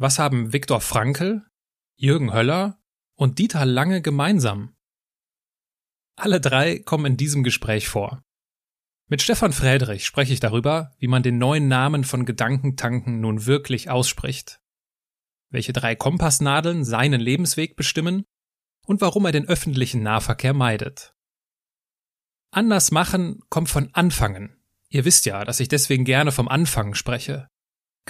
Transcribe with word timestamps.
Was 0.00 0.18
haben 0.18 0.54
Viktor 0.54 0.80
Frankl, 0.80 1.42
Jürgen 1.98 2.32
Höller 2.32 2.80
und 3.16 3.38
Dieter 3.38 3.66
Lange 3.66 4.00
gemeinsam? 4.00 4.74
Alle 6.16 6.40
drei 6.40 6.78
kommen 6.78 7.04
in 7.04 7.16
diesem 7.18 7.42
Gespräch 7.42 7.86
vor. 7.86 8.22
Mit 9.10 9.20
Stefan 9.20 9.52
Friedrich 9.52 10.06
spreche 10.06 10.32
ich 10.32 10.40
darüber, 10.40 10.94
wie 11.00 11.06
man 11.06 11.22
den 11.22 11.36
neuen 11.36 11.68
Namen 11.68 12.04
von 12.04 12.24
Gedankentanken 12.24 13.20
nun 13.20 13.44
wirklich 13.44 13.90
ausspricht. 13.90 14.62
Welche 15.50 15.74
drei 15.74 15.94
Kompassnadeln 15.96 16.82
seinen 16.82 17.20
Lebensweg 17.20 17.76
bestimmen 17.76 18.24
und 18.86 19.02
warum 19.02 19.26
er 19.26 19.32
den 19.32 19.48
öffentlichen 19.48 20.02
Nahverkehr 20.02 20.54
meidet. 20.54 21.12
Anders 22.52 22.90
machen 22.90 23.42
kommt 23.50 23.68
von 23.68 23.90
Anfangen. 23.92 24.64
Ihr 24.88 25.04
wisst 25.04 25.26
ja, 25.26 25.44
dass 25.44 25.60
ich 25.60 25.68
deswegen 25.68 26.06
gerne 26.06 26.32
vom 26.32 26.48
Anfang 26.48 26.94
spreche. 26.94 27.50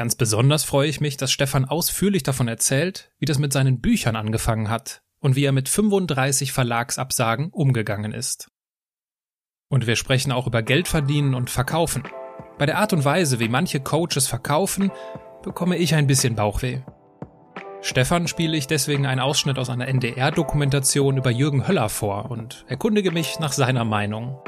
Ganz 0.01 0.15
besonders 0.15 0.65
freue 0.65 0.89
ich 0.89 1.03
mich, 1.03 1.19
dass 1.19 1.31
Stefan 1.31 1.67
ausführlich 1.67 2.23
davon 2.23 2.49
erzählt, 2.49 3.13
wie 3.19 3.27
das 3.27 3.39
mit 3.39 3.53
seinen 3.53 3.83
Büchern 3.83 4.17
angefangen 4.17 4.71
hat 4.71 5.03
und 5.19 5.37
wie 5.37 5.45
er 5.45 5.53
mit 5.53 5.69
35 5.69 6.53
Verlagsabsagen 6.53 7.51
umgegangen 7.51 8.15
ist. 8.15 8.51
Und 9.69 9.87
wir 9.87 9.97
sprechen 9.97 10.33
auch 10.33 10.47
über 10.47 10.63
Geld 10.63 10.89
verdienen 10.89 11.35
und 11.35 11.51
verkaufen. 11.51 12.05
Bei 12.57 12.65
der 12.65 12.79
Art 12.79 12.95
und 12.95 13.05
Weise, 13.05 13.41
wie 13.41 13.51
manche 13.51 13.81
Coaches 13.81 14.27
verkaufen, 14.27 14.91
bekomme 15.43 15.77
ich 15.77 15.95
ein 15.95 16.07
bisschen 16.07 16.35
Bauchweh. 16.35 16.81
Stefan 17.83 18.27
spiele 18.27 18.57
ich 18.57 18.67
deswegen 18.67 19.05
einen 19.05 19.21
Ausschnitt 19.21 19.59
aus 19.59 19.69
einer 19.69 19.87
NDR-Dokumentation 19.87 21.19
über 21.19 21.31
Jürgen 21.31 21.69
Höller 21.69 21.91
vor 21.91 22.31
und 22.31 22.65
erkundige 22.69 23.11
mich 23.11 23.39
nach 23.39 23.53
seiner 23.53 23.85
Meinung. 23.85 24.39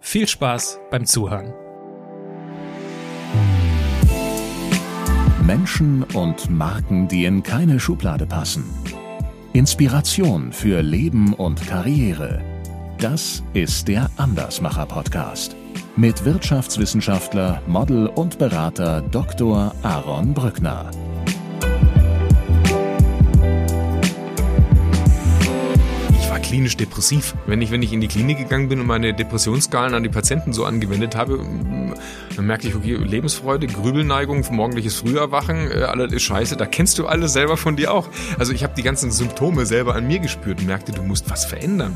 Viel 0.00 0.26
Spaß 0.26 0.80
beim 0.90 1.06
Zuhören. 1.06 1.54
Menschen 5.46 6.04
und 6.14 6.48
Marken, 6.50 7.06
die 7.06 7.26
in 7.26 7.42
keine 7.42 7.78
Schublade 7.78 8.26
passen. 8.26 8.64
Inspiration 9.52 10.52
für 10.52 10.80
Leben 10.80 11.34
und 11.34 11.66
Karriere. 11.66 12.40
Das 12.98 13.42
ist 13.52 13.88
der 13.88 14.08
Andersmacher 14.16 14.86
Podcast 14.86 15.54
mit 15.96 16.24
Wirtschaftswissenschaftler, 16.24 17.62
Model 17.68 18.06
und 18.08 18.38
Berater 18.38 19.00
Dr. 19.02 19.74
Aaron 19.82 20.34
Brückner. 20.34 20.90
Klinisch 26.54 26.76
depressiv. 26.76 27.34
Wenn 27.46 27.60
ich, 27.62 27.72
wenn 27.72 27.82
ich 27.82 27.92
in 27.92 28.00
die 28.00 28.06
Klinik 28.06 28.38
gegangen 28.38 28.68
bin 28.68 28.78
und 28.78 28.86
meine 28.86 29.12
Depressionsskalen 29.12 29.92
an 29.92 30.04
die 30.04 30.08
Patienten 30.08 30.52
so 30.52 30.64
angewendet 30.64 31.16
habe, 31.16 31.40
dann 32.36 32.46
merkte 32.46 32.68
ich, 32.68 32.76
okay, 32.76 32.94
Lebensfreude, 32.94 33.66
Grübelneigung, 33.66 34.46
morgendliches 34.52 34.94
Früherwachen, 34.94 35.68
äh, 35.72 35.82
alles 35.82 36.12
ist 36.12 36.22
scheiße, 36.22 36.56
da 36.56 36.64
kennst 36.64 36.96
du 37.00 37.08
alles 37.08 37.32
selber 37.32 37.56
von 37.56 37.74
dir 37.74 37.92
auch. 37.92 38.08
Also 38.38 38.52
ich 38.52 38.62
habe 38.62 38.72
die 38.76 38.84
ganzen 38.84 39.10
Symptome 39.10 39.66
selber 39.66 39.96
an 39.96 40.06
mir 40.06 40.20
gespürt 40.20 40.60
und 40.60 40.68
merkte, 40.68 40.92
du 40.92 41.02
musst 41.02 41.28
was 41.28 41.44
verändern. 41.44 41.92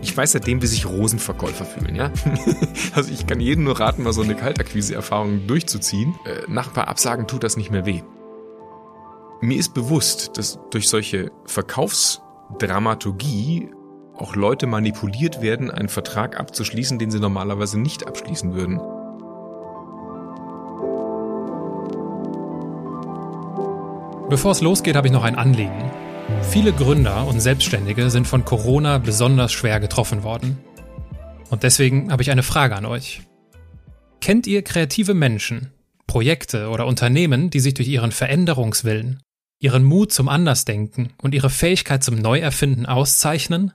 Ich 0.00 0.16
weiß 0.16 0.32
seitdem, 0.32 0.62
wie 0.62 0.66
sich 0.66 0.86
Rosenverkäufer 0.86 1.66
fühlen, 1.66 1.96
ja. 1.96 2.10
also 2.94 3.12
ich 3.12 3.26
kann 3.26 3.40
jedem 3.40 3.64
nur 3.64 3.78
raten, 3.78 4.04
mal 4.04 4.14
so 4.14 4.22
eine 4.22 4.36
Kaltakquise-Erfahrung 4.36 5.46
durchzuziehen. 5.46 6.14
Äh, 6.24 6.50
nach 6.50 6.68
ein 6.68 6.72
paar 6.72 6.88
Absagen 6.88 7.26
tut 7.26 7.44
das 7.44 7.58
nicht 7.58 7.70
mehr 7.70 7.84
weh. 7.84 8.00
Mir 9.42 9.58
ist 9.58 9.74
bewusst, 9.74 10.38
dass 10.38 10.58
durch 10.70 10.88
solche 10.88 11.30
Verkaufs- 11.44 12.22
Dramaturgie 12.58 13.70
auch 14.16 14.34
Leute 14.34 14.66
manipuliert 14.66 15.42
werden, 15.42 15.70
einen 15.70 15.88
Vertrag 15.88 16.38
abzuschließen, 16.38 16.98
den 16.98 17.10
sie 17.10 17.20
normalerweise 17.20 17.78
nicht 17.78 18.06
abschließen 18.06 18.54
würden. 18.54 18.80
Bevor 24.28 24.52
es 24.52 24.60
losgeht, 24.60 24.96
habe 24.96 25.06
ich 25.06 25.12
noch 25.12 25.24
ein 25.24 25.36
Anliegen. 25.36 25.90
Viele 26.42 26.72
Gründer 26.72 27.26
und 27.26 27.40
Selbstständige 27.40 28.10
sind 28.10 28.26
von 28.26 28.44
Corona 28.44 28.98
besonders 28.98 29.52
schwer 29.52 29.80
getroffen 29.80 30.22
worden. 30.22 30.58
Und 31.48 31.62
deswegen 31.62 32.12
habe 32.12 32.22
ich 32.22 32.30
eine 32.30 32.42
Frage 32.42 32.76
an 32.76 32.84
euch. 32.84 33.22
Kennt 34.20 34.46
ihr 34.46 34.62
kreative 34.62 35.14
Menschen, 35.14 35.72
Projekte 36.06 36.68
oder 36.68 36.86
Unternehmen, 36.86 37.48
die 37.50 37.60
sich 37.60 37.74
durch 37.74 37.88
ihren 37.88 38.12
Veränderungswillen, 38.12 39.20
ihren 39.60 39.84
Mut 39.84 40.12
zum 40.12 40.28
Andersdenken 40.28 41.12
und 41.22 41.34
ihre 41.34 41.50
Fähigkeit 41.50 42.04
zum 42.04 42.16
Neuerfinden 42.16 42.86
auszeichnen? 42.86 43.72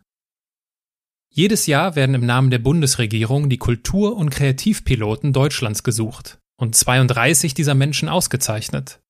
Jedes 1.30 1.66
Jahr 1.66 1.96
werden 1.96 2.16
im 2.16 2.26
Namen 2.26 2.52
der 2.52 2.60
Bundesregierung 2.60 3.50
die 3.50 3.58
Kultur- 3.58 4.16
und 4.16 4.30
Kreativpiloten 4.30 5.34
Deutschlands 5.34 5.84
gesucht 5.84 6.38
und 6.58 6.76
32 6.76 7.54
dieser 7.54 7.74
Menschen 7.74 8.08
ausgezeichnet. 8.08 9.02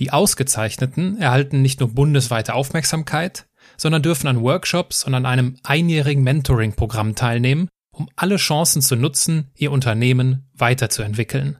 Die 0.00 0.12
Ausgezeichneten 0.12 1.18
erhalten 1.18 1.62
nicht 1.62 1.80
nur 1.80 1.90
bundesweite 1.90 2.54
Aufmerksamkeit, 2.54 3.46
sondern 3.76 4.02
dürfen 4.02 4.28
an 4.28 4.40
Workshops 4.42 5.04
und 5.04 5.14
an 5.14 5.26
einem 5.26 5.58
einjährigen 5.62 6.22
Mentoring-Programm 6.22 7.14
teilnehmen, 7.14 7.68
um 7.92 8.08
alle 8.16 8.36
Chancen 8.36 8.82
zu 8.82 8.96
nutzen, 8.96 9.50
ihr 9.56 9.72
Unternehmen 9.72 10.48
weiterzuentwickeln. 10.54 11.58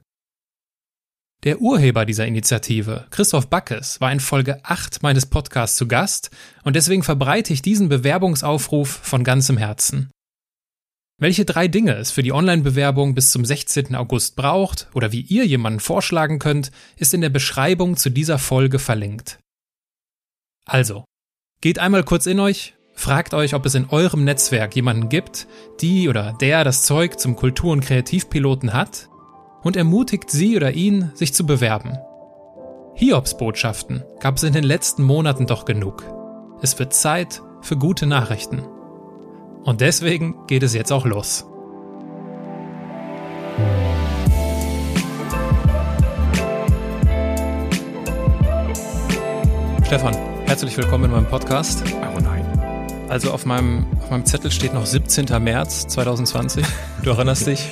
Der 1.44 1.60
Urheber 1.60 2.04
dieser 2.04 2.26
Initiative, 2.26 3.06
Christoph 3.10 3.48
Backes, 3.48 4.00
war 4.00 4.10
in 4.10 4.18
Folge 4.18 4.58
8 4.64 5.04
meines 5.04 5.26
Podcasts 5.26 5.76
zu 5.76 5.86
Gast 5.86 6.30
und 6.64 6.74
deswegen 6.74 7.04
verbreite 7.04 7.52
ich 7.52 7.62
diesen 7.62 7.88
Bewerbungsaufruf 7.88 8.88
von 8.88 9.22
ganzem 9.22 9.56
Herzen. 9.56 10.10
Welche 11.20 11.44
drei 11.44 11.68
Dinge 11.68 11.94
es 11.94 12.10
für 12.10 12.24
die 12.24 12.32
Online-Bewerbung 12.32 13.14
bis 13.14 13.30
zum 13.30 13.44
16. 13.44 13.94
August 13.94 14.34
braucht 14.34 14.88
oder 14.94 15.12
wie 15.12 15.20
ihr 15.20 15.46
jemanden 15.46 15.78
vorschlagen 15.78 16.40
könnt, 16.40 16.72
ist 16.96 17.14
in 17.14 17.20
der 17.20 17.28
Beschreibung 17.28 17.96
zu 17.96 18.10
dieser 18.10 18.38
Folge 18.38 18.80
verlinkt. 18.80 19.38
Also, 20.64 21.04
geht 21.60 21.78
einmal 21.78 22.02
kurz 22.02 22.26
in 22.26 22.40
euch, 22.40 22.74
fragt 22.94 23.32
euch, 23.32 23.54
ob 23.54 23.64
es 23.64 23.76
in 23.76 23.88
eurem 23.90 24.24
Netzwerk 24.24 24.74
jemanden 24.74 25.08
gibt, 25.08 25.46
die 25.80 26.08
oder 26.08 26.32
der 26.40 26.64
das 26.64 26.82
Zeug 26.82 27.20
zum 27.20 27.36
Kultur- 27.36 27.72
und 27.72 27.84
Kreativpiloten 27.84 28.72
hat 28.72 29.08
und 29.62 29.76
ermutigt 29.76 30.30
sie 30.30 30.56
oder 30.56 30.72
ihn, 30.72 31.10
sich 31.14 31.34
zu 31.34 31.46
bewerben. 31.46 31.98
Hiobsbotschaften 32.94 34.02
gab 34.20 34.36
es 34.36 34.42
in 34.42 34.52
den 34.52 34.64
letzten 34.64 35.02
Monaten 35.02 35.46
doch 35.46 35.64
genug. 35.64 36.04
Es 36.62 36.78
wird 36.78 36.92
Zeit 36.92 37.42
für 37.60 37.76
gute 37.76 38.06
Nachrichten. 38.06 38.62
Und 39.62 39.80
deswegen 39.80 40.46
geht 40.46 40.62
es 40.62 40.74
jetzt 40.74 40.92
auch 40.92 41.06
los. 41.06 41.46
Stefan, 49.86 50.14
herzlich 50.46 50.76
willkommen 50.76 51.04
in 51.06 51.10
meinem 51.12 51.26
Podcast. 51.26 51.82
Oh 52.14 52.20
nein. 52.20 52.44
Also 53.08 53.30
auf 53.32 53.46
meinem, 53.46 53.86
auf 54.02 54.10
meinem 54.10 54.26
Zettel 54.26 54.50
steht 54.50 54.74
noch 54.74 54.84
17. 54.84 55.26
März 55.42 55.86
2020. 55.88 56.64
Du 57.02 57.10
erinnerst 57.10 57.46
dich? 57.46 57.66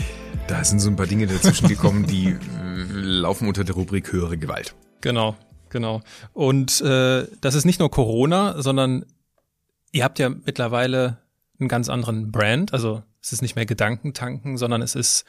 Da 0.49 0.63
sind 0.63 0.79
so 0.79 0.89
ein 0.89 0.97
paar 0.97 1.07
Dinge 1.07 1.27
dazwischen 1.27 1.69
gekommen, 1.69 2.07
die 2.07 2.29
äh, 2.29 2.37
laufen 2.93 3.49
unter 3.49 3.65
der 3.65 3.75
Rubrik 3.75 4.13
höhere 4.13 4.39
Gewalt. 4.39 4.75
Genau, 5.01 5.37
genau. 5.71 6.03
Und 6.33 6.81
äh, 6.83 7.27
das 7.41 7.55
ist 7.55 7.65
nicht 7.65 7.81
nur 7.81 7.91
Corona, 7.91 8.63
sondern 8.63 9.05
ihr 9.91 10.05
habt 10.05 10.21
ja 10.21 10.29
mittlerweile 10.29 11.19
einen 11.59 11.69
ganz 11.69 11.89
anderen 11.89 12.31
Brand. 12.31 12.73
Also 12.73 13.03
es 13.21 13.33
ist 13.33 13.43
nicht 13.43 13.57
mehr 13.57 13.67
Gedankentanken, 13.67 14.57
sondern 14.57 14.83
es 14.83 14.95
ist 14.95 15.25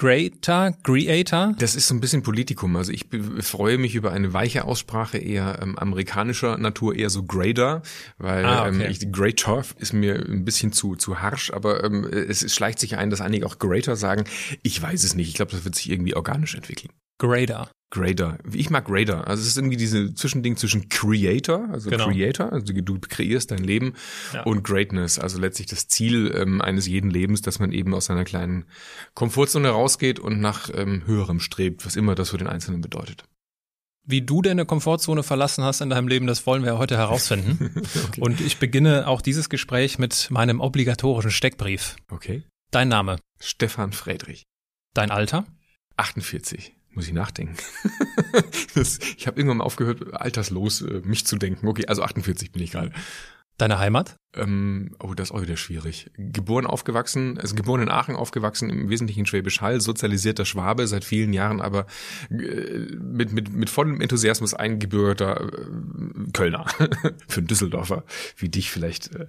Greater, 0.00 0.72
Creator? 0.82 1.54
Das 1.58 1.74
ist 1.74 1.86
so 1.86 1.94
ein 1.94 2.00
bisschen 2.00 2.22
Politikum. 2.22 2.74
Also 2.74 2.90
ich 2.90 3.04
freue 3.40 3.76
mich 3.76 3.94
über 3.94 4.12
eine 4.12 4.32
weiche 4.32 4.64
Aussprache 4.64 5.18
eher 5.18 5.58
ähm, 5.60 5.76
amerikanischer 5.78 6.56
Natur, 6.56 6.96
eher 6.96 7.10
so 7.10 7.22
Grader, 7.22 7.82
weil 8.16 8.46
ah, 8.46 8.66
okay. 8.66 8.84
ähm, 8.84 8.90
ich, 8.90 9.12
Greater 9.12 9.62
ist 9.76 9.92
mir 9.92 10.14
ein 10.14 10.46
bisschen 10.46 10.72
zu 10.72 10.96
zu 10.96 11.20
harsh, 11.20 11.52
aber 11.52 11.84
ähm, 11.84 12.04
es, 12.04 12.42
es 12.42 12.54
schleicht 12.54 12.78
sich 12.78 12.96
ein, 12.96 13.10
dass 13.10 13.20
einige 13.20 13.44
auch 13.44 13.58
Greater 13.58 13.94
sagen. 13.94 14.24
Ich 14.62 14.80
weiß 14.80 15.04
es 15.04 15.14
nicht. 15.14 15.28
Ich 15.28 15.34
glaube, 15.34 15.50
das 15.52 15.66
wird 15.66 15.74
sich 15.74 15.90
irgendwie 15.90 16.16
organisch 16.16 16.54
entwickeln. 16.54 16.90
Grader. 17.18 17.70
Grader. 17.90 18.38
Ich 18.52 18.70
mag 18.70 18.84
Grader. 18.84 19.26
Also 19.26 19.42
es 19.42 19.48
ist 19.48 19.56
irgendwie 19.56 19.76
diese 19.76 20.14
Zwischending 20.14 20.56
zwischen 20.56 20.88
Creator, 20.88 21.68
also 21.70 21.90
genau. 21.90 22.08
Creator, 22.08 22.52
also 22.52 22.72
du 22.72 22.98
kreierst 23.00 23.50
dein 23.50 23.64
Leben 23.64 23.94
ja. 24.32 24.42
und 24.44 24.62
Greatness, 24.62 25.18
also 25.18 25.40
letztlich 25.40 25.66
das 25.66 25.88
Ziel 25.88 26.32
ähm, 26.36 26.60
eines 26.60 26.86
jeden 26.86 27.10
Lebens, 27.10 27.42
dass 27.42 27.58
man 27.58 27.72
eben 27.72 27.92
aus 27.92 28.06
seiner 28.06 28.24
kleinen 28.24 28.64
Komfortzone 29.14 29.68
rausgeht 29.68 30.20
und 30.20 30.40
nach 30.40 30.70
ähm, 30.72 31.02
höherem 31.06 31.40
strebt, 31.40 31.84
was 31.84 31.96
immer 31.96 32.14
das 32.14 32.30
für 32.30 32.38
den 32.38 32.46
Einzelnen 32.46 32.80
bedeutet. 32.80 33.24
Wie 34.06 34.22
du 34.22 34.40
deine 34.40 34.64
Komfortzone 34.64 35.22
verlassen 35.22 35.64
hast 35.64 35.80
in 35.80 35.90
deinem 35.90 36.08
Leben, 36.08 36.26
das 36.26 36.46
wollen 36.46 36.64
wir 36.64 36.78
heute 36.78 36.96
herausfinden. 36.96 37.82
okay. 38.08 38.20
Und 38.20 38.40
ich 38.40 38.58
beginne 38.58 39.08
auch 39.08 39.20
dieses 39.20 39.48
Gespräch 39.48 39.98
mit 39.98 40.28
meinem 40.30 40.60
obligatorischen 40.60 41.30
Steckbrief. 41.30 41.96
Okay. 42.08 42.44
Dein 42.70 42.88
Name? 42.88 43.18
Stefan 43.40 43.92
Friedrich. 43.92 44.44
Dein 44.94 45.10
Alter? 45.10 45.44
48. 45.96 46.74
Muss 46.92 47.06
ich 47.06 47.12
nachdenken. 47.12 47.56
das, 48.74 48.98
ich 49.16 49.26
habe 49.26 49.38
irgendwann 49.38 49.58
mal 49.58 49.64
aufgehört, 49.64 50.14
alterslos 50.14 50.82
äh, 50.82 51.00
mich 51.04 51.24
zu 51.26 51.36
denken. 51.36 51.68
Okay, 51.68 51.86
also 51.86 52.02
48 52.02 52.52
bin 52.52 52.62
ich 52.62 52.72
gerade. 52.72 52.92
Deine 53.60 53.78
Heimat? 53.78 54.16
Ähm, 54.34 54.96
oh, 55.00 55.12
das 55.12 55.28
ist 55.28 55.34
auch 55.34 55.42
wieder 55.42 55.58
schwierig. 55.58 56.10
Geboren, 56.16 56.64
aufgewachsen, 56.64 57.36
also 57.38 57.54
geboren 57.54 57.82
in 57.82 57.90
Aachen, 57.90 58.16
aufgewachsen, 58.16 58.70
im 58.70 58.88
Wesentlichen 58.88 59.26
Schwäbisch 59.26 59.60
Hall, 59.60 59.82
sozialisierter 59.82 60.46
Schwabe 60.46 60.86
seit 60.86 61.04
vielen 61.04 61.34
Jahren, 61.34 61.60
aber 61.60 61.86
äh, 62.30 62.96
mit, 62.98 63.32
mit, 63.32 63.52
mit 63.52 63.68
vollem 63.68 64.00
Enthusiasmus 64.00 64.54
eingebürgerter 64.54 65.42
äh, 65.42 66.30
Kölner. 66.32 66.64
Für 67.28 67.40
einen 67.40 67.48
Düsseldorfer, 67.48 68.04
wie 68.38 68.48
dich 68.48 68.70
vielleicht. 68.70 69.14
Äh, 69.14 69.26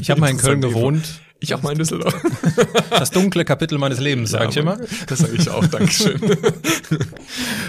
ich 0.00 0.10
habe 0.10 0.20
mal 0.20 0.30
in 0.30 0.38
Köln 0.38 0.62
gewohnt. 0.62 1.20
Ich 1.44 1.54
auch 1.54 1.62
mal 1.62 1.72
in 1.72 1.78
Düsseldorf. 1.78 2.14
Das 2.90 3.10
dunkle 3.10 3.44
Kapitel 3.44 3.76
meines 3.76 4.00
Lebens, 4.00 4.30
sag 4.30 4.42
ja, 4.42 4.48
ich 4.48 4.56
immer. 4.56 4.78
Das 5.06 5.18
sage 5.18 5.34
ich 5.36 5.50
auch, 5.50 5.66
Dankeschön. 5.66 6.20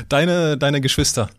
Deine, 0.10 0.58
deine 0.58 0.82
Geschwister? 0.82 1.30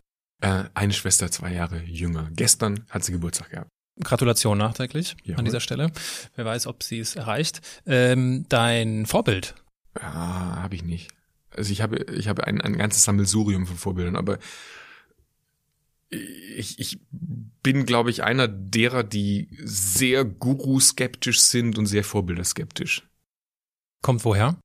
Äh, 0.40 0.64
eine 0.74 0.92
Schwester, 0.92 1.30
zwei 1.30 1.52
Jahre 1.52 1.82
jünger. 1.84 2.28
Gestern 2.34 2.84
hat 2.90 3.04
sie 3.04 3.12
Geburtstag 3.12 3.50
gehabt. 3.50 3.70
Gratulation 4.02 4.58
nachträglich 4.58 5.16
ja, 5.24 5.36
an 5.36 5.44
dieser 5.44 5.60
Stelle. 5.60 5.90
Wer 6.34 6.44
weiß, 6.44 6.66
ob 6.66 6.82
sie 6.82 6.98
es 6.98 7.16
erreicht. 7.16 7.62
Ähm, 7.86 8.44
dein 8.48 9.06
Vorbild? 9.06 9.54
Ja, 9.98 10.60
habe 10.62 10.74
ich 10.74 10.82
nicht. 10.82 11.10
Also 11.56 11.72
ich 11.72 11.80
habe, 11.80 11.96
ich 12.12 12.28
habe 12.28 12.46
ein, 12.46 12.60
ein 12.60 12.76
ganzes 12.76 13.04
Sammelsurium 13.04 13.66
von 13.66 13.76
Vorbildern, 13.76 14.16
aber 14.16 14.38
ich, 16.10 16.78
ich 16.78 16.98
bin, 17.62 17.84
glaube 17.84 18.10
ich, 18.10 18.22
einer 18.22 18.48
derer, 18.48 19.02
die 19.02 19.48
sehr 19.62 20.24
Guru-skeptisch 20.24 21.40
sind 21.40 21.78
und 21.78 21.86
sehr 21.86 22.04
Vorbilder-skeptisch. 22.04 23.08
Kommt 24.02 24.24
woher? 24.24 24.58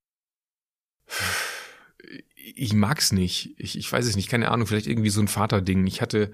Ich 2.36 2.74
mag's 2.74 3.12
nicht. 3.12 3.56
Ich, 3.58 3.78
ich 3.78 3.92
weiß 3.92 4.06
es 4.06 4.16
nicht. 4.16 4.30
Keine 4.30 4.52
Ahnung. 4.52 4.68
Vielleicht 4.68 4.88
irgendwie 4.88 5.10
so 5.10 5.22
ein 5.22 5.28
Vaterding. 5.28 5.88
Ich 5.88 6.02
hatte 6.02 6.32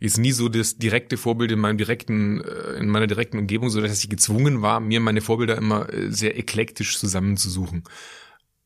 ist 0.00 0.18
nie 0.18 0.32
so 0.32 0.48
das 0.48 0.76
direkte 0.76 1.16
Vorbild 1.16 1.52
in 1.52 1.60
meinem 1.60 1.78
direkten, 1.78 2.42
äh, 2.42 2.78
in 2.78 2.88
meiner 2.88 3.06
direkten 3.06 3.38
Umgebung, 3.38 3.70
so 3.70 3.80
dass 3.80 4.02
ich 4.02 4.10
gezwungen 4.10 4.60
war, 4.60 4.80
mir 4.80 5.00
meine 5.00 5.20
Vorbilder 5.20 5.56
immer 5.56 5.90
äh, 5.92 6.10
sehr 6.10 6.36
eklektisch 6.36 6.98
zusammenzusuchen. 6.98 7.84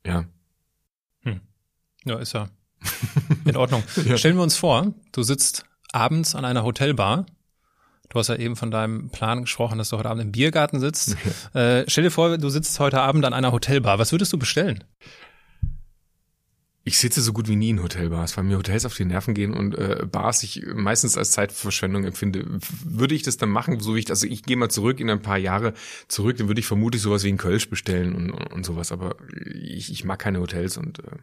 Ja. 0.05 0.25
Hm. 1.23 1.41
Ja, 2.05 2.19
ist 2.19 2.33
ja 2.33 2.49
in 3.45 3.57
Ordnung. 3.57 3.83
ja. 4.05 4.17
Stellen 4.17 4.37
wir 4.37 4.43
uns 4.43 4.57
vor, 4.57 4.95
du 5.13 5.23
sitzt 5.23 5.65
abends 5.93 6.35
an 6.35 6.45
einer 6.45 6.65
Hotelbar. 6.65 7.27
Du 8.09 8.19
hast 8.19 8.29
ja 8.29 8.37
eben 8.37 8.57
von 8.57 8.71
deinem 8.71 9.11
Plan 9.11 9.43
gesprochen, 9.43 9.79
dass 9.79 9.91
du 9.91 9.99
heute 9.99 10.09
Abend 10.09 10.23
im 10.23 10.33
Biergarten 10.33 10.81
sitzt. 10.81 11.17
Okay. 11.53 11.59
Äh, 11.59 11.85
stell 11.89 12.05
dir 12.05 12.11
vor, 12.11 12.39
du 12.39 12.49
sitzt 12.49 12.79
heute 12.81 13.01
Abend 13.01 13.25
an 13.25 13.35
einer 13.35 13.53
Hotelbar. 13.53 13.99
Was 13.99 14.13
würdest 14.13 14.33
du 14.33 14.39
bestellen? 14.39 14.85
Ich 16.85 16.97
sitze 16.97 17.21
so 17.21 17.35
gut 17.35 17.49
wie 17.49 17.57
nie 17.57 17.69
in 17.69 17.83
Hotelbars, 17.83 18.35
weil 18.39 18.45
mir 18.45 18.57
Hotels 18.57 18.87
auf 18.87 18.95
die 18.95 19.05
Nerven 19.05 19.35
gehen 19.35 19.53
und 19.53 19.77
äh, 19.77 20.07
Bars 20.11 20.43
ich 20.43 20.65
meistens 20.75 21.19
als 21.19 21.33
Zeitverschwendung 21.33 22.05
empfinde. 22.05 22.47
Würde 22.83 23.15
ich 23.15 23.23
das 23.23 23.37
dann 23.37 23.51
machen, 23.51 23.79
so 23.79 23.95
wie 23.95 23.99
ich, 23.99 24.09
also 24.09 24.27
ich 24.27 24.43
gehe 24.43 24.57
mal 24.57 24.71
zurück 24.71 24.99
in 24.99 25.11
ein 25.11 25.21
paar 25.21 25.37
Jahre 25.37 25.75
zurück, 26.07 26.39
dann 26.39 26.49
würde 26.49 26.61
ich 26.61 26.67
vermutlich 26.67 27.03
sowas 27.03 27.25
wie 27.25 27.29
ein 27.29 27.37
Kölsch 27.37 27.69
bestellen 27.69 28.15
und, 28.15 28.31
und, 28.31 28.53
und 28.55 28.65
sowas, 28.65 28.91
aber 28.91 29.17
ich, 29.53 29.93
ich 29.93 30.05
mag 30.05 30.19
keine 30.19 30.41
Hotels 30.41 30.79
und 30.79 31.01
äh, 31.01 31.19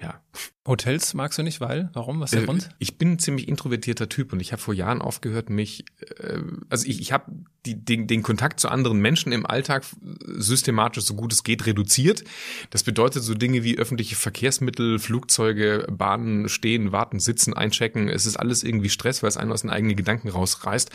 ja. 0.00 0.22
Hotels 0.68 1.14
magst 1.14 1.38
du 1.38 1.42
nicht, 1.42 1.60
weil? 1.60 1.90
Warum? 1.94 2.20
Was 2.20 2.30
ist 2.30 2.34
der 2.34 2.42
äh, 2.42 2.46
Grund? 2.46 2.68
Ich 2.78 2.98
bin 2.98 3.12
ein 3.12 3.18
ziemlich 3.18 3.48
introvertierter 3.48 4.08
Typ 4.08 4.32
und 4.32 4.40
ich 4.40 4.52
habe 4.52 4.60
vor 4.60 4.74
Jahren 4.74 5.00
aufgehört, 5.00 5.48
mich, 5.48 5.86
äh, 6.20 6.38
also 6.68 6.86
ich, 6.86 7.00
ich 7.00 7.10
habe 7.10 7.32
den, 7.66 8.06
den 8.06 8.22
Kontakt 8.22 8.60
zu 8.60 8.68
anderen 8.68 9.00
Menschen 9.00 9.32
im 9.32 9.46
Alltag 9.46 9.84
systematisch, 10.26 11.04
so 11.04 11.14
gut 11.14 11.32
es 11.32 11.42
geht, 11.42 11.66
reduziert. 11.66 12.22
Das 12.70 12.82
bedeutet 12.82 13.22
so 13.22 13.34
Dinge 13.34 13.64
wie 13.64 13.78
öffentliche 13.78 14.14
Verkehrsmittel, 14.14 14.98
Flugzeuge, 14.98 15.86
Bahnen, 15.90 16.48
stehen, 16.48 16.92
warten, 16.92 17.18
sitzen, 17.18 17.54
einchecken. 17.54 18.08
Es 18.08 18.26
ist 18.26 18.36
alles 18.36 18.62
irgendwie 18.62 18.90
Stress, 18.90 19.22
weil 19.22 19.28
es 19.28 19.36
einen 19.36 19.52
aus 19.52 19.62
den 19.62 19.70
eigenen 19.70 19.96
Gedanken 19.96 20.28
rausreißt. 20.28 20.90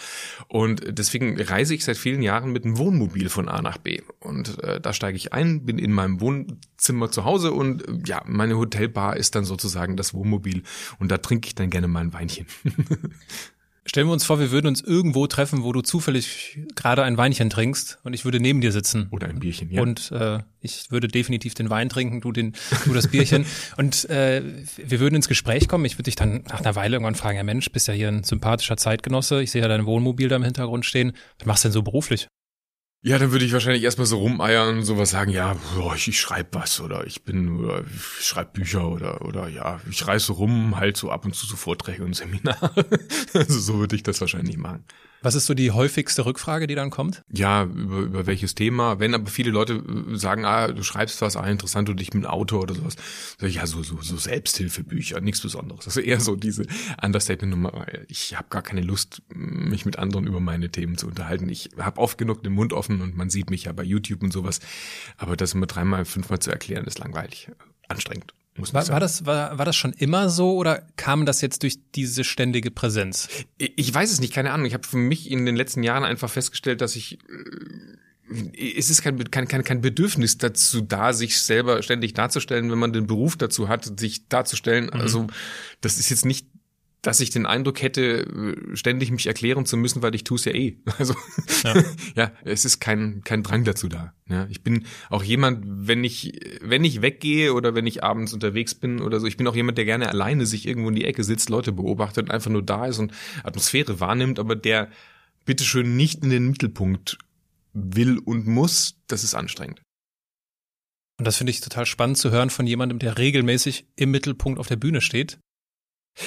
Und 0.47 0.83
deswegen 0.87 1.39
reise 1.39 1.73
ich 1.73 1.83
seit 1.83 1.97
vielen 1.97 2.21
Jahren 2.21 2.51
mit 2.51 2.63
einem 2.63 2.77
Wohnmobil 2.77 3.29
von 3.29 3.49
A 3.49 3.61
nach 3.61 3.77
B. 3.77 4.01
Und 4.19 4.63
äh, 4.63 4.79
da 4.79 4.93
steige 4.93 5.17
ich 5.17 5.33
ein, 5.33 5.65
bin 5.65 5.79
in 5.79 5.91
meinem 5.91 6.21
Wohnzimmer 6.21 7.11
zu 7.11 7.25
Hause 7.25 7.51
und 7.51 7.87
äh, 7.87 7.99
ja, 8.05 8.21
meine 8.25 8.57
Hotelbar 8.57 9.17
ist 9.17 9.35
dann 9.35 9.45
sozusagen 9.45 9.62
das 9.97 10.13
Wohnmobil. 10.13 10.63
Und 10.99 11.11
da 11.11 11.17
trinke 11.17 11.47
ich 11.47 11.55
dann 11.55 11.69
gerne 11.69 11.87
mal 11.87 12.01
ein 12.01 12.13
Weinchen. 12.13 12.45
Stellen 13.85 14.07
wir 14.07 14.13
uns 14.13 14.23
vor, 14.23 14.39
wir 14.39 14.51
würden 14.51 14.67
uns 14.67 14.79
irgendwo 14.79 15.27
treffen, 15.27 15.63
wo 15.63 15.73
du 15.73 15.81
zufällig 15.81 16.57
gerade 16.73 17.03
ein 17.03 17.17
Weinchen 17.17 17.49
trinkst 17.49 17.99
und 18.03 18.13
ich 18.13 18.23
würde 18.23 18.39
neben 18.39 18.61
dir 18.61 18.71
sitzen. 18.71 19.07
Oder 19.11 19.27
ein 19.27 19.39
Bierchen, 19.39 19.69
ja. 19.69 19.81
Und 19.81 20.09
äh, 20.13 20.39
ich 20.61 20.89
würde 20.89 21.09
definitiv 21.09 21.53
den 21.53 21.69
Wein 21.69 21.89
trinken, 21.89 22.21
du 22.21 22.31
den, 22.31 22.53
du 22.85 22.93
das 22.93 23.09
Bierchen. 23.09 23.45
und 23.77 24.09
äh, 24.09 24.41
wir 24.77 25.01
würden 25.01 25.15
ins 25.15 25.27
Gespräch 25.27 25.67
kommen. 25.67 25.83
Ich 25.83 25.95
würde 25.95 26.03
dich 26.03 26.15
dann 26.15 26.43
nach 26.47 26.61
einer 26.61 26.75
Weile 26.75 26.95
irgendwann 26.95 27.15
fragen, 27.15 27.35
ja 27.35 27.43
Mensch, 27.43 27.69
bist 27.71 27.89
ja 27.89 27.93
hier 27.93 28.07
ein 28.07 28.23
sympathischer 28.23 28.77
Zeitgenosse. 28.77 29.43
Ich 29.43 29.51
sehe 29.51 29.61
ja 29.61 29.67
dein 29.67 29.85
Wohnmobil 29.85 30.29
da 30.29 30.37
im 30.37 30.43
Hintergrund 30.43 30.85
stehen. 30.85 31.11
Was 31.39 31.45
machst 31.45 31.63
du 31.65 31.67
denn 31.67 31.73
so 31.73 31.83
beruflich? 31.83 32.27
Ja, 33.05 33.17
dann 33.17 33.33
würde 33.33 33.43
ich 33.43 33.51
wahrscheinlich 33.51 33.83
erstmal 33.83 34.07
so 34.07 34.17
rumeiern 34.17 34.77
und 34.77 34.85
sowas 34.85 35.09
sagen, 35.09 35.29
ja, 35.29 35.57
ich, 35.93 36.07
ich 36.07 36.21
schreibe 36.21 36.53
was 36.53 36.79
oder 36.79 37.05
ich 37.05 37.25
bin 37.25 37.59
oder 37.59 37.83
ich 37.85 38.25
schreibe 38.25 38.51
Bücher 38.53 38.87
oder 38.87 39.25
oder 39.25 39.49
ja, 39.49 39.81
ich 39.89 40.07
reise 40.07 40.31
rum, 40.31 40.77
halt 40.77 40.95
so 40.95 41.11
ab 41.11 41.25
und 41.25 41.35
zu 41.35 41.45
so 41.45 41.57
Vorträge 41.57 42.05
und 42.05 42.15
Seminare. 42.15 42.85
also 43.33 43.59
so 43.59 43.79
würde 43.79 43.97
ich 43.97 44.03
das 44.03 44.21
wahrscheinlich 44.21 44.57
machen. 44.57 44.85
Was 45.23 45.35
ist 45.35 45.45
so 45.45 45.53
die 45.53 45.71
häufigste 45.71 46.25
Rückfrage, 46.25 46.67
die 46.67 46.75
dann 46.75 46.89
kommt? 46.89 47.23
Ja, 47.31 47.63
über, 47.63 47.99
über 47.99 48.25
welches 48.27 48.55
Thema. 48.55 48.99
Wenn 48.99 49.15
aber 49.15 49.29
viele 49.29 49.51
Leute 49.51 49.75
äh, 49.75 50.17
sagen, 50.17 50.43
ah, 50.43 50.67
du 50.67 50.83
schreibst 50.83 51.21
was, 51.21 51.37
ah, 51.37 51.47
interessant 51.47 51.89
und 51.89 52.01
ich 52.01 52.09
bin 52.09 52.25
Autor 52.25 52.63
oder 52.63 52.75
sowas. 52.75 52.97
Ja, 53.39 53.65
so, 53.65 53.81
so, 53.83 54.01
so 54.01 54.17
Selbsthilfebücher, 54.17 55.21
nichts 55.21 55.39
Besonderes. 55.39 55.85
Also 55.85 56.01
eher 56.01 56.19
so 56.19 56.35
diese 56.35 56.67
Understatement-Nummer. 57.01 57.85
Ich 58.09 58.35
habe 58.37 58.49
gar 58.49 58.61
keine 58.61 58.81
Lust, 58.81 59.21
mich 59.33 59.85
mit 59.85 59.97
anderen 59.97 60.27
über 60.27 60.41
meine 60.41 60.69
Themen 60.69 60.97
zu 60.97 61.07
unterhalten. 61.07 61.47
Ich 61.47 61.69
habe 61.79 62.01
oft 62.01 62.17
genug 62.17 62.43
den 62.43 62.51
Mund 62.51 62.73
offen 62.73 63.01
und 63.01 63.15
man 63.15 63.29
sieht 63.29 63.49
mich 63.49 63.63
ja 63.63 63.71
bei 63.71 63.83
YouTube 63.83 64.23
und 64.23 64.33
sowas. 64.33 64.59
Aber 65.17 65.37
das 65.37 65.53
immer 65.53 65.67
dreimal, 65.67 66.03
fünfmal 66.03 66.39
zu 66.39 66.51
erklären, 66.51 66.83
ist 66.83 66.99
langweilig, 66.99 67.49
anstrengend. 67.87 68.33
War, 68.55 68.87
war, 68.87 68.99
das, 68.99 69.25
war, 69.25 69.57
war 69.57 69.65
das 69.65 69.75
schon 69.75 69.93
immer 69.93 70.29
so 70.29 70.55
oder 70.55 70.83
kam 70.95 71.25
das 71.25 71.41
jetzt 71.41 71.63
durch 71.63 71.79
diese 71.95 72.23
ständige 72.23 72.69
Präsenz? 72.69 73.27
Ich 73.57 73.91
weiß 73.91 74.11
es 74.11 74.21
nicht, 74.21 74.33
keine 74.33 74.51
Ahnung. 74.51 74.67
Ich 74.67 74.75
habe 74.75 74.87
für 74.87 74.97
mich 74.97 75.31
in 75.31 75.45
den 75.45 75.55
letzten 75.55 75.81
Jahren 75.81 76.03
einfach 76.03 76.29
festgestellt, 76.29 76.81
dass 76.81 76.95
ich 76.95 77.13
äh, 77.13 77.17
es 78.77 78.89
ist 78.89 79.01
kein, 79.01 79.17
kein, 79.31 79.47
kein, 79.47 79.63
kein 79.63 79.81
Bedürfnis 79.81 80.37
dazu 80.37 80.81
da, 80.81 81.13
sich 81.13 81.41
selber 81.41 81.83
ständig 81.83 82.13
darzustellen, 82.13 82.71
wenn 82.71 82.79
man 82.79 82.93
den 82.93 83.05
Beruf 83.05 83.35
dazu 83.35 83.67
hat, 83.67 83.99
sich 83.99 84.27
darzustellen. 84.27 84.85
Mhm. 84.85 85.01
Also 85.01 85.27
das 85.81 85.97
ist 85.97 86.09
jetzt 86.09 86.25
nicht 86.25 86.47
dass 87.03 87.19
ich 87.19 87.29
den 87.29 87.45
Eindruck 87.45 87.81
hätte, 87.81 88.55
ständig 88.75 89.11
mich 89.11 89.27
erklären 89.27 89.65
zu 89.65 89.75
müssen, 89.75 90.01
weil 90.01 90.15
ich 90.15 90.23
tue 90.23 90.37
es 90.37 90.45
ja 90.45 90.53
eh. 90.53 90.77
Also 90.97 91.13
ja. 91.63 91.83
ja, 92.15 92.31
es 92.45 92.65
ist 92.65 92.79
kein 92.79 93.21
kein 93.23 93.43
Drang 93.43 93.65
dazu 93.65 93.89
da. 93.89 94.13
Ja, 94.29 94.47
ich 94.49 94.63
bin 94.63 94.85
auch 95.09 95.21
jemand, 95.21 95.65
wenn 95.65 96.03
ich 96.03 96.39
wenn 96.61 96.85
ich 96.85 97.01
weggehe 97.01 97.53
oder 97.53 97.75
wenn 97.75 97.85
ich 97.85 98.03
abends 98.03 98.33
unterwegs 98.33 98.73
bin 98.73 99.01
oder 99.01 99.19
so, 99.19 99.27
ich 99.27 99.35
bin 99.35 99.47
auch 99.47 99.55
jemand, 99.55 99.77
der 99.77 99.85
gerne 99.85 100.09
alleine 100.09 100.45
sich 100.45 100.65
irgendwo 100.65 100.89
in 100.89 100.95
die 100.95 101.03
Ecke 101.03 101.25
sitzt, 101.25 101.49
Leute 101.49 101.73
beobachtet 101.73 102.25
und 102.25 102.31
einfach 102.31 102.49
nur 102.49 102.63
da 102.63 102.85
ist 102.85 102.99
und 102.99 103.11
Atmosphäre 103.43 103.99
wahrnimmt, 103.99 104.39
aber 104.39 104.55
der 104.55 104.89
bitteschön 105.45 105.97
nicht 105.97 106.23
in 106.23 106.29
den 106.29 106.47
Mittelpunkt 106.47 107.17
will 107.73 108.17
und 108.17 108.47
muss. 108.47 108.95
Das 109.07 109.25
ist 109.25 109.35
anstrengend. 109.35 109.81
Und 111.19 111.27
das 111.27 111.35
finde 111.35 111.51
ich 111.51 111.59
total 111.59 111.85
spannend 111.85 112.17
zu 112.17 112.31
hören 112.31 112.49
von 112.49 112.65
jemandem, 112.65 112.99
der 112.99 113.17
regelmäßig 113.17 113.87
im 113.97 114.11
Mittelpunkt 114.11 114.57
auf 114.57 114.67
der 114.67 114.77
Bühne 114.77 115.01
steht 115.01 115.37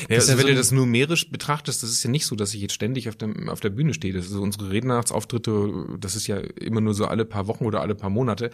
ja, 0.09 0.17
also 0.17 0.33
wenn 0.33 0.41
so 0.41 0.49
du 0.49 0.55
das 0.55 0.73
numerisch 0.73 1.31
betrachtest, 1.31 1.83
das 1.83 1.91
ist 1.91 2.03
ja 2.03 2.11
nicht 2.11 2.27
so, 2.27 2.35
dass 2.35 2.55
ich 2.55 2.61
jetzt 2.61 2.75
ständig 2.75 3.09
auf 3.09 3.17
der, 3.17 3.31
auf 3.49 3.61
der 3.61 3.71
Bühne 3.71 3.95
stehe. 3.95 4.13
Das 4.13 4.27
ist 4.27 4.33
so 4.33 4.43
unsere 4.43 4.71
Rednerachtsauftritte, 4.71 5.99
das 6.01 6.17
ist 6.17 6.27
ja 6.27 6.39
immer 6.39 6.81
nur 6.81 6.95
so 6.95 7.07
alle 7.07 7.25
paar 7.25 7.47
Wochen 7.47 7.65
oder 7.65 7.83
alle 7.83 7.95
paar 7.95 8.11
Monate. 8.11 8.51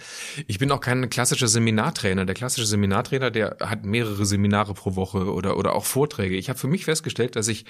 Ich 0.47 0.59
bin 0.59 0.71
auch 0.71 0.81
kein 0.81 1.09
klassischer 1.09 1.49
Seminartrainer. 1.49 2.27
Der 2.27 2.35
klassische 2.35 2.67
Seminartrainer, 2.67 3.31
der 3.31 3.57
hat 3.61 3.85
mehrere 3.85 4.27
Seminare 4.27 4.75
pro 4.75 4.95
Woche 4.95 5.33
oder, 5.33 5.57
oder 5.57 5.75
auch 5.75 5.87
Vorträge. 5.87 6.37
Ich 6.37 6.51
habe 6.51 6.59
für 6.59 6.69
mich 6.69 6.85
festgestellt, 6.85 7.35
dass 7.37 7.49
ich 7.49 7.65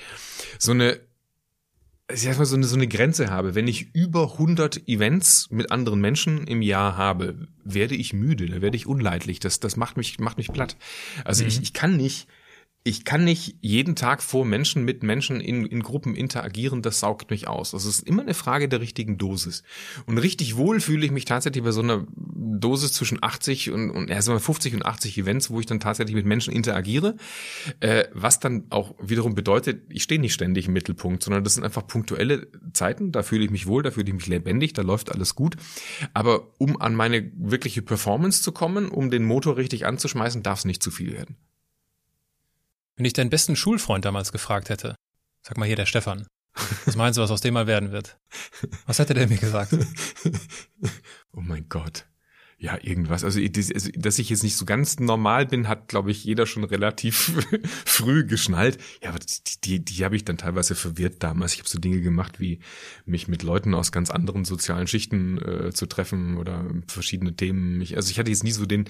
so 0.58 0.72
eine 0.72 1.00
ich 2.12 2.22
sag 2.22 2.36
mal, 2.36 2.44
so 2.44 2.56
eine, 2.56 2.66
so 2.66 2.76
eine 2.76 2.88
Grenze 2.88 3.30
habe. 3.30 3.54
Wenn 3.54 3.68
ich 3.68 3.94
über 3.94 4.32
100 4.32 4.86
Events 4.88 5.48
mit 5.50 5.70
anderen 5.70 6.00
Menschen 6.00 6.46
im 6.46 6.60
Jahr 6.60 6.96
habe, 6.96 7.48
werde 7.64 7.94
ich 7.94 8.12
müde, 8.12 8.46
da 8.46 8.60
werde 8.60 8.76
ich 8.76 8.86
unleidlich. 8.86 9.40
Das, 9.40 9.60
das 9.60 9.76
macht 9.76 9.96
mich, 9.96 10.18
macht 10.18 10.36
mich 10.36 10.52
platt. 10.52 10.76
Also 11.24 11.42
mhm. 11.42 11.48
ich, 11.48 11.62
ich 11.62 11.72
kann 11.72 11.96
nicht 11.96 12.26
ich 12.84 13.04
kann 13.04 13.22
nicht 13.22 13.56
jeden 13.60 13.94
Tag 13.94 14.22
vor 14.22 14.44
Menschen 14.44 14.84
mit 14.84 15.04
Menschen 15.04 15.40
in, 15.40 15.64
in 15.64 15.82
Gruppen 15.84 16.16
interagieren, 16.16 16.82
das 16.82 16.98
saugt 16.98 17.30
mich 17.30 17.46
aus. 17.46 17.70
Das 17.70 17.84
ist 17.84 18.00
immer 18.00 18.22
eine 18.22 18.34
Frage 18.34 18.68
der 18.68 18.80
richtigen 18.80 19.18
Dosis. 19.18 19.62
Und 20.06 20.18
richtig 20.18 20.56
wohl 20.56 20.80
fühle 20.80 21.06
ich 21.06 21.12
mich 21.12 21.24
tatsächlich 21.24 21.62
bei 21.62 21.70
so 21.70 21.80
einer 21.80 22.04
Dosis 22.10 22.92
zwischen 22.92 23.22
80 23.22 23.70
und, 23.70 23.90
und 23.90 24.10
ja, 24.10 24.20
sagen 24.20 24.36
wir 24.36 24.40
50 24.40 24.74
und 24.74 24.84
80 24.84 25.16
Events, 25.16 25.50
wo 25.50 25.60
ich 25.60 25.66
dann 25.66 25.78
tatsächlich 25.78 26.16
mit 26.16 26.26
Menschen 26.26 26.52
interagiere, 26.52 27.16
äh, 27.78 28.04
was 28.12 28.40
dann 28.40 28.64
auch 28.70 28.96
wiederum 29.00 29.36
bedeutet, 29.36 29.84
ich 29.88 30.02
stehe 30.02 30.20
nicht 30.20 30.34
ständig 30.34 30.66
im 30.66 30.72
Mittelpunkt, 30.72 31.22
sondern 31.22 31.44
das 31.44 31.54
sind 31.54 31.64
einfach 31.64 31.86
punktuelle 31.86 32.48
Zeiten, 32.72 33.12
da 33.12 33.22
fühle 33.22 33.44
ich 33.44 33.50
mich 33.50 33.68
wohl, 33.68 33.84
da 33.84 33.92
fühle 33.92 34.08
ich 34.08 34.14
mich 34.14 34.26
lebendig, 34.26 34.72
da 34.72 34.82
läuft 34.82 35.12
alles 35.12 35.36
gut. 35.36 35.54
Aber 36.14 36.52
um 36.58 36.80
an 36.80 36.96
meine 36.96 37.30
wirkliche 37.36 37.82
Performance 37.82 38.42
zu 38.42 38.50
kommen, 38.50 38.88
um 38.88 39.08
den 39.08 39.24
Motor 39.24 39.56
richtig 39.56 39.86
anzuschmeißen, 39.86 40.42
darf 40.42 40.60
es 40.60 40.64
nicht 40.64 40.82
zu 40.82 40.90
viel 40.90 41.12
werden. 41.12 41.36
Wenn 42.96 43.06
ich 43.06 43.12
deinen 43.12 43.30
besten 43.30 43.56
Schulfreund 43.56 44.04
damals 44.04 44.32
gefragt 44.32 44.68
hätte, 44.68 44.94
sag 45.42 45.56
mal 45.56 45.66
hier 45.66 45.76
der 45.76 45.86
Stefan, 45.86 46.26
Was 46.84 46.96
meinst 46.96 47.16
du, 47.16 47.22
was 47.22 47.30
aus 47.30 47.40
dem 47.40 47.54
mal 47.54 47.66
werden 47.66 47.92
wird? 47.92 48.18
Was 48.86 48.98
hätte 48.98 49.14
der 49.14 49.26
mir 49.26 49.38
gesagt? 49.38 49.72
oh 51.32 51.40
mein 51.40 51.68
Gott 51.68 52.06
ja, 52.62 52.78
irgendwas. 52.80 53.24
Also, 53.24 53.40
also, 53.40 53.90
dass 53.96 54.20
ich 54.20 54.30
jetzt 54.30 54.44
nicht 54.44 54.56
so 54.56 54.64
ganz 54.64 55.00
normal 55.00 55.46
bin, 55.46 55.66
hat, 55.66 55.88
glaube 55.88 56.12
ich, 56.12 56.22
jeder 56.22 56.46
schon 56.46 56.62
relativ 56.62 57.32
früh 57.84 58.24
geschnallt. 58.24 58.78
Ja, 59.02 59.08
aber 59.08 59.18
die, 59.18 59.60
die, 59.64 59.84
die 59.84 60.04
habe 60.04 60.14
ich 60.14 60.24
dann 60.24 60.38
teilweise 60.38 60.76
verwirrt 60.76 61.24
damals. 61.24 61.54
Ich 61.54 61.58
habe 61.58 61.68
so 61.68 61.80
Dinge 61.80 62.00
gemacht, 62.00 62.38
wie 62.38 62.60
mich 63.04 63.26
mit 63.26 63.42
Leuten 63.42 63.74
aus 63.74 63.90
ganz 63.90 64.10
anderen 64.10 64.44
sozialen 64.44 64.86
Schichten 64.86 65.38
äh, 65.42 65.72
zu 65.72 65.86
treffen 65.86 66.36
oder 66.36 66.64
verschiedene 66.86 67.34
Themen. 67.34 67.80
Ich, 67.80 67.96
also 67.96 68.12
ich 68.12 68.20
hatte 68.20 68.30
jetzt 68.30 68.44
nie 68.44 68.52
so 68.52 68.64
den 68.64 68.84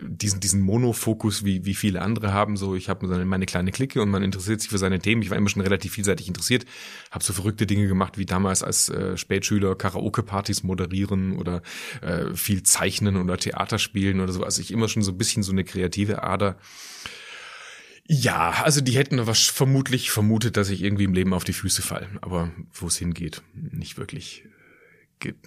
diesen 0.00 0.40
diesen 0.40 0.62
Monofokus, 0.62 1.44
wie 1.44 1.66
wie 1.66 1.74
viele 1.74 2.00
andere 2.00 2.32
haben. 2.32 2.56
So, 2.56 2.74
ich 2.74 2.88
habe 2.88 3.06
meine 3.26 3.44
kleine 3.44 3.70
Clique 3.70 4.00
und 4.00 4.08
man 4.08 4.22
interessiert 4.22 4.62
sich 4.62 4.70
für 4.70 4.78
seine 4.78 4.98
Themen. 4.98 5.20
Ich 5.20 5.28
war 5.28 5.36
immer 5.36 5.50
schon 5.50 5.60
relativ 5.60 5.92
vielseitig 5.92 6.26
interessiert, 6.26 6.64
habe 7.10 7.22
so 7.22 7.34
verrückte 7.34 7.66
Dinge 7.66 7.86
gemacht, 7.86 8.16
wie 8.16 8.24
damals 8.24 8.62
als 8.62 8.88
äh, 8.88 9.18
Spätschüler 9.18 9.74
Karaoke-Partys 9.74 10.62
moderieren 10.62 11.36
oder 11.36 11.60
äh, 12.00 12.34
viel 12.34 12.62
zeichnen 12.62 13.09
Zeichnen 13.10 13.22
oder 13.22 13.36
Theater 13.36 13.78
spielen 13.78 14.20
oder 14.20 14.32
so. 14.32 14.42
Also 14.42 14.60
ich 14.60 14.72
immer 14.72 14.88
schon 14.88 15.02
so 15.02 15.12
ein 15.12 15.18
bisschen 15.18 15.42
so 15.42 15.52
eine 15.52 15.64
kreative 15.64 16.22
Ader. 16.22 16.56
Ja, 18.06 18.62
also 18.64 18.80
die 18.80 18.96
hätten 18.96 19.24
was 19.26 19.46
vermutlich 19.46 20.10
vermutet, 20.10 20.56
dass 20.56 20.68
ich 20.70 20.82
irgendwie 20.82 21.04
im 21.04 21.14
Leben 21.14 21.32
auf 21.32 21.44
die 21.44 21.52
Füße 21.52 21.82
falle. 21.82 22.08
Aber 22.22 22.50
wo 22.72 22.86
es 22.86 22.96
hingeht, 22.96 23.42
nicht 23.54 23.98
wirklich, 23.98 24.44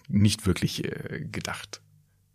nicht 0.07 0.45
wirklich 0.45 0.85
äh, 0.85 1.25
gedacht. 1.29 1.81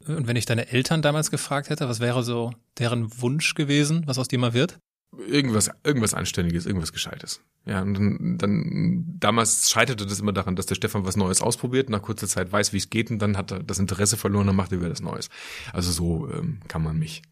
Und 0.06 0.26
wenn 0.26 0.37
ich 0.37 0.47
deine 0.47 0.68
Eltern 0.68 1.02
damals 1.02 1.30
gefragt 1.30 1.70
hätte, 1.70 1.88
was 1.88 2.00
wäre 2.00 2.23
so 2.23 2.52
deren 2.78 3.11
Wunsch 3.20 3.54
gewesen, 3.54 4.02
was 4.06 4.18
aus 4.18 4.28
dir 4.28 4.38
mal 4.38 4.54
wird? 4.54 4.78
Irgendwas, 5.17 5.71
irgendwas 5.85 6.15
Anständiges, 6.15 6.67
irgendwas 6.67 6.93
Gescheites. 6.93 7.43
Ja, 7.65 7.83
und 7.83 7.95
dann, 7.95 8.38
dann 8.38 9.05
damals 9.19 9.71
scheiterte 9.71 10.07
das 10.07 10.21
immer 10.21 10.33
daran, 10.33 10.57
dass 10.57 10.67
der 10.67 10.75
Stefan 10.75 11.05
was 11.05 11.17
Neues 11.17 11.43
ausprobiert, 11.43 11.91
nach 11.91 12.03
kurzer 12.03 12.27
Zeit 12.27 12.50
weiß, 12.50 12.73
wie 12.73 12.79
es 12.79 12.91
geht, 12.91 13.11
und 13.11 13.19
dann 13.19 13.37
hat 13.37 13.50
er 13.50 13.62
das 13.62 13.79
Interesse 13.79 14.17
verloren, 14.17 14.47
dann 14.47 14.57
macht 14.57 14.73
er 14.73 14.79
wieder 14.79 14.88
das 14.88 15.03
Neues. 15.03 15.29
Also 15.73 15.93
so 15.93 16.31
ähm, 16.31 16.61
kann 16.69 16.83
man 16.83 16.99
mich 16.99 17.23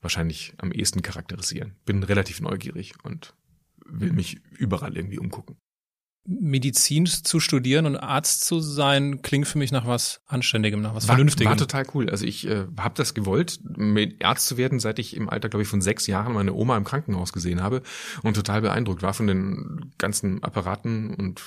wahrscheinlich 0.00 0.54
am 0.58 0.70
ehesten 0.70 1.02
charakterisieren. 1.02 1.74
Bin 1.84 2.02
relativ 2.02 2.40
neugierig 2.40 2.94
und 3.02 3.34
will 3.86 4.12
mich 4.12 4.40
überall 4.52 4.96
irgendwie 4.96 5.18
umgucken. 5.18 5.56
Medizin 6.26 7.04
zu 7.04 7.38
studieren 7.38 7.84
und 7.84 7.96
Arzt 7.96 8.44
zu 8.44 8.60
sein, 8.60 9.20
klingt 9.20 9.46
für 9.46 9.58
mich 9.58 9.72
nach 9.72 9.86
was 9.86 10.22
Anständigem, 10.26 10.80
nach 10.80 10.94
was 10.94 11.06
war, 11.06 11.16
Vernünftigem. 11.16 11.50
War 11.50 11.58
total 11.58 11.84
cool. 11.94 12.08
Also 12.08 12.24
ich 12.24 12.46
äh, 12.48 12.64
habe 12.78 12.94
das 12.96 13.12
gewollt, 13.12 13.60
Arzt 14.22 14.46
zu 14.46 14.56
werden, 14.56 14.80
seit 14.80 14.98
ich 14.98 15.16
im 15.16 15.28
Alter, 15.28 15.50
glaube 15.50 15.62
ich, 15.62 15.68
von 15.68 15.82
sechs 15.82 16.06
Jahren 16.06 16.32
meine 16.32 16.54
Oma 16.54 16.78
im 16.78 16.84
Krankenhaus 16.84 17.34
gesehen 17.34 17.62
habe 17.62 17.82
und 18.22 18.34
total 18.34 18.62
beeindruckt 18.62 19.02
war 19.02 19.12
von 19.12 19.26
den 19.26 19.92
ganzen 19.98 20.42
Apparaten 20.42 21.14
und 21.14 21.42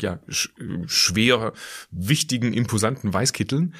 ja 0.00 0.18
sch 0.28 0.50
schwer 0.86 1.54
wichtigen, 1.90 2.52
imposanten 2.52 3.14
Weißkitteln 3.14 3.74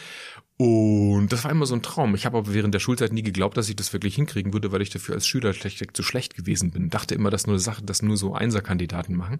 und 0.59 1.29
das 1.29 1.45
war 1.45 1.51
immer 1.51 1.67
so 1.67 1.75
ein 1.75 1.83
Traum. 1.83 2.15
Ich 2.15 2.25
habe 2.25 2.39
aber 2.39 2.55
während 2.55 2.73
der 2.73 2.79
Schulzeit 2.79 3.13
nie 3.13 3.23
geglaubt, 3.23 3.59
dass 3.59 3.69
ich 3.69 3.77
das 3.77 3.93
wirklich 3.93 4.15
hinkriegen 4.15 4.55
würde, 4.55 4.73
weil 4.73 4.81
ich 4.81 4.89
dafür 4.89 5.15
als 5.15 5.27
Schüler 5.27 5.53
schlecht, 5.53 5.95
zu 5.95 6.03
schlecht 6.03 6.35
gewesen 6.35 6.71
bin. 6.71 6.89
Dachte 6.89 7.15
immer, 7.15 7.29
dass 7.31 7.47
nur 7.47 7.55
eine 7.55 7.61
Sache, 7.61 7.85
dass 7.85 8.01
nur 8.01 8.17
so 8.17 8.35
Einserkandidaten 8.35 9.15
machen. 9.17 9.39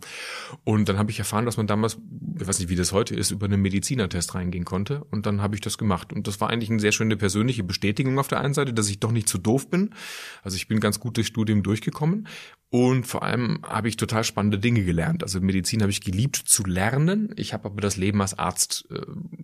Und 0.65 0.91
dann 0.91 0.99
habe 0.99 1.11
ich 1.11 1.19
erfahren, 1.19 1.47
dass 1.47 1.57
man 1.57 1.67
damals, 1.67 1.97
ich 2.39 2.47
weiß 2.47 2.59
nicht, 2.59 2.69
wie 2.69 2.77
das 2.77 2.93
heute 2.93 3.15
ist, 3.15 3.31
über 3.31 3.47
einen 3.47 3.63
Medizinertest 3.63 4.35
reingehen 4.35 4.67
konnte. 4.67 5.05
Und 5.05 5.25
dann 5.25 5.41
habe 5.41 5.55
ich 5.55 5.63
das 5.63 5.79
gemacht. 5.79 6.13
Und 6.13 6.27
das 6.27 6.39
war 6.43 6.51
eigentlich 6.51 6.69
eine 6.69 6.81
sehr 6.81 6.93
schöne 6.93 7.17
persönliche 7.17 7.65
Bestätigung 7.65 8.19
auf 8.19 8.29
der 8.29 8.41
einen 8.41 8.53
Seite, 8.53 8.75
dass 8.75 8.91
ich 8.91 9.01
doch 9.01 9.13
nicht 9.13 9.27
zu 9.27 9.39
doof 9.39 9.71
bin. 9.71 9.95
Also 10.43 10.57
ich 10.57 10.69
bin 10.69 10.81
ganz 10.81 11.01
gut 11.01 11.17
durchs 11.17 11.29
Studium 11.29 11.63
durchgekommen. 11.63 12.29
Und 12.69 13.07
vor 13.07 13.23
allem 13.23 13.61
habe 13.63 13.89
ich 13.89 13.97
total 13.97 14.23
spannende 14.23 14.59
Dinge 14.59 14.85
gelernt. 14.85 15.23
Also 15.23 15.41
Medizin 15.41 15.81
habe 15.81 15.91
ich 15.91 16.03
geliebt 16.03 16.37
zu 16.37 16.63
lernen. 16.65 17.33
Ich 17.37 17.55
habe 17.55 17.65
aber 17.65 17.81
das 17.81 17.97
Leben 17.97 18.21
als 18.21 18.39
Arzt 18.39 18.87
äh, 18.91 19.01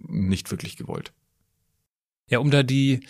nicht 0.07 0.50
wirklich 0.50 0.76
gewollt. 0.76 1.14
Ja, 2.33 2.39
um 2.39 2.51
da 2.51 2.62
die, 2.62 3.01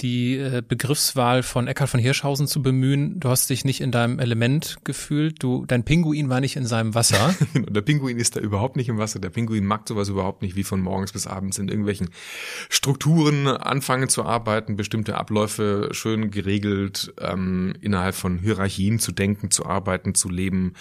die 0.00 0.36
äh, 0.36 0.60
Begriffswahl 0.66 1.44
von 1.44 1.68
Eckhard 1.68 1.88
von 1.88 2.00
Hirschhausen 2.00 2.48
zu 2.48 2.62
bemühen, 2.62 3.20
du 3.20 3.28
hast 3.28 3.48
dich 3.48 3.64
nicht 3.64 3.80
in 3.80 3.92
deinem 3.92 4.18
Element 4.18 4.78
gefühlt, 4.82 5.40
du, 5.40 5.64
dein 5.66 5.84
Pinguin 5.84 6.28
war 6.28 6.40
nicht 6.40 6.56
in 6.56 6.66
seinem 6.66 6.92
Wasser. 6.92 7.32
der 7.54 7.82
Pinguin 7.82 8.18
ist 8.18 8.34
da 8.34 8.40
überhaupt 8.40 8.74
nicht 8.74 8.88
im 8.88 8.98
Wasser. 8.98 9.20
Der 9.20 9.30
Pinguin 9.30 9.64
mag 9.64 9.86
sowas 9.86 10.08
überhaupt 10.08 10.42
nicht, 10.42 10.56
wie 10.56 10.64
von 10.64 10.80
morgens 10.80 11.12
bis 11.12 11.28
abends 11.28 11.58
in 11.58 11.68
irgendwelchen 11.68 12.10
Strukturen 12.68 13.46
anfangen 13.46 14.08
zu 14.08 14.24
arbeiten, 14.24 14.74
bestimmte 14.74 15.14
Abläufe 15.14 15.90
schön 15.92 16.32
geregelt, 16.32 17.14
ähm, 17.20 17.74
innerhalb 17.80 18.16
von 18.16 18.40
Hierarchien 18.40 18.98
zu 18.98 19.12
denken, 19.12 19.52
zu 19.52 19.64
arbeiten, 19.64 20.16
zu 20.16 20.28
leben 20.28 20.72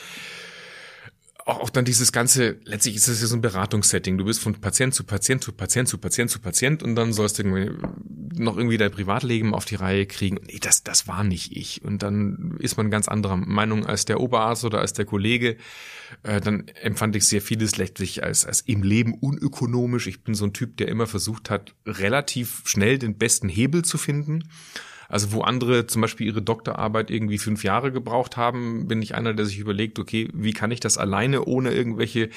auch, 1.45 1.61
auch 1.61 1.69
dann 1.69 1.85
dieses 1.85 2.11
ganze, 2.11 2.57
letztlich 2.63 2.95
ist 2.95 3.07
das 3.07 3.21
ja 3.21 3.27
so 3.27 3.35
ein 3.35 3.41
Beratungssetting. 3.41 4.17
Du 4.17 4.25
bist 4.25 4.41
von 4.41 4.53
Patient 4.55 4.93
zu 4.93 5.03
Patient 5.03 5.43
zu 5.43 5.51
Patient 5.51 5.87
zu 5.87 5.97
Patient 5.97 6.29
zu 6.29 6.39
Patient 6.39 6.83
und 6.83 6.95
dann 6.95 7.13
sollst 7.13 7.39
du 7.39 7.43
irgendwie 7.43 7.71
noch 8.35 8.57
irgendwie 8.57 8.77
dein 8.77 8.91
Privatleben 8.91 9.53
auf 9.53 9.65
die 9.65 9.75
Reihe 9.75 10.05
kriegen. 10.05 10.39
Nee, 10.45 10.59
das, 10.61 10.83
das 10.83 11.07
war 11.07 11.23
nicht 11.23 11.55
ich. 11.55 11.83
Und 11.83 12.03
dann 12.03 12.57
ist 12.59 12.77
man 12.77 12.91
ganz 12.91 13.07
anderer 13.07 13.37
Meinung 13.37 13.85
als 13.85 14.05
der 14.05 14.19
Oberarzt 14.19 14.65
oder 14.65 14.79
als 14.79 14.93
der 14.93 15.05
Kollege. 15.05 15.57
Äh, 16.23 16.41
dann 16.41 16.67
empfand 16.81 17.15
ich 17.15 17.25
sehr 17.25 17.41
vieles 17.41 17.77
letztlich 17.77 18.23
als, 18.23 18.45
als 18.45 18.61
im 18.61 18.83
Leben 18.83 19.13
unökonomisch. 19.13 20.07
Ich 20.07 20.23
bin 20.23 20.35
so 20.35 20.45
ein 20.45 20.53
Typ, 20.53 20.77
der 20.77 20.87
immer 20.87 21.07
versucht 21.07 21.49
hat, 21.49 21.75
relativ 21.85 22.63
schnell 22.65 22.97
den 22.99 23.17
besten 23.17 23.49
Hebel 23.49 23.83
zu 23.83 23.97
finden. 23.97 24.43
Also 25.11 25.33
wo 25.33 25.41
andere 25.41 25.87
zum 25.87 26.01
Beispiel 26.01 26.27
ihre 26.27 26.41
Doktorarbeit 26.41 27.11
irgendwie 27.11 27.37
fünf 27.37 27.65
Jahre 27.65 27.91
gebraucht 27.91 28.37
haben, 28.37 28.87
bin 28.87 29.01
ich 29.01 29.13
einer, 29.13 29.33
der 29.33 29.45
sich 29.45 29.59
überlegt, 29.59 29.99
okay, 29.99 30.29
wie 30.33 30.53
kann 30.53 30.71
ich 30.71 30.79
das 30.79 30.97
alleine 30.97 31.43
ohne 31.43 31.71
irgendwelche 31.71 32.29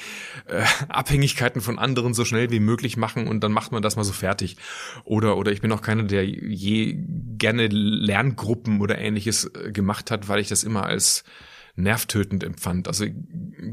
äh, 0.47 0.63
Abhängigkeiten 0.89 1.61
von 1.61 1.79
anderen 1.79 2.13
so 2.13 2.25
schnell 2.25 2.51
wie 2.51 2.59
möglich 2.59 2.97
machen 2.97 3.27
und 3.27 3.45
dann 3.45 3.53
macht 3.53 3.71
man 3.71 3.81
das 3.81 3.95
mal 3.95 4.03
so 4.03 4.11
fertig. 4.11 4.57
Oder, 5.05 5.37
oder 5.37 5.53
ich 5.53 5.61
bin 5.61 5.71
auch 5.71 5.81
keiner, 5.81 6.03
der 6.03 6.25
je 6.25 6.97
gerne 7.37 7.67
Lerngruppen 7.67 8.81
oder 8.81 8.97
ähnliches 8.97 9.45
äh, 9.45 9.71
gemacht 9.71 10.11
hat, 10.11 10.27
weil 10.27 10.41
ich 10.41 10.49
das 10.49 10.65
immer 10.65 10.85
als 10.85 11.23
nervtötend 11.75 12.43
empfand. 12.43 12.87
Also 12.87 13.05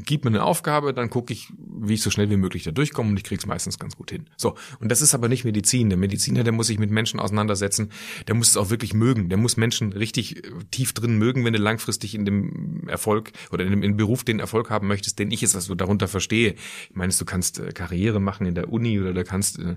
gib 0.04 0.24
mir 0.24 0.30
eine 0.30 0.42
Aufgabe, 0.42 0.92
dann 0.92 1.10
gucke 1.10 1.32
ich, 1.32 1.52
wie 1.56 1.94
ich 1.94 2.02
so 2.02 2.10
schnell 2.10 2.30
wie 2.30 2.36
möglich 2.36 2.64
da 2.64 2.70
durchkomme 2.70 3.10
und 3.10 3.16
ich 3.16 3.24
krieg's 3.24 3.46
meistens 3.46 3.78
ganz 3.78 3.96
gut 3.96 4.10
hin. 4.10 4.26
So, 4.36 4.56
und 4.80 4.90
das 4.90 5.02
ist 5.02 5.14
aber 5.14 5.28
nicht 5.28 5.44
Medizin. 5.44 5.88
Der 5.88 5.98
Mediziner, 5.98 6.42
der 6.42 6.52
muss 6.52 6.66
sich 6.66 6.78
mit 6.78 6.90
Menschen 6.90 7.20
auseinandersetzen, 7.20 7.90
der 8.26 8.34
muss 8.34 8.48
es 8.48 8.56
auch 8.56 8.70
wirklich 8.70 8.94
mögen. 8.94 9.28
Der 9.28 9.38
muss 9.38 9.56
Menschen 9.56 9.92
richtig 9.92 10.44
äh, 10.44 10.50
tief 10.70 10.92
drin 10.92 11.16
mögen, 11.18 11.44
wenn 11.44 11.52
du 11.52 11.58
langfristig 11.58 12.14
in 12.14 12.24
dem 12.24 12.88
Erfolg 12.88 13.32
oder 13.52 13.64
in 13.64 13.70
dem, 13.70 13.82
in 13.82 13.92
dem 13.92 13.96
Beruf 13.96 14.24
den 14.24 14.40
Erfolg 14.40 14.70
haben 14.70 14.88
möchtest, 14.88 15.18
den 15.18 15.30
ich 15.30 15.40
jetzt 15.40 15.54
also 15.54 15.74
darunter 15.74 16.08
verstehe. 16.08 16.54
Ich 16.90 16.96
meine, 16.96 17.12
du 17.12 17.24
kannst 17.24 17.60
äh, 17.60 17.72
Karriere 17.72 18.20
machen 18.20 18.46
in 18.46 18.54
der 18.54 18.72
Uni 18.72 18.98
oder 18.98 19.12
du 19.12 19.24
kannst 19.24 19.58
äh, 19.58 19.76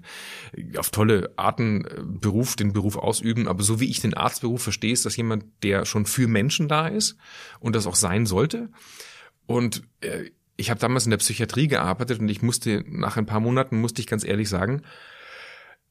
auf 0.78 0.90
tolle 0.90 1.32
Arten 1.36 1.86
Beruf, 2.22 2.56
den 2.56 2.74
Beruf 2.74 2.98
ausüben, 2.98 3.48
aber 3.48 3.64
so 3.64 3.80
wie 3.80 3.90
ich 3.90 4.02
den 4.02 4.14
Arztberuf 4.14 4.64
verstehe, 4.64 4.94
ist 4.94 5.06
das 5.06 5.16
jemand, 5.16 5.46
der 5.64 5.86
schon 5.86 6.06
für 6.06 6.28
Menschen 6.28 6.68
da 6.68 6.88
ist 6.88 7.18
und 7.60 7.76
das 7.76 7.88
auch 7.88 7.96
sein 7.96 8.15
sein 8.16 8.26
sollte. 8.26 8.70
Und 9.46 9.84
äh, 10.02 10.32
ich 10.58 10.70
habe 10.70 10.80
damals 10.80 11.06
in 11.06 11.12
der 11.12 11.18
Psychiatrie 11.18 11.68
gearbeitet 11.68 12.20
und 12.20 12.30
ich 12.30 12.42
musste 12.42 12.84
nach 12.88 13.18
ein 13.18 13.26
paar 13.26 13.42
Monaten 13.42 13.80
musste 13.80 14.02
ich 14.02 14.08
ganz 14.08 14.24
ehrlich 14.24 14.48
sagen, 14.48 14.84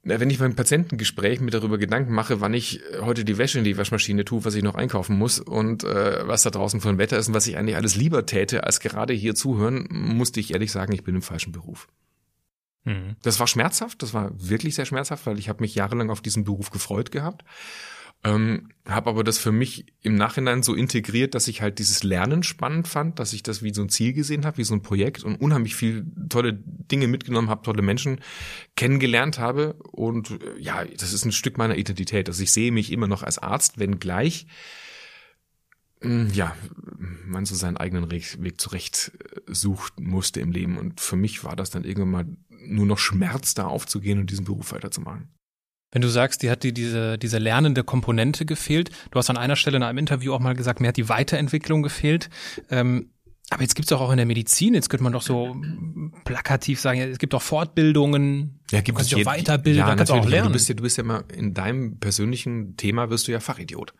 wenn 0.06 0.28
ich 0.28 0.38
beim 0.38 0.54
Patientengespräch 0.54 1.40
mir 1.40 1.50
darüber 1.50 1.78
Gedanken 1.78 2.12
mache, 2.12 2.42
wann 2.42 2.52
ich 2.52 2.82
heute 3.00 3.24
die 3.24 3.38
Wäsche 3.38 3.58
in 3.58 3.64
die 3.64 3.78
Waschmaschine 3.78 4.26
tue, 4.26 4.44
was 4.44 4.54
ich 4.54 4.62
noch 4.62 4.74
einkaufen 4.74 5.16
muss 5.16 5.38
und 5.38 5.82
äh, 5.84 6.28
was 6.28 6.42
da 6.42 6.50
draußen 6.50 6.82
für 6.82 6.90
ein 6.90 6.98
Wetter 6.98 7.18
ist 7.18 7.28
und 7.28 7.34
was 7.34 7.46
ich 7.46 7.56
eigentlich 7.56 7.76
alles 7.76 7.96
lieber 7.96 8.26
täte, 8.26 8.64
als 8.64 8.80
gerade 8.80 9.14
hier 9.14 9.34
zuhören, 9.34 9.86
musste 9.90 10.40
ich 10.40 10.52
ehrlich 10.52 10.72
sagen, 10.72 10.92
ich 10.92 11.04
bin 11.04 11.14
im 11.14 11.22
falschen 11.22 11.52
Beruf. 11.52 11.88
Mhm. 12.84 13.16
Das 13.22 13.40
war 13.40 13.46
schmerzhaft, 13.46 14.02
das 14.02 14.12
war 14.12 14.30
wirklich 14.34 14.74
sehr 14.74 14.84
schmerzhaft, 14.84 15.24
weil 15.24 15.38
ich 15.38 15.48
habe 15.48 15.62
mich 15.62 15.74
jahrelang 15.74 16.10
auf 16.10 16.20
diesen 16.20 16.44
Beruf 16.44 16.70
gefreut 16.70 17.10
gehabt 17.10 17.44
ähm, 18.24 18.70
habe 18.86 19.10
aber 19.10 19.22
das 19.22 19.38
für 19.38 19.52
mich 19.52 19.86
im 20.02 20.14
Nachhinein 20.14 20.62
so 20.62 20.74
integriert, 20.74 21.34
dass 21.34 21.46
ich 21.46 21.62
halt 21.62 21.78
dieses 21.78 22.02
Lernen 22.02 22.42
spannend 22.42 22.88
fand, 22.88 23.18
dass 23.18 23.32
ich 23.32 23.42
das 23.42 23.62
wie 23.62 23.72
so 23.72 23.82
ein 23.82 23.90
Ziel 23.90 24.12
gesehen 24.12 24.44
habe, 24.46 24.58
wie 24.58 24.64
so 24.64 24.74
ein 24.74 24.82
Projekt 24.82 25.24
und 25.24 25.36
unheimlich 25.36 25.74
viel 25.74 26.06
tolle 26.28 26.54
Dinge 26.54 27.06
mitgenommen 27.06 27.50
habe, 27.50 27.62
tolle 27.62 27.82
Menschen 27.82 28.20
kennengelernt 28.76 29.38
habe. 29.38 29.74
Und 29.92 30.30
äh, 30.30 30.58
ja, 30.58 30.84
das 30.84 31.12
ist 31.12 31.24
ein 31.24 31.32
Stück 31.32 31.58
meiner 31.58 31.76
Identität. 31.76 32.28
Also 32.28 32.42
ich 32.42 32.52
sehe 32.52 32.72
mich 32.72 32.92
immer 32.92 33.06
noch 33.06 33.22
als 33.22 33.38
Arzt, 33.38 33.78
wenn 33.78 33.98
gleich 33.98 34.46
hm, 36.00 36.30
ja, 36.32 36.54
man 37.26 37.44
so 37.46 37.54
seinen 37.54 37.76
eigenen 37.76 38.10
Weg 38.10 38.60
zurecht 38.60 39.12
äh, 39.18 39.52
sucht 39.52 40.00
musste 40.00 40.40
im 40.40 40.52
Leben. 40.52 40.78
Und 40.78 41.00
für 41.00 41.16
mich 41.16 41.44
war 41.44 41.56
das 41.56 41.70
dann 41.70 41.84
irgendwann 41.84 42.10
mal 42.10 42.26
nur 42.48 42.86
noch 42.86 42.98
Schmerz, 42.98 43.54
da 43.54 43.66
aufzugehen 43.66 44.18
und 44.18 44.30
diesen 44.30 44.44
Beruf 44.44 44.72
weiterzumachen. 44.72 45.28
Wenn 45.94 46.02
du 46.02 46.08
sagst, 46.08 46.42
die 46.42 46.50
hat 46.50 46.64
dir 46.64 46.72
diese, 46.72 47.16
diese 47.18 47.38
lernende 47.38 47.84
Komponente 47.84 48.44
gefehlt, 48.44 48.90
du 49.12 49.18
hast 49.18 49.30
an 49.30 49.36
einer 49.36 49.54
Stelle 49.54 49.76
in 49.76 49.84
einem 49.84 49.98
Interview 49.98 50.34
auch 50.34 50.40
mal 50.40 50.54
gesagt, 50.54 50.80
mir 50.80 50.88
hat 50.88 50.96
die 50.96 51.08
Weiterentwicklung 51.08 51.82
gefehlt. 51.82 52.30
Ähm, 52.68 53.10
aber 53.50 53.62
jetzt 53.62 53.76
gibt's 53.76 53.90
doch 53.90 54.00
auch 54.00 54.10
in 54.10 54.16
der 54.16 54.26
Medizin, 54.26 54.74
jetzt 54.74 54.88
könnte 54.88 55.04
man 55.04 55.12
doch 55.12 55.22
so 55.22 55.54
plakativ 56.24 56.80
sagen, 56.80 56.98
es 56.98 57.18
gibt 57.18 57.32
auch 57.34 57.42
Fortbildungen, 57.42 58.58
ja, 58.70 58.80
gibt 58.80 58.96
kannst 58.96 59.12
es 59.12 59.16
dich 59.16 59.26
auch 59.26 59.30
weiterbilden, 59.30 59.86
ja, 59.86 59.94
kannst 59.94 60.10
auch 60.10 60.26
lernen. 60.26 60.48
Du 60.48 60.52
bist 60.54 60.68
ja, 60.68 60.74
du 60.74 60.82
bist 60.82 60.96
ja 60.96 61.04
immer 61.04 61.24
in 61.32 61.52
deinem 61.52 61.98
persönlichen 61.98 62.76
Thema 62.76 63.10
wirst 63.10 63.28
du 63.28 63.32
ja 63.32 63.40
Fachidiot. 63.40 63.92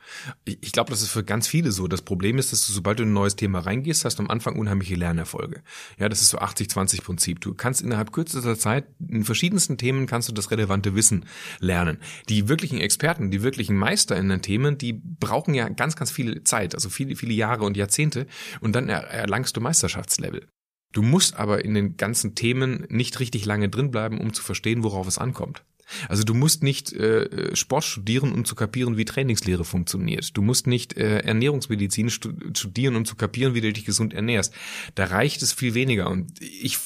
Ich, 0.45 0.59
ich 0.63 0.73
glaube, 0.73 0.91
das 0.91 1.03
ist 1.03 1.11
für 1.11 1.23
ganz 1.23 1.47
viele 1.47 1.71
so. 1.71 1.87
Das 1.87 2.01
Problem 2.01 2.39
ist, 2.39 2.51
dass 2.53 2.67
du, 2.67 2.73
sobald 2.73 2.99
du 2.99 3.03
in 3.03 3.11
ein 3.11 3.13
neues 3.13 3.37
Thema 3.37 3.59
reingehst, 3.59 4.07
hast 4.07 4.19
du 4.19 4.23
am 4.23 4.31
Anfang 4.31 4.59
unheimliche 4.59 4.95
Lernerfolge. 4.95 5.63
Ja, 5.99 6.09
das 6.09 6.23
ist 6.23 6.31
so 6.31 6.39
80-20 6.39 7.03
Prinzip. 7.03 7.41
Du 7.41 7.53
kannst 7.53 7.83
innerhalb 7.83 8.13
kürzester 8.13 8.59
Zeit 8.59 8.87
in 9.07 9.25
verschiedensten 9.25 9.77
Themen 9.77 10.07
kannst 10.07 10.31
du 10.31 10.33
das 10.33 10.51
relevante 10.51 10.95
Wissen 10.95 11.27
lernen. 11.61 11.99
Die 12.31 12.49
wirklichen 12.49 12.81
Experten, 12.81 13.31
die 13.31 13.43
wirklichen 13.43 13.77
Meister 13.77 14.17
in 14.17 14.31
den 14.31 14.41
Themen, 14.41 14.79
die 14.79 14.95
brauchen 14.95 15.53
ja 15.53 15.69
ganz, 15.69 15.95
ganz 15.95 16.11
viel 16.11 16.43
Zeit, 16.45 16.75
also 16.75 16.89
viele, 16.89 17.17
viele 17.17 17.35
Jahre 17.35 17.65
und 17.65 17.77
Jahrzehnte 17.77 18.27
und 18.61 18.75
dann 18.75 18.89
erlangst 18.89 19.57
du 19.57 19.61
Meisterschaftslevel. 19.61 20.49
Du 20.95 21.03
musst 21.03 21.37
aber 21.37 21.65
in 21.65 21.75
den 21.75 21.97
ganzen 21.97 22.35
Themen 22.35 22.87
nicht 22.89 23.19
richtig 23.21 23.45
lange 23.45 23.69
drinbleiben, 23.69 24.19
um 24.19 24.33
zu 24.33 24.43
verstehen, 24.43 24.85
worauf 24.85 25.09
es 25.09 25.19
ankommt. 25.19 25.65
Also 26.09 26.23
du 26.23 26.35
musst 26.35 26.63
nicht 26.63 26.93
äh, 26.93 27.55
Sport 27.55 27.85
studieren, 27.85 28.33
um 28.33 28.45
zu 28.45 28.55
kapieren, 28.55 28.97
wie 28.97 29.05
Trainingslehre 29.05 29.65
funktioniert. 29.65 30.37
Du 30.37 30.41
musst 30.41 30.67
nicht 30.67 30.97
äh, 30.97 31.19
Ernährungsmedizin 31.19 32.11
studieren, 32.11 32.97
um 32.97 33.05
zu 33.05 33.17
kapieren, 33.17 33.55
wie 33.55 33.61
du 33.61 33.73
dich 33.73 33.85
gesund 33.85 34.15
ernährst. 34.15 34.55
Da 34.95 35.05
reicht 35.05 35.43
es 35.43 35.53
viel 35.53 35.75
weniger. 35.75 36.09
Und 36.09 36.41
ich 36.41 36.79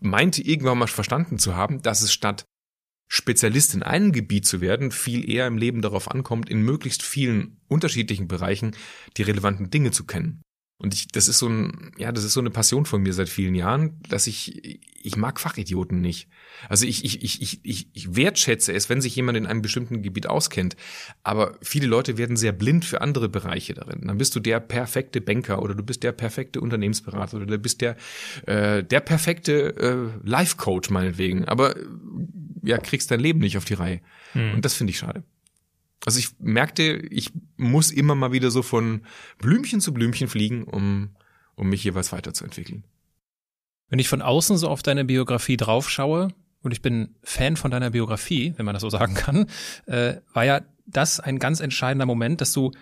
meinte 0.00 0.42
irgendwann 0.42 0.78
mal 0.78 0.86
verstanden 0.86 1.38
zu 1.38 1.56
haben, 1.56 1.82
dass 1.82 2.02
es 2.02 2.12
statt 2.12 2.44
Spezialist 3.08 3.74
in 3.74 3.82
einem 3.82 4.12
Gebiet 4.12 4.46
zu 4.46 4.60
werden, 4.60 4.92
viel 4.92 5.28
eher 5.28 5.48
im 5.48 5.58
Leben 5.58 5.82
darauf 5.82 6.08
ankommt, 6.08 6.48
in 6.48 6.62
möglichst 6.62 7.02
vielen 7.02 7.60
unterschiedlichen 7.66 8.28
Bereichen 8.28 8.76
die 9.16 9.22
relevanten 9.22 9.70
Dinge 9.70 9.90
zu 9.90 10.06
kennen. 10.06 10.42
Und 10.80 10.94
ich, 10.94 11.08
das 11.08 11.28
ist 11.28 11.38
so 11.38 11.46
ein, 11.46 11.92
ja, 11.98 12.10
das 12.10 12.24
ist 12.24 12.32
so 12.32 12.40
eine 12.40 12.48
Passion 12.48 12.86
von 12.86 13.02
mir 13.02 13.12
seit 13.12 13.28
vielen 13.28 13.54
Jahren, 13.54 14.00
dass 14.08 14.26
ich, 14.26 14.80
ich 15.02 15.16
mag 15.16 15.38
Fachidioten 15.38 16.00
nicht. 16.00 16.28
Also 16.70 16.86
ich, 16.86 17.04
ich, 17.04 17.22
ich, 17.22 17.60
ich, 17.62 17.88
ich 17.92 18.16
wertschätze 18.16 18.72
es, 18.72 18.88
wenn 18.88 19.02
sich 19.02 19.14
jemand 19.14 19.36
in 19.36 19.46
einem 19.46 19.60
bestimmten 19.60 20.00
Gebiet 20.00 20.26
auskennt. 20.26 20.76
Aber 21.22 21.58
viele 21.60 21.86
Leute 21.86 22.16
werden 22.16 22.36
sehr 22.36 22.52
blind 22.52 22.86
für 22.86 23.02
andere 23.02 23.28
Bereiche 23.28 23.74
darin. 23.74 24.06
Dann 24.06 24.16
bist 24.16 24.34
du 24.34 24.40
der 24.40 24.58
perfekte 24.58 25.20
Banker 25.20 25.60
oder 25.60 25.74
du 25.74 25.82
bist 25.82 26.02
der 26.02 26.12
perfekte 26.12 26.62
Unternehmensberater 26.62 27.36
oder 27.36 27.46
du 27.46 27.58
bist 27.58 27.82
der, 27.82 27.96
äh, 28.46 28.82
der 28.82 29.00
perfekte 29.00 29.76
äh, 29.76 30.26
Life-Coach 30.26 30.88
meinetwegen. 30.88 31.44
Aber 31.44 31.76
ja, 32.62 32.78
kriegst 32.78 33.10
dein 33.10 33.20
Leben 33.20 33.40
nicht 33.40 33.58
auf 33.58 33.66
die 33.66 33.74
Reihe. 33.74 34.00
Hm. 34.32 34.54
Und 34.54 34.64
das 34.64 34.74
finde 34.74 34.92
ich 34.92 34.98
schade. 34.98 35.24
Also 36.04 36.18
ich 36.18 36.30
merkte, 36.38 36.82
ich 36.82 37.30
muss 37.56 37.90
immer 37.90 38.14
mal 38.14 38.32
wieder 38.32 38.50
so 38.50 38.62
von 38.62 39.02
Blümchen 39.38 39.80
zu 39.80 39.92
Blümchen 39.92 40.28
fliegen, 40.28 40.64
um, 40.64 41.16
um 41.54 41.68
mich 41.68 41.84
jeweils 41.84 42.12
weiterzuentwickeln. 42.12 42.84
Wenn 43.88 43.98
ich 43.98 44.08
von 44.08 44.22
außen 44.22 44.56
so 44.56 44.68
auf 44.68 44.82
deine 44.82 45.04
Biografie 45.04 45.56
draufschaue, 45.56 46.28
und 46.62 46.72
ich 46.72 46.82
bin 46.82 47.16
Fan 47.22 47.56
von 47.56 47.70
deiner 47.70 47.90
Biografie, 47.90 48.52
wenn 48.56 48.66
man 48.66 48.74
das 48.74 48.82
so 48.82 48.90
sagen 48.90 49.14
kann, 49.14 49.46
äh, 49.86 50.16
war 50.32 50.44
ja 50.44 50.60
das 50.86 51.20
ein 51.20 51.38
ganz 51.38 51.60
entscheidender 51.60 52.06
Moment, 52.06 52.40
dass 52.40 52.52
du, 52.52 52.72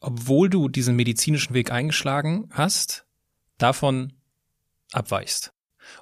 obwohl 0.00 0.50
du 0.50 0.68
diesen 0.68 0.96
medizinischen 0.96 1.54
Weg 1.54 1.70
eingeschlagen 1.70 2.48
hast, 2.50 3.06
davon 3.58 4.12
abweichst. 4.92 5.52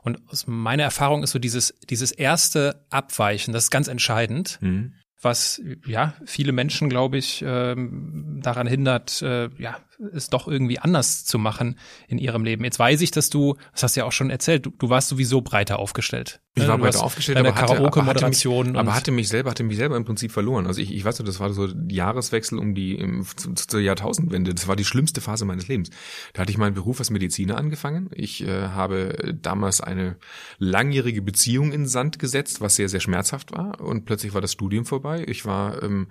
Und 0.03 0.27
aus 0.29 0.47
meiner 0.47 0.83
Erfahrung 0.83 1.23
ist 1.23 1.33
so 1.33 1.39
dieses, 1.39 1.75
dieses 1.89 2.13
erste 2.13 2.87
Abweichen, 2.91 3.53
das 3.53 3.65
ist 3.65 3.71
ganz 3.71 3.89
entscheidend. 3.89 4.59
Mhm 4.61 4.95
was 5.23 5.63
ja 5.87 6.15
viele 6.25 6.53
Menschen, 6.53 6.89
glaube 6.89 7.19
ich, 7.19 7.45
ähm, 7.47 8.41
daran 8.43 8.67
hindert, 8.67 9.23
äh, 9.23 9.49
ja, 9.59 9.77
es 10.13 10.29
doch 10.29 10.49
irgendwie 10.49 10.79
anders 10.79 11.25
zu 11.25 11.39
machen 11.39 11.79
in 12.09 12.19
ihrem 12.19 12.45
Leben. 12.45 12.65
Jetzt 12.65 12.79
weiß 12.79 13.01
ich, 13.01 13.11
dass 13.11 13.31
du, 13.31 13.57
das 13.73 13.83
hast 13.83 13.97
du 13.97 14.01
ja 14.01 14.07
auch 14.07 14.13
schon 14.13 14.31
erzählt, 14.31 14.67
du, 14.67 14.71
du 14.71 14.89
warst 14.89 15.09
sowieso 15.09 15.41
breiter 15.41 15.79
aufgestellt. 15.79 16.41
Ich 16.57 16.67
war 16.67 16.79
du 16.79 16.83
breiter 16.83 17.05
aufgestellt, 17.05 17.39
aber 17.39 17.55
hatte, 17.55 17.77
aber, 17.79 18.07
hatte 18.07 18.29
mich, 18.29 18.47
aber 18.77 18.95
hatte 18.95 19.13
mich 19.13 19.29
selber, 19.29 19.51
hatte 19.51 19.63
mich 19.63 19.77
selber 19.77 19.97
im 19.97 20.05
Prinzip 20.05 20.33
verloren. 20.33 20.67
Also 20.67 20.81
ich, 20.81 20.93
ich 20.93 21.05
weiß 21.05 21.21
noch, 21.21 21.27
das 21.27 21.39
war 21.39 21.53
so 21.53 21.69
Jahreswechsel 21.89 22.59
um 22.59 22.75
die 22.75 22.97
im, 22.97 23.25
zu, 23.25 23.55
zur 23.55 23.81
Jahrtausendwende. 23.81 24.53
Das 24.53 24.67
war 24.67 24.75
die 24.75 24.85
schlimmste 24.85 25.21
Phase 25.21 25.45
meines 25.45 25.69
Lebens. 25.69 25.91
Da 26.33 26.43
hatte 26.43 26.51
ich 26.51 26.59
meinen 26.59 26.75
Beruf 26.75 26.99
als 26.99 27.11
Mediziner 27.11 27.57
angefangen. 27.57 28.11
Ich 28.13 28.43
äh, 28.43 28.69
habe 28.69 29.37
damals 29.41 29.81
eine 29.81 30.17
langjährige 30.59 31.23
Beziehung 31.23 31.71
in 31.73 31.87
Sand 31.87 32.19
gesetzt, 32.19 32.61
was 32.61 32.75
sehr, 32.75 32.89
sehr 32.89 33.01
schmerzhaft 33.01 33.53
war. 33.53 33.81
Und 33.81 34.05
plötzlich 34.05 34.35
war 34.35 34.41
das 34.41 34.53
Studium 34.53 34.85
vorbei. 34.85 35.25
Ich 35.29 35.47
war 35.47 35.81
ähm, 35.85 36.09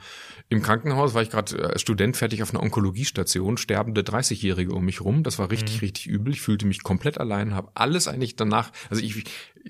im 0.48 0.62
Krankenhaus, 0.62 1.14
war 1.14 1.22
ich 1.22 1.30
gerade 1.30 1.74
äh, 1.74 1.80
Student 1.80 2.16
fertig 2.16 2.42
auf 2.44 2.52
einer 2.52 2.64
Onkologiestation, 2.64 3.58
sterbende 3.80 4.02
30-Jährige 4.02 4.74
um 4.74 4.84
mich 4.84 5.00
rum. 5.00 5.24
Das 5.24 5.40
war 5.40 5.50
richtig, 5.52 5.76
mhm. 5.76 5.80
richtig 5.80 6.08
übel. 6.08 6.34
Ich 6.34 6.42
fühlte 6.42 6.66
mich 6.66 6.84
komplett 6.84 7.18
allein, 7.18 7.56
habe 7.56 7.72
alles 7.76 8.10
eigentlich 8.10 8.36
danach, 8.36 8.72
also 8.90 9.02
ich, 9.02 9.24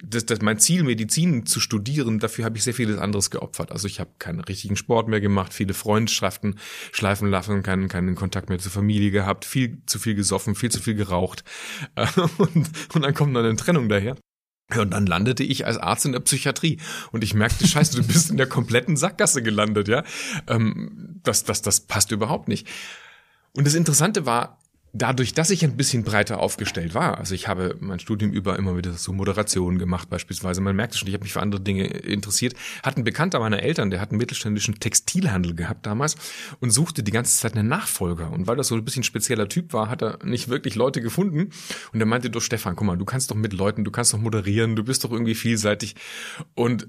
das, 0.04 0.26
das 0.26 0.42
mein 0.42 0.58
Ziel, 0.58 0.84
Medizin 0.84 1.46
zu 1.46 1.60
studieren, 1.60 2.18
dafür 2.18 2.46
habe 2.46 2.58
ich 2.58 2.64
sehr 2.64 2.74
vieles 2.74 2.98
anderes 2.98 3.30
geopfert. 3.30 3.72
Also 3.72 3.88
ich 3.88 4.00
habe 4.00 4.10
keinen 4.18 4.40
richtigen 4.40 4.76
Sport 4.76 5.10
mehr 5.10 5.22
gemacht, 5.22 5.54
viele 5.54 5.76
Freundschaften 5.76 6.58
schleifen 6.92 7.30
lassen, 7.30 7.62
keinen, 7.62 7.88
keinen 7.88 8.16
Kontakt 8.16 8.50
mehr 8.50 8.58
zur 8.58 8.72
Familie 8.72 9.12
gehabt, 9.12 9.46
viel 9.46 9.84
zu 9.86 10.00
viel 10.00 10.16
gesoffen, 10.16 10.56
viel 10.56 10.72
zu 10.72 10.82
viel 10.82 10.96
geraucht. 10.96 11.44
Und, 12.38 12.70
und 12.94 13.02
dann 13.02 13.14
kommt 13.14 13.34
noch 13.34 13.42
eine 13.42 13.56
Trennung 13.56 13.90
daher. 13.90 14.16
Und 14.78 14.92
dann 14.92 15.06
landete 15.06 15.44
ich 15.44 15.66
als 15.66 15.78
Arzt 15.78 16.06
in 16.06 16.12
der 16.12 16.20
Psychiatrie 16.20 16.80
und 17.12 17.24
ich 17.24 17.34
merkte, 17.34 17.68
scheiße, 17.68 18.02
du 18.02 18.08
bist 18.08 18.30
in 18.30 18.38
der 18.38 18.48
kompletten 18.48 18.98
Sackgasse 18.98 19.42
gelandet, 19.42 19.88
ja. 19.88 20.04
Ähm, 20.48 21.20
das, 21.24 21.44
das, 21.44 21.62
das 21.62 21.82
passt 21.82 22.12
überhaupt 22.12 22.48
nicht. 22.48 22.68
Und 23.56 23.66
das 23.66 23.74
Interessante 23.74 24.26
war, 24.26 24.60
dadurch, 24.94 25.34
dass 25.34 25.50
ich 25.50 25.64
ein 25.64 25.78
bisschen 25.78 26.04
breiter 26.04 26.40
aufgestellt 26.40 26.94
war, 26.94 27.18
also 27.18 27.36
ich 27.36 27.48
habe 27.48 27.76
mein 27.80 28.00
Studium 28.00 28.32
über 28.32 28.58
immer 28.58 28.76
wieder 28.76 28.94
so 28.94 29.14
Moderationen 29.14 29.78
gemacht 29.78 30.10
beispielsweise, 30.10 30.62
man 30.62 30.76
merkte 30.76 30.98
schon, 30.98 31.08
ich 31.08 31.14
habe 31.14 31.24
mich 31.24 31.34
für 31.34 31.42
andere 31.42 31.62
Dinge 31.62 31.86
interessiert, 31.86 32.56
hat 32.84 32.98
ein 32.98 33.04
Bekannter 33.04 33.40
meiner 33.40 33.62
Eltern, 33.62 33.92
der 33.92 34.02
hat 34.02 34.10
einen 34.10 34.18
mittelständischen 34.18 34.80
Textilhandel 34.80 35.56
gehabt 35.56 35.86
damals 35.86 36.16
und 36.60 36.72
suchte 36.72 37.04
die 37.04 37.12
ganze 37.12 37.38
Zeit 37.38 37.56
einen 37.56 37.68
Nachfolger. 37.68 38.32
Und 38.32 38.48
weil 38.48 38.56
das 38.56 38.68
so 38.68 38.76
ein 38.76 38.86
bisschen 38.86 39.04
spezieller 39.04 39.48
Typ 39.48 39.74
war, 39.74 39.90
hat 39.90 40.02
er 40.02 40.20
nicht 40.24 40.50
wirklich 40.50 40.76
Leute 40.76 41.02
gefunden. 41.02 41.50
Und 41.94 42.00
er 42.00 42.06
meinte, 42.06 42.30
du 42.30 42.40
Stefan, 42.40 42.76
guck 42.76 42.88
mal, 42.88 42.98
du 42.98 43.06
kannst 43.06 43.32
doch 43.32 43.36
mit 43.36 43.54
Leuten, 43.54 43.84
du 43.84 43.92
kannst 43.92 44.14
doch 44.14 44.20
moderieren, 44.20 44.76
du 44.76 44.84
bist 44.84 45.04
doch 45.04 45.12
irgendwie 45.12 45.36
vielseitig. 45.36 45.96
Und 46.56 46.88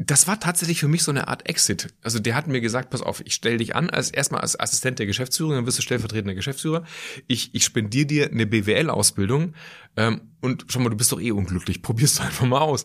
das 0.00 0.28
war 0.28 0.38
tatsächlich 0.38 0.78
für 0.78 0.86
mich 0.86 1.02
so 1.02 1.10
eine 1.10 1.26
Art 1.26 1.48
Exit. 1.48 1.92
Also 2.02 2.20
der 2.20 2.36
hat 2.36 2.46
mir 2.46 2.60
gesagt, 2.60 2.90
pass 2.90 3.02
auf, 3.02 3.20
ich 3.24 3.34
stelle 3.34 3.56
dich 3.56 3.74
an 3.74 3.90
als 3.90 4.10
erstmal 4.10 4.40
als 4.40 4.58
Assistent 4.58 5.00
der 5.00 5.06
Geschäftsführer, 5.06 5.56
dann 5.56 5.66
wirst 5.66 5.78
du 5.78 5.82
stellvertretender 5.82 6.36
Geschäftsführer. 6.36 6.84
Ich, 7.26 7.52
ich 7.52 7.64
spendiere 7.64 8.06
dir 8.06 8.30
eine 8.30 8.46
BWL-Ausbildung 8.46 9.54
ähm, 9.96 10.20
und 10.40 10.66
schau 10.68 10.78
mal, 10.78 10.90
du 10.90 10.96
bist 10.96 11.10
doch 11.10 11.20
eh 11.20 11.32
unglücklich, 11.32 11.82
probier's 11.82 12.20
einfach 12.20 12.46
mal 12.46 12.60
aus. 12.60 12.84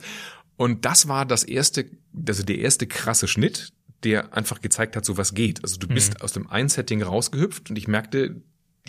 Und 0.56 0.86
das 0.86 1.08
war 1.08 1.26
das 1.26 1.44
erste, 1.44 1.86
also 2.28 2.42
der 2.44 2.58
erste 2.58 2.88
krasse 2.88 3.28
Schnitt, 3.28 3.74
der 4.04 4.36
einfach 4.36 4.62
gezeigt 4.62 4.96
hat, 4.96 5.06
so 5.06 5.16
was 5.16 5.36
geht. 5.36 5.64
Also 5.64 5.78
du 5.78 5.88
bist 5.88 6.16
mhm. 6.16 6.22
aus 6.22 6.34
dem 6.34 6.48
Ein-Setting 6.50 7.04
rausgehüpft 7.04 7.70
und 7.70 7.78
ich 7.78 7.88
merkte, 7.88 8.42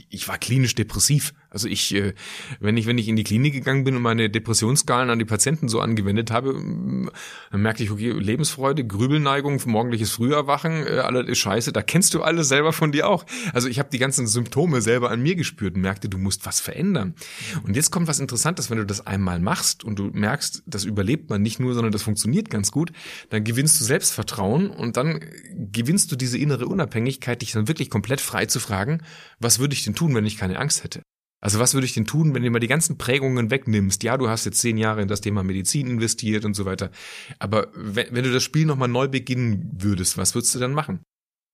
ich 0.09 0.29
war 0.29 0.39
klinisch 0.39 0.75
depressiv. 0.75 1.35
Also 1.55 1.69
ich, 1.69 1.95
äh, 1.95 2.15
wenn 2.61 2.77
ich, 2.77 2.87
wenn 2.87 2.99
ich 2.99 3.09
in 3.09 3.17
die 3.17 3.25
Klinik 3.25 3.55
gegangen 3.55 3.85
bin 3.85 3.97
und 3.97 4.03
meine 4.03 4.29
Depressionsskalen 4.29 5.09
an 5.09 5.21
die 5.21 5.25
Patienten 5.25 5.69
so 5.69 5.81
angewendet 5.81 6.33
habe, 6.33 6.53
mm, 6.53 7.11
dann 7.53 7.63
merkte 7.63 7.85
ich, 7.85 7.93
okay, 7.93 8.11
Lebensfreude, 8.11 8.85
Grübelneigung, 8.85 9.61
morgendliches 9.67 10.11
Früherwachen, 10.11 10.87
äh, 10.87 10.99
alles 10.99 11.29
ist 11.29 11.39
scheiße, 11.39 11.73
da 11.73 11.81
kennst 11.81 12.13
du 12.13 12.23
alles 12.23 12.49
selber 12.49 12.73
von 12.73 12.91
dir 12.91 13.09
auch. 13.09 13.25
Also 13.53 13.69
ich 13.69 13.79
habe 13.79 13.89
die 13.93 13.99
ganzen 13.99 14.27
Symptome 14.27 14.83
selber 14.83 15.11
an 15.11 15.23
mir 15.23 15.37
gespürt 15.37 15.77
und 15.77 15.83
merkte, 15.83 16.09
du 16.09 16.19
musst 16.19 16.45
was 16.45 16.59
verändern. 16.59 17.15
Und 17.63 17.77
jetzt 17.77 17.93
kommt 17.93 18.09
was 18.09 18.19
Interessantes, 18.19 18.69
wenn 18.69 18.79
du 18.79 18.87
das 18.87 19.07
einmal 19.07 19.39
machst 19.39 19.85
und 19.85 19.99
du 19.99 20.11
merkst, 20.13 20.65
das 20.67 20.85
überlebt 20.85 21.31
man 21.31 21.41
nicht 21.41 21.61
nur, 21.61 21.75
sondern 21.75 21.93
das 21.93 22.03
funktioniert 22.03 22.51
ganz 22.51 22.73
gut, 22.73 22.91
dann 23.31 23.45
gewinnst 23.45 23.81
du 23.81 23.85
Selbstvertrauen 23.85 24.71
und 24.71 24.97
dann 24.97 25.21
gewinnst 25.55 26.11
du 26.11 26.17
diese 26.17 26.37
innere 26.37 26.67
Unabhängigkeit, 26.67 27.43
dich 27.43 27.53
dann 27.53 27.69
wirklich 27.69 27.91
komplett 27.91 28.21
frei 28.21 28.47
zu 28.47 28.59
fragen, 28.59 29.03
was 29.39 29.61
würde 29.61 29.75
ich 29.75 29.85
denn 29.85 29.95
tun, 29.95 30.17
wenn 30.17 30.27
ich 30.27 30.37
keine 30.37 30.59
Angst 30.59 30.83
hätte? 30.83 31.03
Also 31.45 31.59
was 31.59 31.75
würde 31.75 31.85
ich 31.85 31.93
denn 31.93 32.07
tun, 32.07 32.33
wenn 32.33 32.43
du 32.43 32.51
mal 32.51 32.59
die 32.59 32.69
ganzen 32.69 32.97
Prägungen 32.97 33.51
wegnimmst? 33.51 34.03
Ja, 34.03 34.17
du 34.17 34.31
hast 34.31 34.47
jetzt 34.47 34.61
zehn 34.61 34.79
Jahre 34.79 35.03
in 35.03 35.09
das 35.09 35.21
Thema 35.21 35.43
Medizin 35.43 35.89
investiert 35.89 36.47
und 36.47 36.55
so 36.55 36.65
weiter. 36.65 36.91
Aber 37.39 37.69
wenn, 37.75 38.07
wenn 38.13 38.25
du 38.25 38.33
das 38.33 38.43
Spiel 38.43 38.65
nochmal 38.65 38.89
neu 38.89 39.09
beginnen 39.09 39.71
würdest, 39.77 40.17
was 40.17 40.35
würdest 40.35 40.55
du 40.55 40.59
dann 40.59 40.73
machen? 40.73 41.01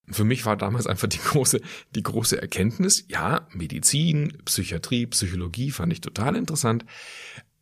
Für 0.09 0.23
mich 0.23 0.47
war 0.47 0.57
damals 0.57 0.87
einfach 0.87 1.09
die 1.09 1.19
große, 1.19 1.61
die 1.97 2.05
große 2.05 2.41
Erkenntnis, 2.41 3.05
ja, 3.09 3.49
Medizin, 3.53 4.39
Psychiatrie, 4.45 5.09
Psychologie 5.09 5.73
fand 5.73 5.93
ich 5.93 6.01
total 6.01 6.37
interessant. 6.37 6.85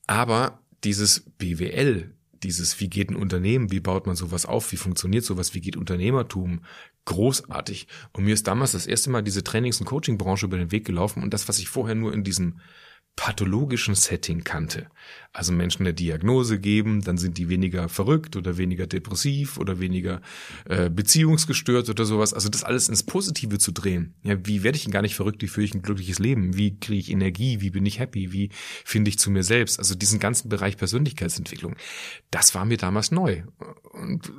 Aber 0.06 0.60
dieses 0.84 1.20
BWL, 1.38 2.14
dieses, 2.42 2.78
wie 2.78 2.90
geht 2.90 3.08
ein 3.08 3.16
Unternehmen, 3.16 3.72
wie 3.72 3.80
baut 3.80 4.06
man 4.06 4.16
sowas 4.16 4.44
auf, 4.44 4.70
wie 4.72 4.76
funktioniert 4.76 5.24
sowas, 5.24 5.54
wie 5.54 5.62
geht 5.62 5.78
Unternehmertum, 5.78 6.60
großartig. 7.08 7.88
Und 8.12 8.24
mir 8.24 8.34
ist 8.34 8.46
damals 8.46 8.72
das 8.72 8.86
erste 8.86 9.10
Mal 9.10 9.22
diese 9.22 9.42
Trainings- 9.42 9.80
und 9.80 9.86
Coaching-Branche 9.86 10.46
über 10.46 10.58
den 10.58 10.70
Weg 10.70 10.86
gelaufen 10.86 11.22
und 11.22 11.32
das, 11.32 11.48
was 11.48 11.58
ich 11.58 11.68
vorher 11.68 11.94
nur 11.94 12.12
in 12.12 12.22
diesem 12.22 12.60
pathologischen 13.16 13.94
Setting 13.94 14.44
kannte. 14.44 14.88
Also 15.34 15.52
Menschen 15.52 15.82
eine 15.82 15.92
Diagnose 15.92 16.58
geben, 16.58 17.02
dann 17.02 17.18
sind 17.18 17.36
die 17.38 17.48
weniger 17.48 17.88
verrückt 17.88 18.34
oder 18.34 18.56
weniger 18.56 18.86
depressiv 18.86 19.58
oder 19.58 19.78
weniger 19.78 20.22
äh, 20.64 20.88
beziehungsgestört 20.88 21.88
oder 21.90 22.06
sowas. 22.06 22.32
Also 22.32 22.48
das 22.48 22.64
alles 22.64 22.88
ins 22.88 23.02
Positive 23.02 23.58
zu 23.58 23.72
drehen. 23.72 24.14
Ja, 24.22 24.36
wie 24.44 24.62
werde 24.62 24.76
ich 24.76 24.84
denn 24.84 24.92
gar 24.92 25.02
nicht 25.02 25.14
verrückt? 25.14 25.42
Wie 25.42 25.48
führe 25.48 25.66
ich 25.66 25.74
ein 25.74 25.82
glückliches 25.82 26.18
Leben? 26.18 26.56
Wie 26.56 26.80
kriege 26.80 26.98
ich 26.98 27.10
Energie? 27.10 27.60
Wie 27.60 27.70
bin 27.70 27.84
ich 27.84 27.98
happy? 27.98 28.32
Wie 28.32 28.50
finde 28.84 29.10
ich 29.10 29.18
zu 29.18 29.30
mir 29.30 29.42
selbst? 29.42 29.78
Also 29.78 29.94
diesen 29.94 30.18
ganzen 30.18 30.48
Bereich 30.48 30.78
Persönlichkeitsentwicklung. 30.78 31.76
Das 32.30 32.54
war 32.54 32.64
mir 32.64 32.78
damals 32.78 33.10
neu. 33.10 33.42
Und 33.92 34.32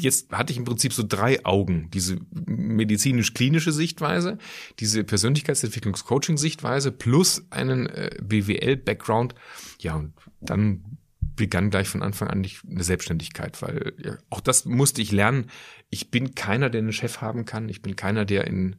jetzt 0.00 0.30
hatte 0.32 0.52
ich 0.52 0.58
im 0.58 0.64
Prinzip 0.64 0.92
so 0.92 1.02
drei 1.06 1.44
Augen. 1.46 1.88
Diese 1.92 2.18
medizinisch-klinische 2.46 3.72
Sichtweise, 3.72 4.38
diese 4.80 5.02
Persönlichkeitsentwicklungs-Coaching-Sichtweise 5.02 6.92
plus 6.92 7.46
einen 7.50 7.86
äh, 7.86 8.10
BWL-Background. 8.22 9.34
Ja, 9.80 9.94
und 9.94 10.14
dann 10.40 10.98
begann 11.36 11.70
gleich 11.70 11.88
von 11.88 12.02
Anfang 12.02 12.28
an 12.28 12.40
nicht 12.40 12.62
eine 12.68 12.82
Selbstständigkeit, 12.82 13.60
weil 13.62 13.94
ja, 13.98 14.16
auch 14.30 14.40
das 14.40 14.64
musste 14.64 15.02
ich 15.02 15.12
lernen. 15.12 15.50
Ich 15.90 16.10
bin 16.10 16.34
keiner, 16.34 16.70
der 16.70 16.80
einen 16.80 16.92
Chef 16.92 17.20
haben 17.20 17.44
kann. 17.44 17.68
Ich 17.68 17.82
bin 17.82 17.94
keiner, 17.94 18.24
der 18.24 18.46
in 18.46 18.76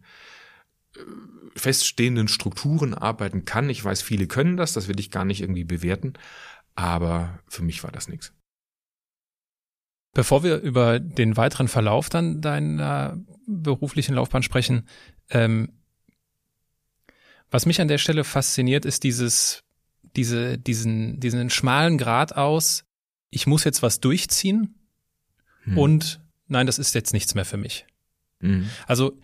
äh, 0.95 0.99
feststehenden 1.55 2.27
Strukturen 2.27 2.93
arbeiten 2.93 3.45
kann. 3.45 3.69
Ich 3.69 3.83
weiß, 3.83 4.01
viele 4.01 4.27
können 4.27 4.57
das, 4.57 4.73
das 4.73 4.87
will 4.87 4.99
ich 4.99 5.11
gar 5.11 5.25
nicht 5.25 5.41
irgendwie 5.41 5.63
bewerten, 5.63 6.13
aber 6.75 7.39
für 7.47 7.63
mich 7.63 7.83
war 7.83 7.91
das 7.91 8.07
nichts. 8.07 8.33
Bevor 10.13 10.43
wir 10.43 10.57
über 10.57 10.99
den 10.99 11.37
weiteren 11.37 11.67
Verlauf 11.67 12.09
dann 12.09 12.41
deiner 12.41 13.17
beruflichen 13.45 14.15
Laufbahn 14.15 14.41
sprechen, 14.41 14.87
ähm, 15.29 15.73
was 17.51 17.65
mich 17.65 17.79
an 17.79 17.87
der 17.87 17.97
Stelle 17.97 18.23
fasziniert, 18.23 18.83
ist 18.83 19.03
dieses, 19.03 19.63
diese, 20.17 20.57
diesen, 20.57 21.19
diesen 21.19 21.49
schmalen 21.49 21.97
Grad 21.97 22.35
aus, 22.35 22.83
ich 23.29 23.47
muss 23.47 23.63
jetzt 23.63 23.81
was 23.83 23.99
durchziehen 23.99 24.75
hm. 25.63 25.77
und 25.77 26.19
nein, 26.47 26.67
das 26.67 26.79
ist 26.79 26.93
jetzt 26.95 27.13
nichts 27.13 27.35
mehr 27.35 27.45
für 27.45 27.57
mich. 27.57 27.85
Hm. 28.41 28.69
Also 28.87 29.17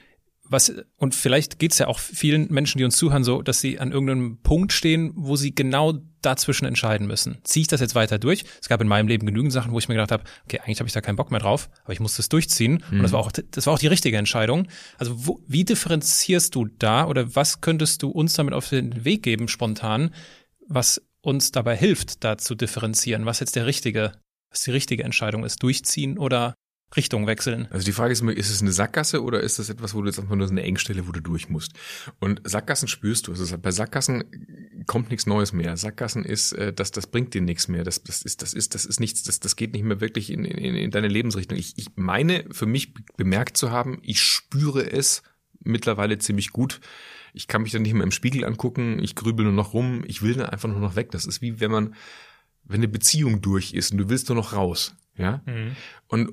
was, 0.46 0.74
und 0.98 1.16
vielleicht 1.16 1.58
geht's 1.58 1.80
ja 1.80 1.88
auch 1.88 2.00
vielen 2.00 2.52
Menschen, 2.52 2.78
die 2.78 2.84
uns 2.84 2.98
zuhören, 2.98 3.24
so, 3.24 3.42
dass 3.42 3.62
sie 3.62 3.80
an 3.80 3.92
irgendeinem 3.92 4.38
Punkt 4.42 4.74
stehen, 4.74 5.12
wo 5.16 5.36
sie 5.36 5.56
genau 5.56 5.94
dazwischen 6.22 6.66
entscheiden 6.66 7.08
müssen. 7.08 7.40
Ziehe 7.44 7.62
ich 7.62 7.68
das 7.68 7.82
jetzt 7.82 7.96
weiter 7.96 8.20
durch? 8.20 8.44
Es 8.62 8.70
gab 8.70 8.82
in 8.82 8.88
meinem 8.88 9.08
Leben 9.08 9.26
genügend 9.26 9.52
Sachen, 9.54 9.72
wo 9.72 9.80
ich 9.80 9.88
mir 9.88 9.96
gedacht 9.96 10.12
habe, 10.12 10.24
okay, 10.46 10.60
eigentlich 10.60 10.80
habe 10.80 10.88
ich 10.88 10.94
da 10.94 11.02
keinen 11.02 11.16
Bock 11.16 11.32
mehr 11.32 11.40
drauf, 11.40 11.70
aber 11.84 11.94
ich 11.94 12.00
muss 12.00 12.18
das 12.18 12.30
durchziehen. 12.30 12.84
Mhm. 12.90 12.98
Und 12.98 13.04
das 13.04 13.12
war 13.14 13.20
auch, 13.20 13.32
das 13.32 13.66
war 13.66 13.74
auch 13.74 13.80
die 13.80 13.88
richtige 13.88 14.18
Entscheidung. 14.18 14.68
Also 14.98 15.28
wo, 15.28 15.40
wie 15.48 15.66
differenzierst 15.66 16.54
du 16.56 16.66
da 16.66 17.08
oder 17.08 17.36
was 17.36 17.62
könntest 17.62 18.04
du 18.04 18.10
uns 18.10 18.34
damit 18.34 18.54
auf 18.54 18.70
den 18.70 19.06
Weg 19.06 19.24
geben, 19.24 19.48
spontan, 19.48 20.14
was 20.68 21.02
uns 21.22 21.52
dabei 21.52 21.76
hilft, 21.76 22.24
da 22.24 22.38
zu 22.38 22.56
differenzieren, 22.56 23.26
was 23.26 23.40
jetzt 23.40 23.56
der 23.56 23.66
richtige, 23.66 24.14
was 24.50 24.64
die 24.64 24.72
richtige 24.72 25.04
Entscheidung 25.04 25.44
ist, 25.44 25.64
durchziehen 25.64 26.18
oder 26.18 26.54
Richtung 26.96 27.26
wechseln. 27.28 27.68
Also 27.72 27.86
die 27.86 27.92
Frage 27.92 28.14
ist 28.14 28.22
immer, 28.22 28.36
ist 28.36 28.50
es 28.50 28.62
eine 28.62 28.72
Sackgasse 28.72 29.24
oder 29.24 29.42
ist 29.42 29.60
das 29.60 29.70
etwas, 29.70 29.94
wo 29.94 30.02
du 30.02 30.08
jetzt 30.08 30.20
einfach 30.20 30.36
nur 30.36 30.48
so 30.48 30.52
eine 30.52 30.64
Engstelle, 30.64 31.08
wo 31.08 31.12
du 31.12 31.22
durch 31.22 31.50
musst? 31.50 31.74
Und 32.20 32.42
Sackgassen 32.44 32.88
spürst 32.88 33.28
du. 33.28 33.32
Also 33.32 33.58
bei 33.58 33.72
Sackgassen 33.72 34.84
kommt 34.86 35.10
nichts 35.10 35.26
Neues 35.26 35.54
mehr. 35.54 35.76
Sackgassen 35.78 36.24
ist, 36.24 36.54
äh, 36.54 36.72
das, 36.72 36.92
das 36.92 37.08
bringt 37.08 37.34
dir 37.34 37.42
nichts 37.42 37.68
mehr. 37.68 37.84
Das, 37.84 38.04
das 38.04 38.22
ist, 38.22 38.42
das 38.42 38.54
ist, 38.54 38.76
das 38.76 38.86
ist 38.86 39.00
nichts, 39.00 39.24
das, 39.24 39.40
das 39.40 39.56
geht 39.56 39.74
nicht 39.74 39.84
mehr 39.84 40.02
wirklich 40.02 40.30
in, 40.30 40.46
in, 40.46 40.76
in 40.76 40.92
deine 40.92 41.08
Lebensrichtung. 41.08 41.58
Ich, 41.58 41.74
ich 41.78 41.88
meine, 41.96 42.46
für 42.52 42.66
mich 42.66 42.94
bemerkt 43.18 43.58
zu 43.58 43.72
haben, 43.72 44.00
ich 44.04 44.22
spüre 44.22 44.92
es 44.92 45.24
mittlerweile 45.64 46.18
ziemlich 46.20 46.52
gut. 46.52 46.80
Ich 47.34 47.48
kann 47.48 47.64
mich 47.64 47.72
dann 47.72 47.82
nicht 47.82 47.94
mehr 47.94 48.04
im 48.04 48.12
Spiegel 48.12 48.46
angucken, 48.46 49.00
ich 49.00 49.16
grübel 49.16 49.44
nur 49.44 49.54
noch 49.54 49.74
rum, 49.74 50.04
ich 50.06 50.22
will 50.22 50.36
dann 50.36 50.46
einfach 50.46 50.70
nur 50.70 50.80
noch 50.80 50.96
weg. 50.96 51.12
Das 51.12 51.26
ist 51.26 51.42
wie 51.42 51.60
wenn 51.60 51.72
man, 51.72 51.96
wenn 52.64 52.80
eine 52.80 52.88
Beziehung 52.88 53.42
durch 53.42 53.74
ist 53.74 53.92
und 53.92 53.98
du 53.98 54.10
willst 54.10 54.30
nur 54.30 54.36
noch 54.36 54.54
raus. 54.54 54.96
Ja. 55.18 55.42
Mhm. 55.46 55.76
Und 56.08 56.32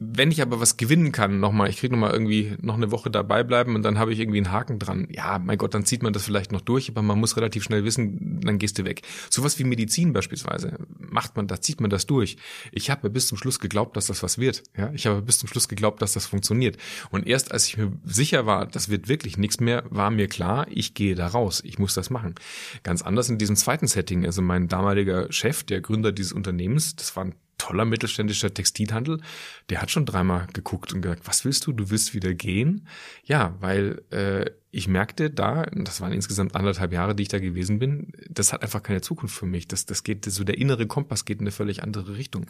wenn 0.00 0.30
ich 0.30 0.40
aber 0.40 0.60
was 0.60 0.76
gewinnen 0.76 1.10
kann, 1.10 1.40
nochmal, 1.40 1.68
ich 1.70 1.78
krieg 1.78 1.90
nochmal 1.90 2.12
irgendwie 2.12 2.56
noch 2.60 2.74
eine 2.74 2.92
Woche 2.92 3.10
dabei 3.10 3.42
bleiben 3.42 3.74
und 3.74 3.82
dann 3.82 3.98
habe 3.98 4.12
ich 4.12 4.20
irgendwie 4.20 4.38
einen 4.38 4.52
Haken 4.52 4.78
dran. 4.78 5.08
Ja, 5.10 5.40
mein 5.40 5.58
Gott, 5.58 5.74
dann 5.74 5.84
zieht 5.84 6.04
man 6.04 6.12
das 6.12 6.24
vielleicht 6.24 6.52
noch 6.52 6.60
durch, 6.60 6.88
aber 6.88 7.02
man 7.02 7.18
muss 7.18 7.36
relativ 7.36 7.64
schnell 7.64 7.84
wissen, 7.84 8.40
dann 8.40 8.58
gehst 8.58 8.78
du 8.78 8.84
weg. 8.84 9.02
Sowas 9.28 9.58
wie 9.58 9.64
Medizin 9.64 10.12
beispielsweise, 10.12 10.78
macht 10.98 11.36
man 11.36 11.48
das, 11.48 11.62
zieht 11.62 11.80
man 11.80 11.90
das 11.90 12.06
durch. 12.06 12.36
Ich 12.70 12.90
habe 12.90 13.10
bis 13.10 13.26
zum 13.26 13.38
Schluss 13.38 13.58
geglaubt, 13.58 13.96
dass 13.96 14.06
das 14.06 14.22
was 14.22 14.38
wird. 14.38 14.62
Ja, 14.76 14.92
ich 14.92 15.08
habe 15.08 15.20
bis 15.20 15.38
zum 15.38 15.48
Schluss 15.48 15.68
geglaubt, 15.68 16.00
dass 16.00 16.12
das 16.12 16.26
funktioniert. 16.26 16.76
Und 17.10 17.26
erst 17.26 17.50
als 17.50 17.66
ich 17.66 17.76
mir 17.76 17.92
sicher 18.04 18.46
war, 18.46 18.66
das 18.66 18.88
wird 18.88 19.08
wirklich 19.08 19.36
nichts 19.36 19.58
mehr, 19.58 19.82
war 19.90 20.12
mir 20.12 20.28
klar, 20.28 20.68
ich 20.70 20.94
gehe 20.94 21.16
da 21.16 21.26
raus, 21.26 21.60
ich 21.64 21.80
muss 21.80 21.94
das 21.94 22.08
machen. 22.08 22.36
Ganz 22.84 23.02
anders 23.02 23.30
in 23.30 23.38
diesem 23.38 23.56
zweiten 23.56 23.88
Setting. 23.88 24.24
Also 24.24 24.42
mein 24.42 24.68
damaliger 24.68 25.32
Chef, 25.32 25.64
der 25.64 25.80
Gründer 25.80 26.12
dieses 26.12 26.32
Unternehmens, 26.32 26.94
das 26.94 27.16
war 27.16 27.24
ein 27.24 27.34
toller 27.58 27.84
mittelständischer 27.84 28.54
Textilhandel, 28.54 29.20
der 29.68 29.82
hat 29.82 29.90
schon 29.90 30.06
dreimal 30.06 30.46
geguckt 30.52 30.92
und 30.92 31.02
gesagt, 31.02 31.26
was 31.26 31.44
willst 31.44 31.66
du? 31.66 31.72
Du 31.72 31.90
willst 31.90 32.14
wieder 32.14 32.32
gehen? 32.34 32.86
Ja, 33.24 33.54
weil 33.60 34.02
äh, 34.10 34.50
ich 34.70 34.86
merkte 34.86 35.30
da, 35.30 35.66
das 35.72 36.02
waren 36.02 36.12
insgesamt 36.12 36.54
anderthalb 36.54 36.92
Jahre, 36.92 37.14
die 37.14 37.22
ich 37.22 37.30
da 37.30 37.38
gewesen 37.38 37.78
bin, 37.78 38.12
das 38.28 38.52
hat 38.52 38.62
einfach 38.62 38.82
keine 38.82 39.00
Zukunft 39.00 39.34
für 39.34 39.46
mich. 39.46 39.66
Das, 39.66 39.86
das 39.86 40.04
geht, 40.04 40.26
so 40.26 40.44
der 40.44 40.58
innere 40.58 40.86
Kompass 40.86 41.24
geht 41.24 41.38
in 41.38 41.44
eine 41.44 41.52
völlig 41.52 41.82
andere 41.82 42.16
Richtung. 42.16 42.44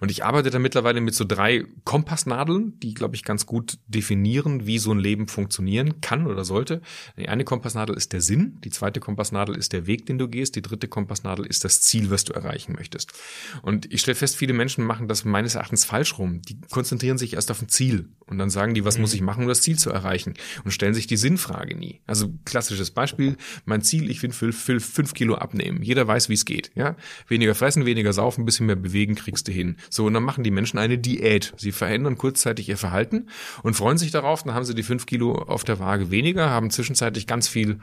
Und 0.00 0.10
ich 0.10 0.22
arbeite 0.22 0.50
da 0.50 0.58
mittlerweile 0.58 1.00
mit 1.00 1.14
so 1.14 1.24
drei 1.24 1.64
Kompassnadeln, 1.84 2.78
die, 2.80 2.92
glaube 2.92 3.16
ich, 3.16 3.24
ganz 3.24 3.46
gut 3.46 3.78
definieren, 3.86 4.66
wie 4.66 4.78
so 4.78 4.92
ein 4.92 4.98
Leben 4.98 5.28
funktionieren 5.28 6.02
kann 6.02 6.26
oder 6.26 6.44
sollte. 6.44 6.82
Die 7.16 7.30
eine 7.30 7.44
Kompassnadel 7.44 7.96
ist 7.96 8.12
der 8.12 8.20
Sinn, 8.20 8.58
die 8.62 8.70
zweite 8.70 9.00
Kompassnadel 9.00 9.56
ist 9.56 9.72
der 9.72 9.86
Weg, 9.86 10.04
den 10.04 10.18
du 10.18 10.28
gehst, 10.28 10.56
die 10.56 10.62
dritte 10.62 10.88
Kompassnadel 10.88 11.46
ist 11.46 11.64
das 11.64 11.80
Ziel, 11.80 12.10
was 12.10 12.24
du 12.24 12.34
erreichen 12.34 12.74
möchtest. 12.74 13.14
Und 13.62 13.90
ich 13.90 14.02
stelle 14.02 14.14
fest, 14.14 14.36
viele 14.36 14.52
Menschen 14.52 14.84
machen 14.84 15.08
das 15.08 15.24
meines 15.24 15.54
Erachtens 15.54 15.86
falsch 15.86 16.18
rum. 16.18 16.42
Die 16.42 16.60
konzentrieren 16.70 17.16
sich 17.16 17.32
erst 17.32 17.50
auf 17.50 17.62
ein 17.62 17.70
Ziel 17.70 18.10
und 18.26 18.36
dann 18.36 18.50
sagen 18.50 18.74
die, 18.74 18.84
was 18.84 18.96
mhm. 18.96 19.02
muss 19.02 19.14
ich 19.14 19.22
machen, 19.22 19.44
um 19.44 19.48
das 19.48 19.62
Ziel 19.62 19.78
zu 19.78 19.88
erreichen? 19.88 20.34
Und 20.64 20.72
stellen 20.72 20.92
sich 20.92 21.06
die 21.06 21.16
Sinnfrage 21.16 21.45
Frage 21.46 21.76
nie. 21.76 22.00
Also 22.06 22.32
klassisches 22.44 22.90
Beispiel, 22.90 23.36
mein 23.64 23.82
Ziel, 23.82 24.10
ich 24.10 24.22
will 24.22 24.32
fünf 24.32 25.14
Kilo 25.14 25.36
abnehmen. 25.36 25.82
Jeder 25.82 26.06
weiß, 26.06 26.28
wie 26.28 26.34
es 26.34 26.44
geht. 26.44 26.70
Ja? 26.74 26.96
Weniger 27.28 27.54
fressen, 27.54 27.86
weniger 27.86 28.12
saufen, 28.12 28.42
ein 28.42 28.46
bisschen 28.46 28.66
mehr 28.66 28.76
bewegen, 28.76 29.14
kriegst 29.14 29.48
du 29.48 29.52
hin. 29.52 29.76
So, 29.90 30.06
und 30.06 30.14
dann 30.14 30.22
machen 30.22 30.44
die 30.44 30.50
Menschen 30.50 30.78
eine 30.78 30.98
Diät. 30.98 31.54
Sie 31.56 31.72
verändern 31.72 32.18
kurzzeitig 32.18 32.68
ihr 32.68 32.76
Verhalten 32.76 33.28
und 33.62 33.74
freuen 33.74 33.98
sich 33.98 34.10
darauf, 34.10 34.42
dann 34.42 34.54
haben 34.54 34.64
sie 34.64 34.74
die 34.74 34.82
fünf 34.82 35.06
Kilo 35.06 35.34
auf 35.34 35.64
der 35.64 35.78
Waage 35.78 36.10
weniger, 36.10 36.50
haben 36.50 36.70
zwischenzeitlich 36.70 37.26
ganz 37.26 37.48
viel 37.48 37.80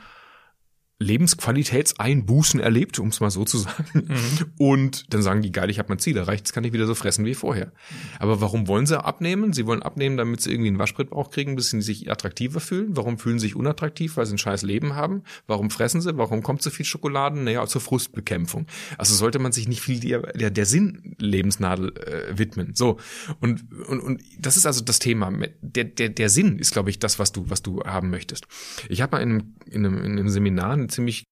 Lebensqualitätseinbußen 1.00 2.60
erlebt, 2.60 3.00
um 3.00 3.10
es 3.10 3.20
mal 3.20 3.30
so 3.30 3.44
zu 3.44 3.58
sagen. 3.58 4.08
Mhm. 4.08 4.52
Und 4.58 5.14
dann 5.14 5.22
sagen 5.22 5.42
die, 5.42 5.52
geil, 5.52 5.70
ich 5.70 5.80
habe 5.80 5.90
mein 5.90 6.00
Ziel 6.00 6.18
erreicht, 6.18 6.42
jetzt 6.42 6.54
kann 6.54 6.64
ich 6.64 6.74
wieder 6.74 6.86
so 6.86 6.96
fressen 6.96 7.26
wie 7.26 7.34
vorher. 7.34 7.72
Aber 8.20 8.42
warum 8.42 8.68
wollen 8.68 8.86
sie 8.86 9.04
abnehmen? 9.04 9.54
Sie 9.54 9.66
wollen 9.66 9.84
abnehmen, 9.84 10.18
damit 10.18 10.42
sie 10.42 10.52
irgendwie 10.52 10.70
einen 10.70 10.80
Waschbrettbauch 10.80 11.30
kriegen, 11.32 11.56
bis 11.56 11.70
sie 11.70 11.82
sich 11.82 12.12
attraktiver 12.12 12.60
fühlen. 12.60 12.96
Warum 12.96 13.18
fühlen 13.18 13.40
sie 13.40 13.48
sich 13.48 13.56
unattraktiv? 13.56 14.18
Weil 14.18 14.26
sie 14.26 14.36
ein 14.36 14.38
scheiß 14.38 14.62
Leben 14.62 14.96
haben. 14.96 15.24
Warum 15.48 15.70
fressen 15.70 16.02
sie? 16.02 16.18
Warum 16.18 16.44
kommt 16.44 16.62
so 16.62 16.70
viel 16.70 16.86
Schokolade? 16.86 17.40
Naja, 17.40 17.66
zur 17.68 17.82
Frustbekämpfung. 17.82 18.68
Also 18.98 19.16
sollte 19.16 19.40
man 19.40 19.52
sich 19.52 19.68
nicht 19.68 19.82
viel 19.82 20.00
der, 20.00 20.22
der, 20.34 20.52
der 20.52 20.66
Sinn-Lebensnadel 20.66 21.94
äh, 21.98 22.38
widmen. 22.38 22.76
So. 22.76 22.98
Und, 23.42 23.66
und, 23.88 24.00
und 24.00 24.24
das 24.40 24.58
ist 24.58 24.66
also 24.66 24.84
das 24.84 25.00
Thema. 25.00 25.32
Der, 25.62 25.84
der, 25.84 26.10
der 26.10 26.30
Sinn 26.30 26.60
ist, 26.60 26.72
glaube 26.72 26.90
ich, 26.90 27.00
das, 27.00 27.20
was 27.20 27.32
du, 27.32 27.50
was 27.50 27.62
du 27.62 27.82
haben 27.84 28.10
möchtest. 28.10 28.48
Ich 28.90 29.02
habe 29.02 29.18
mal 29.18 29.24
in 29.24 29.30
einem, 29.30 29.54
in 29.66 29.86
einem, 29.86 30.04
in 30.04 30.12
einem 30.20 30.30
Seminar 30.30 30.83
eine 30.84 30.90
ziemlich 30.90 31.26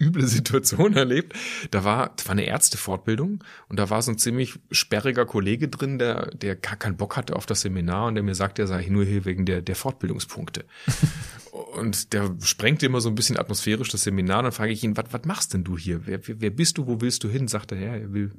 üble 0.00 0.26
Situation 0.26 0.92
erlebt. 0.96 1.34
Da 1.70 1.84
war, 1.84 2.12
das 2.16 2.26
war 2.26 2.32
eine 2.32 2.46
Ärztefortbildung 2.46 3.44
und 3.68 3.78
da 3.78 3.90
war 3.90 4.02
so 4.02 4.10
ein 4.10 4.18
ziemlich 4.18 4.58
sperriger 4.70 5.26
Kollege 5.26 5.68
drin, 5.68 5.98
der, 5.98 6.30
der 6.30 6.56
gar 6.56 6.76
keinen 6.76 6.96
Bock 6.96 7.16
hatte 7.16 7.36
auf 7.36 7.46
das 7.46 7.62
Seminar 7.62 8.06
und 8.06 8.14
der 8.14 8.24
mir 8.24 8.34
sagte, 8.34 8.62
er 8.62 8.68
sei 8.68 8.86
nur 8.88 9.04
hier 9.04 9.24
wegen 9.24 9.46
der, 9.46 9.62
der 9.62 9.76
Fortbildungspunkte. 9.76 10.64
und 11.76 12.12
der 12.12 12.34
sprengte 12.42 12.86
immer 12.86 13.00
so 13.00 13.08
ein 13.08 13.14
bisschen 13.14 13.38
atmosphärisch 13.38 13.90
das 13.90 14.02
Seminar. 14.02 14.38
Und 14.38 14.44
dann 14.44 14.52
frage 14.52 14.72
ich 14.72 14.82
ihn, 14.82 14.96
was, 14.96 15.24
machst 15.24 15.54
denn 15.54 15.64
du 15.64 15.78
hier? 15.78 16.06
Wer, 16.06 16.20
wer 16.26 16.50
bist 16.50 16.78
du? 16.78 16.86
Wo 16.86 17.00
willst 17.00 17.22
du 17.24 17.28
hin? 17.28 17.48
Sagt 17.48 17.72
er, 17.72 17.78
ja, 17.78 17.94
er 17.94 18.12
will 18.12 18.32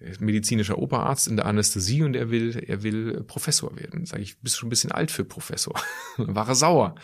er 0.00 0.14
medizinischer 0.18 0.78
Oberarzt 0.78 1.28
in 1.28 1.36
der 1.36 1.44
Anästhesie 1.44 2.02
und 2.02 2.16
er 2.16 2.30
will, 2.30 2.56
er 2.66 2.82
will 2.82 3.22
Professor 3.24 3.76
werden. 3.76 4.06
Sage 4.06 4.22
ich, 4.22 4.40
bist 4.40 4.56
schon 4.56 4.68
ein 4.68 4.70
bisschen 4.70 4.92
alt 4.92 5.10
für 5.10 5.24
Professor. 5.24 5.78
war 6.16 6.48
er 6.48 6.54
sauer 6.54 6.94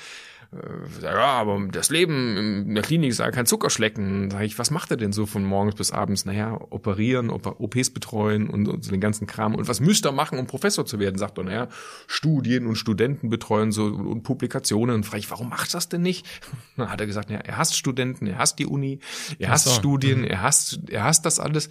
ja, 1.02 1.11
aber 1.12 1.61
das 1.70 1.90
Leben 1.90 2.37
in 2.66 2.74
der 2.74 2.82
Klinik 2.82 3.11
ist 3.11 3.18
ja 3.18 3.30
kein 3.30 3.46
Zuckerschlecken. 3.46 4.30
Sag 4.30 4.42
ich, 4.42 4.59
was 4.59 4.70
macht 4.70 4.90
er 4.90 4.96
denn 4.96 5.12
so 5.12 5.26
von 5.26 5.44
morgens 5.44 5.74
bis 5.74 5.90
abends? 5.90 6.24
Naja, 6.24 6.59
operieren, 6.70 7.30
OPs 7.30 7.90
betreuen 7.90 8.48
und, 8.48 8.68
und 8.68 8.85
so 8.85 8.90
den 8.90 9.00
ganzen 9.00 9.26
Kram. 9.26 9.54
Und 9.54 9.68
was 9.68 9.80
müsste 9.80 10.09
er 10.09 10.12
machen, 10.12 10.38
um 10.38 10.46
Professor 10.46 10.87
zu 10.87 10.98
werden? 10.98 11.18
Sagt 11.18 11.38
er, 11.38 11.44
naja, 11.44 11.68
Studien 12.06 12.66
und 12.66 12.76
Studenten 12.76 13.28
betreuen 13.28 13.72
so 13.72 13.85
und 13.87 14.22
Publikationen. 14.22 14.96
Und 14.96 15.06
frage 15.06 15.20
ich, 15.20 15.30
warum 15.30 15.48
macht 15.48 15.74
das 15.74 15.88
denn 15.88 16.02
nicht? 16.02 16.26
Dann 16.76 16.90
hat 16.90 17.00
er 17.00 17.06
gesagt, 17.06 17.30
ja, 17.30 17.38
er 17.38 17.59
hasst 17.59 17.76
Studenten, 17.76 18.26
er 18.26 18.38
hasst 18.38 18.59
die 18.59 18.66
Uni, 18.66 19.00
er 19.38 19.50
hasst 19.50 19.66
so. 19.66 19.70
Studien, 19.72 20.20
mhm. 20.20 20.26
er 20.26 20.42
hasst, 20.42 20.80
er 20.88 21.04
hasst 21.04 21.26
das 21.26 21.40
alles. 21.40 21.68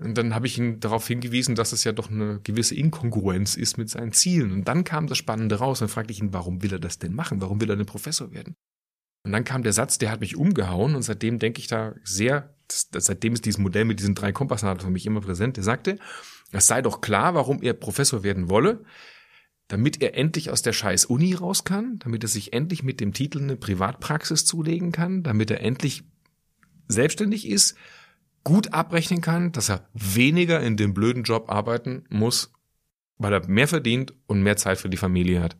Und 0.00 0.16
dann 0.16 0.34
habe 0.34 0.46
ich 0.46 0.56
ihn 0.56 0.80
darauf 0.80 1.06
hingewiesen, 1.06 1.54
dass 1.54 1.72
es 1.72 1.84
ja 1.84 1.92
doch 1.92 2.10
eine 2.10 2.40
gewisse 2.42 2.74
Inkongruenz 2.74 3.56
ist 3.56 3.76
mit 3.76 3.90
seinen 3.90 4.12
Zielen. 4.12 4.50
Und 4.52 4.66
dann 4.66 4.82
kam 4.84 5.06
das 5.06 5.18
Spannende 5.18 5.56
raus 5.56 5.82
und 5.82 5.88
fragte 5.88 6.12
ich 6.12 6.20
ihn, 6.20 6.32
warum 6.32 6.62
will 6.62 6.72
er 6.72 6.78
das 6.78 6.98
denn 6.98 7.14
machen? 7.14 7.42
Warum 7.42 7.60
will 7.60 7.68
er 7.68 7.76
denn 7.76 7.86
Professor 7.86 8.32
werden? 8.32 8.54
Und 9.24 9.32
dann 9.32 9.44
kam 9.44 9.62
der 9.62 9.74
Satz, 9.74 9.98
der 9.98 10.10
hat 10.10 10.20
mich 10.20 10.36
umgehauen 10.36 10.94
und 10.94 11.02
seitdem 11.02 11.38
denke 11.38 11.60
ich 11.60 11.66
da 11.66 11.94
sehr, 12.02 12.54
seitdem 12.70 13.34
ist 13.34 13.44
dieses 13.44 13.58
Modell 13.58 13.84
mit 13.84 14.00
diesen 14.00 14.14
drei 14.14 14.32
Kompassnadeln 14.32 14.86
für 14.86 14.90
mich 14.90 15.04
immer 15.04 15.20
präsent. 15.20 15.58
Der 15.58 15.64
sagte, 15.64 15.98
es 16.52 16.66
sei 16.66 16.80
doch 16.80 17.02
klar, 17.02 17.34
warum 17.34 17.62
er 17.62 17.74
Professor 17.74 18.22
werden 18.22 18.48
wolle, 18.48 18.82
damit 19.68 20.00
er 20.02 20.16
endlich 20.16 20.50
aus 20.50 20.62
der 20.62 20.72
scheiß 20.72 21.04
Uni 21.04 21.34
raus 21.34 21.64
kann, 21.64 21.98
damit 21.98 22.24
er 22.24 22.28
sich 22.28 22.54
endlich 22.54 22.82
mit 22.82 23.00
dem 23.00 23.12
Titel 23.12 23.40
eine 23.42 23.56
Privatpraxis 23.56 24.46
zulegen 24.46 24.92
kann, 24.92 25.22
damit 25.22 25.50
er 25.50 25.60
endlich 25.60 26.04
selbstständig 26.88 27.46
ist, 27.46 27.76
gut 28.44 28.72
abrechnen 28.72 29.20
kann, 29.20 29.52
dass 29.52 29.68
er 29.68 29.88
weniger 29.92 30.60
in 30.60 30.76
dem 30.76 30.94
blöden 30.94 31.24
Job 31.24 31.50
arbeiten 31.50 32.04
muss, 32.08 32.52
weil 33.18 33.32
er 33.32 33.46
mehr 33.48 33.68
verdient 33.68 34.14
und 34.26 34.42
mehr 34.42 34.56
Zeit 34.56 34.78
für 34.78 34.88
die 34.88 34.96
Familie 34.96 35.42
hat. 35.42 35.56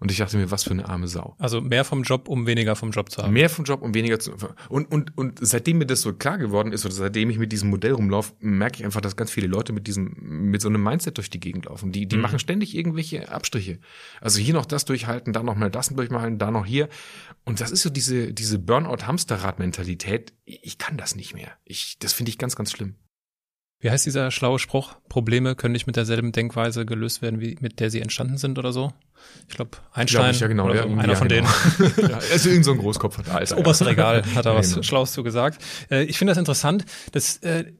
Und 0.00 0.10
ich 0.10 0.18
dachte 0.18 0.36
mir, 0.36 0.50
was 0.50 0.64
für 0.64 0.72
eine 0.72 0.88
arme 0.88 1.06
Sau. 1.06 1.36
Also 1.38 1.60
mehr 1.60 1.84
vom 1.84 2.02
Job, 2.02 2.28
um 2.28 2.46
weniger 2.46 2.74
vom 2.74 2.90
Job 2.90 3.10
zu 3.10 3.22
haben. 3.22 3.32
Mehr 3.32 3.48
vom 3.48 3.64
Job, 3.64 3.80
um 3.80 3.94
weniger 3.94 4.18
zu 4.18 4.32
und 4.68 4.90
und 4.90 5.16
und 5.16 5.38
seitdem 5.40 5.78
mir 5.78 5.86
das 5.86 6.00
so 6.00 6.12
klar 6.12 6.36
geworden 6.36 6.72
ist 6.72 6.84
oder 6.84 6.94
seitdem 6.94 7.30
ich 7.30 7.38
mit 7.38 7.52
diesem 7.52 7.70
Modell 7.70 7.92
rumlaufe, 7.92 8.34
merke 8.40 8.78
ich 8.78 8.84
einfach, 8.84 9.00
dass 9.00 9.16
ganz 9.16 9.30
viele 9.30 9.46
Leute 9.46 9.72
mit 9.72 9.86
diesem 9.86 10.14
mit 10.50 10.60
so 10.60 10.68
einem 10.68 10.82
Mindset 10.82 11.16
durch 11.16 11.30
die 11.30 11.38
Gegend 11.38 11.66
laufen. 11.66 11.92
Die 11.92 12.06
die 12.06 12.16
mhm. 12.16 12.22
machen 12.22 12.38
ständig 12.40 12.76
irgendwelche 12.76 13.30
Abstriche. 13.30 13.78
Also 14.20 14.40
hier 14.40 14.54
noch 14.54 14.66
das 14.66 14.84
durchhalten, 14.84 15.32
da 15.32 15.42
noch 15.42 15.54
mal 15.54 15.70
das 15.70 15.88
durchmachen, 15.90 16.38
da 16.38 16.50
noch 16.50 16.66
hier. 16.66 16.88
Und 17.44 17.60
das 17.60 17.70
ist 17.70 17.82
so 17.82 17.90
diese 17.90 18.32
diese 18.32 18.58
Burnout 18.58 19.06
Hamsterrad 19.06 19.60
Mentalität. 19.60 20.32
Ich 20.44 20.76
kann 20.76 20.96
das 20.96 21.14
nicht 21.14 21.34
mehr. 21.34 21.52
Ich 21.64 21.98
das 22.00 22.12
finde 22.12 22.30
ich 22.30 22.38
ganz 22.38 22.56
ganz 22.56 22.72
schlimm. 22.72 22.96
Wie 23.80 23.90
heißt 23.90 24.06
dieser 24.06 24.30
schlaue 24.30 24.58
Spruch? 24.58 24.96
Probleme 25.08 25.54
können 25.54 25.72
nicht 25.72 25.86
mit 25.86 25.96
derselben 25.96 26.32
Denkweise 26.32 26.86
gelöst 26.86 27.20
werden, 27.20 27.40
wie 27.40 27.56
mit 27.60 27.80
der 27.80 27.90
sie 27.90 28.00
entstanden 28.00 28.38
sind 28.38 28.58
oder 28.58 28.72
so? 28.72 28.92
Ich 29.48 29.56
glaube, 29.56 29.72
Einstein, 29.92 30.22
glaub 30.22 30.34
ich, 30.34 30.40
ja, 30.40 30.46
genau, 30.46 30.64
oder 30.66 30.82
so, 30.82 30.88
einer 30.88 31.08
ja, 31.08 31.14
von 31.14 31.28
genau. 31.28 31.48
denen. 31.78 31.92
ja, 32.10 32.18
also 32.32 32.48
irgend 32.48 32.64
so 32.64 32.72
ein 32.72 32.78
Großkopf 32.78 33.18
hat 33.18 33.28
da. 33.28 33.40
Das 33.40 33.54
oberste 33.54 33.86
Regal 33.86 34.22
hat 34.34 34.46
da 34.46 34.54
was. 34.54 34.84
Schlaues 34.84 35.12
zu 35.12 35.22
gesagt. 35.22 35.62
Äh, 35.90 36.04
ich 36.04 36.18
finde 36.18 36.30
das 36.30 36.38
interessant, 36.38 36.84
dass 37.12 37.38
äh, 37.38 37.72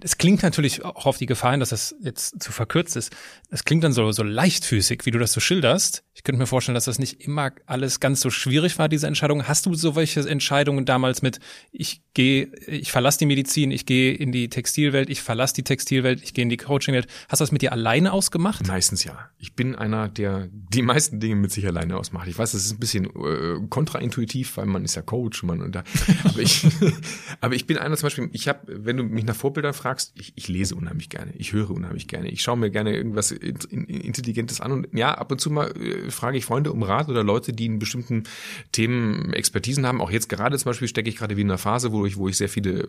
es 0.00 0.18
klingt 0.18 0.42
natürlich 0.42 0.84
auch 0.84 1.06
auf 1.06 1.18
die 1.18 1.26
Gefahren, 1.26 1.60
dass 1.60 1.70
das 1.70 1.94
jetzt 2.00 2.42
zu 2.42 2.52
verkürzt 2.52 2.96
ist. 2.96 3.14
Es 3.50 3.64
klingt 3.64 3.84
dann 3.84 3.92
so, 3.92 4.12
so 4.12 4.22
leichtfüßig, 4.22 5.06
wie 5.06 5.10
du 5.10 5.18
das 5.18 5.32
so 5.32 5.40
schilderst. 5.40 6.04
Ich 6.14 6.24
könnte 6.24 6.38
mir 6.38 6.46
vorstellen, 6.46 6.74
dass 6.74 6.86
das 6.86 6.98
nicht 6.98 7.20
immer 7.20 7.52
alles 7.66 8.00
ganz 8.00 8.20
so 8.20 8.30
schwierig 8.30 8.78
war, 8.78 8.88
diese 8.88 9.06
Entscheidung. 9.06 9.46
Hast 9.48 9.66
du 9.66 9.74
so 9.74 9.96
welche 9.96 10.20
Entscheidungen 10.28 10.84
damals 10.84 11.22
mit, 11.22 11.40
ich 11.72 12.02
gehe, 12.14 12.50
ich 12.66 12.90
verlasse 12.90 13.18
die 13.18 13.26
Medizin, 13.26 13.70
ich 13.70 13.86
gehe 13.86 14.14
in 14.14 14.32
die 14.32 14.48
Textilwelt, 14.48 15.10
ich 15.10 15.22
verlasse 15.22 15.54
die 15.54 15.62
Textilwelt, 15.62 16.22
ich 16.22 16.34
gehe 16.34 16.42
in 16.42 16.48
die 16.48 16.56
Coachingwelt. 16.56 17.06
Hast 17.28 17.40
du 17.40 17.42
das 17.44 17.52
mit 17.52 17.62
dir 17.62 17.72
alleine 17.72 18.12
ausgemacht? 18.12 18.66
Meistens 18.66 19.04
ja. 19.04 19.30
Ich 19.38 19.54
bin 19.54 19.74
einer, 19.74 20.08
der 20.08 20.48
die 20.50 20.82
meisten 20.82 21.20
Dinge 21.20 21.36
mit 21.36 21.52
sich 21.52 21.66
alleine 21.66 21.96
ausmacht. 21.96 22.28
Ich 22.28 22.38
weiß, 22.38 22.52
das 22.52 22.64
ist 22.64 22.72
ein 22.72 22.80
bisschen 22.80 23.06
äh, 23.06 23.66
kontraintuitiv, 23.68 24.56
weil 24.56 24.66
man 24.66 24.84
ist 24.84 24.96
ja 24.96 25.02
Coach, 25.02 25.42
man 25.42 25.62
und 25.62 25.74
da. 25.74 25.84
Aber 26.24 26.40
ich, 26.40 26.66
aber 27.40 27.54
ich 27.54 27.66
bin 27.66 27.78
einer 27.78 27.96
zum 27.96 28.06
Beispiel, 28.06 28.28
ich 28.32 28.48
habe, 28.48 28.60
wenn 28.66 28.96
du 28.96 29.04
mich 29.04 29.24
nach 29.24 29.36
Vorbilder 29.46 29.72
fragst, 29.72 30.12
ich, 30.16 30.32
ich 30.34 30.48
lese 30.48 30.74
unheimlich 30.74 31.08
gerne, 31.08 31.32
ich 31.36 31.52
höre 31.52 31.70
unheimlich 31.70 32.08
gerne, 32.08 32.28
ich 32.28 32.42
schaue 32.42 32.56
mir 32.56 32.68
gerne 32.68 32.96
irgendwas 32.96 33.30
Intelligentes 33.30 34.60
an 34.60 34.72
und 34.72 34.88
ja, 34.92 35.14
ab 35.14 35.30
und 35.30 35.40
zu 35.40 35.50
mal 35.50 35.70
äh, 35.76 36.10
frage 36.10 36.36
ich 36.36 36.44
Freunde 36.44 36.72
um 36.72 36.82
Rat 36.82 37.08
oder 37.08 37.22
Leute, 37.22 37.52
die 37.52 37.66
in 37.66 37.78
bestimmten 37.78 38.24
Themen 38.72 39.32
Expertisen 39.32 39.86
haben. 39.86 40.00
Auch 40.00 40.10
jetzt 40.10 40.28
gerade 40.28 40.58
zum 40.58 40.70
Beispiel 40.70 40.88
stecke 40.88 41.08
ich 41.08 41.16
gerade 41.16 41.36
wie 41.36 41.42
in 41.42 41.50
einer 41.50 41.58
Phase, 41.58 41.92
wo 41.92 42.06
ich, 42.06 42.16
wo 42.16 42.26
ich 42.28 42.36
sehr 42.36 42.48
viele 42.48 42.80
äh, 42.80 42.88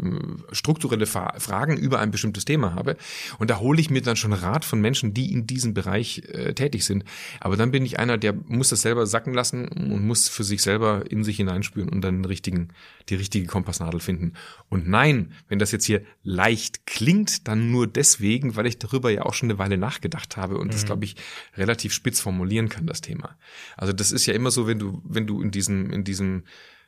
strukturelle 0.51 1.05
Fragen 1.05 1.77
über 1.77 1.99
ein 1.99 2.09
bestimmtes 2.09 2.43
Thema 2.43 2.73
habe 2.73 2.97
und 3.37 3.51
da 3.51 3.59
hole 3.59 3.79
ich 3.79 3.91
mir 3.91 4.01
dann 4.01 4.15
schon 4.15 4.33
Rat 4.33 4.65
von 4.65 4.81
Menschen, 4.81 5.13
die 5.13 5.31
in 5.31 5.45
diesem 5.45 5.75
Bereich 5.75 6.23
äh, 6.29 6.55
tätig 6.55 6.85
sind. 6.85 7.05
Aber 7.39 7.55
dann 7.55 7.69
bin 7.69 7.85
ich 7.85 7.99
einer, 7.99 8.17
der 8.17 8.33
muss 8.33 8.69
das 8.69 8.81
selber 8.81 9.05
sacken 9.05 9.35
lassen 9.35 9.67
und 9.67 10.07
muss 10.07 10.27
für 10.27 10.43
sich 10.43 10.63
selber 10.63 11.03
in 11.07 11.23
sich 11.23 11.37
hineinspüren 11.37 11.89
und 11.89 12.01
dann 12.01 12.23
den 12.23 12.25
richtigen, 12.25 12.69
die 13.09 13.15
richtige 13.15 13.45
Kompassnadel 13.45 13.99
finden. 13.99 14.33
Und 14.69 14.87
nein, 14.87 15.33
wenn 15.49 15.59
das 15.59 15.71
jetzt 15.71 15.85
hier 15.85 16.01
leicht 16.47 16.85
klingt, 16.85 17.47
dann 17.47 17.71
nur 17.71 17.87
deswegen, 17.87 18.55
weil 18.55 18.67
ich 18.67 18.79
darüber 18.79 19.09
ja 19.09 19.23
auch 19.23 19.33
schon 19.33 19.49
eine 19.49 19.59
Weile 19.59 19.77
nachgedacht 19.77 20.37
habe 20.37 20.57
und 20.57 20.67
mhm. 20.67 20.71
das, 20.71 20.85
glaube 20.85 21.05
ich, 21.05 21.15
relativ 21.55 21.93
spitz 21.93 22.21
formulieren 22.21 22.69
kann, 22.69 22.87
das 22.87 23.01
Thema. 23.01 23.37
Also 23.75 23.93
das 23.93 24.11
ist 24.11 24.25
ja 24.25 24.33
immer 24.33 24.51
so, 24.51 24.65
wenn 24.65 24.79
du, 24.79 25.01
wenn 25.03 25.27
du 25.27 25.41
in 25.41 25.51
diesem, 25.51 25.91
in 25.91 26.03
diesem 26.03 26.43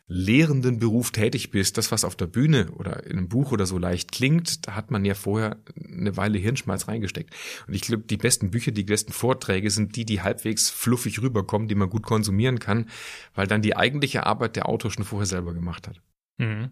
lehrenden 0.08 0.80
Beruf 0.80 1.12
tätig 1.12 1.52
bist, 1.52 1.78
das, 1.78 1.92
was 1.92 2.04
auf 2.04 2.16
der 2.16 2.26
Bühne 2.26 2.72
oder 2.72 3.06
in 3.06 3.18
einem 3.18 3.30
Buch 3.30 3.52
oder 3.52 3.66
so 3.66 3.78
leicht 3.78 4.12
klingt, 4.12 4.68
da 4.68 4.76
hat 4.76 4.90
man 4.90 5.06
ja 5.06 5.14
vorher 5.14 5.58
eine 5.76 6.18
Weile 6.18 6.40
Hirnschmalz 6.40 6.88
reingesteckt. 6.88 7.36
Und 7.68 7.76
ich 7.76 7.82
glaube, 7.82 8.04
die 8.04 8.18
besten 8.18 8.50
Bücher, 8.50 8.72
die 8.72 8.86
besten 8.86 9.12
Vorträge 9.12 9.70
sind 9.70 9.96
die, 9.96 10.06
die 10.06 10.22
halbwegs 10.22 10.70
fluffig 10.70 11.22
rüberkommen, 11.22 11.68
die 11.68 11.76
man 11.76 11.90
gut 11.90 12.04
konsumieren 12.04 12.60
kann, 12.60 12.88
weil 13.36 13.46
dann 13.46 13.62
die 13.62 13.76
eigentliche 13.76 14.26
Arbeit 14.26 14.56
der 14.56 14.68
Autor 14.68 14.90
schon 14.90 15.06
vorher 15.06 15.28
selber 15.28 15.54
gemacht 15.54 15.88
hat. 15.88 16.02
Mhm. 16.38 16.72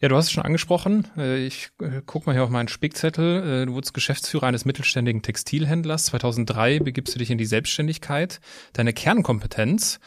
Ja, 0.00 0.08
du 0.08 0.14
hast 0.14 0.26
es 0.26 0.32
schon 0.32 0.44
angesprochen. 0.44 1.08
Äh, 1.16 1.44
ich 1.44 1.70
äh, 1.82 2.02
guck 2.06 2.24
mal 2.24 2.32
hier 2.32 2.44
auf 2.44 2.50
meinen 2.50 2.68
Spickzettel. 2.68 3.62
Äh, 3.62 3.66
du 3.66 3.72
wurdest 3.74 3.94
Geschäftsführer 3.94 4.46
eines 4.46 4.64
mittelständigen 4.64 5.22
Textilhändlers. 5.22 6.04
2003 6.06 6.78
begibst 6.78 7.16
du 7.16 7.18
dich 7.18 7.32
in 7.32 7.38
die 7.38 7.46
Selbstständigkeit. 7.46 8.40
Deine 8.72 8.92
Kernkompetenz 8.92 9.98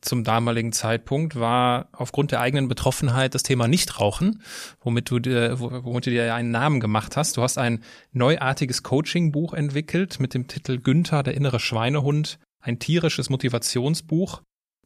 zum 0.00 0.24
damaligen 0.24 0.72
Zeitpunkt 0.72 1.36
war 1.36 1.88
aufgrund 1.92 2.32
der 2.32 2.40
eigenen 2.40 2.66
Betroffenheit 2.66 3.34
das 3.34 3.44
Thema 3.44 3.68
Nichtrauchen, 3.68 4.42
womit 4.80 5.10
du 5.10 5.20
dir, 5.20 5.60
womit 5.60 6.06
du 6.06 6.10
dir 6.10 6.34
einen 6.34 6.50
Namen 6.50 6.80
gemacht 6.80 7.16
hast. 7.16 7.36
Du 7.36 7.42
hast 7.42 7.58
ein 7.58 7.84
neuartiges 8.12 8.82
Coaching-Buch 8.82 9.54
entwickelt 9.54 10.18
mit 10.18 10.34
dem 10.34 10.48
Titel 10.48 10.78
Günther, 10.78 11.22
der 11.22 11.34
innere 11.34 11.60
Schweinehund. 11.60 12.38
Ein 12.60 12.80
tierisches 12.80 13.30
Motivationsbuch 13.30 14.42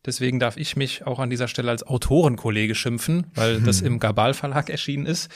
Deswegen 0.06 0.38
darf 0.38 0.56
ich 0.56 0.76
mich 0.76 1.06
auch 1.06 1.18
an 1.18 1.30
dieser 1.30 1.48
Stelle 1.48 1.70
als 1.70 1.86
Autorenkollege 1.86 2.74
schimpfen, 2.74 3.26
weil 3.34 3.56
hm. 3.56 3.64
das 3.64 3.80
im 3.82 3.98
Gabal 3.98 4.34
Verlag 4.34 4.70
erschienen 4.70 5.06
ist. 5.06 5.30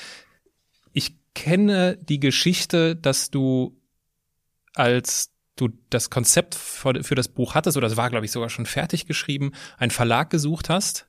Ich 0.92 1.16
kenne 1.34 1.98
die 1.98 2.20
Geschichte, 2.20 2.96
dass 2.96 3.30
du 3.30 3.76
als 4.74 5.30
du 5.56 5.68
das 5.90 6.10
Konzept 6.10 6.54
für, 6.54 6.92
das 6.92 7.28
Buch 7.28 7.54
hattest, 7.54 7.76
oder 7.76 7.88
das 7.88 7.96
war, 7.96 8.10
glaube 8.10 8.26
ich, 8.26 8.32
sogar 8.32 8.50
schon 8.50 8.66
fertig 8.66 9.06
geschrieben, 9.06 9.52
einen 9.78 9.90
Verlag 9.90 10.30
gesucht 10.30 10.68
hast 10.68 11.06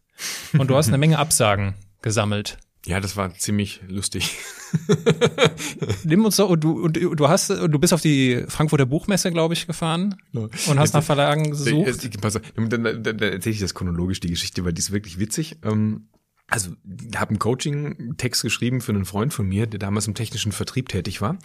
und 0.54 0.68
du 0.68 0.76
hast 0.76 0.88
eine 0.88 0.98
Menge 1.00 1.18
Absagen 1.18 1.74
gesammelt. 2.02 2.58
Ja, 2.86 3.00
das 3.00 3.18
war 3.18 3.34
ziemlich 3.34 3.82
lustig. 3.88 4.38
Nimm 6.04 6.24
uns 6.24 6.36
so, 6.36 6.48
und 6.48 6.64
du, 6.64 6.84
und 6.84 6.98
du 6.98 7.28
hast, 7.28 7.50
du 7.50 7.80
bist 7.80 7.94
auf 7.94 8.02
die 8.02 8.46
Frankfurter 8.48 8.86
Buchmesse, 8.86 9.32
glaube 9.32 9.56
ich, 9.56 9.66
gefahren 9.66 10.16
und 10.68 10.80
hast 10.80 10.94
nach 10.94 11.04
Verlagen 11.04 11.50
gesucht. 11.50 11.88
Dann, 12.56 12.70
dann, 12.70 12.84
dann, 12.84 13.04
dann 13.04 13.20
erzähle 13.20 13.56
ich 13.56 13.60
das 13.60 13.74
chronologisch, 13.74 14.20
die 14.20 14.30
Geschichte, 14.30 14.64
weil 14.66 14.74
die 14.74 14.80
ist 14.80 14.92
wirklich 14.92 15.20
witzig. 15.20 15.58
Ähm, 15.64 16.10
also, 16.48 16.72
ich 16.84 17.20
habe 17.20 17.30
einen 17.30 17.40
Coaching-Text 17.40 18.44
geschrieben 18.44 18.82
für 18.82 18.92
einen 18.92 19.06
Freund 19.06 19.34
von 19.34 19.48
mir, 19.48 19.66
der 19.66 19.80
damals 19.80 20.08
im 20.08 20.14
technischen 20.14 20.52
Vertrieb 20.52 20.90
tätig 20.90 21.22
war. 21.22 21.40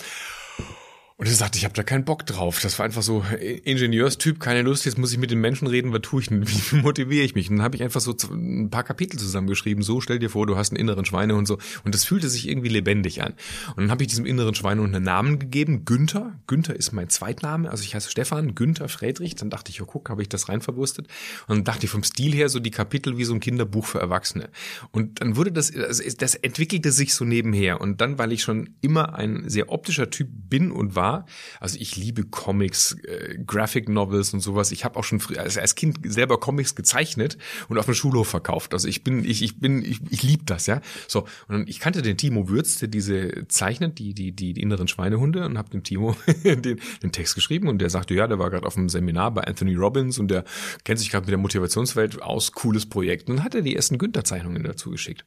Und 1.20 1.26
er 1.26 1.34
sagte, 1.34 1.58
ich 1.58 1.64
habe 1.64 1.74
da 1.74 1.82
keinen 1.82 2.06
Bock 2.06 2.24
drauf. 2.24 2.60
Das 2.62 2.78
war 2.78 2.86
einfach 2.86 3.02
so 3.02 3.22
Ingenieurstyp, 3.64 4.40
keine 4.40 4.62
Lust, 4.62 4.86
jetzt 4.86 4.96
muss 4.96 5.12
ich 5.12 5.18
mit 5.18 5.30
den 5.30 5.38
Menschen 5.38 5.66
reden, 5.66 5.92
was 5.92 6.00
tue 6.00 6.22
ich 6.22 6.28
denn, 6.28 6.48
wie 6.48 6.76
motiviere 6.76 7.22
ich 7.22 7.34
mich? 7.34 7.50
Und 7.50 7.56
dann 7.56 7.62
habe 7.62 7.76
ich 7.76 7.82
einfach 7.82 8.00
so 8.00 8.16
ein 8.32 8.70
paar 8.70 8.84
Kapitel 8.84 9.18
zusammengeschrieben, 9.18 9.82
so 9.82 10.00
stell 10.00 10.18
dir 10.18 10.30
vor, 10.30 10.46
du 10.46 10.56
hast 10.56 10.70
einen 10.70 10.80
inneren 10.80 11.04
Schweinehund 11.04 11.46
so. 11.46 11.58
Und 11.84 11.94
das 11.94 12.06
fühlte 12.06 12.30
sich 12.30 12.48
irgendwie 12.48 12.70
lebendig 12.70 13.22
an. 13.22 13.34
Und 13.76 13.82
dann 13.82 13.90
habe 13.90 14.02
ich 14.02 14.08
diesem 14.08 14.24
inneren 14.24 14.54
Schweinehund 14.54 14.96
einen 14.96 15.04
Namen 15.04 15.38
gegeben, 15.38 15.84
Günther. 15.84 16.40
Günther 16.46 16.74
ist 16.74 16.92
mein 16.92 17.10
Zweitname, 17.10 17.70
also 17.70 17.84
ich 17.84 17.94
heiße 17.94 18.10
Stefan, 18.10 18.54
Günther 18.54 18.88
Friedrich. 18.88 19.34
Dann 19.34 19.50
dachte 19.50 19.72
ich, 19.72 19.82
oh 19.82 19.84
guck, 19.86 20.08
habe 20.08 20.22
ich 20.22 20.30
das 20.30 20.48
rein 20.48 20.62
verwurstet. 20.62 21.06
Und 21.48 21.56
dann 21.56 21.64
dachte 21.64 21.84
ich 21.84 21.90
vom 21.90 22.02
Stil 22.02 22.32
her 22.32 22.48
so 22.48 22.60
die 22.60 22.70
Kapitel 22.70 23.18
wie 23.18 23.24
so 23.24 23.34
ein 23.34 23.40
Kinderbuch 23.40 23.84
für 23.84 24.00
Erwachsene. 24.00 24.48
Und 24.90 25.20
dann 25.20 25.36
wurde 25.36 25.52
das, 25.52 25.70
also 25.76 26.02
das 26.16 26.34
entwickelte 26.34 26.92
sich 26.92 27.12
so 27.12 27.26
nebenher. 27.26 27.82
Und 27.82 28.00
dann, 28.00 28.16
weil 28.16 28.32
ich 28.32 28.42
schon 28.42 28.70
immer 28.80 29.16
ein 29.16 29.50
sehr 29.50 29.68
optischer 29.68 30.08
Typ 30.08 30.30
bin 30.48 30.72
und 30.72 30.94
war, 30.94 31.09
Also 31.60 31.78
ich 31.78 31.96
liebe 31.96 32.24
Comics, 32.24 32.96
äh, 33.04 33.38
Graphic 33.44 33.88
Novels 33.88 34.32
und 34.34 34.40
sowas. 34.40 34.72
Ich 34.72 34.84
habe 34.84 34.98
auch 34.98 35.04
schon 35.04 35.20
früh, 35.20 35.36
also 35.36 35.60
als 35.60 35.74
Kind 35.74 35.98
selber 36.04 36.38
Comics 36.38 36.74
gezeichnet 36.74 37.38
und 37.68 37.78
auf 37.78 37.86
dem 37.86 37.94
Schulhof 37.94 38.28
verkauft. 38.28 38.74
Also 38.74 38.88
ich 38.88 39.04
bin, 39.04 39.24
ich, 39.24 39.42
ich 39.42 39.60
bin, 39.60 39.84
ich, 39.84 40.00
ich 40.10 40.22
liebe 40.22 40.44
das, 40.44 40.66
ja. 40.66 40.80
So 41.08 41.26
und 41.48 41.68
ich 41.68 41.80
kannte 41.80 42.02
den 42.02 42.16
Timo 42.16 42.48
Würz, 42.48 42.78
der 42.78 42.88
diese 42.88 43.46
zeichnet, 43.48 43.98
die 43.98 44.14
die 44.14 44.32
die, 44.32 44.52
die 44.54 44.60
inneren 44.60 44.88
Schweinehunde 44.88 45.44
und 45.44 45.58
habe 45.58 45.70
dem 45.70 45.82
Timo 45.82 46.16
den, 46.44 46.62
den 46.62 47.12
Text 47.12 47.34
geschrieben 47.34 47.68
und 47.68 47.78
der 47.78 47.90
sagte, 47.90 48.14
ja, 48.14 48.26
der 48.26 48.38
war 48.38 48.50
gerade 48.50 48.66
auf 48.66 48.76
einem 48.76 48.88
Seminar 48.88 49.32
bei 49.32 49.42
Anthony 49.42 49.74
Robbins 49.74 50.18
und 50.18 50.28
der 50.28 50.44
kennt 50.84 50.98
sich 50.98 51.10
gerade 51.10 51.26
mit 51.26 51.30
der 51.30 51.38
Motivationswelt 51.38 52.22
aus, 52.22 52.52
cooles 52.52 52.88
Projekt. 52.88 53.28
Und 53.28 53.36
dann 53.36 53.44
hat 53.44 53.54
er 53.54 53.62
die 53.62 53.76
ersten 53.76 53.98
Günther-Zeichnungen 53.98 54.62
dazu 54.64 54.90
geschickt. 54.90 55.24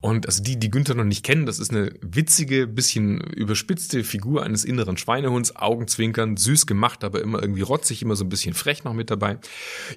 Und 0.00 0.26
also 0.26 0.42
die, 0.42 0.58
die 0.58 0.70
Günther 0.70 0.94
noch 0.94 1.04
nicht 1.04 1.24
kennen, 1.24 1.44
das 1.44 1.58
ist 1.58 1.70
eine 1.72 1.92
witzige, 2.00 2.66
bisschen 2.66 3.20
überspitzte 3.20 4.02
Figur 4.02 4.42
eines 4.42 4.64
inneren 4.64 4.96
Schweinehunds, 4.96 5.56
Augenzwinkern, 5.56 6.38
süß 6.38 6.66
gemacht, 6.66 7.04
aber 7.04 7.20
immer 7.20 7.42
irgendwie 7.42 7.60
rotzig, 7.60 8.00
immer 8.00 8.16
so 8.16 8.24
ein 8.24 8.30
bisschen 8.30 8.54
frech 8.54 8.82
noch 8.84 8.94
mit 8.94 9.10
dabei. 9.10 9.38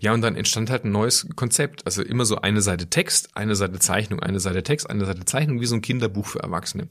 Ja, 0.02 0.14
und 0.14 0.22
dann 0.22 0.36
entstand 0.36 0.70
halt 0.70 0.84
ein 0.84 0.92
neues 0.92 1.28
Konzept. 1.38 1.86
Also 1.86 2.02
immer 2.02 2.26
so 2.26 2.36
eine 2.38 2.62
Seite 2.62 2.88
Text, 2.88 3.30
eine 3.34 3.56
Seite 3.56 3.80
Zeichnung, 3.80 4.20
eine 4.20 4.42
Seite 4.42 4.62
Text, 4.62 4.90
eine 4.90 5.06
Seite 5.06 5.24
Zeichnung, 5.24 5.62
wie 5.62 5.66
so 5.68 5.76
ein 5.76 5.82
Kinderbuch 5.82 6.26
für 6.26 6.40
Erwachsene. 6.40 6.88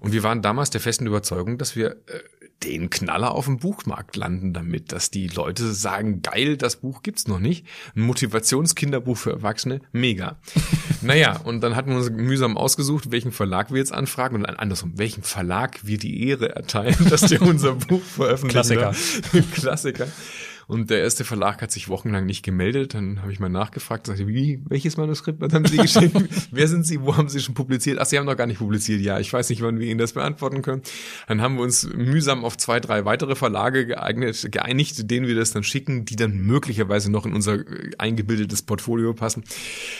Und 0.00 0.12
wir 0.12 0.24
waren 0.24 0.42
damals 0.42 0.70
der 0.70 0.80
festen 0.80 1.06
Überzeugung, 1.06 1.58
dass 1.58 1.76
wir 1.76 1.92
äh, 2.06 2.20
den 2.64 2.90
Knaller 2.90 3.32
auf 3.32 3.44
dem 3.44 3.58
Buchmarkt 3.58 4.16
landen 4.16 4.52
damit, 4.52 4.92
dass 4.92 5.10
die 5.10 5.28
Leute 5.28 5.72
sagen, 5.72 6.22
geil, 6.22 6.56
das 6.56 6.76
Buch 6.76 7.02
gibt's 7.02 7.28
noch 7.28 7.38
nicht. 7.38 7.66
Ein 7.94 8.02
Motivationskinderbuch 8.02 9.16
für 9.16 9.30
Erwachsene, 9.30 9.80
mega. 9.92 10.38
naja, 11.02 11.38
und 11.38 11.60
dann 11.60 11.76
hatten 11.76 11.90
wir 11.90 11.98
uns 11.98 12.10
mühsam 12.10 12.56
ausgesucht, 12.56 13.10
welchen 13.10 13.32
Verlag 13.32 13.70
wir 13.70 13.78
jetzt 13.78 13.92
anfragen 13.92 14.36
und 14.36 14.46
andersrum, 14.46 14.92
welchem 14.96 15.22
Verlag 15.22 15.86
wir 15.86 15.98
die 15.98 16.26
Ehre 16.28 16.54
erteilen, 16.54 16.96
dass 17.08 17.22
der 17.22 17.42
unser 17.48 17.74
Buch 17.74 18.02
veröffentlichen. 18.02 18.78
Klassiker. 18.78 18.94
Klassiker. 19.52 20.08
Und 20.68 20.90
der 20.90 21.00
erste 21.00 21.24
Verlag 21.24 21.62
hat 21.62 21.72
sich 21.72 21.88
wochenlang 21.88 22.26
nicht 22.26 22.42
gemeldet. 22.42 22.92
Dann 22.92 23.22
habe 23.22 23.32
ich 23.32 23.40
mal 23.40 23.48
nachgefragt, 23.48 24.06
sagte, 24.06 24.28
wie, 24.28 24.60
welches 24.68 24.98
Manuskript 24.98 25.40
was 25.40 25.50
haben 25.54 25.64
Sie 25.64 25.78
geschrieben? 25.78 26.28
Wer 26.50 26.68
sind 26.68 26.84
Sie? 26.84 27.00
Wo 27.00 27.16
haben 27.16 27.30
Sie 27.30 27.40
schon 27.40 27.54
publiziert? 27.54 27.98
Ach, 27.98 28.04
Sie 28.04 28.18
haben 28.18 28.26
noch 28.26 28.36
gar 28.36 28.46
nicht 28.46 28.58
publiziert. 28.58 29.00
Ja, 29.00 29.18
ich 29.18 29.32
weiß 29.32 29.48
nicht, 29.48 29.62
wann 29.62 29.80
wir 29.80 29.86
Ihnen 29.86 29.96
das 29.96 30.12
beantworten 30.12 30.60
können. 30.60 30.82
Dann 31.26 31.40
haben 31.40 31.56
wir 31.56 31.62
uns 31.62 31.88
mühsam 31.88 32.44
auf 32.44 32.58
zwei, 32.58 32.80
drei 32.80 33.06
weitere 33.06 33.34
Verlage 33.34 33.86
geeignet, 33.86 34.46
geeinigt, 34.52 35.10
denen 35.10 35.26
wir 35.26 35.34
das 35.34 35.52
dann 35.52 35.62
schicken, 35.62 36.04
die 36.04 36.16
dann 36.16 36.36
möglicherweise 36.36 37.10
noch 37.10 37.24
in 37.24 37.32
unser 37.32 37.54
äh, 37.54 37.92
eingebildetes 37.96 38.60
Portfolio 38.60 39.14
passen. 39.14 39.44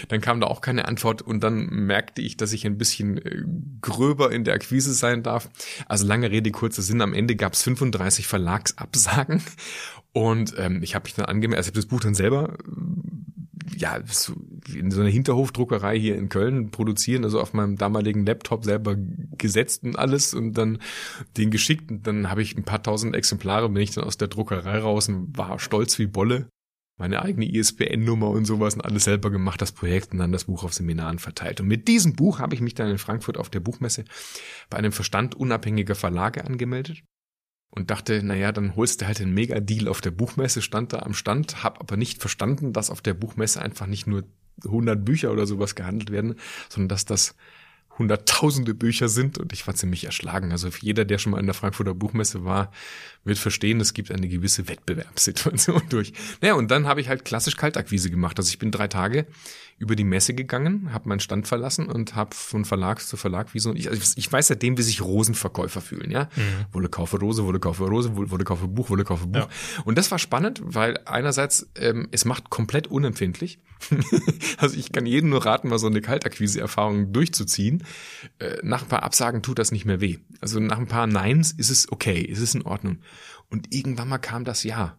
Dann 0.08 0.20
kam 0.20 0.38
da 0.38 0.48
auch 0.48 0.60
keine 0.60 0.86
Antwort 0.86 1.22
und 1.22 1.42
dann 1.42 1.64
merkte 1.64 2.20
ich, 2.20 2.36
dass 2.36 2.52
ich 2.52 2.66
ein 2.66 2.76
bisschen 2.76 3.16
äh, 3.16 3.42
gröber 3.80 4.32
in 4.32 4.44
der 4.44 4.52
Akquise 4.52 4.92
sein 4.92 5.22
darf. 5.22 5.48
Also 5.86 6.06
lange 6.06 6.30
Rede, 6.30 6.50
kurzer 6.50 6.82
Sinn. 6.82 7.00
Am 7.00 7.14
Ende 7.14 7.36
gab 7.36 7.54
es 7.54 7.62
35 7.62 8.26
Verlagsabsagen 8.26 9.40
und 10.12 10.54
ähm, 10.58 10.82
ich 10.82 10.94
habe 10.94 11.04
mich 11.04 11.14
dann 11.14 11.26
angemeldet, 11.26 11.58
also 11.58 11.68
ich 11.68 11.72
habe 11.72 11.80
das 11.80 11.86
Buch 11.86 12.00
dann 12.00 12.14
selber 12.14 12.56
ja 13.76 14.00
so 14.06 14.34
in 14.74 14.90
so 14.90 15.00
einer 15.00 15.10
Hinterhofdruckerei 15.10 15.98
hier 15.98 16.16
in 16.16 16.28
Köln 16.28 16.70
produzieren, 16.70 17.24
also 17.24 17.40
auf 17.40 17.52
meinem 17.52 17.76
damaligen 17.76 18.26
Laptop 18.26 18.64
selber 18.64 18.96
gesetzt 18.96 19.84
und 19.84 19.98
alles 19.98 20.34
und 20.34 20.54
dann 20.54 20.78
den 21.36 21.50
geschickt 21.50 21.90
und 21.90 22.06
dann 22.06 22.30
habe 22.30 22.42
ich 22.42 22.56
ein 22.56 22.64
paar 22.64 22.82
tausend 22.82 23.14
Exemplare, 23.14 23.68
bin 23.68 23.82
ich 23.82 23.92
dann 23.92 24.04
aus 24.04 24.16
der 24.16 24.28
Druckerei 24.28 24.78
raus 24.78 25.08
und 25.08 25.36
war 25.36 25.58
stolz 25.58 25.98
wie 25.98 26.06
Bolle. 26.06 26.48
Meine 27.00 27.22
eigene 27.22 27.48
ISBN-Nummer 27.48 28.28
und 28.28 28.44
sowas 28.44 28.74
und 28.74 28.80
alles 28.80 29.04
selber 29.04 29.30
gemacht, 29.30 29.62
das 29.62 29.70
Projekt 29.70 30.10
und 30.10 30.18
dann 30.18 30.32
das 30.32 30.46
Buch 30.46 30.64
auf 30.64 30.74
Seminaren 30.74 31.20
verteilt. 31.20 31.60
Und 31.60 31.68
mit 31.68 31.86
diesem 31.86 32.16
Buch 32.16 32.40
habe 32.40 32.56
ich 32.56 32.60
mich 32.60 32.74
dann 32.74 32.90
in 32.90 32.98
Frankfurt 32.98 33.38
auf 33.38 33.50
der 33.50 33.60
Buchmesse 33.60 34.04
bei 34.68 34.78
einem 34.78 34.90
Verstand 34.90 35.36
unabhängiger 35.36 35.94
Verlage 35.94 36.44
angemeldet 36.44 37.04
und 37.70 37.90
dachte, 37.90 38.22
naja, 38.22 38.52
dann 38.52 38.76
holst 38.76 39.00
du 39.00 39.06
halt 39.06 39.18
den 39.18 39.32
Mega-Deal 39.32 39.88
auf 39.88 40.00
der 40.00 40.10
Buchmesse, 40.10 40.62
stand 40.62 40.92
da 40.92 41.00
am 41.00 41.14
Stand, 41.14 41.62
hab 41.62 41.80
aber 41.80 41.96
nicht 41.96 42.20
verstanden, 42.20 42.72
dass 42.72 42.90
auf 42.90 43.02
der 43.02 43.14
Buchmesse 43.14 43.60
einfach 43.60 43.86
nicht 43.86 44.06
nur 44.06 44.24
100 44.64 45.04
Bücher 45.04 45.32
oder 45.32 45.46
sowas 45.46 45.74
gehandelt 45.74 46.10
werden, 46.10 46.34
sondern 46.68 46.88
dass 46.88 47.04
das 47.04 47.34
hunderttausende 47.98 48.74
Bücher 48.74 49.08
sind 49.08 49.38
und 49.38 49.52
ich 49.52 49.66
war 49.66 49.74
ziemlich 49.74 50.04
erschlagen. 50.04 50.52
Also 50.52 50.68
jeder, 50.80 51.04
der 51.04 51.18
schon 51.18 51.32
mal 51.32 51.40
in 51.40 51.46
der 51.46 51.54
Frankfurter 51.54 51.94
Buchmesse 51.94 52.44
war, 52.44 52.70
wird 53.24 53.38
verstehen, 53.38 53.80
es 53.80 53.92
gibt 53.92 54.12
eine 54.12 54.28
gewisse 54.28 54.68
Wettbewerbssituation 54.68 55.82
durch. 55.88 56.12
Naja, 56.40 56.54
und 56.54 56.70
dann 56.70 56.86
habe 56.86 57.00
ich 57.00 57.08
halt 57.08 57.24
klassisch 57.24 57.56
Kaltakquise 57.56 58.10
gemacht. 58.10 58.38
Also 58.38 58.50
ich 58.50 58.58
bin 58.58 58.70
drei 58.70 58.88
Tage 58.88 59.26
über 59.78 59.94
die 59.94 60.04
Messe 60.04 60.34
gegangen, 60.34 60.92
habe 60.92 61.08
meinen 61.08 61.20
Stand 61.20 61.46
verlassen 61.46 61.88
und 61.88 62.16
habe 62.16 62.34
von 62.34 62.64
Verlag 62.64 63.00
zu 63.00 63.16
Verlag 63.16 63.54
wie 63.54 63.60
so 63.60 63.72
ich, 63.74 63.88
also 63.88 64.14
ich 64.16 64.30
weiß 64.32 64.48
seitdem, 64.48 64.76
wie 64.76 64.82
sich 64.82 65.02
Rosenverkäufer 65.02 65.80
fühlen, 65.80 66.10
ja. 66.10 66.24
Mhm. 66.34 66.72
Wolle 66.72 66.88
kaufe 66.88 67.18
Rose, 67.18 67.44
Wolle 67.44 67.60
kaufe 67.60 67.84
Rose, 67.84 68.16
Wolle 68.16 68.44
kaufe 68.44 68.66
Buch, 68.66 68.90
Wolle 68.90 69.04
kaufe 69.04 69.26
Buch. 69.26 69.40
Ja. 69.40 69.48
Und 69.84 69.96
das 69.96 70.10
war 70.10 70.18
spannend, 70.18 70.60
weil 70.64 70.98
einerseits 71.04 71.70
ähm, 71.76 72.08
es 72.10 72.24
macht 72.24 72.50
komplett 72.50 72.88
unempfindlich. 72.88 73.60
also 74.58 74.76
ich 74.76 74.90
kann 74.90 75.06
jedem 75.06 75.30
nur 75.30 75.46
raten, 75.46 75.68
mal 75.68 75.78
so 75.78 75.86
eine 75.86 76.00
Kaltakquise-Erfahrung 76.00 77.12
durchzuziehen. 77.12 77.84
Äh, 78.40 78.56
nach 78.62 78.82
ein 78.82 78.88
paar 78.88 79.04
Absagen 79.04 79.42
tut 79.42 79.60
das 79.60 79.70
nicht 79.70 79.84
mehr 79.84 80.00
weh. 80.00 80.18
Also 80.40 80.58
nach 80.58 80.78
ein 80.78 80.88
paar 80.88 81.06
Neins 81.06 81.52
ist 81.52 81.70
es 81.70 81.90
okay, 81.92 82.20
ist 82.20 82.40
es 82.40 82.54
in 82.54 82.62
Ordnung. 82.62 82.98
Und 83.48 83.72
irgendwann 83.72 84.08
mal 84.08 84.18
kam 84.18 84.44
das 84.44 84.64
Ja. 84.64 84.98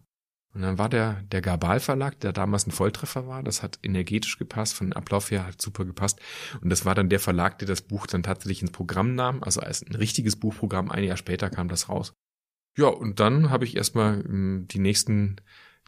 Und 0.54 0.64
dann 0.64 0.78
war 0.78 0.90
der, 0.90 1.22
der 1.32 1.42
Gabal 1.42 1.80
Verlag, 1.80 2.20
der 2.22 2.34
damals 2.34 2.66
ein 2.66 2.72
Volltreffer 2.72 3.28
war, 3.28 3.44
das 3.44 3.62
hat 3.62 3.80
energetisch 3.84 4.38
gepasst, 4.40 4.74
von 4.74 4.88
den 4.88 4.94
Ablauf 4.94 5.30
her 5.30 5.46
hat 5.46 5.62
super 5.62 5.86
gepasst. 5.86 6.20
Und 6.62 6.70
das 6.70 6.86
war 6.86 6.96
dann 6.96 7.10
der 7.10 7.20
Verlag, 7.20 7.60
der 7.60 7.68
das 7.68 7.82
Buch 7.82 8.08
dann 8.08 8.24
tatsächlich 8.24 8.62
ins 8.62 8.72
Programm 8.72 9.14
nahm, 9.14 9.44
also 9.44 9.62
als 9.62 9.84
ein 9.84 9.96
richtiges 9.96 10.36
Buchprogramm. 10.38 10.90
Ein 10.90 11.04
Jahr 11.04 11.18
später 11.18 11.50
kam 11.50 11.70
das 11.70 11.88
raus. 11.88 12.14
Ja, 12.78 12.88
und 12.88 13.20
dann 13.20 13.50
habe 13.50 13.66
ich 13.66 13.76
erstmal 13.76 14.24
hm, 14.24 14.68
die 14.68 14.80
nächsten 14.80 15.38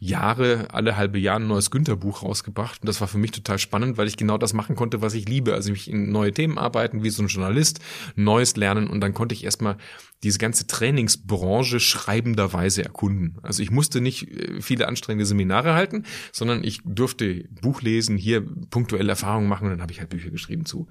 Jahre, 0.00 0.66
alle 0.72 0.96
halbe 0.96 1.18
Jahre 1.18 1.40
ein 1.40 1.46
neues 1.46 1.70
Günther-Buch 1.70 2.22
rausgebracht. 2.22 2.82
Und 2.82 2.88
das 2.88 3.00
war 3.00 3.08
für 3.08 3.18
mich 3.18 3.30
total 3.30 3.58
spannend, 3.58 3.98
weil 3.98 4.08
ich 4.08 4.16
genau 4.16 4.36
das 4.36 4.52
machen 4.52 4.74
konnte, 4.74 5.00
was 5.00 5.14
ich 5.14 5.28
liebe. 5.28 5.54
Also 5.54 5.70
mich 5.70 5.88
in 5.88 6.10
neue 6.10 6.32
Themen 6.32 6.58
arbeiten, 6.58 7.04
wie 7.04 7.10
so 7.10 7.22
ein 7.22 7.28
Journalist, 7.28 7.80
Neues 8.16 8.56
lernen. 8.56 8.88
Und 8.88 9.00
dann 9.00 9.14
konnte 9.14 9.34
ich 9.34 9.44
erstmal 9.44 9.76
diese 10.22 10.38
ganze 10.38 10.66
Trainingsbranche 10.66 11.80
schreibenderweise 11.80 12.84
erkunden. 12.84 13.38
Also 13.42 13.62
ich 13.62 13.70
musste 13.70 14.00
nicht 14.00 14.30
äh, 14.30 14.60
viele 14.60 14.88
anstrengende 14.88 15.26
Seminare 15.26 15.74
halten, 15.74 16.04
sondern 16.32 16.62
ich 16.62 16.80
durfte 16.84 17.44
Buch 17.60 17.82
lesen, 17.82 18.16
hier 18.16 18.42
punktuelle 18.70 19.10
Erfahrungen 19.10 19.48
machen 19.48 19.64
und 19.64 19.70
dann 19.70 19.82
habe 19.82 19.92
ich 19.92 20.00
halt 20.00 20.10
Bücher 20.10 20.30
geschrieben 20.30 20.64
zu. 20.64 20.86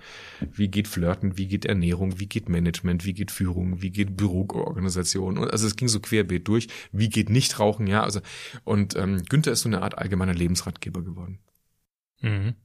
Wie 0.51 0.67
geht 0.67 0.87
Flirten, 0.87 1.37
wie 1.37 1.47
geht 1.47 1.65
Ernährung, 1.65 2.19
wie 2.19 2.27
geht 2.27 2.49
Management, 2.49 3.05
wie 3.05 3.13
geht 3.13 3.31
Führung, 3.31 3.81
wie 3.81 3.91
geht 3.91 4.17
Büroorganisation. 4.17 5.37
Also 5.37 5.67
es 5.67 5.75
ging 5.75 5.87
so 5.87 5.99
querbeet 5.99 6.47
durch. 6.47 6.67
Wie 6.91 7.09
geht 7.09 7.29
Nichtrauchen, 7.29 7.87
ja. 7.87 8.03
Also 8.03 8.21
und 8.63 8.95
ähm, 8.95 9.23
Günther 9.23 9.51
ist 9.51 9.61
so 9.61 9.69
eine 9.69 9.81
Art 9.81 9.97
allgemeiner 9.97 10.33
Lebensratgeber 10.33 11.01
geworden. 11.01 11.39
Mhm. 12.21 12.55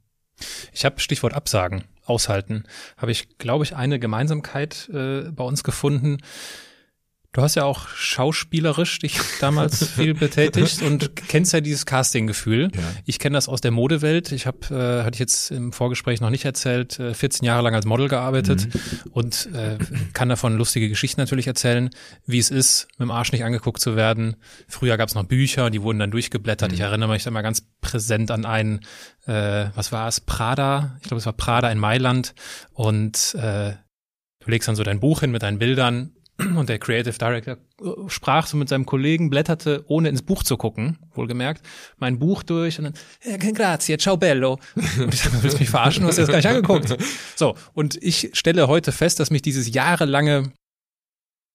Ich 0.73 0.85
habe 0.85 1.01
Stichwort 1.01 1.35
Absagen, 1.35 1.85
aushalten, 2.07 2.65
habe 2.97 3.13
ich, 3.13 3.39
glaube 3.39 3.65
ich, 3.65 3.77
eine 3.77 3.99
Gemeinsamkeit 3.99 4.89
äh, 4.93 5.31
bei 5.31 5.45
uns 5.45 5.65
gefunden. 5.65 6.19
Du 7.33 7.43
hast 7.43 7.55
ja 7.55 7.65
auch 7.65 7.89
schauspielerisch 7.89 8.99
dich 8.99 9.19
damals 9.41 9.87
viel 9.91 10.15
betätigt 10.15 10.83
und 10.83 11.17
kennst 11.17 11.53
ja 11.53 11.61
dieses 11.61 11.85
Casting-Gefühl. 11.85 12.71
Ja. 12.75 12.83
Ich 13.05 13.19
kenne 13.19 13.35
das 13.35 13.49
aus 13.49 13.61
der 13.61 13.71
Modewelt. 13.71 14.33
Ich 14.33 14.47
habe, 14.47 14.59
äh, 14.71 15.05
hatte 15.05 15.17
ich 15.17 15.21
jetzt 15.21 15.51
im 15.51 15.73
Vorgespräch 15.73 16.21
noch 16.21 16.31
nicht 16.31 16.45
erzählt, 16.45 16.99
äh, 16.99 17.15
14 17.15 17.45
Jahre 17.45 17.63
lang 17.63 17.75
als 17.75 17.85
Model 17.85 18.09
gearbeitet 18.09 18.73
mhm. 18.73 19.11
und 19.13 19.49
äh, 19.55 19.79
kann 20.13 20.29
davon 20.29 20.57
lustige 20.57 20.89
Geschichten 20.89 21.21
natürlich 21.21 21.47
erzählen, 21.47 21.91
wie 22.27 22.39
es 22.39 22.51
ist, 22.51 22.89
mit 22.99 23.07
dem 23.07 23.11
Arsch 23.11 23.33
nicht 23.33 23.45
angeguckt 23.45 23.81
zu 23.81 23.97
werden. 23.97 24.37
Früher 24.67 24.97
gab 24.97 25.09
es 25.09 25.15
noch 25.15 25.25
Bücher, 25.25 25.71
die 25.71 25.83
wurden 25.83 25.99
dann 25.99 26.11
durchgeblättert. 26.11 26.71
Mhm. 26.71 26.75
Ich 26.75 26.81
erinnere 26.81 27.11
mich 27.11 27.25
da 27.25 27.31
mal 27.31 27.43
ganz 27.43 27.63
präsent 27.81 28.31
an 28.31 28.47
einen, 28.47 28.81
äh, 29.27 29.67
was 29.75 29.93
war 29.93 30.09
es, 30.09 30.21
Prada. 30.21 30.97
Ich 31.03 31.09
glaube, 31.09 31.19
es 31.19 31.27
war 31.27 31.35
Prada 31.35 31.71
in 31.71 31.79
Mailand 31.79 32.35
und 32.73 33.35
äh, 33.35 33.75
Du 34.47 34.53
legst 34.53 34.69
dann 34.69 34.77
so 34.77 34.85
dein 34.85 35.01
Buch 35.01 35.21
hin 35.21 35.33
mit 35.33 35.43
deinen 35.43 35.59
Bildern 35.59 36.13
und 36.39 36.69
der 36.69 36.79
Creative 36.79 37.17
Director 37.17 37.57
sprach 38.09 38.47
so 38.47 38.57
mit 38.57 38.69
seinem 38.69 38.85
Kollegen, 38.85 39.31
blätterte, 39.31 39.85
ohne 39.87 40.09
ins 40.09 40.23
Buch 40.23 40.43
zu 40.43 40.57
gucken, 40.57 40.99
wohlgemerkt, 41.15 41.65
mein 41.97 42.19
Buch 42.19 42.43
durch 42.43 42.79
und 42.79 42.85
dann, 42.85 42.95
ja, 43.25 43.37
grazie, 43.37 43.97
ciao 43.97 44.17
bello. 44.17 44.59
Und 44.75 45.15
ich 45.15 45.23
dachte, 45.23 45.43
willst 45.43 45.57
du 45.57 45.61
mich 45.61 45.71
verarschen? 45.71 46.03
Du 46.03 46.09
hast 46.09 46.17
dir 46.17 46.23
das 46.23 46.31
gar 46.31 46.37
nicht 46.37 46.49
angeguckt. 46.49 46.97
So, 47.37 47.57
und 47.75 47.97
ich 48.03 48.31
stelle 48.35 48.69
heute 48.69 48.93
fest, 48.93 49.21
dass 49.21 49.31
mich 49.31 49.43
dieses 49.43 49.73
jahrelange, 49.73 50.53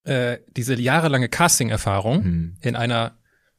äh, 0.04 0.38
diese 0.56 0.80
jahrelange 0.80 1.30
Casting-Erfahrung 1.30 2.24
hm. 2.24 2.58
in 2.62 2.76
einer 2.76 3.17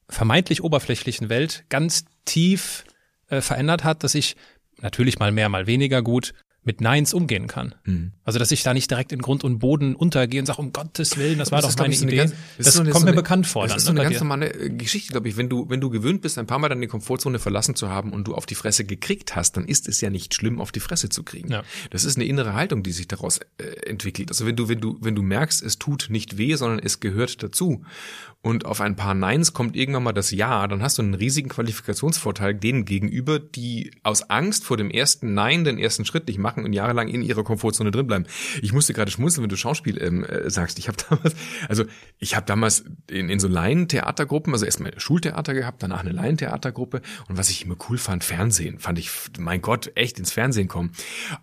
vermeintlich 0.08 0.62
oberflächlichen 0.62 1.28
Welt 1.28 1.64
ganz 1.68 2.04
tief 2.24 2.84
äh, 3.28 3.40
verändert 3.40 3.84
hat, 3.84 4.04
dass 4.04 4.14
ich 4.14 4.36
natürlich 4.80 5.18
mal 5.18 5.32
mehr, 5.32 5.48
mal 5.48 5.66
weniger 5.66 6.02
gut 6.02 6.34
mit 6.64 6.80
Neins 6.80 7.12
umgehen 7.12 7.48
kann. 7.48 7.74
Mhm. 7.84 8.12
Also 8.24 8.38
dass 8.38 8.52
ich 8.52 8.62
da 8.62 8.72
nicht 8.72 8.90
direkt 8.90 9.12
in 9.12 9.20
Grund 9.20 9.42
und 9.42 9.58
Boden 9.58 9.96
untergehe 9.96 10.40
und 10.40 10.46
sage, 10.46 10.60
um 10.60 10.72
Gottes 10.72 11.16
Willen, 11.16 11.38
das 11.38 11.50
war 11.50 11.60
das 11.60 11.74
doch 11.74 11.82
meine 11.82 11.94
Idee. 11.94 12.16
Ganz, 12.16 12.34
das, 12.56 12.66
das 12.66 12.74
so 12.74 12.84
kommt 12.84 12.94
so 12.94 13.06
mir 13.06 13.14
bekannt 13.14 13.46
vor. 13.48 13.64
Das 13.64 13.72
dann, 13.72 13.78
ist 13.78 13.84
so 13.86 13.92
ne, 13.92 14.00
eine 14.00 14.10
ganz 14.10 14.20
normale 14.20 14.52
äh, 14.52 14.70
Geschichte, 14.70 15.12
glaube 15.12 15.28
ich. 15.28 15.36
Wenn 15.36 15.48
du, 15.48 15.68
wenn 15.68 15.80
du 15.80 15.90
gewöhnt 15.90 16.22
bist, 16.22 16.38
ein 16.38 16.46
paar 16.46 16.60
Mal 16.60 16.68
deine 16.68 16.86
Komfortzone 16.86 17.40
verlassen 17.40 17.74
zu 17.74 17.88
haben 17.88 18.12
und 18.12 18.28
du 18.28 18.34
auf 18.34 18.46
die 18.46 18.54
Fresse 18.54 18.84
gekriegt 18.84 19.34
hast, 19.34 19.56
dann 19.56 19.64
ist 19.64 19.88
es 19.88 20.00
ja 20.00 20.10
nicht 20.10 20.34
schlimm, 20.34 20.60
auf 20.60 20.70
die 20.70 20.80
Fresse 20.80 21.08
zu 21.08 21.24
kriegen. 21.24 21.50
Ja. 21.50 21.64
Das 21.90 22.04
ist 22.04 22.16
eine 22.16 22.26
innere 22.26 22.54
Haltung, 22.54 22.84
die 22.84 22.92
sich 22.92 23.08
daraus 23.08 23.40
äh, 23.58 23.64
entwickelt. 23.86 24.30
Also 24.30 24.46
wenn 24.46 24.54
du, 24.54 24.68
wenn 24.68 24.80
du, 24.80 24.98
wenn 25.00 25.16
du 25.16 25.22
merkst, 25.22 25.62
es 25.62 25.78
tut 25.78 26.06
nicht 26.10 26.38
weh, 26.38 26.54
sondern 26.54 26.78
es 26.78 27.00
gehört 27.00 27.42
dazu 27.42 27.84
und 28.44 28.66
auf 28.66 28.80
ein 28.80 28.96
paar 28.96 29.14
Neins 29.14 29.52
kommt 29.52 29.76
irgendwann 29.76 30.02
mal 30.02 30.12
das 30.12 30.32
Ja, 30.32 30.66
dann 30.66 30.82
hast 30.82 30.98
du 30.98 31.02
einen 31.02 31.14
riesigen 31.14 31.48
Qualifikationsvorteil 31.48 32.54
denen 32.54 32.84
gegenüber, 32.84 33.38
die 33.38 33.92
aus 34.02 34.30
Angst 34.30 34.64
vor 34.64 34.76
dem 34.76 34.90
ersten 34.90 35.32
Nein 35.32 35.62
den 35.62 35.78
ersten 35.78 36.04
Schritt 36.04 36.26
nicht 36.26 36.38
machen 36.38 36.64
und 36.64 36.72
jahrelang 36.72 37.06
in 37.06 37.22
ihrer 37.22 37.44
Komfortzone 37.44 37.92
drin 37.92 38.08
bleiben. 38.08 38.26
Ich 38.60 38.72
musste 38.72 38.94
gerade 38.94 39.12
schmunzeln, 39.12 39.44
wenn 39.44 39.48
du 39.48 39.56
Schauspiel 39.56 40.02
ähm, 40.02 40.24
äh, 40.24 40.50
sagst. 40.50 40.80
Ich 40.80 40.88
habe 40.88 40.98
damals, 41.08 41.36
also 41.68 41.84
ich 42.18 42.34
habe 42.34 42.44
damals 42.44 42.84
in, 43.08 43.28
in 43.28 43.38
so 43.38 43.46
Laientheatergruppen, 43.46 44.52
also 44.52 44.64
erstmal 44.64 44.98
Schultheater 44.98 45.54
gehabt, 45.54 45.80
danach 45.84 46.00
eine 46.00 46.10
Laientheatergruppe 46.10 47.00
und 47.28 47.38
was 47.38 47.48
ich 47.48 47.64
immer 47.64 47.76
cool 47.88 47.96
fand, 47.96 48.24
Fernsehen, 48.24 48.80
fand 48.80 48.98
ich, 48.98 49.08
mein 49.38 49.62
Gott, 49.62 49.92
echt 49.94 50.18
ins 50.18 50.32
Fernsehen 50.32 50.66
kommen. 50.66 50.90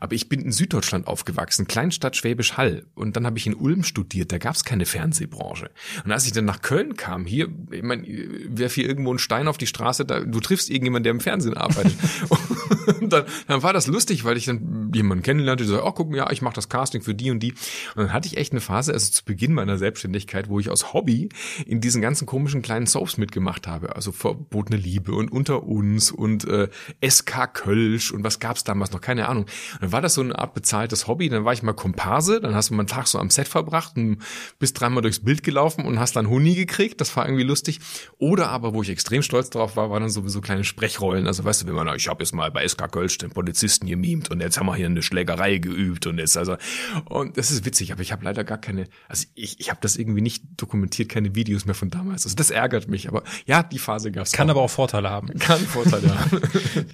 Aber 0.01 0.15
ich 0.15 0.27
bin 0.27 0.41
in 0.41 0.51
Süddeutschland 0.51 1.07
aufgewachsen, 1.07 1.65
Kleinstadt 1.65 2.17
Schwäbisch 2.17 2.57
Hall 2.57 2.85
und 2.93 3.15
dann 3.15 3.25
habe 3.25 3.37
ich 3.37 3.47
in 3.47 3.53
Ulm 3.53 3.85
studiert, 3.85 4.33
da 4.33 4.37
gab 4.37 4.55
es 4.55 4.65
keine 4.65 4.85
Fernsehbranche. 4.85 5.71
Und 6.03 6.11
als 6.11 6.25
ich 6.25 6.33
dann 6.33 6.43
nach 6.43 6.61
Köln 6.61 6.88
kam, 6.95 7.25
hier, 7.25 7.47
ich 7.71 7.83
meine, 7.83 8.05
werf 8.49 8.73
hier 8.73 8.87
irgendwo 8.87 9.09
einen 9.09 9.19
Stein 9.19 9.47
auf 9.47 9.57
die 9.57 9.67
Straße, 9.67 10.05
da, 10.05 10.19
du 10.21 10.39
triffst 10.39 10.69
irgendjemanden, 10.69 11.03
der 11.03 11.11
im 11.11 11.19
Fernsehen 11.19 11.55
arbeitet. 11.55 11.95
Und 13.09 13.13
dann, 13.13 13.33
dann 13.47 13.63
war 13.63 13.73
das 13.73 13.87
lustig, 13.87 14.23
weil 14.23 14.37
ich 14.37 14.45
dann 14.45 14.91
jemanden 14.93 15.23
kennenlernte, 15.23 15.65
der 15.65 15.77
so, 15.77 15.83
oh, 15.83 15.91
guck 15.91 16.11
mal, 16.11 16.17
ja, 16.17 16.31
ich 16.31 16.41
mache 16.41 16.53
das 16.53 16.69
Casting 16.69 17.01
für 17.01 17.15
die 17.15 17.31
und 17.31 17.39
die. 17.39 17.53
Und 17.95 18.03
dann 18.03 18.13
hatte 18.13 18.27
ich 18.27 18.37
echt 18.37 18.51
eine 18.51 18.61
Phase, 18.61 18.93
also 18.93 19.11
zu 19.11 19.25
Beginn 19.25 19.53
meiner 19.53 19.77
Selbstständigkeit, 19.77 20.49
wo 20.49 20.59
ich 20.59 20.69
aus 20.69 20.93
Hobby 20.93 21.29
in 21.65 21.81
diesen 21.81 22.01
ganzen 22.01 22.25
komischen 22.25 22.61
kleinen 22.61 22.85
Soaps 22.85 23.17
mitgemacht 23.17 23.67
habe. 23.67 23.95
Also 23.95 24.11
Verbotene 24.11 24.77
Liebe 24.77 25.13
und 25.13 25.31
Unter 25.31 25.63
uns 25.63 26.11
und 26.11 26.45
äh, 26.45 26.69
SK 27.07 27.53
Kölsch 27.53 28.11
und 28.11 28.23
was 28.23 28.39
gab's 28.39 28.63
damals 28.63 28.91
noch, 28.91 29.01
keine 29.01 29.27
Ahnung. 29.27 29.43
Und 29.43 29.81
dann 29.81 29.91
war 29.91 30.01
das 30.01 30.13
so 30.13 30.21
eine 30.21 30.37
Art 30.37 30.53
bezahltes 30.53 31.07
Hobby. 31.07 31.29
Dann 31.29 31.45
war 31.45 31.53
ich 31.53 31.63
mal 31.63 31.73
Komparse, 31.73 32.41
dann 32.41 32.53
hast 32.53 32.69
du 32.69 32.75
mal 32.75 32.81
einen 32.81 32.87
Tag 32.87 33.07
so 33.07 33.17
am 33.17 33.29
Set 33.29 33.47
verbracht 33.47 33.97
und 33.97 34.19
bist 34.59 34.79
dreimal 34.79 35.01
durchs 35.01 35.19
Bild 35.19 35.43
gelaufen 35.43 35.85
und 35.85 35.99
hast 35.99 36.15
dann 36.15 36.29
Huni 36.29 36.53
gekriegt. 36.53 37.01
Das 37.01 37.15
war 37.15 37.25
irgendwie 37.25 37.43
lustig. 37.43 37.79
Oder 38.17 38.49
aber, 38.49 38.73
wo 38.73 38.81
ich 38.81 38.89
extrem 38.89 39.23
stolz 39.23 39.49
drauf 39.49 39.75
war, 39.75 39.89
waren 39.89 40.01
dann 40.01 40.09
sowieso 40.09 40.41
kleine 40.41 40.63
Sprechrollen. 40.63 41.27
Also 41.27 41.43
weißt 41.43 41.63
du, 41.63 41.67
wenn 41.67 41.75
man, 41.75 41.95
ich 41.95 42.07
habe 42.07 42.23
jetzt 42.23 42.33
mal 42.33 42.51
bei 42.51 42.67
SK 42.67 42.91
Kölsch 42.91 42.98
den 43.07 43.31
Polizisten 43.31 43.87
gemimt 43.87 44.29
und 44.31 44.41
jetzt 44.41 44.59
haben 44.59 44.67
wir 44.67 44.75
hier 44.75 44.85
eine 44.85 45.01
Schlägerei 45.01 45.57
geübt 45.57 46.07
und 46.07 46.17
jetzt 46.17 46.37
also 46.37 46.57
und 47.05 47.37
das 47.37 47.51
ist 47.51 47.65
witzig, 47.65 47.91
aber 47.91 48.01
ich 48.01 48.11
habe 48.11 48.23
leider 48.23 48.43
gar 48.43 48.57
keine, 48.57 48.87
also 49.07 49.25
ich, 49.35 49.59
ich 49.59 49.69
habe 49.69 49.79
das 49.81 49.95
irgendwie 49.95 50.21
nicht 50.21 50.43
dokumentiert, 50.57 51.09
keine 51.09 51.35
Videos 51.35 51.65
mehr 51.65 51.75
von 51.75 51.89
damals. 51.89 52.25
Also 52.25 52.35
das 52.35 52.51
ärgert 52.51 52.87
mich, 52.87 53.07
aber 53.07 53.23
ja, 53.45 53.63
die 53.63 53.79
Phase 53.79 54.11
gab's. 54.11 54.31
Kann 54.31 54.49
auch. 54.49 54.55
aber 54.55 54.61
auch 54.61 54.69
Vorteile 54.69 55.09
haben. 55.09 55.27
Kann 55.39 55.59
Vorteile 55.59 56.19
haben. 56.19 56.41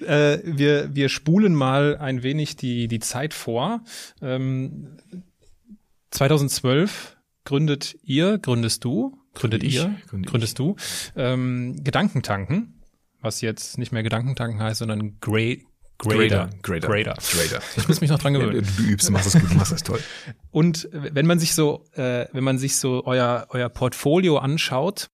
äh, 0.06 0.40
wir 0.44 0.94
wir 0.94 1.08
spulen 1.08 1.54
mal 1.54 1.96
ein 1.96 2.22
wenig 2.22 2.56
die 2.56 2.88
die 2.88 3.00
Zeit 3.00 3.34
vor. 3.34 3.82
Ähm, 4.20 4.96
2012 6.10 7.16
gründet 7.44 7.96
ihr, 8.02 8.38
gründest 8.38 8.84
du, 8.84 9.18
gründet 9.34 9.62
ich, 9.62 9.74
ihr, 9.74 9.96
gründe 10.08 10.28
gründest 10.28 10.52
ich. 10.52 10.64
du, 10.64 10.76
ähm, 11.14 11.82
Gedankentanken, 11.82 12.82
was 13.20 13.40
jetzt 13.40 13.78
nicht 13.78 13.92
mehr 13.92 14.02
Gedankentanken 14.02 14.60
heißt, 14.60 14.78
sondern 14.80 15.18
Grey, 15.20 15.64
Grader. 15.98 16.50
Grader. 16.62 16.88
Grader. 16.88 17.14
Grader. 17.14 17.62
Ich 17.76 17.88
muss 17.88 18.00
mich 18.00 18.10
noch 18.10 18.18
dran 18.18 18.34
gewöhnen. 18.34 18.66
Du 18.76 18.82
übst, 18.82 19.10
machst 19.10 19.34
das 19.34 19.40
gut, 19.40 19.50
du 19.50 19.54
machst 19.54 19.72
das 19.72 19.82
toll. 19.82 20.00
Und 20.50 20.88
wenn 20.92 21.26
man 21.26 21.38
sich 21.38 21.54
so, 21.54 21.84
äh, 21.92 22.26
wenn 22.32 22.44
man 22.44 22.58
sich 22.58 22.76
so 22.76 23.04
euer, 23.06 23.46
euer 23.50 23.68
Portfolio 23.68 24.38
anschaut, 24.38 25.08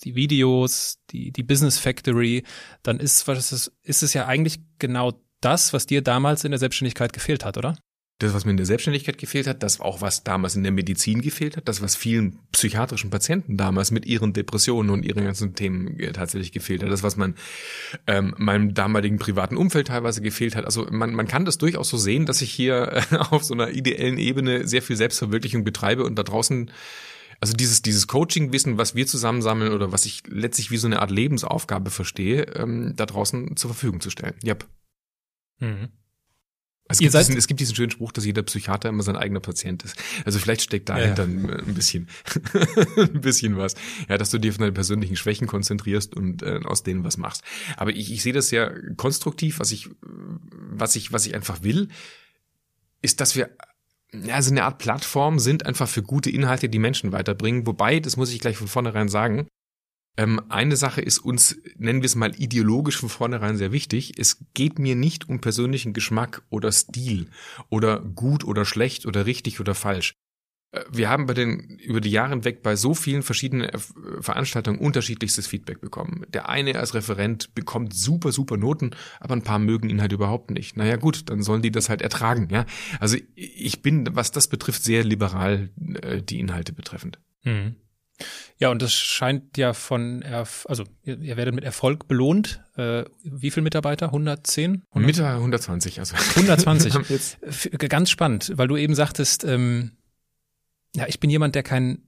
die 0.00 0.14
Videos, 0.14 0.98
die, 1.10 1.32
die 1.32 1.42
Business 1.42 1.78
Factory, 1.78 2.44
dann 2.82 3.00
ist, 3.00 3.26
was 3.26 3.52
ist, 3.52 3.72
ist 3.82 4.02
es 4.02 4.14
ja 4.14 4.26
eigentlich 4.26 4.60
genau 4.78 5.20
das, 5.40 5.72
was 5.72 5.86
dir 5.86 6.02
damals 6.02 6.44
in 6.44 6.52
der 6.52 6.58
Selbstständigkeit 6.58 7.12
gefehlt 7.12 7.44
hat, 7.44 7.56
oder? 7.58 7.76
Das, 8.18 8.34
was 8.34 8.44
mir 8.44 8.50
in 8.50 8.56
der 8.56 8.66
Selbstständigkeit 8.66 9.16
gefehlt 9.16 9.46
hat, 9.46 9.62
das 9.62 9.80
auch, 9.80 10.00
was 10.00 10.24
damals 10.24 10.56
in 10.56 10.64
der 10.64 10.72
Medizin 10.72 11.20
gefehlt 11.20 11.56
hat, 11.56 11.68
das, 11.68 11.80
was 11.80 11.94
vielen 11.94 12.40
psychiatrischen 12.50 13.10
Patienten 13.10 13.56
damals 13.56 13.92
mit 13.92 14.06
ihren 14.06 14.32
Depressionen 14.32 14.90
und 14.90 15.04
ihren 15.04 15.24
ganzen 15.24 15.54
Themen 15.54 15.98
äh, 16.00 16.12
tatsächlich 16.12 16.50
gefehlt 16.50 16.82
hat, 16.82 16.90
das, 16.90 17.04
was 17.04 17.16
man 17.16 17.36
ähm, 18.08 18.34
meinem 18.36 18.74
damaligen 18.74 19.18
privaten 19.18 19.56
Umfeld 19.56 19.86
teilweise 19.86 20.20
gefehlt 20.20 20.56
hat. 20.56 20.64
Also 20.64 20.86
man, 20.90 21.14
man 21.14 21.28
kann 21.28 21.44
das 21.44 21.58
durchaus 21.58 21.88
so 21.88 21.96
sehen, 21.96 22.26
dass 22.26 22.42
ich 22.42 22.50
hier 22.50 23.04
äh, 23.10 23.16
auf 23.30 23.44
so 23.44 23.54
einer 23.54 23.70
ideellen 23.70 24.18
Ebene 24.18 24.66
sehr 24.66 24.82
viel 24.82 24.96
Selbstverwirklichung 24.96 25.62
betreibe 25.62 26.04
und 26.04 26.16
da 26.16 26.24
draußen 26.24 26.72
also 27.40 27.54
dieses, 27.54 27.82
dieses 27.82 28.08
Coaching-Wissen, 28.08 28.78
was 28.78 28.96
wir 28.96 29.06
zusammensammeln 29.06 29.72
oder 29.72 29.92
was 29.92 30.06
ich 30.06 30.24
letztlich 30.26 30.72
wie 30.72 30.76
so 30.76 30.88
eine 30.88 31.00
Art 31.00 31.12
Lebensaufgabe 31.12 31.90
verstehe, 31.90 32.42
ähm, 32.56 32.94
da 32.96 33.06
draußen 33.06 33.56
zur 33.56 33.70
Verfügung 33.70 34.00
zu 34.00 34.10
stellen. 34.10 34.34
Yep. 34.44 34.66
Mhm. 35.60 35.88
Es 36.88 36.98
gibt, 36.98 37.12
diesen, 37.12 37.36
es 37.36 37.46
gibt 37.46 37.60
diesen 37.60 37.74
schönen 37.74 37.90
Spruch, 37.90 38.12
dass 38.12 38.24
jeder 38.24 38.42
Psychiater 38.42 38.88
immer 38.88 39.02
sein 39.02 39.16
eigener 39.16 39.40
Patient 39.40 39.82
ist. 39.82 39.96
Also 40.24 40.38
vielleicht 40.38 40.62
steckt 40.62 40.88
dahinter 40.88 41.26
ja, 41.26 41.48
ja. 41.48 41.58
ein 41.58 41.74
bisschen, 41.74 42.08
ein 42.96 43.20
bisschen 43.20 43.58
was. 43.58 43.74
Ja, 44.08 44.16
dass 44.16 44.30
du 44.30 44.38
dir 44.38 44.52
von 44.52 44.62
deinen 44.62 44.74
persönlichen 44.74 45.16
Schwächen 45.16 45.46
konzentrierst 45.46 46.16
und 46.16 46.42
äh, 46.42 46.60
aus 46.64 46.82
denen 46.82 47.04
was 47.04 47.18
machst. 47.18 47.42
Aber 47.76 47.90
ich, 47.90 48.10
ich 48.10 48.22
sehe 48.22 48.32
das 48.32 48.50
ja 48.50 48.72
konstruktiv, 48.96 49.60
was 49.60 49.70
ich, 49.70 49.90
was 50.00 50.96
ich, 50.96 51.12
was 51.12 51.26
ich 51.26 51.34
einfach 51.34 51.62
will, 51.62 51.88
ist, 53.02 53.20
dass 53.20 53.36
wir 53.36 53.50
ja, 54.12 54.36
also 54.36 54.50
eine 54.50 54.64
Art 54.64 54.78
Plattform 54.78 55.38
sind 55.38 55.66
einfach 55.66 55.88
für 55.88 56.02
gute 56.02 56.30
Inhalte, 56.30 56.68
die 56.68 56.78
Menschen 56.78 57.12
weiterbringen. 57.12 57.66
Wobei, 57.66 58.00
das 58.00 58.16
muss 58.16 58.32
ich 58.32 58.40
gleich 58.40 58.56
von 58.56 58.68
vornherein 58.68 59.08
sagen, 59.08 59.46
ähm, 60.18 60.40
eine 60.48 60.76
Sache 60.76 61.00
ist 61.00 61.20
uns, 61.20 61.56
nennen 61.76 62.02
wir 62.02 62.06
es 62.06 62.16
mal 62.16 62.34
ideologisch 62.36 62.98
von 62.98 63.08
vornherein 63.08 63.56
sehr 63.56 63.70
wichtig. 63.70 64.18
Es 64.18 64.44
geht 64.52 64.80
mir 64.80 64.96
nicht 64.96 65.28
um 65.28 65.40
persönlichen 65.40 65.92
Geschmack 65.92 66.42
oder 66.50 66.72
Stil 66.72 67.30
oder 67.70 68.00
gut 68.00 68.42
oder 68.42 68.64
schlecht 68.64 69.06
oder 69.06 69.26
richtig 69.26 69.60
oder 69.60 69.76
falsch. 69.76 70.14
Äh, 70.72 70.82
wir 70.90 71.08
haben 71.08 71.26
bei 71.26 71.34
den, 71.34 71.78
über 71.78 72.00
die 72.00 72.10
Jahre 72.10 72.30
hinweg 72.30 72.64
bei 72.64 72.74
so 72.74 72.94
vielen 72.94 73.22
verschiedenen 73.22 73.68
äh, 73.68 73.78
Veranstaltungen 74.20 74.80
unterschiedlichstes 74.80 75.46
Feedback 75.46 75.80
bekommen. 75.80 76.26
Der 76.30 76.48
eine 76.48 76.74
als 76.74 76.94
Referent 76.94 77.54
bekommt 77.54 77.94
super, 77.94 78.32
super 78.32 78.56
Noten, 78.56 78.90
aber 79.20 79.34
ein 79.36 79.42
paar 79.42 79.60
mögen 79.60 79.88
ihn 79.88 80.00
halt 80.00 80.10
überhaupt 80.10 80.50
nicht. 80.50 80.76
Naja, 80.76 80.96
gut, 80.96 81.30
dann 81.30 81.44
sollen 81.44 81.62
die 81.62 81.70
das 81.70 81.88
halt 81.88 82.02
ertragen, 82.02 82.48
ja. 82.50 82.66
Also 82.98 83.18
ich 83.36 83.82
bin, 83.82 84.08
was 84.16 84.32
das 84.32 84.48
betrifft, 84.48 84.82
sehr 84.82 85.04
liberal, 85.04 85.70
äh, 86.02 86.20
die 86.22 86.40
Inhalte 86.40 86.72
betreffend. 86.72 87.20
Mhm. 87.44 87.76
Ja, 88.58 88.70
und 88.70 88.82
das 88.82 88.92
scheint 88.92 89.56
ja 89.56 89.72
von, 89.72 90.22
Erf 90.22 90.66
also 90.68 90.84
ihr, 91.04 91.18
ihr, 91.20 91.36
werdet 91.36 91.54
mit 91.54 91.64
Erfolg 91.64 92.08
belohnt. 92.08 92.60
Äh, 92.76 93.04
wie 93.22 93.50
viele 93.50 93.62
Mitarbeiter? 93.62 94.06
110? 94.06 94.82
100? 94.90 95.06
Mitte 95.06 95.26
120, 95.26 96.00
also. 96.00 96.16
120. 96.16 97.78
Ganz 97.88 98.10
spannend, 98.10 98.52
weil 98.54 98.68
du 98.68 98.76
eben 98.76 98.94
sagtest, 98.94 99.44
ähm, 99.44 99.92
ja, 100.96 101.06
ich 101.06 101.20
bin 101.20 101.30
jemand, 101.30 101.54
der 101.54 101.62
kein, 101.62 102.02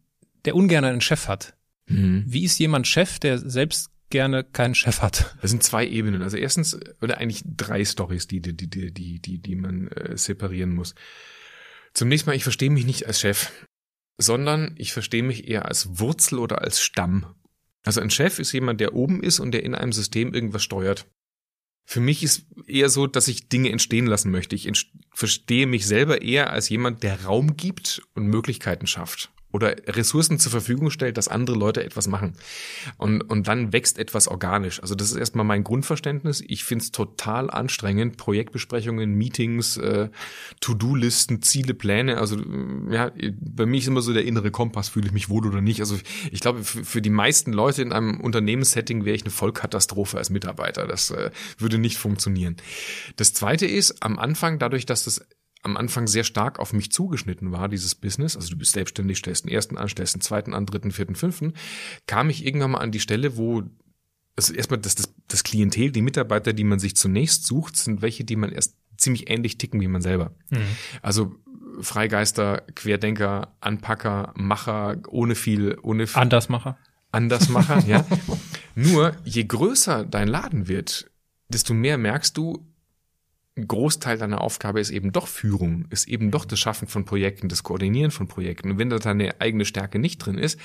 der 0.44 0.56
ungern 0.56 0.84
einen 0.84 1.00
Chef 1.00 1.28
hat. 1.28 1.54
Mhm. 1.86 2.24
Wie 2.26 2.44
ist 2.44 2.58
jemand 2.58 2.86
Chef, 2.86 3.18
der 3.18 3.38
selbst 3.38 3.90
gerne 4.10 4.42
keinen 4.42 4.74
Chef 4.74 5.02
hat? 5.02 5.36
Das 5.40 5.50
sind 5.50 5.62
zwei 5.62 5.86
Ebenen. 5.86 6.22
Also 6.22 6.36
erstens, 6.36 6.78
oder 7.00 7.18
eigentlich 7.18 7.42
drei 7.44 7.84
Stories, 7.84 8.26
die, 8.26 8.40
die, 8.40 8.56
die, 8.56 8.92
die, 8.92 9.20
die, 9.20 9.38
die 9.38 9.54
man 9.54 9.88
äh, 9.88 10.16
separieren 10.16 10.74
muss. 10.74 10.94
Zunächst 11.94 12.26
mal, 12.26 12.34
ich 12.34 12.42
verstehe 12.42 12.70
mich 12.70 12.86
nicht 12.86 13.06
als 13.06 13.20
Chef 13.20 13.50
sondern 14.20 14.74
ich 14.78 14.92
verstehe 14.92 15.22
mich 15.22 15.48
eher 15.48 15.66
als 15.66 15.98
Wurzel 15.98 16.38
oder 16.38 16.62
als 16.62 16.80
Stamm. 16.80 17.26
Also 17.82 18.00
ein 18.00 18.10
Chef 18.10 18.38
ist 18.38 18.52
jemand, 18.52 18.80
der 18.80 18.94
oben 18.94 19.22
ist 19.22 19.40
und 19.40 19.52
der 19.52 19.64
in 19.64 19.74
einem 19.74 19.92
System 19.92 20.34
irgendwas 20.34 20.62
steuert. 20.62 21.06
Für 21.84 22.00
mich 22.00 22.22
ist 22.22 22.46
eher 22.66 22.88
so, 22.88 23.06
dass 23.06 23.26
ich 23.26 23.48
Dinge 23.48 23.70
entstehen 23.70 24.06
lassen 24.06 24.30
möchte. 24.30 24.54
Ich 24.54 24.70
verstehe 25.12 25.66
mich 25.66 25.86
selber 25.86 26.22
eher 26.22 26.50
als 26.50 26.68
jemand, 26.68 27.02
der 27.02 27.24
Raum 27.24 27.56
gibt 27.56 28.02
und 28.14 28.26
Möglichkeiten 28.26 28.86
schafft 28.86 29.32
oder 29.52 29.74
Ressourcen 29.86 30.38
zur 30.38 30.52
Verfügung 30.52 30.90
stellt, 30.90 31.16
dass 31.16 31.28
andere 31.28 31.56
Leute 31.56 31.84
etwas 31.84 32.06
machen. 32.06 32.34
Und, 32.96 33.22
und 33.22 33.48
dann 33.48 33.72
wächst 33.72 33.98
etwas 33.98 34.28
organisch. 34.28 34.80
Also 34.80 34.94
das 34.94 35.10
ist 35.10 35.16
erstmal 35.16 35.44
mein 35.44 35.64
Grundverständnis. 35.64 36.42
Ich 36.46 36.64
finde 36.64 36.84
es 36.84 36.92
total 36.92 37.50
anstrengend, 37.50 38.16
Projektbesprechungen, 38.16 39.14
Meetings, 39.14 39.76
äh, 39.76 40.08
To-Do-Listen, 40.60 41.42
Ziele, 41.42 41.74
Pläne. 41.74 42.18
Also 42.18 42.36
äh, 42.36 42.94
ja, 42.94 43.10
bei 43.40 43.66
mir 43.66 43.78
ist 43.78 43.88
immer 43.88 44.02
so 44.02 44.12
der 44.12 44.24
innere 44.24 44.50
Kompass, 44.50 44.88
fühle 44.90 45.06
ich 45.06 45.12
mich 45.12 45.28
wohl 45.28 45.46
oder 45.46 45.60
nicht. 45.60 45.80
Also 45.80 45.98
ich 46.30 46.40
glaube, 46.40 46.62
für, 46.62 46.84
für 46.84 47.02
die 47.02 47.10
meisten 47.10 47.52
Leute 47.52 47.82
in 47.82 47.92
einem 47.92 48.20
Unternehmenssetting 48.20 49.04
wäre 49.04 49.16
ich 49.16 49.22
eine 49.22 49.30
Vollkatastrophe 49.30 50.18
als 50.18 50.30
Mitarbeiter. 50.30 50.86
Das 50.86 51.10
äh, 51.10 51.30
würde 51.58 51.78
nicht 51.78 51.98
funktionieren. 51.98 52.56
Das 53.16 53.32
Zweite 53.32 53.66
ist, 53.66 54.02
am 54.02 54.18
Anfang, 54.18 54.58
dadurch, 54.58 54.86
dass 54.86 55.04
das 55.04 55.26
am 55.62 55.76
Anfang 55.76 56.06
sehr 56.06 56.24
stark 56.24 56.58
auf 56.58 56.72
mich 56.72 56.90
zugeschnitten 56.90 57.52
war, 57.52 57.68
dieses 57.68 57.94
Business, 57.94 58.36
also 58.36 58.50
du 58.50 58.56
bist 58.56 58.72
selbstständig, 58.72 59.18
stellst 59.18 59.44
den 59.44 59.52
ersten 59.52 59.76
an, 59.76 59.88
stellst 59.88 60.14
den 60.14 60.22
zweiten 60.22 60.54
an, 60.54 60.66
dritten, 60.66 60.90
vierten, 60.90 61.14
fünften, 61.14 61.54
kam 62.06 62.30
ich 62.30 62.46
irgendwann 62.46 62.72
mal 62.72 62.78
an 62.78 62.92
die 62.92 63.00
Stelle, 63.00 63.36
wo 63.36 63.64
also 64.36 64.54
erstmal 64.54 64.80
das, 64.80 64.94
das, 64.94 65.12
das 65.28 65.44
Klientel, 65.44 65.90
die 65.90 66.02
Mitarbeiter, 66.02 66.52
die 66.54 66.64
man 66.64 66.78
sich 66.78 66.96
zunächst 66.96 67.44
sucht, 67.44 67.76
sind 67.76 68.00
welche, 68.00 68.24
die 68.24 68.36
man 68.36 68.52
erst 68.52 68.74
ziemlich 68.96 69.28
ähnlich 69.28 69.58
ticken 69.58 69.80
wie 69.80 69.88
man 69.88 70.00
selber. 70.00 70.32
Mhm. 70.48 70.62
Also 71.02 71.34
Freigeister, 71.80 72.62
Querdenker, 72.74 73.54
Anpacker, 73.60 74.32
Macher, 74.36 74.96
ohne 75.08 75.34
viel, 75.34 75.78
ohne 75.82 76.06
viel. 76.06 76.20
Andersmacher. 76.20 76.78
Andersmacher, 77.12 77.84
ja. 77.86 78.06
Nur, 78.74 79.16
je 79.24 79.44
größer 79.44 80.04
dein 80.04 80.28
Laden 80.28 80.68
wird, 80.68 81.10
desto 81.48 81.74
mehr 81.74 81.98
merkst 81.98 82.36
du, 82.36 82.66
Großteil 83.60 84.18
deiner 84.18 84.40
Aufgabe 84.40 84.80
ist 84.80 84.90
eben 84.90 85.12
doch 85.12 85.26
Führung, 85.26 85.86
ist 85.90 86.08
eben 86.08 86.30
doch 86.30 86.44
das 86.44 86.58
Schaffen 86.58 86.88
von 86.88 87.04
Projekten, 87.04 87.48
das 87.48 87.62
Koordinieren 87.62 88.10
von 88.10 88.28
Projekten. 88.28 88.72
Und 88.72 88.78
wenn 88.78 88.90
da 88.90 88.98
deine 88.98 89.40
eigene 89.40 89.64
Stärke 89.64 89.98
nicht 89.98 90.18
drin 90.18 90.38
ist, 90.38 90.58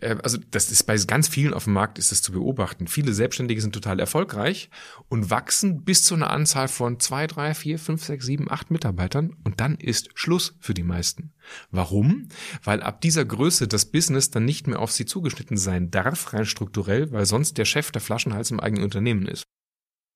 äh, 0.00 0.16
also 0.22 0.38
das 0.50 0.70
ist 0.70 0.84
bei 0.84 0.96
ganz 0.96 1.28
vielen 1.28 1.54
auf 1.54 1.64
dem 1.64 1.72
Markt 1.72 1.98
ist 1.98 2.12
das 2.12 2.22
zu 2.22 2.32
beobachten. 2.32 2.86
Viele 2.86 3.12
Selbstständige 3.12 3.60
sind 3.60 3.72
total 3.72 4.00
erfolgreich 4.00 4.70
und 5.08 5.30
wachsen 5.30 5.84
bis 5.84 6.04
zu 6.04 6.14
einer 6.14 6.30
Anzahl 6.30 6.68
von 6.68 7.00
zwei, 7.00 7.26
drei, 7.26 7.54
vier, 7.54 7.78
fünf, 7.78 8.04
sechs, 8.04 8.26
sieben, 8.26 8.50
acht 8.50 8.70
Mitarbeitern 8.70 9.36
und 9.44 9.60
dann 9.60 9.76
ist 9.76 10.10
Schluss 10.14 10.56
für 10.60 10.74
die 10.74 10.82
meisten. 10.82 11.32
Warum? 11.70 12.28
Weil 12.62 12.82
ab 12.82 13.00
dieser 13.00 13.24
Größe 13.24 13.68
das 13.68 13.86
Business 13.86 14.30
dann 14.30 14.44
nicht 14.44 14.66
mehr 14.66 14.78
auf 14.78 14.92
sie 14.92 15.06
zugeschnitten 15.06 15.56
sein 15.56 15.90
darf, 15.90 16.32
rein 16.32 16.44
strukturell, 16.44 17.10
weil 17.12 17.26
sonst 17.26 17.58
der 17.58 17.64
Chef 17.64 17.90
der 17.90 18.00
Flaschenhals 18.00 18.50
im 18.50 18.60
eigenen 18.60 18.84
Unternehmen 18.84 19.26
ist. 19.26 19.44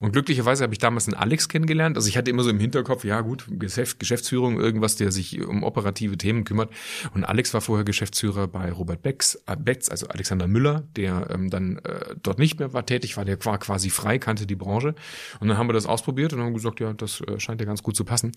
Und 0.05 0.13
glücklicherweise 0.13 0.63
habe 0.63 0.75
ich 0.75 0.79
damals 0.79 1.09
einen 1.09 1.15
Alex 1.15 1.49
kennengelernt. 1.49 1.97
Also 1.97 2.11
ich 2.11 2.19
hatte 2.19 2.31
immer 2.31 2.43
so 2.43 2.51
im 2.51 2.61
Hinterkopf, 2.61 3.05
ja 3.05 3.23
gut, 3.23 3.47
Geschäft, 3.49 3.99
Geschäftsführung, 3.99 4.61
irgendwas, 4.61 4.97
der 4.97 5.11
sich 5.11 5.41
um 5.41 5.63
operative 5.63 6.19
Themen 6.19 6.45
kümmert. 6.45 6.71
Und 7.15 7.25
Alex 7.25 7.55
war 7.55 7.63
vorher 7.63 7.87
Geschäftsführer 7.87 8.47
bei 8.47 8.71
Robert 8.71 9.01
Becks, 9.01 9.37
äh, 9.47 9.57
Becks 9.57 9.89
also 9.89 10.07
Alexander 10.09 10.47
Müller, 10.47 10.85
der 10.95 11.29
ähm, 11.31 11.49
dann 11.49 11.79
äh, 11.79 12.17
dort 12.23 12.39
nicht 12.39 12.59
mehr 12.59 12.75
war 12.75 12.85
tätig, 12.85 13.17
war 13.17 13.25
der 13.25 13.43
war 13.47 13.57
quasi 13.57 13.89
frei, 13.89 14.19
kannte 14.19 14.47
die 14.47 14.57
Branche. 14.57 14.95
Und 15.41 15.49
dann 15.49 15.57
haben 15.57 15.71
wir 15.71 15.73
das 15.73 15.87
ausprobiert 15.87 16.35
und 16.35 16.41
haben 16.41 16.53
gesagt, 16.53 16.81
ja, 16.81 16.93
das 16.93 17.23
äh, 17.23 17.41
scheint 17.41 17.63
ja 17.63 17.67
ganz 17.67 17.83
gut 17.83 17.97
zu 17.97 18.05
passen. 18.05 18.33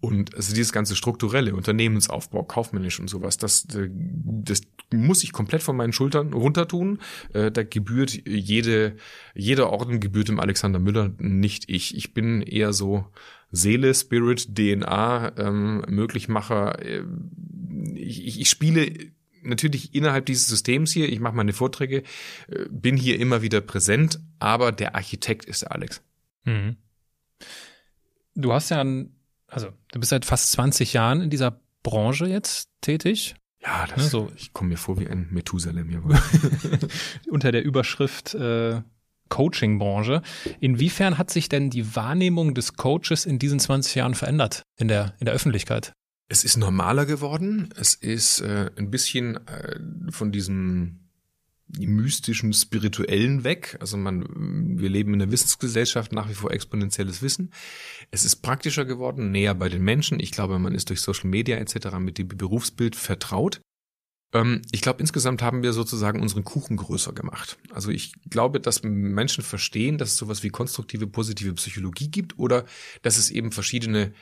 Und 0.00 0.36
also 0.36 0.54
dieses 0.54 0.72
ganze 0.72 0.94
strukturelle 0.94 1.52
Unternehmensaufbau, 1.52 2.44
kaufmännisch 2.44 3.00
und 3.00 3.10
sowas, 3.10 3.38
das, 3.38 3.64
äh, 3.74 3.90
das 3.90 4.60
muss 4.92 5.24
ich 5.24 5.32
komplett 5.32 5.64
von 5.64 5.76
meinen 5.76 5.92
Schultern 5.92 6.32
runtertun. 6.32 7.00
Äh, 7.32 7.50
da 7.50 7.64
gebührt 7.64 8.12
jede, 8.24 8.94
jeder 9.34 9.70
Orden 9.70 9.98
gebührt 9.98 10.28
dem 10.28 10.38
Alexander 10.38 10.78
Müller 10.78 11.07
nicht 11.18 11.68
ich. 11.68 11.96
Ich 11.96 12.14
bin 12.14 12.42
eher 12.42 12.72
so 12.72 13.06
Seele, 13.50 13.94
Spirit, 13.94 14.54
DNA, 14.56 15.32
ähm, 15.38 15.84
Möglichmacher. 15.88 16.80
Äh, 16.84 17.04
ich, 17.94 18.40
ich, 18.40 18.48
spiele 18.48 19.10
natürlich 19.42 19.94
innerhalb 19.94 20.26
dieses 20.26 20.46
Systems 20.46 20.92
hier, 20.92 21.08
ich 21.08 21.20
mache 21.20 21.34
meine 21.34 21.52
Vorträge, 21.52 22.02
äh, 22.48 22.66
bin 22.70 22.96
hier 22.96 23.18
immer 23.18 23.42
wieder 23.42 23.60
präsent, 23.60 24.20
aber 24.38 24.72
der 24.72 24.94
Architekt 24.94 25.46
ist 25.46 25.62
der 25.62 25.72
Alex. 25.72 26.02
Mhm. 26.44 26.76
Du 28.34 28.52
hast 28.52 28.70
ja, 28.70 28.80
ein, 28.80 29.16
also 29.46 29.68
du 29.92 30.00
bist 30.00 30.10
seit 30.10 30.24
fast 30.24 30.52
20 30.52 30.92
Jahren 30.92 31.22
in 31.22 31.30
dieser 31.30 31.60
Branche 31.82 32.26
jetzt 32.26 32.70
tätig. 32.80 33.34
Ja, 33.60 33.86
das, 33.86 33.96
ne, 33.96 34.04
so. 34.04 34.32
ich 34.36 34.52
komme 34.52 34.70
mir 34.70 34.76
vor 34.76 35.00
wie 35.00 35.08
ein 35.08 35.28
Methusalem 35.30 35.88
hier. 35.88 36.02
Unter 37.30 37.50
der 37.50 37.64
Überschrift 37.64 38.34
äh, 38.34 38.82
Coaching-Branche. 39.28 40.22
Inwiefern 40.60 41.18
hat 41.18 41.30
sich 41.30 41.48
denn 41.48 41.70
die 41.70 41.94
Wahrnehmung 41.96 42.54
des 42.54 42.74
Coaches 42.74 43.26
in 43.26 43.38
diesen 43.38 43.60
20 43.60 43.94
Jahren 43.94 44.14
verändert 44.14 44.62
in 44.76 44.88
der, 44.88 45.14
in 45.18 45.26
der 45.26 45.34
Öffentlichkeit? 45.34 45.92
Es 46.28 46.44
ist 46.44 46.56
normaler 46.56 47.06
geworden. 47.06 47.70
Es 47.76 47.94
ist 47.94 48.40
äh, 48.40 48.70
ein 48.76 48.90
bisschen 48.90 49.36
äh, 49.46 49.80
von 50.10 50.30
diesem 50.30 51.08
mystischen, 51.76 52.52
spirituellen 52.52 53.44
weg. 53.44 53.76
Also 53.80 53.96
man, 53.96 54.78
wir 54.78 54.88
leben 54.88 55.14
in 55.14 55.22
einer 55.22 55.32
Wissensgesellschaft, 55.32 56.12
nach 56.12 56.28
wie 56.28 56.34
vor 56.34 56.50
exponentielles 56.50 57.22
Wissen. 57.22 57.52
Es 58.10 58.24
ist 58.24 58.36
praktischer 58.36 58.84
geworden, 58.84 59.30
näher 59.30 59.54
bei 59.54 59.68
den 59.68 59.82
Menschen. 59.82 60.20
Ich 60.20 60.30
glaube, 60.30 60.58
man 60.58 60.74
ist 60.74 60.88
durch 60.88 61.00
Social 61.00 61.28
Media 61.28 61.56
etc. 61.56 61.98
mit 61.98 62.18
dem 62.18 62.28
Berufsbild 62.28 62.96
vertraut. 62.96 63.60
Ähm, 64.32 64.62
ich 64.72 64.80
glaube, 64.80 65.00
insgesamt 65.00 65.42
haben 65.42 65.62
wir 65.62 65.72
sozusagen 65.72 66.20
unseren 66.20 66.44
Kuchen 66.44 66.76
größer 66.76 67.12
gemacht. 67.12 67.58
Also 67.72 67.90
ich 67.90 68.12
glaube, 68.28 68.60
dass 68.60 68.82
Menschen 68.82 69.42
verstehen, 69.42 69.98
dass 69.98 70.10
es 70.10 70.16
sowas 70.16 70.42
wie 70.42 70.50
konstruktive, 70.50 71.06
positive 71.06 71.54
Psychologie 71.54 72.10
gibt 72.10 72.38
oder 72.38 72.64
dass 73.02 73.18
es 73.18 73.30
eben 73.30 73.52
verschiedene 73.52 74.12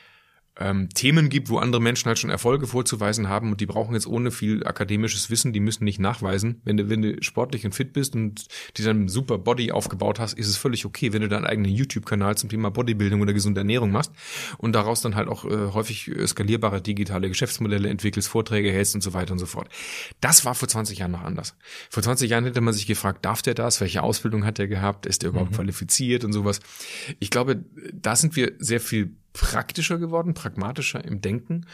ähm, 0.59 0.89
Themen 0.91 1.29
gibt, 1.29 1.51
wo 1.51 1.59
andere 1.59 1.83
Menschen 1.83 2.09
halt 2.09 2.19
schon 2.19 2.31
Erfolge 2.31 2.67
vorzuweisen 2.67 3.29
haben 3.29 3.51
und 3.51 3.61
die 3.61 3.67
brauchen 3.67 3.95
jetzt 3.95 4.07
ohne 4.07 4.31
viel 4.31 4.67
akademisches 4.67 5.29
Wissen, 5.31 5.53
die 5.53 5.61
müssen 5.61 5.85
nicht 5.85 6.01
nachweisen. 6.01 6.61
Wenn 6.65 6.77
du, 6.77 6.89
wenn 6.89 7.03
du 7.03 7.23
sportlich 7.23 7.65
und 7.67 7.75
fit 7.75 7.93
bist 7.93 8.15
und 8.15 8.47
dir 8.77 8.85
dann 8.85 9.09
super 9.09 9.39
Body 9.39 9.71
aufgebaut 9.73 10.19
hast, 10.19 10.33
ist 10.33 10.49
es 10.49 10.57
völlig 10.57 10.87
okay, 10.87 11.13
wenn 11.13 11.23
du 11.23 11.29
deinen 11.29 11.45
eigenen 11.45 11.71
YouTube-Kanal 11.71 12.37
zum 12.37 12.49
Thema 12.49 12.71
Bodybuilding 12.71 13.21
oder 13.21 13.35
gesunde 13.35 13.61
Ernährung 13.61 13.91
machst 13.91 14.13
und 14.57 14.73
daraus 14.73 15.03
dann 15.03 15.15
halt 15.15 15.29
auch 15.29 15.45
äh, 15.45 15.73
häufig 15.73 16.11
skalierbare 16.27 16.81
digitale 16.81 17.29
Geschäftsmodelle 17.29 17.89
entwickelst, 17.89 18.29
Vorträge 18.29 18.73
hältst 18.73 18.95
und 18.95 19.03
so 19.03 19.13
weiter 19.13 19.33
und 19.33 19.39
so 19.39 19.47
fort. 19.47 19.69
Das 20.21 20.45
war 20.45 20.55
vor 20.55 20.69
20 20.69 20.99
Jahren 20.99 21.13
noch 21.13 21.23
anders. 21.23 21.55
Vor 21.91 22.03
20 22.03 22.31
Jahren 22.31 22.45
hätte 22.45 22.61
man 22.63 22.73
sich 22.73 22.87
gefragt, 22.87 23.25
darf 23.25 23.43
der 23.43 23.55
das? 23.55 23.81
Welche 23.81 24.03
Ausbildung 24.03 24.47
hat 24.47 24.59
der 24.59 24.69
gehabt? 24.69 25.05
Ist 25.07 25.23
der 25.23 25.31
überhaupt 25.31 25.53
mhm. 25.53 25.57
qualifiziert 25.57 26.25
und 26.25 26.33
sowas? 26.33 26.61
Ich 27.19 27.31
glaube, 27.31 27.65
da 27.93 28.17
sind 28.17 28.37
wir 28.37 28.53
sehr 28.59 28.81
viel 28.81 29.15
praktischer 29.37 29.99
geworden, 29.99 30.35
pragmatischer 30.35 31.05
im 31.05 31.21
Denken. 31.21 31.67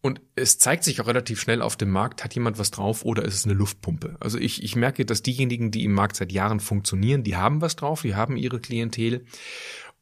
Und 0.00 0.20
es 0.36 0.58
zeigt 0.58 0.84
sich 0.84 1.00
auch 1.00 1.06
relativ 1.06 1.40
schnell 1.40 1.60
auf 1.60 1.76
dem 1.76 1.90
Markt, 1.90 2.22
hat 2.22 2.34
jemand 2.34 2.58
was 2.58 2.70
drauf 2.70 3.04
oder 3.04 3.24
ist 3.24 3.34
es 3.34 3.44
eine 3.44 3.54
Luftpumpe? 3.54 4.16
Also 4.20 4.38
ich, 4.38 4.62
ich 4.62 4.76
merke, 4.76 5.04
dass 5.04 5.22
diejenigen, 5.22 5.70
die 5.70 5.84
im 5.84 5.92
Markt 5.92 6.16
seit 6.16 6.30
Jahren 6.30 6.60
funktionieren, 6.60 7.24
die 7.24 7.36
haben 7.36 7.60
was 7.60 7.74
drauf, 7.74 8.02
die 8.02 8.14
haben 8.14 8.36
ihre 8.36 8.60
Klientel 8.60 9.24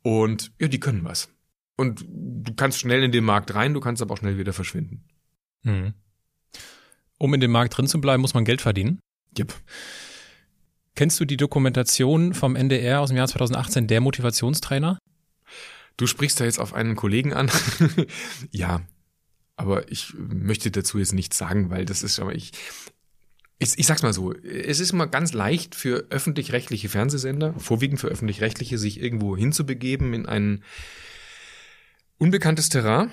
und 0.03 0.53
ja, 0.61 0.69
die 0.69 0.81
können 0.81 1.05
was. 1.05 1.31
Und 1.77 2.05
du 2.09 2.55
kannst 2.55 2.81
schnell 2.81 3.03
in 3.05 3.13
den 3.13 3.25
Markt 3.25 3.55
rein, 3.55 3.73
du 3.73 3.81
kannst 3.81 4.03
aber 4.03 4.15
auch 4.15 4.19
schnell 4.19 4.37
wieder 4.37 4.53
verschwinden. 4.53 5.05
Mhm. 5.63 5.95
Um 7.19 7.33
in 7.33 7.41
dem 7.41 7.53
Markt 7.53 7.77
drin 7.77 7.87
zu 7.87 8.01
bleiben, 8.01 8.21
muss 8.21 8.35
man 8.35 8.45
Geld 8.45 8.61
verdienen. 8.61 8.99
Yep. 9.39 9.55
Kennst 10.95 11.21
du 11.21 11.25
die 11.25 11.37
Dokumentation 11.37 12.35
vom 12.35 12.57
NDR 12.57 13.01
aus 13.01 13.09
dem 13.09 13.17
Jahr 13.17 13.29
2018, 13.29 13.87
der 13.87 14.01
Motivationstrainer? 14.01 14.99
Du 15.97 16.07
sprichst 16.07 16.41
da 16.41 16.45
jetzt 16.45 16.59
auf 16.59 16.75
einen 16.75 16.97
Kollegen 16.97 17.33
an. 17.33 17.51
ja, 18.51 18.83
aber 19.57 19.91
ich 19.91 20.13
möchte 20.17 20.71
dazu 20.71 20.99
jetzt 20.99 21.15
nichts 21.15 21.39
sagen, 21.39 21.71
weil 21.71 21.85
das 21.85 22.03
ist 22.03 22.19
aber 22.19 22.35
ich. 22.35 22.53
Ich, 23.59 23.79
ich 23.79 23.87
sag's 23.87 24.03
mal 24.03 24.13
so, 24.13 24.35
es 24.35 24.81
ist 24.81 24.93
immer 24.93 25.07
ganz 25.07 25.33
leicht 25.33 25.75
für 25.75 26.09
öffentlich-rechtliche 26.11 26.91
Fernsehsender, 26.91 27.55
vorwiegend 27.59 27.99
für 27.99 28.09
öffentlich-rechtliche, 28.09 28.77
sich 28.77 29.01
irgendwo 29.01 29.35
hinzubegeben 29.35 30.13
in 30.13 30.27
ein 30.27 30.63
unbekanntes 32.19 32.69
Terrain 32.69 33.11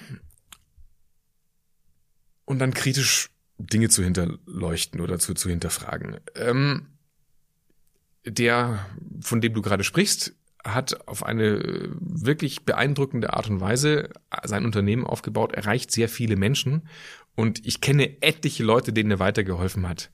und 2.43 2.59
dann 2.59 2.73
kritisch 2.73 3.29
Dinge 3.57 3.87
zu 3.87 4.03
hinterleuchten 4.03 4.99
oder 4.99 5.17
zu, 5.17 5.33
zu 5.33 5.49
hinterfragen. 5.49 6.19
Ähm, 6.35 6.87
der, 8.25 8.85
von 9.21 9.39
dem 9.39 9.53
du 9.53 9.61
gerade 9.61 9.83
sprichst, 9.83 10.35
hat 10.63 11.07
auf 11.07 11.25
eine 11.25 11.89
wirklich 11.99 12.63
beeindruckende 12.63 13.33
Art 13.33 13.49
und 13.49 13.59
Weise 13.59 14.09
sein 14.43 14.65
Unternehmen 14.65 15.05
aufgebaut, 15.05 15.53
erreicht 15.53 15.91
sehr 15.91 16.09
viele 16.09 16.35
Menschen 16.35 16.87
und 17.35 17.65
ich 17.65 17.81
kenne 17.81 18.21
etliche 18.21 18.63
Leute, 18.63 18.93
denen 18.93 19.11
er 19.11 19.19
weitergeholfen 19.19 19.87
hat. 19.87 20.09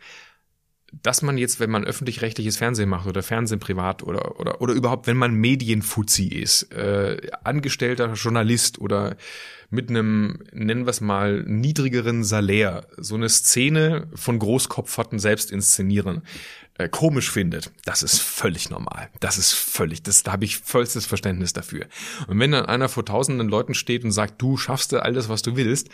Dass 0.91 1.22
man 1.22 1.38
jetzt, 1.38 1.60
wenn 1.60 1.70
man 1.70 1.84
öffentlich-rechtliches 1.84 2.58
Fernsehen 2.58 2.89
macht 2.89 3.08
oder 3.08 3.22
Fernsehen 3.22 3.60
privat 3.60 4.02
oder, 4.02 4.39
oder, 4.39 4.60
oder 4.60 4.74
überhaupt, 4.74 5.06
wenn 5.06 5.18
man 5.18 5.36
Medienfuzzi 5.36 6.28
ist, 6.30 6.72
äh, 6.74 7.30
angestellter 7.43 8.12
Journalist 8.14 8.80
oder 8.80 9.16
mit 9.70 9.89
einem, 9.89 10.39
nennen 10.52 10.88
wir 10.88 10.89
es 10.89 11.02
mal, 11.02 11.43
niedrigeren 11.43 12.24
Salär, 12.24 12.88
so 12.97 13.14
eine 13.14 13.30
Szene 13.30 14.08
von 14.16 14.39
Großkopferten 14.39 15.20
selbst 15.20 15.52
inszenieren, 15.52 16.24
äh, 16.80 16.88
komisch 16.88 17.30
findet, 17.30 17.74
das 17.84 18.04
ist 18.04 18.22
völlig 18.22 18.70
normal. 18.70 19.10
Das 19.20 19.38
ist 19.38 19.52
völlig, 19.52 20.02
das, 20.02 20.24
da 20.24 20.32
habe 20.32 20.46
ich 20.46 20.58
vollstes 20.58 21.06
Verständnis 21.06 21.52
dafür. 21.52 21.88
Und 22.28 22.40
wenn 22.40 22.52
dann 22.52 22.68
einer 22.68 22.88
vor 22.88 23.04
tausenden 23.04 23.50
Leuten 23.50 23.74
steht 23.74 24.06
und 24.06 24.12
sagt, 24.12 24.42
du 24.42 24.56
schaffst 24.56 24.94
alles, 24.94 25.28
was 25.28 25.42
du 25.42 25.58
willst, 25.58 25.90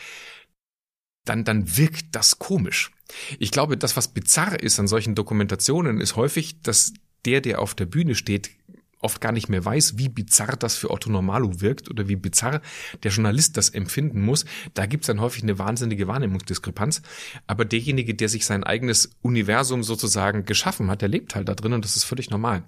dann, 1.25 1.43
dann 1.43 1.75
wirkt 1.75 2.15
das 2.15 2.37
komisch. 2.37 2.91
Ich 3.39 3.49
glaube, 3.49 3.77
das, 3.77 3.97
was 3.97 4.09
bizarr 4.09 4.59
ist 4.59 4.79
an 4.79 4.87
solchen 4.87 5.15
Dokumentationen, 5.15 5.99
ist 5.99 6.15
häufig, 6.15 6.61
dass 6.61 6.93
der, 7.25 7.41
der 7.41 7.63
auf 7.63 7.73
der 7.73 7.87
Bühne 7.87 8.13
steht, 8.13 8.51
oft 8.99 9.21
gar 9.21 9.31
nicht 9.31 9.49
mehr 9.49 9.63
weiß, 9.63 9.97
wie 9.97 10.09
bizarr 10.09 10.55
das 10.57 10.75
für 10.75 10.89
Otto 10.89 11.09
Normalo 11.09 11.61
wirkt 11.61 11.89
oder 11.89 12.07
wie 12.07 12.15
bizarr 12.15 12.61
der 13.03 13.11
Journalist 13.11 13.57
das 13.57 13.69
empfinden 13.69 14.21
muss. 14.21 14.45
Da 14.73 14.85
gibt 14.85 15.03
es 15.03 15.07
dann 15.07 15.21
häufig 15.21 15.43
eine 15.43 15.59
wahnsinnige 15.59 16.07
Wahrnehmungsdiskrepanz. 16.07 17.01
Aber 17.47 17.65
derjenige, 17.65 18.15
der 18.15 18.29
sich 18.29 18.45
sein 18.45 18.63
eigenes 18.63 19.11
Universum 19.21 19.83
sozusagen 19.83 20.45
geschaffen 20.45 20.89
hat, 20.89 21.01
der 21.01 21.09
lebt 21.09 21.35
halt 21.35 21.49
da 21.49 21.55
drin 21.55 21.73
und 21.73 21.85
das 21.85 21.95
ist 21.95 22.03
völlig 22.03 22.29
normal. 22.29 22.63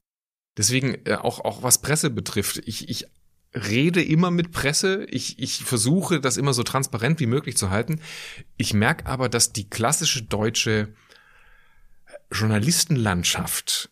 Deswegen 0.57 0.97
äh, 1.05 1.15
auch, 1.15 1.39
auch 1.39 1.63
was 1.63 1.79
Presse 1.81 2.09
betrifft, 2.09 2.61
ich, 2.65 2.89
ich 2.89 3.07
rede 3.53 4.03
immer 4.03 4.31
mit 4.31 4.51
Presse. 4.51 5.05
Ich, 5.09 5.39
ich 5.39 5.63
versuche, 5.63 6.19
das 6.19 6.37
immer 6.37 6.53
so 6.53 6.63
transparent 6.63 7.19
wie 7.19 7.27
möglich 7.27 7.57
zu 7.57 7.69
halten. 7.69 8.01
Ich 8.57 8.73
merke 8.73 9.05
aber, 9.05 9.29
dass 9.29 9.53
die 9.53 9.69
klassische 9.69 10.23
deutsche 10.23 10.93
Journalistenlandschaft 12.31 13.89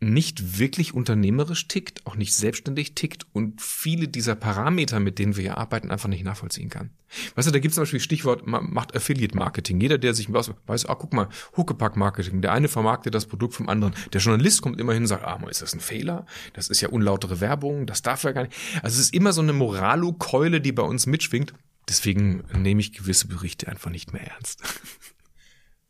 nicht 0.00 0.58
wirklich 0.58 0.94
unternehmerisch 0.94 1.68
tickt, 1.68 2.06
auch 2.06 2.16
nicht 2.16 2.34
selbstständig 2.34 2.94
tickt 2.94 3.26
und 3.34 3.60
viele 3.60 4.08
dieser 4.08 4.34
Parameter, 4.34 4.98
mit 4.98 5.18
denen 5.18 5.36
wir 5.36 5.42
hier 5.42 5.58
arbeiten, 5.58 5.90
einfach 5.90 6.08
nicht 6.08 6.24
nachvollziehen 6.24 6.70
kann. 6.70 6.90
Weißt 7.34 7.46
du, 7.46 7.52
da 7.52 7.58
gibt 7.58 7.72
es 7.72 7.74
zum 7.74 7.82
Beispiel 7.82 8.00
Stichwort, 8.00 8.46
macht 8.46 8.96
Affiliate 8.96 9.36
Marketing. 9.36 9.78
Jeder, 9.78 9.98
der 9.98 10.14
sich 10.14 10.32
weiß, 10.32 10.52
weiß 10.66 10.86
ah, 10.86 10.94
guck 10.94 11.12
mal, 11.12 11.28
Huckepack 11.54 11.96
Marketing. 11.96 12.40
Der 12.40 12.52
eine 12.52 12.68
vermarktet 12.68 13.14
das 13.14 13.26
Produkt 13.26 13.54
vom 13.54 13.68
anderen. 13.68 13.94
Der 14.12 14.22
Journalist 14.22 14.62
kommt 14.62 14.80
immer 14.80 14.94
hin 14.94 15.02
und 15.02 15.08
sagt, 15.08 15.24
ah, 15.24 15.38
ist 15.50 15.60
das 15.60 15.74
ein 15.74 15.80
Fehler? 15.80 16.24
Das 16.54 16.68
ist 16.68 16.80
ja 16.80 16.88
unlautere 16.88 17.40
Werbung, 17.40 17.86
das 17.86 18.00
darf 18.00 18.22
ja 18.24 18.32
gar 18.32 18.44
nicht. 18.44 18.54
Also 18.82 18.94
es 18.94 19.06
ist 19.06 19.14
immer 19.14 19.34
so 19.34 19.42
eine 19.42 19.52
Moralo-Keule, 19.52 20.62
die 20.62 20.72
bei 20.72 20.82
uns 20.82 21.06
mitschwingt. 21.06 21.52
Deswegen 21.88 22.44
nehme 22.56 22.80
ich 22.80 22.92
gewisse 22.92 23.28
Berichte 23.28 23.68
einfach 23.68 23.90
nicht 23.90 24.12
mehr 24.12 24.22
ernst. 24.22 24.62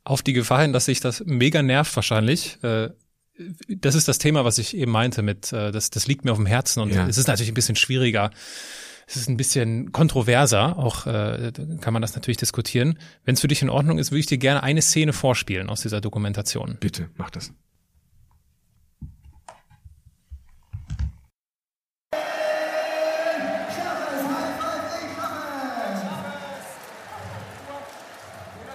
Auf 0.02 0.22
die 0.22 0.32
Gefahr 0.32 0.62
hin, 0.62 0.72
dass 0.72 0.86
sich 0.86 0.98
das 0.98 1.22
mega 1.26 1.62
nervt 1.62 1.94
wahrscheinlich, 1.94 2.58
äh 2.64 2.90
das 3.68 3.94
ist 3.94 4.08
das 4.08 4.18
Thema, 4.18 4.44
was 4.44 4.58
ich 4.58 4.76
eben 4.76 4.92
meinte 4.92 5.22
mit, 5.22 5.52
äh, 5.52 5.72
das, 5.72 5.90
das 5.90 6.06
liegt 6.06 6.24
mir 6.24 6.32
auf 6.32 6.38
dem 6.38 6.46
Herzen 6.46 6.80
und 6.80 6.92
ja. 6.92 7.06
es 7.06 7.18
ist 7.18 7.28
natürlich 7.28 7.50
ein 7.50 7.54
bisschen 7.54 7.76
schwieriger. 7.76 8.30
Es 9.06 9.16
ist 9.16 9.28
ein 9.28 9.36
bisschen 9.36 9.90
kontroverser, 9.90 10.78
auch 10.78 11.04
äh, 11.06 11.50
kann 11.80 11.92
man 11.92 12.00
das 12.00 12.14
natürlich 12.14 12.36
diskutieren. 12.36 12.96
Wenn 13.24 13.34
es 13.34 13.40
für 13.40 13.48
dich 13.48 13.60
in 13.60 13.68
Ordnung 13.68 13.98
ist, 13.98 14.12
würde 14.12 14.20
ich 14.20 14.26
dir 14.26 14.38
gerne 14.38 14.62
eine 14.62 14.82
Szene 14.82 15.12
vorspielen 15.12 15.68
aus 15.68 15.80
dieser 15.82 16.00
Dokumentation. 16.00 16.76
Bitte, 16.78 17.08
mach 17.16 17.30
das. 17.30 17.52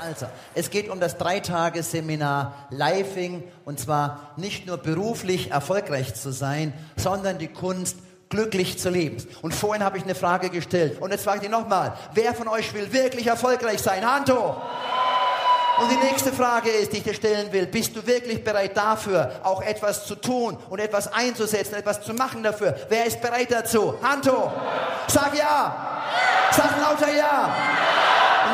Also, 0.05 0.27
es 0.53 0.69
geht 0.69 0.89
um 0.89 0.99
das 0.99 1.17
Dreitagesseminar 1.17 2.67
Living 2.69 3.43
und 3.65 3.79
zwar 3.79 4.33
nicht 4.37 4.67
nur 4.67 4.77
beruflich 4.77 5.49
erfolgreich 5.49 6.13
zu 6.13 6.31
sein, 6.31 6.73
sondern 6.95 7.39
die 7.39 7.47
Kunst 7.47 7.97
glücklich 8.29 8.77
zu 8.77 8.91
leben. 8.91 9.17
Und 9.41 9.55
vorhin 9.55 9.83
habe 9.83 9.97
ich 9.97 10.03
eine 10.03 10.13
Frage 10.13 10.51
gestellt 10.51 11.01
und 11.01 11.09
jetzt 11.09 11.23
frage 11.23 11.45
ich 11.45 11.49
nochmal, 11.49 11.97
wer 12.13 12.35
von 12.35 12.47
euch 12.47 12.71
will 12.75 12.93
wirklich 12.93 13.25
erfolgreich 13.25 13.79
sein? 13.79 14.05
Hand 14.05 14.31
hoch! 14.31 14.57
Und 15.81 15.89
die 15.89 16.07
nächste 16.07 16.31
Frage 16.31 16.69
ist, 16.69 16.93
die 16.93 16.97
ich 16.97 17.03
dir 17.03 17.15
stellen 17.15 17.51
will, 17.51 17.65
bist 17.65 17.95
du 17.95 18.05
wirklich 18.05 18.43
bereit 18.43 18.77
dafür, 18.77 19.31
auch 19.41 19.63
etwas 19.63 20.05
zu 20.05 20.13
tun 20.13 20.55
und 20.69 20.79
etwas 20.79 21.11
einzusetzen, 21.11 21.73
etwas 21.73 22.03
zu 22.03 22.13
machen 22.13 22.43
dafür? 22.43 22.75
Wer 22.89 23.07
ist 23.07 23.21
bereit 23.21 23.51
dazu? 23.51 23.95
Hand 24.03 24.29
hoch! 24.31 24.51
Sag 25.07 25.35
ja! 25.35 25.75
Sag 26.51 26.79
lauter 26.79 27.11
ja! 27.11 27.55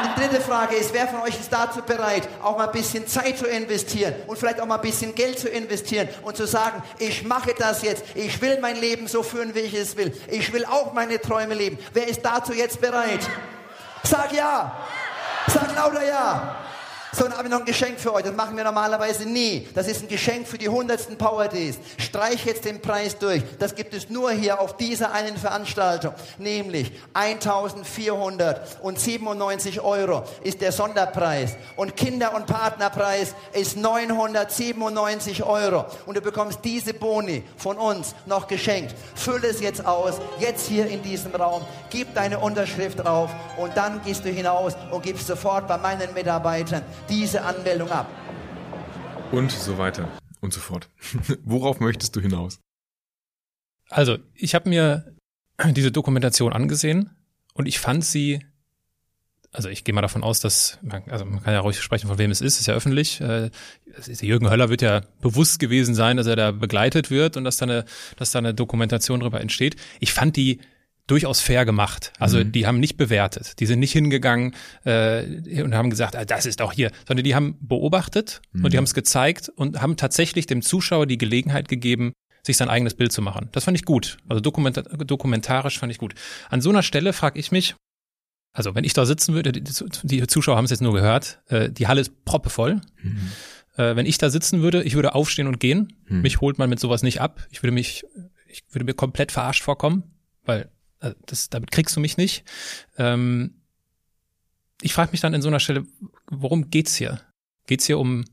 Und 0.02 0.18
die 0.18 0.22
dritte 0.22 0.42
Frage 0.42 0.76
ist, 0.76 0.94
wer 0.94 1.08
von 1.08 1.22
euch 1.22 1.40
ist 1.40 1.54
dazu 1.54 1.82
bereit, 1.84 2.28
auch 2.42 2.58
mal 2.58 2.66
ein 2.66 2.72
bisschen 2.72 3.06
Zeit 3.06 3.38
zu 3.38 3.46
investieren 3.46 4.16
und 4.26 4.38
vielleicht 4.38 4.60
auch 4.60 4.66
mal 4.66 4.76
ein 4.76 4.82
bisschen 4.82 5.14
Geld 5.14 5.38
zu 5.38 5.48
investieren 5.48 6.10
und 6.24 6.36
zu 6.36 6.48
sagen, 6.48 6.82
ich 6.98 7.24
mache 7.24 7.54
das 7.56 7.84
jetzt, 7.84 8.04
ich 8.16 8.42
will 8.42 8.58
mein 8.62 8.78
Leben 8.78 9.08
so 9.08 9.22
führen, 9.22 9.54
wie 9.54 9.60
ich 9.60 9.76
es 9.76 9.96
will, 9.98 10.12
ich 10.28 10.52
will 10.54 10.66
auch 10.66 10.94
meine 10.94 11.22
Träume 11.22 11.54
leben. 11.54 11.78
Wer 11.94 12.08
ist 12.08 12.22
dazu 12.24 12.52
jetzt 12.54 12.82
bereit? 12.82 13.20
Sag 14.04 14.34
ja! 14.34 14.76
Sag 15.48 15.76
lauter 15.76 16.04
ja! 16.04 16.56
So, 17.14 17.26
dann 17.26 17.34
habe 17.34 17.44
ich 17.44 17.52
noch 17.52 17.60
ein 17.60 17.66
Geschenk 17.66 18.00
für 18.00 18.14
euch. 18.14 18.24
Das 18.24 18.34
machen 18.34 18.56
wir 18.56 18.64
normalerweise 18.64 19.28
nie. 19.28 19.68
Das 19.76 19.86
ist 19.86 20.02
ein 20.02 20.08
Geschenk 20.08 20.48
für 20.48 20.58
die 20.58 20.70
hundertsten 20.70 21.18
Power 21.18 21.50
Days. 21.50 21.78
Streich 21.98 22.46
jetzt 22.46 22.64
den 22.64 22.82
Preis 22.82 23.18
durch. 23.18 23.44
Das 23.60 23.76
gibt 23.76 23.94
es 23.94 24.10
nur 24.10 24.32
hier 24.32 24.62
auf 24.62 24.78
dieser 24.78 25.12
einen 25.12 25.36
Veranstaltung. 25.36 26.14
Nämlich 26.38 26.94
1497 27.14 29.82
Euro 29.82 30.24
ist 30.46 30.62
der 30.62 30.72
Sonderpreis. 30.72 31.58
Und 31.76 31.98
Kinder- 31.98 32.34
und 32.34 32.46
Partnerpreis 32.46 33.36
ist 33.52 33.76
997 33.76 35.44
Euro. 35.44 35.88
Und 36.06 36.16
du 36.16 36.22
bekommst 36.22 36.60
diese 36.64 36.94
Boni 36.94 37.44
von 37.58 37.78
uns 37.78 38.16
noch 38.26 38.48
geschenkt. 38.48 38.96
Füll 39.16 39.44
es 39.44 39.60
jetzt 39.60 39.86
aus. 39.86 40.14
Jetzt 40.40 40.68
hier 40.68 40.88
in 40.88 41.04
diesem 41.04 41.36
Raum. 41.36 41.66
Gib 41.90 42.16
deine 42.16 42.40
Unterschrift 42.40 43.00
drauf. 43.00 43.30
Und 43.58 43.76
dann 43.76 44.02
gehst 44.02 44.24
du 44.24 44.30
hinaus 44.30 44.78
und 44.92 45.04
gibst 45.04 45.28
sofort 45.28 45.68
bei 45.68 45.78
meinen 45.78 46.14
Mitarbeitern 46.14 46.84
diese 47.10 47.44
Anmeldung 47.44 47.90
ab. 47.90 48.10
Und 49.32 49.52
so 49.52 49.78
weiter 49.78 50.08
und 50.42 50.54
so 50.54 50.60
fort. 50.60 50.90
Worauf 51.44 51.80
möchtest 51.80 52.16
du 52.16 52.22
hinaus? 52.22 52.60
Also, 53.90 54.18
ich 54.34 54.56
habe 54.56 54.70
mir 54.70 55.16
diese 55.72 55.92
Dokumentation 55.92 56.54
angesehen 56.54 57.12
und 57.54 57.68
ich 57.68 57.80
fand 57.80 58.04
sie, 58.04 58.46
also 59.52 59.70
ich 59.70 59.84
gehe 59.84 59.94
mal 59.94 60.02
davon 60.02 60.24
aus, 60.24 60.40
dass, 60.40 60.80
man, 60.82 61.04
also 61.10 61.26
man 61.26 61.44
kann 61.44 61.54
ja 61.54 61.60
ruhig 61.60 61.80
sprechen, 61.80 62.08
von 62.08 62.18
wem 62.18 62.32
es 62.32 62.42
ist, 62.42 62.60
ist 62.60 62.68
ja 62.68 62.74
öffentlich. 62.74 63.22
Äh, 63.22 63.52
Jürgen 64.22 64.50
Höller 64.50 64.70
wird 64.70 64.82
ja 64.82 65.02
bewusst 65.22 65.60
gewesen 65.60 65.94
sein, 65.94 66.18
dass 66.18 66.28
er 66.28 66.36
da 66.36 66.52
begleitet 66.52 67.12
wird 67.12 67.38
und 67.38 67.44
dass 67.44 67.58
da 67.58 67.66
eine, 67.66 67.86
dass 68.16 68.32
da 68.32 68.40
eine 68.40 68.54
Dokumentation 68.54 69.20
darüber 69.20 69.42
entsteht. 69.42 69.76
Ich 70.00 70.14
fand 70.14 70.38
die 70.38 70.62
durchaus 71.12 71.42
fair 71.42 71.66
gemacht. 71.66 72.14
Also 72.20 72.40
mhm. 72.40 72.54
die 72.54 72.66
haben 72.66 72.80
nicht 72.80 72.96
bewertet, 72.96 73.60
die 73.60 73.66
sind 73.66 73.80
nicht 73.80 73.92
hingegangen 73.92 74.56
äh, 74.86 75.62
und 75.62 75.76
haben 75.76 75.90
gesagt, 75.90 76.16
ah, 76.16 76.24
das 76.24 76.46
ist 76.46 76.62
auch 76.62 76.72
hier, 76.72 76.92
sondern 77.06 77.26
die 77.26 77.36
haben 77.36 77.58
beobachtet 77.60 78.42
mhm. 78.54 78.64
und 78.64 78.74
die 78.74 78.78
haben 78.78 78.86
es 78.86 78.94
gezeigt 78.94 79.50
und 79.50 79.82
haben 79.82 79.98
tatsächlich 79.98 80.46
dem 80.46 80.62
Zuschauer 80.62 81.06
die 81.06 81.18
Gelegenheit 81.18 81.68
gegeben, 81.68 82.14
sich 82.44 82.56
sein 82.56 82.70
eigenes 82.70 82.94
Bild 82.94 83.12
zu 83.12 83.22
machen. 83.22 83.50
Das 83.52 83.66
fand 83.66 83.78
ich 83.78 83.84
gut. 83.84 84.18
Also 84.30 84.40
dokumentar 84.40 84.84
dokumentarisch 84.84 85.78
fand 85.78 85.92
ich 85.92 85.98
gut. 85.98 86.16
An 86.50 86.62
so 86.62 86.70
einer 86.70 86.82
Stelle 86.82 87.12
frage 87.12 87.38
ich 87.40 87.52
mich, 87.52 87.76
also 88.54 88.74
wenn 88.74 88.86
ich 88.86 88.94
da 88.94 89.06
sitzen 89.06 89.34
würde, 89.34 89.52
die, 89.52 89.64
die 90.04 90.28
Zuschauer 90.28 90.56
haben 90.56 90.66
es 90.66 90.72
jetzt 90.72 90.82
nur 90.82 90.94
gehört, 90.94 91.42
äh, 91.50 91.70
die 91.70 91.88
Halle 91.88 92.02
ist 92.02 92.24
proppevoll. 92.24 92.80
Mhm. 93.02 93.32
Äh, 93.76 93.98
wenn 93.98 94.06
ich 94.06 94.18
da 94.18 94.30
sitzen 94.30 94.62
würde, 94.62 94.84
ich 94.84 94.96
würde 94.96 95.14
aufstehen 95.14 95.48
und 95.48 95.60
gehen. 95.60 95.94
Mhm. 96.08 96.22
Mich 96.22 96.40
holt 96.40 96.58
man 96.58 96.70
mit 96.70 96.80
sowas 96.80 97.04
nicht 97.04 97.20
ab. 97.20 97.46
Ich 97.50 97.64
würde 97.64 97.74
mich, 97.74 98.06
ich 98.48 98.64
würde 98.72 98.86
mir 98.86 98.94
komplett 98.94 99.34
verarscht 99.34 99.64
vorkommen, 99.64 100.04
weil 100.46 100.70
das, 101.26 101.50
damit 101.50 101.72
kriegst 101.72 101.96
du 101.96 102.00
mich 102.00 102.18
nicht. 102.18 102.44
Ähm, 102.98 103.62
ich 104.82 104.94
frage 104.94 105.12
mich 105.12 105.22
dann 105.22 105.34
in 105.34 105.42
so 105.42 105.48
einer 105.48 105.60
Stelle, 105.60 105.86
worum 106.30 106.70
geht's 106.70 106.96
hier? 106.96 107.22
Geht's 107.68 107.86
hier 107.86 108.00
um, 108.00 108.26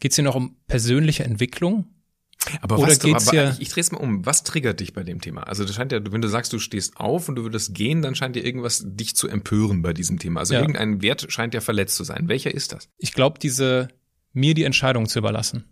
geht's 0.00 0.16
hier 0.16 0.24
noch 0.24 0.34
um 0.34 0.56
persönliche 0.66 1.24
Entwicklung? 1.24 1.86
Aber 2.60 2.78
Oder 2.78 2.88
was, 2.88 3.00
geht's 3.00 3.28
aber 3.28 3.36
hier 3.36 3.50
ich, 3.50 3.60
ich 3.60 3.68
drehe 3.70 3.80
es 3.82 3.92
mal 3.92 3.98
um. 3.98 4.24
Was 4.24 4.44
triggert 4.44 4.80
dich 4.80 4.92
bei 4.92 5.02
dem 5.02 5.20
Thema? 5.20 5.42
Also 5.42 5.64
das 5.64 5.74
scheint 5.74 5.92
ja, 5.92 6.00
wenn 6.12 6.22
du 6.22 6.28
sagst, 6.28 6.52
du 6.52 6.58
stehst 6.58 6.96
auf 6.96 7.28
und 7.28 7.36
du 7.36 7.42
würdest 7.42 7.74
gehen, 7.74 8.00
dann 8.00 8.14
scheint 8.14 8.36
dir 8.36 8.44
irgendwas 8.44 8.82
dich 8.84 9.16
zu 9.16 9.28
empören 9.28 9.82
bei 9.82 9.92
diesem 9.92 10.18
Thema. 10.18 10.40
Also 10.40 10.54
ja. 10.54 10.60
irgendein 10.60 11.02
Wert 11.02 11.30
scheint 11.30 11.54
ja 11.54 11.60
verletzt 11.60 11.96
zu 11.96 12.04
sein. 12.04 12.28
Welcher 12.28 12.54
ist 12.54 12.72
das? 12.72 12.88
Ich 12.96 13.12
glaube, 13.12 13.38
diese 13.38 13.88
mir 14.32 14.54
die 14.54 14.64
Entscheidung 14.64 15.06
zu 15.06 15.18
überlassen. 15.18 15.64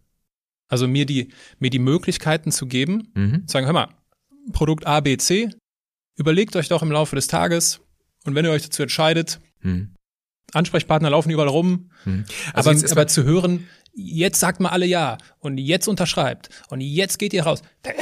Also 0.69 0.89
mir 0.89 1.07
die 1.07 1.33
mir 1.59 1.71
die 1.71 1.79
Möglichkeiten 1.79 2.51
zu 2.51 2.67
geben, 2.67 3.13
mhm. 3.15 3.47
zu 3.47 3.53
sagen, 3.53 3.67
hör 3.67 3.73
mal, 3.73 3.89
Produkt 4.53 4.87
A, 4.87 5.01
B, 5.01 5.17
C, 5.17 5.51
Überlegt 6.17 6.57
euch 6.57 6.69
doch 6.69 6.83
im 6.83 6.91
Laufe 6.91 7.17
des 7.17 7.27
Tages 7.27 7.81
und 8.25 8.35
wenn 8.35 8.45
ihr 8.45 8.51
euch 8.51 8.63
dazu 8.63 8.83
entscheidet, 8.83 9.41
hm. 9.61 9.95
Ansprechpartner 10.53 11.11
laufen 11.11 11.31
überall 11.31 11.49
rum, 11.49 11.91
hm. 12.05 12.25
also 12.53 12.71
aber, 12.71 12.91
aber 12.91 13.07
zu 13.07 13.25
hören, 13.25 13.67
jetzt 13.97 14.39
sagt 14.39 14.61
mal 14.61 14.69
alle 14.69 14.87
ja 14.87 15.19
und 15.41 15.59
jetzt 15.59 15.89
unterschreibt 15.89 16.51
und 16.69 16.81
jetzt 16.81 17.19
geht 17.19 17.33
ihr 17.33 17.45
raus. 17.45 17.63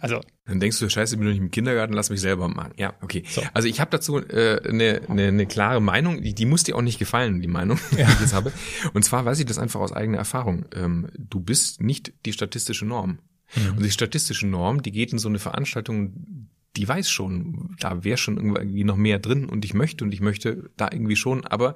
Also 0.00 0.20
dann 0.46 0.58
denkst 0.60 0.78
du, 0.78 0.88
scheiße, 0.88 1.14
ich 1.14 1.18
bin 1.18 1.26
noch 1.26 1.32
nicht 1.32 1.42
im 1.42 1.50
Kindergarten, 1.50 1.92
lass 1.92 2.10
mich 2.10 2.20
selber 2.20 2.48
machen. 2.48 2.72
Ja, 2.76 2.94
okay. 3.02 3.22
So. 3.28 3.42
Also 3.54 3.68
ich 3.68 3.80
habe 3.80 3.90
dazu 3.92 4.18
äh, 4.18 4.60
eine, 4.68 5.02
eine, 5.08 5.28
eine 5.28 5.46
klare 5.46 5.80
Meinung, 5.80 6.22
die, 6.22 6.34
die 6.34 6.44
muss 6.44 6.64
dir 6.64 6.76
auch 6.76 6.82
nicht 6.82 6.98
gefallen, 6.98 7.40
die 7.40 7.48
Meinung, 7.48 7.78
ja. 7.96 7.96
die 8.06 8.12
ich 8.12 8.20
jetzt 8.20 8.34
habe. 8.34 8.52
Und 8.92 9.04
zwar 9.04 9.24
weiß 9.24 9.38
ich 9.38 9.46
das 9.46 9.58
einfach 9.58 9.80
aus 9.80 9.92
eigener 9.92 10.18
Erfahrung. 10.18 10.64
Ähm, 10.74 11.08
du 11.16 11.40
bist 11.40 11.80
nicht 11.80 12.12
die 12.26 12.32
statistische 12.32 12.84
Norm. 12.84 13.20
Mhm. 13.54 13.76
Und 13.76 13.82
die 13.84 13.90
statistische 13.90 14.46
Norm, 14.46 14.82
die 14.82 14.90
geht 14.90 15.12
in 15.12 15.18
so 15.18 15.28
eine 15.28 15.38
Veranstaltung 15.38 16.48
die 16.76 16.86
weiß 16.86 17.10
schon, 17.10 17.74
da 17.80 18.04
wäre 18.04 18.16
schon 18.16 18.36
irgendwie 18.36 18.84
noch 18.84 18.96
mehr 18.96 19.18
drin 19.18 19.46
und 19.46 19.64
ich 19.64 19.74
möchte 19.74 20.04
und 20.04 20.12
ich 20.12 20.20
möchte 20.20 20.70
da 20.76 20.88
irgendwie 20.90 21.16
schon, 21.16 21.44
aber 21.44 21.74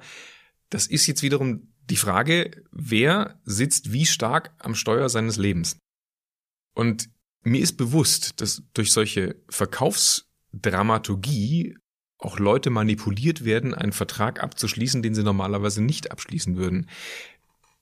das 0.69 0.87
ist 0.87 1.05
jetzt 1.07 1.21
wiederum 1.21 1.73
die 1.89 1.97
Frage, 1.97 2.63
wer 2.71 3.41
sitzt 3.43 3.91
wie 3.91 4.05
stark 4.05 4.53
am 4.59 4.75
Steuer 4.75 5.09
seines 5.09 5.35
Lebens? 5.37 5.77
Und 6.73 7.09
mir 7.43 7.61
ist 7.61 7.73
bewusst, 7.73 8.39
dass 8.41 8.63
durch 8.73 8.91
solche 8.91 9.35
Verkaufsdramaturgie 9.49 11.77
auch 12.17 12.39
Leute 12.39 12.71
manipuliert 12.71 13.45
werden, 13.45 13.75
einen 13.75 13.91
Vertrag 13.91 14.41
abzuschließen, 14.41 15.03
den 15.03 15.13
sie 15.13 15.23
normalerweise 15.23 15.83
nicht 15.83 16.11
abschließen 16.11 16.55
würden. 16.57 16.89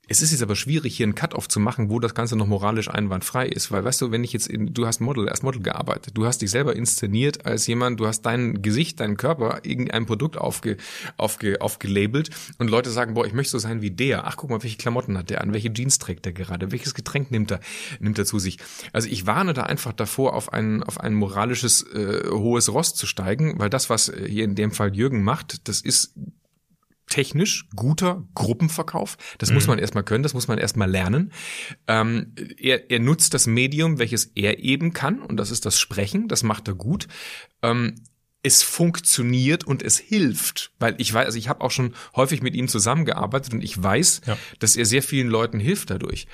Es 0.10 0.22
ist 0.22 0.32
jetzt 0.32 0.44
aber 0.44 0.58
schwierig, 0.58 0.98
hier 0.98 1.06
einen 1.06 1.16
Cut-off 1.16 1.48
zu 1.48 1.62
machen, 1.62 1.90
wo 1.90 1.98
das 1.98 2.14
Ganze 2.14 2.36
noch 2.36 2.46
moralisch 2.46 2.90
einwandfrei 2.90 3.48
ist, 3.48 3.72
weil 3.72 3.86
weißt 3.86 4.02
du, 4.02 4.12
wenn 4.12 4.26
ich 4.26 4.34
jetzt 4.34 4.48
in, 4.48 4.74
du 4.74 4.86
hast 4.86 5.00
Model, 5.00 5.30
als 5.30 5.44
Model 5.44 5.62
gearbeitet, 5.62 6.18
du 6.18 6.26
hast 6.26 6.42
dich 6.42 6.52
selber 6.52 6.76
inszeniert 6.76 7.46
als 7.46 7.68
jemand, 7.68 8.02
du 8.02 8.06
hast 8.06 8.22
dein 8.24 8.62
Gesicht, 8.62 9.00
deinen 9.00 9.16
Körper, 9.16 9.62
irgendein 9.64 10.06
Produkt 10.06 10.38
aufge, 10.38 10.76
aufge, 11.16 11.62
aufgelabelt. 11.62 12.32
Und 12.58 12.70
Leute 12.70 12.90
sagen, 12.90 13.14
boah, 13.14 13.26
ich 13.26 13.32
möchte 13.32 13.52
so 13.52 13.60
sein 13.60 13.82
wie 13.82 13.92
der. 13.92 14.28
Ach, 14.28 14.36
guck 14.36 14.50
mal, 14.50 14.62
welche 14.62 14.78
Klamotten 14.78 15.18
hat 15.18 15.30
der 15.30 15.40
an, 15.40 15.54
welche 15.54 15.72
Jeans 15.72 16.00
trägt 16.00 16.26
der 16.26 16.34
gerade, 16.34 16.74
welches 16.74 16.96
Getränk 16.96 17.32
nimmt 17.32 17.52
er, 17.52 17.62
nimmt 18.02 18.20
er 18.20 18.26
zu 18.26 18.40
sich. 18.40 18.58
Also 18.92 19.08
ich 19.08 19.26
warne 19.26 19.54
da 19.54 19.64
einfach 19.64 19.94
davor, 19.94 20.34
auf 20.34 20.52
ein, 20.52 20.84
auf 20.84 21.00
ein 21.00 21.14
moralisches 21.14 21.82
äh, 21.94 22.28
hohes 22.30 22.68
Ross 22.74 22.94
zu 22.94 23.08
steigen, 23.08 23.58
weil 23.58 23.70
das, 23.70 23.90
was 23.90 24.12
hier 24.28 24.44
in 24.44 24.56
dem 24.56 24.72
Fall 24.72 24.94
Jürgen 24.94 25.24
macht, 25.24 25.66
das 25.70 25.80
ist 25.80 26.14
technisch 27.08 27.68
guter 27.76 28.24
Gruppenverkauf. 28.34 29.18
Das 29.38 29.50
mhm. 29.50 29.56
muss 29.56 29.68
man 29.68 29.80
erstmal 29.80 30.04
können, 30.04 30.24
das 30.24 30.34
muss 30.34 30.48
man 30.48 30.58
erstmal 30.58 30.90
lernen. 30.90 31.32
Ähm, 31.88 32.34
er, 32.58 32.90
er 32.90 33.00
nutzt 33.00 33.34
das 33.34 33.48
Medium, 33.48 34.00
welches 34.00 34.32
er 34.36 34.60
eben 34.60 34.94
kann, 34.94 35.22
und 35.22 35.38
das 35.38 35.52
ist 35.52 35.66
das 35.66 35.80
Sprechen, 35.80 36.28
das 36.28 36.44
macht 36.44 36.68
er 36.68 36.76
gut. 36.76 37.08
Ähm, 37.62 37.96
es 38.44 38.62
funktioniert 38.62 39.64
und 39.64 39.82
es 39.82 39.98
hilft, 39.98 40.74
weil 40.78 40.96
ich 40.98 41.14
weiß, 41.14 41.26
also 41.26 41.38
ich 41.38 41.48
habe 41.48 41.62
auch 41.62 41.72
schon 41.72 41.96
häufig 42.16 42.42
mit 42.42 42.56
ihm 42.56 42.68
zusammengearbeitet 42.68 43.54
und 43.54 43.64
ich 43.64 43.82
weiß, 43.82 44.22
ja. 44.28 44.38
dass 44.60 44.76
er 44.76 44.86
sehr 44.86 45.02
vielen 45.02 45.30
Leuten 45.30 45.60
hilft 45.60 45.90
dadurch. 45.90 46.28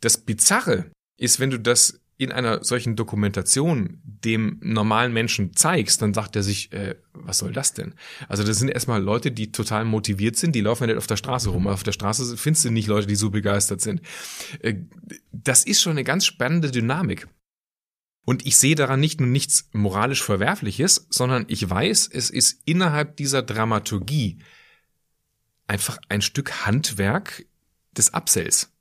Das 0.00 0.18
Bizarre 0.18 0.90
ist, 1.16 1.40
wenn 1.40 1.50
du 1.50 1.58
das 1.58 2.00
in 2.16 2.30
einer 2.30 2.62
solchen 2.62 2.94
Dokumentation 2.94 4.00
dem 4.04 4.58
normalen 4.62 5.12
Menschen 5.12 5.56
zeigst, 5.56 6.00
dann 6.00 6.14
sagt 6.14 6.36
er 6.36 6.42
sich, 6.42 6.72
äh, 6.72 6.94
was 7.12 7.38
soll 7.38 7.52
das 7.52 7.74
denn? 7.74 7.94
Also 8.28 8.44
das 8.44 8.58
sind 8.58 8.68
erstmal 8.68 9.02
Leute, 9.02 9.32
die 9.32 9.50
total 9.50 9.84
motiviert 9.84 10.36
sind, 10.36 10.54
die 10.54 10.60
laufen 10.60 10.84
ja 10.84 10.86
nicht 10.88 10.98
auf 10.98 11.08
der 11.08 11.16
Straße 11.16 11.50
rum. 11.50 11.66
Auf 11.66 11.82
der 11.82 11.92
Straße 11.92 12.36
findest 12.36 12.64
du 12.64 12.70
nicht 12.70 12.86
Leute, 12.86 13.08
die 13.08 13.16
so 13.16 13.30
begeistert 13.30 13.80
sind. 13.80 14.00
Äh, 14.60 14.74
das 15.32 15.64
ist 15.64 15.82
schon 15.82 15.92
eine 15.92 16.04
ganz 16.04 16.24
spannende 16.24 16.70
Dynamik. 16.70 17.26
Und 18.24 18.46
ich 18.46 18.56
sehe 18.56 18.74
daran 18.74 19.00
nicht 19.00 19.20
nur 19.20 19.28
nichts 19.28 19.68
moralisch 19.72 20.22
Verwerfliches, 20.22 21.06
sondern 21.10 21.44
ich 21.48 21.68
weiß, 21.68 22.08
es 22.12 22.30
ist 22.30 22.62
innerhalb 22.64 23.16
dieser 23.16 23.42
Dramaturgie 23.42 24.38
einfach 25.66 25.98
ein 26.08 26.22
Stück 26.22 26.64
Handwerk 26.64 27.44
des 27.92 28.14
Upsells. 28.14 28.73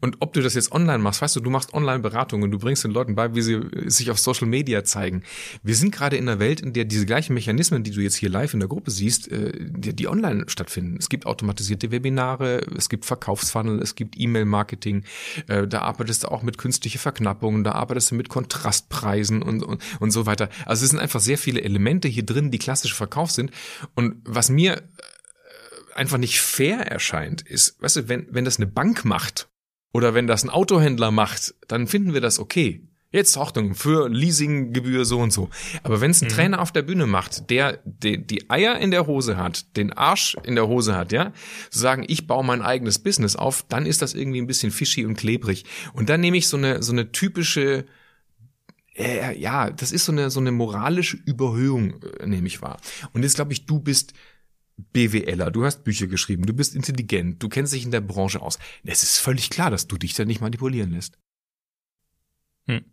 Und 0.00 0.16
ob 0.20 0.32
du 0.32 0.42
das 0.42 0.54
jetzt 0.54 0.72
online 0.72 0.98
machst, 0.98 1.22
weißt 1.22 1.36
du, 1.36 1.40
du 1.40 1.50
machst 1.50 1.74
Online-Beratungen, 1.74 2.50
du 2.50 2.58
bringst 2.58 2.84
den 2.84 2.90
Leuten 2.90 3.14
bei, 3.14 3.34
wie 3.34 3.42
sie 3.42 3.60
sich 3.86 4.10
auf 4.10 4.18
Social 4.18 4.46
Media 4.46 4.84
zeigen. 4.84 5.22
Wir 5.62 5.74
sind 5.74 5.92
gerade 5.94 6.16
in 6.16 6.28
einer 6.28 6.38
Welt, 6.38 6.60
in 6.60 6.72
der 6.72 6.84
diese 6.84 7.06
gleichen 7.06 7.34
Mechanismen, 7.34 7.82
die 7.82 7.90
du 7.90 8.00
jetzt 8.00 8.16
hier 8.16 8.30
live 8.30 8.54
in 8.54 8.60
der 8.60 8.68
Gruppe 8.68 8.90
siehst, 8.90 9.30
äh, 9.30 9.52
die, 9.60 9.94
die 9.94 10.08
online 10.08 10.44
stattfinden. 10.48 10.96
Es 10.98 11.08
gibt 11.08 11.26
automatisierte 11.26 11.90
Webinare, 11.90 12.60
es 12.76 12.88
gibt 12.88 13.04
Verkaufsfunnel, 13.04 13.80
es 13.80 13.94
gibt 13.94 14.18
E-Mail-Marketing, 14.18 15.04
äh, 15.48 15.66
da 15.66 15.82
arbeitest 15.82 16.24
du 16.24 16.28
auch 16.28 16.42
mit 16.42 16.58
künstlicher 16.58 16.98
Verknappung, 16.98 17.64
da 17.64 17.72
arbeitest 17.72 18.10
du 18.10 18.14
mit 18.14 18.28
Kontrastpreisen 18.28 19.42
und, 19.42 19.62
und, 19.62 19.82
und 20.00 20.10
so 20.10 20.26
weiter. 20.26 20.48
Also 20.66 20.84
es 20.84 20.90
sind 20.90 21.00
einfach 21.00 21.20
sehr 21.20 21.38
viele 21.38 21.62
Elemente 21.62 22.08
hier 22.08 22.24
drin, 22.24 22.50
die 22.50 22.58
klassisch 22.58 22.94
verkauft 22.94 23.34
sind. 23.34 23.50
Und 23.94 24.16
was 24.24 24.50
mir 24.50 24.76
äh, 24.76 24.82
einfach 25.94 26.18
nicht 26.18 26.40
fair 26.40 26.80
erscheint, 26.80 27.42
ist, 27.42 27.80
weißt 27.82 27.96
du, 27.96 28.08
wenn, 28.08 28.26
wenn 28.30 28.44
das 28.44 28.58
eine 28.58 28.66
Bank 28.66 29.04
macht 29.04 29.48
oder 29.94 30.12
wenn 30.12 30.26
das 30.26 30.42
ein 30.42 30.50
Autohändler 30.50 31.12
macht, 31.12 31.54
dann 31.68 31.86
finden 31.86 32.12
wir 32.12 32.20
das 32.20 32.38
okay. 32.38 32.82
Jetzt 33.12 33.36
Ordnung 33.36 33.76
für 33.76 34.08
Leasinggebühr 34.08 35.04
so 35.04 35.20
und 35.20 35.32
so. 35.32 35.48
Aber 35.84 36.00
wenn 36.00 36.10
es 36.10 36.20
ein 36.20 36.26
mhm. 36.26 36.32
Trainer 36.32 36.60
auf 36.60 36.72
der 36.72 36.82
Bühne 36.82 37.06
macht, 37.06 37.48
der 37.48 37.78
die, 37.84 38.26
die 38.26 38.50
Eier 38.50 38.76
in 38.80 38.90
der 38.90 39.06
Hose 39.06 39.36
hat, 39.36 39.76
den 39.76 39.92
Arsch 39.92 40.36
in 40.42 40.56
der 40.56 40.66
Hose 40.66 40.96
hat, 40.96 41.12
ja, 41.12 41.32
zu 41.70 41.78
sagen, 41.78 42.04
ich 42.08 42.26
baue 42.26 42.44
mein 42.44 42.60
eigenes 42.60 42.98
Business 42.98 43.36
auf, 43.36 43.64
dann 43.68 43.86
ist 43.86 44.02
das 44.02 44.14
irgendwie 44.14 44.40
ein 44.40 44.48
bisschen 44.48 44.72
fishy 44.72 45.06
und 45.06 45.14
klebrig. 45.14 45.64
Und 45.92 46.08
dann 46.08 46.20
nehme 46.20 46.36
ich 46.36 46.48
so 46.48 46.56
eine 46.56 46.82
so 46.82 46.90
eine 46.90 47.12
typische 47.12 47.84
äh, 48.96 49.38
ja, 49.38 49.70
das 49.70 49.92
ist 49.92 50.06
so 50.06 50.12
eine 50.12 50.28
so 50.28 50.40
eine 50.40 50.50
moralische 50.50 51.16
Überhöhung, 51.24 52.02
äh, 52.18 52.26
nehme 52.26 52.48
ich 52.48 52.62
wahr. 52.62 52.80
Und 53.12 53.22
jetzt 53.22 53.36
glaube 53.36 53.52
ich, 53.52 53.64
du 53.64 53.78
bist 53.78 54.12
BWLer, 54.76 55.50
du 55.50 55.64
hast 55.64 55.84
Bücher 55.84 56.06
geschrieben, 56.06 56.46
du 56.46 56.52
bist 56.52 56.74
intelligent, 56.74 57.42
du 57.42 57.48
kennst 57.48 57.72
dich 57.72 57.84
in 57.84 57.90
der 57.90 58.00
Branche 58.00 58.40
aus. 58.42 58.58
Es 58.84 59.02
ist 59.02 59.18
völlig 59.18 59.50
klar, 59.50 59.70
dass 59.70 59.86
du 59.86 59.96
dich 59.96 60.14
da 60.14 60.24
nicht 60.24 60.40
manipulieren 60.40 60.92
lässt. 60.92 61.18
Hm. 62.66 62.84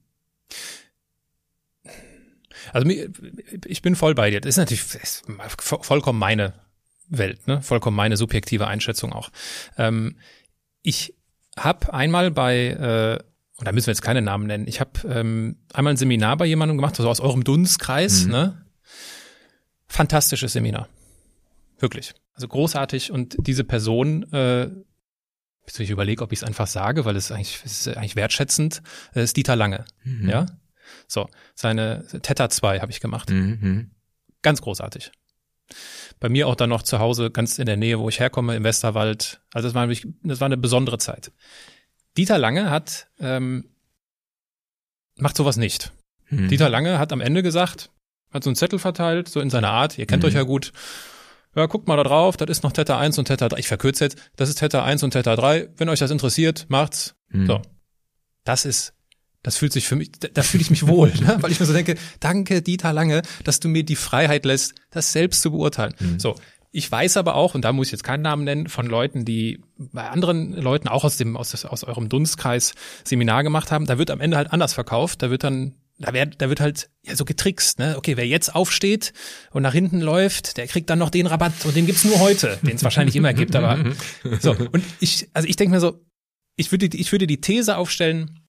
Also 2.73 2.89
ich 3.65 3.81
bin 3.81 3.95
voll 3.95 4.13
bei 4.13 4.29
dir. 4.29 4.41
Das 4.41 4.49
ist 4.49 4.57
natürlich 4.57 4.83
vollkommen 5.59 6.19
meine 6.19 6.53
Welt, 7.07 7.47
ne? 7.47 7.61
Vollkommen 7.61 7.97
meine 7.97 8.17
subjektive 8.17 8.67
Einschätzung 8.67 9.11
auch. 9.11 9.31
Ähm, 9.77 10.17
ich 10.83 11.15
habe 11.57 11.93
einmal 11.93 12.31
bei, 12.31 12.67
äh, 12.67 13.23
und 13.57 13.67
da 13.67 13.71
müssen 13.71 13.87
wir 13.87 13.91
jetzt 13.91 14.01
keine 14.01 14.21
Namen 14.21 14.47
nennen, 14.47 14.67
ich 14.67 14.79
habe 14.79 15.07
ähm, 15.07 15.57
einmal 15.73 15.93
ein 15.93 15.97
Seminar 15.97 16.37
bei 16.37 16.45
jemandem 16.45 16.77
gemacht, 16.77 16.99
also 16.99 17.09
aus 17.09 17.19
eurem 17.19 17.43
Dunstkreis, 17.43 18.25
mhm. 18.25 18.31
ne? 18.31 18.65
Fantastisches 19.87 20.53
Seminar. 20.53 20.87
Wirklich. 21.81 22.13
Also 22.33 22.47
großartig 22.47 23.11
und 23.11 23.35
diese 23.39 23.63
Person, 23.63 24.31
äh, 24.31 24.69
ich 25.77 25.89
überlege, 25.89 26.23
ob 26.23 26.31
ich 26.31 26.39
es 26.39 26.43
einfach 26.43 26.67
sage, 26.67 27.05
weil 27.05 27.15
es 27.15 27.31
eigentlich, 27.31 27.61
es 27.63 27.87
ist 27.87 27.97
eigentlich 27.97 28.15
wertschätzend, 28.15 28.81
äh, 29.13 29.23
ist 29.23 29.35
Dieter 29.37 29.55
Lange. 29.55 29.85
Mhm. 30.03 30.29
Ja. 30.29 30.45
So, 31.07 31.29
seine 31.55 32.05
Theta 32.21 32.49
2 32.49 32.79
habe 32.79 32.91
ich 32.91 32.99
gemacht. 32.99 33.29
Mhm. 33.29 33.91
Ganz 34.41 34.61
großartig. 34.61 35.11
Bei 36.19 36.29
mir 36.29 36.47
auch 36.47 36.55
dann 36.55 36.69
noch 36.69 36.83
zu 36.83 36.99
Hause, 36.99 37.31
ganz 37.31 37.57
in 37.57 37.65
der 37.65 37.77
Nähe, 37.77 37.99
wo 37.99 38.09
ich 38.09 38.19
herkomme, 38.19 38.55
im 38.55 38.63
Westerwald. 38.63 39.41
Also 39.53 39.67
das 39.67 39.75
war, 39.75 39.87
das 39.87 40.39
war 40.39 40.45
eine 40.45 40.57
besondere 40.57 40.97
Zeit. 40.97 41.31
Dieter 42.17 42.37
Lange 42.37 42.69
hat, 42.69 43.07
ähm, 43.19 43.69
macht 45.17 45.37
sowas 45.37 45.57
nicht. 45.57 45.93
Mhm. 46.29 46.49
Dieter 46.49 46.69
Lange 46.69 46.99
hat 46.99 47.13
am 47.13 47.21
Ende 47.21 47.41
gesagt, 47.41 47.89
hat 48.31 48.43
so 48.43 48.49
einen 48.49 48.55
Zettel 48.55 48.79
verteilt, 48.79 49.29
so 49.29 49.39
in 49.39 49.49
seiner 49.49 49.69
Art, 49.69 49.97
ihr 49.97 50.05
kennt 50.05 50.23
mhm. 50.23 50.27
euch 50.27 50.35
ja 50.35 50.43
gut, 50.43 50.73
ja, 51.55 51.65
guckt 51.65 51.87
mal 51.87 51.97
da 51.97 52.03
drauf, 52.03 52.37
das 52.37 52.49
ist 52.49 52.63
noch 52.63 52.71
Theta 52.71 52.97
1 52.97 53.17
und 53.19 53.25
Theta 53.25 53.49
3. 53.49 53.59
Ich 53.59 53.67
verkürze 53.67 54.05
jetzt, 54.05 54.17
das 54.35 54.49
ist 54.49 54.59
Theta 54.59 54.83
1 54.83 55.03
und 55.03 55.11
Theta 55.11 55.35
3. 55.35 55.69
Wenn 55.77 55.89
euch 55.89 55.99
das 55.99 56.11
interessiert, 56.11 56.65
macht's. 56.69 57.15
Hm. 57.29 57.47
So. 57.47 57.61
Das 58.43 58.65
ist, 58.65 58.93
das 59.43 59.57
fühlt 59.57 59.73
sich 59.73 59.87
für 59.87 59.95
mich, 59.95 60.11
da, 60.19 60.29
da 60.33 60.43
fühle 60.43 60.61
ich 60.61 60.69
mich 60.69 60.87
wohl, 60.87 61.09
ne? 61.19 61.37
weil 61.41 61.51
ich 61.51 61.59
mir 61.59 61.65
so 61.65 61.73
denke, 61.73 61.95
danke 62.19 62.61
Dieter 62.61 62.93
Lange, 62.93 63.21
dass 63.43 63.59
du 63.59 63.67
mir 63.67 63.83
die 63.83 63.95
Freiheit 63.95 64.45
lässt, 64.45 64.75
das 64.91 65.11
selbst 65.11 65.41
zu 65.41 65.51
beurteilen. 65.51 65.93
Hm. 65.97 66.19
So. 66.19 66.35
Ich 66.73 66.89
weiß 66.89 67.17
aber 67.17 67.35
auch, 67.35 67.53
und 67.53 67.65
da 67.65 67.73
muss 67.73 67.87
ich 67.87 67.91
jetzt 67.91 68.05
keinen 68.05 68.21
Namen 68.21 68.45
nennen, 68.45 68.69
von 68.69 68.85
Leuten, 68.85 69.25
die 69.25 69.61
bei 69.77 70.09
anderen 70.09 70.53
Leuten 70.53 70.87
auch 70.87 71.03
aus 71.03 71.17
dem, 71.17 71.35
aus, 71.35 71.65
aus 71.65 71.83
eurem 71.83 72.07
Dunstkreis 72.07 72.75
Seminar 73.03 73.43
gemacht 73.43 73.71
haben, 73.71 73.85
da 73.85 73.97
wird 73.97 74.09
am 74.09 74.21
Ende 74.21 74.37
halt 74.37 74.53
anders 74.53 74.73
verkauft. 74.73 75.21
Da 75.21 75.29
wird 75.29 75.43
dann 75.43 75.75
da 76.01 76.13
wird, 76.13 76.41
da 76.41 76.49
wird 76.49 76.59
halt 76.59 76.89
ja 77.05 77.15
so 77.15 77.25
getrickst, 77.25 77.79
ne? 77.79 77.95
Okay, 77.97 78.17
wer 78.17 78.27
jetzt 78.27 78.53
aufsteht 78.53 79.13
und 79.51 79.63
nach 79.63 79.73
hinten 79.73 80.01
läuft, 80.01 80.57
der 80.57 80.67
kriegt 80.67 80.89
dann 80.89 80.99
noch 80.99 81.09
den 81.09 81.27
Rabatt 81.27 81.65
und 81.65 81.75
den 81.75 81.85
gibt's 81.85 82.03
nur 82.03 82.19
heute, 82.19 82.59
den 82.61 82.75
es 82.75 82.83
wahrscheinlich 82.83 83.15
immer 83.15 83.33
gibt, 83.33 83.55
aber 83.55 83.93
so 84.39 84.51
und 84.51 84.83
ich 84.99 85.29
also 85.33 85.47
ich 85.47 85.55
denke 85.55 85.73
mir 85.73 85.79
so, 85.79 86.03
ich 86.57 86.71
würde 86.71 86.85
ich 86.85 87.11
würde 87.11 87.27
die 87.27 87.41
These 87.41 87.77
aufstellen, 87.77 88.39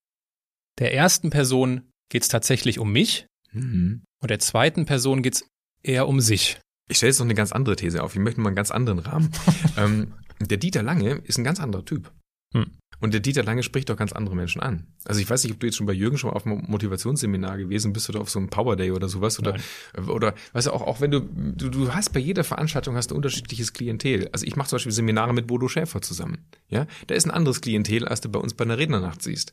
der 0.79 0.95
ersten 0.95 1.31
Person 1.31 1.91
geht's 2.11 2.29
tatsächlich 2.29 2.79
um 2.79 2.93
mich 2.93 3.27
mhm. 3.53 4.03
und 4.21 4.31
der 4.31 4.39
zweiten 4.39 4.87
Person 4.87 5.23
geht's 5.23 5.45
eher 5.83 6.09
um 6.09 6.21
sich. 6.21 6.59
Ich 6.89 6.97
stelle 6.99 7.11
jetzt 7.11 7.19
noch 7.19 7.27
eine 7.27 7.35
ganz 7.35 7.53
andere 7.53 7.77
These 7.77 8.03
auf. 8.03 8.15
Ich 8.15 8.21
möchte 8.21 8.41
mal 8.41 8.49
einen 8.49 8.57
ganz 8.57 8.71
anderen 8.71 8.99
Rahmen. 8.99 9.31
ähm, 9.77 10.15
der 10.41 10.59
Dieter 10.59 10.83
Lange 10.83 11.23
ist 11.25 11.39
ein 11.39 11.45
ganz 11.45 11.61
anderer 11.61 11.85
Typ. 11.85 12.13
Hm. 12.55 12.79
Und 13.03 13.13
der 13.13 13.21
Dieter 13.21 13.43
Lange 13.43 13.65
spricht 13.65 13.91
doch 13.91 13.97
ganz 13.97 14.13
andere 14.13 14.37
Menschen 14.37 14.63
an. 14.63 14.87
Also 15.05 15.21
ich 15.21 15.29
weiß 15.29 15.43
nicht, 15.43 15.53
ob 15.53 15.59
du 15.59 15.67
jetzt 15.67 15.77
schon 15.77 15.87
bei 15.87 15.93
Jürgen 15.93 16.19
schon 16.19 16.31
mal 16.31 16.37
auf 16.37 16.47
einem 16.47 16.65
Motivationsseminar 16.69 17.59
gewesen 17.59 17.93
bist 17.93 18.09
oder 18.09 18.21
auf 18.21 18.31
so 18.31 18.39
einem 18.39 18.49
Power 18.49 18.77
Day 18.77 18.93
oder 18.93 19.09
sowas 19.09 19.41
oder 19.41 19.57
Nein. 19.97 20.09
oder 20.09 20.35
weißt 20.53 20.69
du 20.69 20.73
auch 20.73 20.83
auch 20.83 21.01
wenn 21.01 21.11
du, 21.11 21.21
du 21.21 21.69
du 21.69 21.93
hast 21.93 22.13
bei 22.13 22.21
jeder 22.21 22.45
Veranstaltung 22.45 22.95
hast 22.95 23.11
du 23.11 23.17
unterschiedliches 23.17 23.73
Klientel. 23.73 24.29
Also 24.31 24.47
ich 24.47 24.55
mache 24.55 24.69
zum 24.69 24.77
Beispiel 24.77 24.93
Seminare 24.93 25.35
mit 25.35 25.49
Bodo 25.49 25.67
Schäfer 25.67 26.01
zusammen. 26.01 26.47
Ja, 26.69 26.87
da 27.09 27.17
ist 27.17 27.27
ein 27.27 27.33
anderes 27.33 27.61
Klientel, 27.61 28.07
als 28.07 28.21
du 28.21 28.29
bei 28.29 28.39
uns 28.39 28.55
bei 28.55 28.65
einer 28.65 28.79
Rednernacht 28.79 29.21
siehst. 29.21 29.53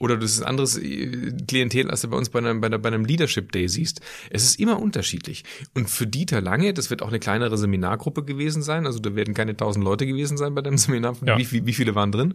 Oder 0.00 0.16
du 0.16 0.24
ist 0.24 0.40
ein 0.40 0.46
anderes 0.48 0.76
äh, 0.76 1.32
Klientel, 1.46 1.90
als 1.90 2.00
du 2.00 2.08
bei 2.08 2.16
uns 2.16 2.30
bei 2.30 2.40
einem, 2.40 2.60
bei, 2.60 2.66
einer, 2.66 2.78
bei 2.78 2.88
einem 2.88 3.04
Leadership 3.04 3.52
Day 3.52 3.68
siehst. 3.68 4.00
Es 4.30 4.44
ist 4.44 4.58
immer 4.58 4.80
unterschiedlich. 4.80 5.44
Und 5.74 5.88
für 5.88 6.06
Dieter 6.06 6.40
Lange, 6.40 6.74
das 6.74 6.90
wird 6.90 7.02
auch 7.02 7.08
eine 7.08 7.20
kleinere 7.20 7.58
Seminargruppe 7.58 8.24
gewesen 8.24 8.62
sein, 8.62 8.86
also 8.86 8.98
da 8.98 9.14
werden 9.14 9.34
keine 9.34 9.56
tausend 9.56 9.84
Leute 9.84 10.06
gewesen 10.06 10.36
sein 10.36 10.54
bei 10.54 10.62
deinem 10.62 10.78
Seminar. 10.78 11.16
Ja. 11.24 11.38
Wie, 11.38 11.50
wie, 11.50 11.66
wie 11.66 11.74
viele 11.74 11.94
waren 11.94 12.12
drin? 12.12 12.34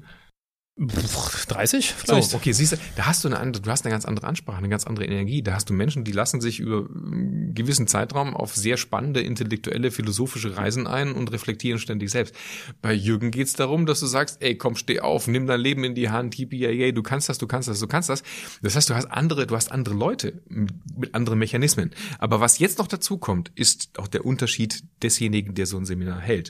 30 0.76 1.93
vielleicht. 1.93 2.32
So, 2.32 2.38
okay, 2.38 2.51
siehst 2.51 2.71
du, 2.71 2.78
da 2.95 3.05
hast 3.05 3.24
du 3.24 3.28
eine 3.28 3.39
andere, 3.39 3.61
du 3.61 3.69
hast 3.69 3.86
eine 3.86 3.91
ganz 3.91 4.05
andere 4.05 4.26
Ansprache, 4.26 4.57
eine 4.57 4.69
ganz 4.69 4.88
andere 4.88 5.05
Energie. 5.05 5.43
Da 5.43 5.53
hast 5.53 5.69
du 5.69 5.74
Menschen, 5.74 6.03
die 6.03 6.11
lassen 6.11 6.41
sich 6.41 6.59
über 6.59 6.88
einen 6.89 7.53
gewissen 7.53 7.86
Zeitraum 7.86 8.36
auf 8.36 8.55
sehr 8.55 8.78
spannende 8.78 9.21
intellektuelle, 9.21 9.91
philosophische 9.91 10.57
Reisen 10.57 10.88
ein 10.88 11.13
und 11.13 11.32
reflektieren 11.32 11.78
ständig 11.78 12.09
selbst. 12.09 12.34
Bei 12.82 12.91
Jürgen 12.91 13.30
geht's 13.30 13.53
darum, 13.53 13.86
dass 13.86 13.99
du 13.99 14.07
sagst, 14.07 14.41
ey, 14.41 14.57
komm, 14.57 14.76
steh 14.76 14.99
auf, 14.99 15.28
nimm 15.28 15.45
dein 15.45 15.59
Leben 15.59 15.84
in 15.84 15.93
die 15.93 16.09
Hand, 16.09 16.39
yippie, 16.39 16.91
du 16.91 17.03
kannst 17.03 17.30
das, 17.30 17.38
du 17.38 17.45
kannst 17.45 17.69
das, 17.69 17.80
du 17.80 17.88
kannst 17.88 18.09
das. 18.09 18.24
Das 18.63 18.76
heißt, 18.76 18.89
du 18.89 18.95
hast 18.95 19.05
andere, 19.05 19.45
du 19.45 19.55
hast 19.55 19.71
andere 19.71 19.93
Leute 19.93 20.41
mit 20.49 21.13
anderen 21.13 21.38
Mechanismen. 21.38 21.91
Aber 22.17 22.39
was 22.39 22.57
jetzt 22.57 22.80
noch 22.80 22.88
dazu 22.88 23.19
kommt, 23.19 23.51
ist 23.53 23.99
auch 23.99 24.07
der 24.07 24.26
Unterschied 24.26 24.84
desjenigen, 25.03 25.53
der 25.53 25.67
so 25.67 25.78
ein 25.78 25.86
Seminar 25.86 26.19
hält. 26.19 26.49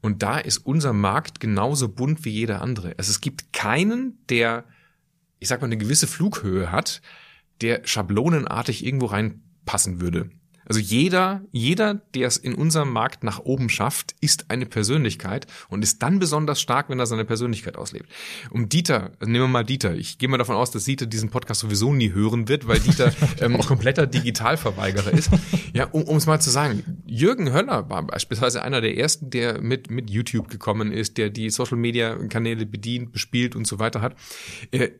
Und 0.00 0.22
da 0.22 0.38
ist 0.38 0.58
unser 0.58 0.92
Markt 0.92 1.40
genauso 1.40 1.88
bunt 1.88 2.24
wie 2.24 2.30
jeder 2.30 2.62
andere. 2.62 2.94
Also 2.96 3.10
es 3.10 3.20
gibt 3.20 3.52
keinen, 3.52 4.18
der, 4.28 4.64
ich 5.38 5.48
sag 5.48 5.60
mal, 5.60 5.66
eine 5.66 5.76
gewisse 5.76 6.06
Flughöhe 6.06 6.72
hat, 6.72 7.02
der 7.60 7.82
schablonenartig 7.84 8.84
irgendwo 8.84 9.06
reinpassen 9.06 10.00
würde. 10.00 10.30
Also 10.70 10.78
jeder, 10.78 11.42
jeder, 11.50 11.94
der 12.14 12.28
es 12.28 12.36
in 12.36 12.54
unserem 12.54 12.92
Markt 12.92 13.24
nach 13.24 13.40
oben 13.40 13.68
schafft, 13.68 14.14
ist 14.20 14.52
eine 14.52 14.66
Persönlichkeit 14.66 15.48
und 15.68 15.82
ist 15.82 16.00
dann 16.00 16.20
besonders 16.20 16.60
stark, 16.60 16.88
wenn 16.88 17.00
er 17.00 17.06
seine 17.06 17.24
Persönlichkeit 17.24 17.76
auslebt. 17.76 18.08
Um 18.50 18.68
Dieter, 18.68 19.10
also 19.18 19.32
nehmen 19.32 19.46
wir 19.46 19.48
mal 19.48 19.64
Dieter. 19.64 19.96
Ich 19.96 20.18
gehe 20.18 20.28
mal 20.28 20.38
davon 20.38 20.54
aus, 20.54 20.70
dass 20.70 20.84
Dieter 20.84 21.06
diesen 21.06 21.28
Podcast 21.28 21.62
sowieso 21.62 21.92
nie 21.92 22.12
hören 22.12 22.46
wird, 22.46 22.68
weil 22.68 22.78
Dieter 22.78 23.12
ähm, 23.40 23.58
kompletter 23.58 24.06
Digitalverweigerer 24.06 25.12
ist. 25.12 25.30
Ja, 25.72 25.86
um 25.86 26.16
es 26.16 26.26
mal 26.26 26.40
zu 26.40 26.50
sagen, 26.50 27.02
Jürgen 27.04 27.52
Höller 27.52 27.90
war 27.90 28.04
beispielsweise 28.04 28.62
einer 28.62 28.80
der 28.80 28.96
ersten, 28.96 29.28
der 29.28 29.60
mit, 29.60 29.90
mit 29.90 30.08
YouTube 30.08 30.50
gekommen 30.50 30.92
ist, 30.92 31.18
der 31.18 31.30
die 31.30 31.50
Social 31.50 31.78
Media 31.78 32.14
Kanäle 32.28 32.64
bedient, 32.64 33.10
bespielt 33.10 33.56
und 33.56 33.66
so 33.66 33.80
weiter 33.80 34.02
hat. 34.02 34.14
Äh, 34.70 34.90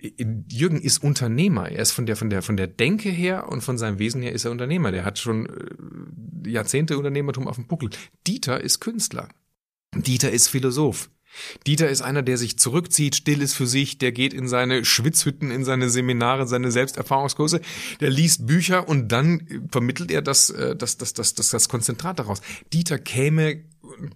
Jürgen 0.51 0.81
ist 0.81 1.01
Unternehmer. 1.05 1.69
Er 1.71 1.83
ist 1.83 1.93
von 1.93 2.07
der, 2.07 2.17
von 2.17 2.29
der, 2.29 2.43
von 2.43 2.57
der 2.57 2.67
Denke 2.67 3.09
her 3.09 3.49
und 3.49 3.63
von 3.63 3.79
seinem 3.79 4.01
Wesen 4.01 4.21
her 4.21 4.33
ist 4.33 4.45
er 4.45 4.51
Unternehmer. 4.51 4.91
Der 4.91 5.05
hat 5.05 5.21
schon 5.21 5.47
Jahrzehnte 6.47 6.99
Unternehmertum 6.99 7.49
auf 7.49 7.57
dem 7.57 7.67
Buckel. 7.67 7.91
Dieter 8.27 8.61
ist 8.61 8.81
Künstler. 8.81 9.29
Dieter 9.95 10.31
ist 10.31 10.49
Philosoph. 10.49 11.11
Dieter 11.67 11.89
ist 11.89 12.03
einer, 12.03 12.23
der 12.23 12.37
sich 12.37 12.59
zurückzieht, 12.59 13.15
still 13.15 13.41
ist 13.43 13.55
für 13.55 13.67
sich, 13.67 13.99
der 13.99 14.13
geht 14.13 14.35
in 14.35 14.49
seine 14.49 14.85
Schwitzhütten, 14.85 15.51
in 15.51 15.65
seine 15.65 15.89
Seminare, 15.89 16.47
seine 16.47 16.71
Selbsterfahrungskurse, 16.71 17.61
der 18.01 18.11
liest 18.11 18.47
Bücher 18.47 18.89
und 18.89 19.09
dann 19.09 19.69
vermittelt 19.71 20.11
er 20.11 20.23
das, 20.23 20.51
äh, 20.51 20.75
das, 20.75 20.97
das, 20.97 21.13
das, 21.13 21.35
das, 21.35 21.51
das 21.51 21.69
Konzentrat 21.69 22.19
daraus. 22.19 22.41
Dieter 22.73 22.99
käme, 22.99 23.65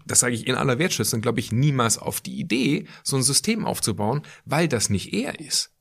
das 0.07 0.21
sage 0.21 0.35
ich 0.35 0.47
in 0.47 0.57
aller 0.57 0.79
Wertschätzung, 0.79 1.21
glaube 1.21 1.41
ich, 1.41 1.53
niemals 1.53 1.99
auf 1.99 2.21
die 2.21 2.39
Idee, 2.39 2.87
so 3.03 3.17
ein 3.17 3.23
System 3.23 3.65
aufzubauen, 3.65 4.23
weil 4.45 4.69
das 4.69 4.91
nicht 4.91 5.13
er 5.13 5.39
ist. 5.39 5.74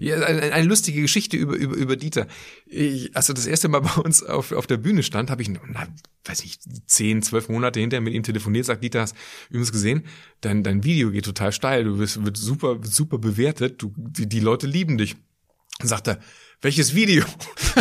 Mhm. 0.00 0.22
Eine, 0.22 0.52
eine, 0.52 0.68
lustige 0.68 1.02
Geschichte 1.02 1.36
über, 1.36 1.54
über, 1.54 1.74
über 1.76 1.96
Dieter. 1.96 2.26
Ich, 2.66 3.14
als 3.16 3.28
er 3.28 3.34
das 3.34 3.46
erste 3.46 3.68
Mal 3.68 3.80
bei 3.80 4.00
uns 4.00 4.22
auf, 4.22 4.52
auf 4.52 4.66
der 4.66 4.76
Bühne 4.76 5.02
stand, 5.02 5.30
habe 5.30 5.42
ich, 5.42 5.48
na, 5.48 5.86
weiß 6.24 6.44
ich, 6.44 6.58
zehn, 6.86 7.22
zwölf 7.22 7.48
Monate 7.48 7.80
hinterher 7.80 8.00
mit 8.00 8.14
ihm 8.14 8.22
telefoniert, 8.22 8.66
sagt 8.66 8.82
Dieter, 8.82 9.02
hast 9.02 9.16
übrigens 9.48 9.72
gesehen, 9.72 10.04
dein, 10.40 10.62
dein 10.62 10.84
Video 10.84 11.10
geht 11.10 11.24
total 11.24 11.52
steil, 11.52 11.84
du 11.84 11.98
wirst, 11.98 12.24
wird 12.24 12.36
super, 12.36 12.78
super 12.82 13.18
bewertet, 13.18 13.82
du, 13.82 13.92
die, 13.96 14.28
die 14.28 14.40
Leute 14.40 14.66
lieben 14.66 14.98
dich. 14.98 15.16
Dann 15.78 15.88
sagt 15.88 16.08
er, 16.08 16.20
welches 16.60 16.94
Video? 16.94 17.24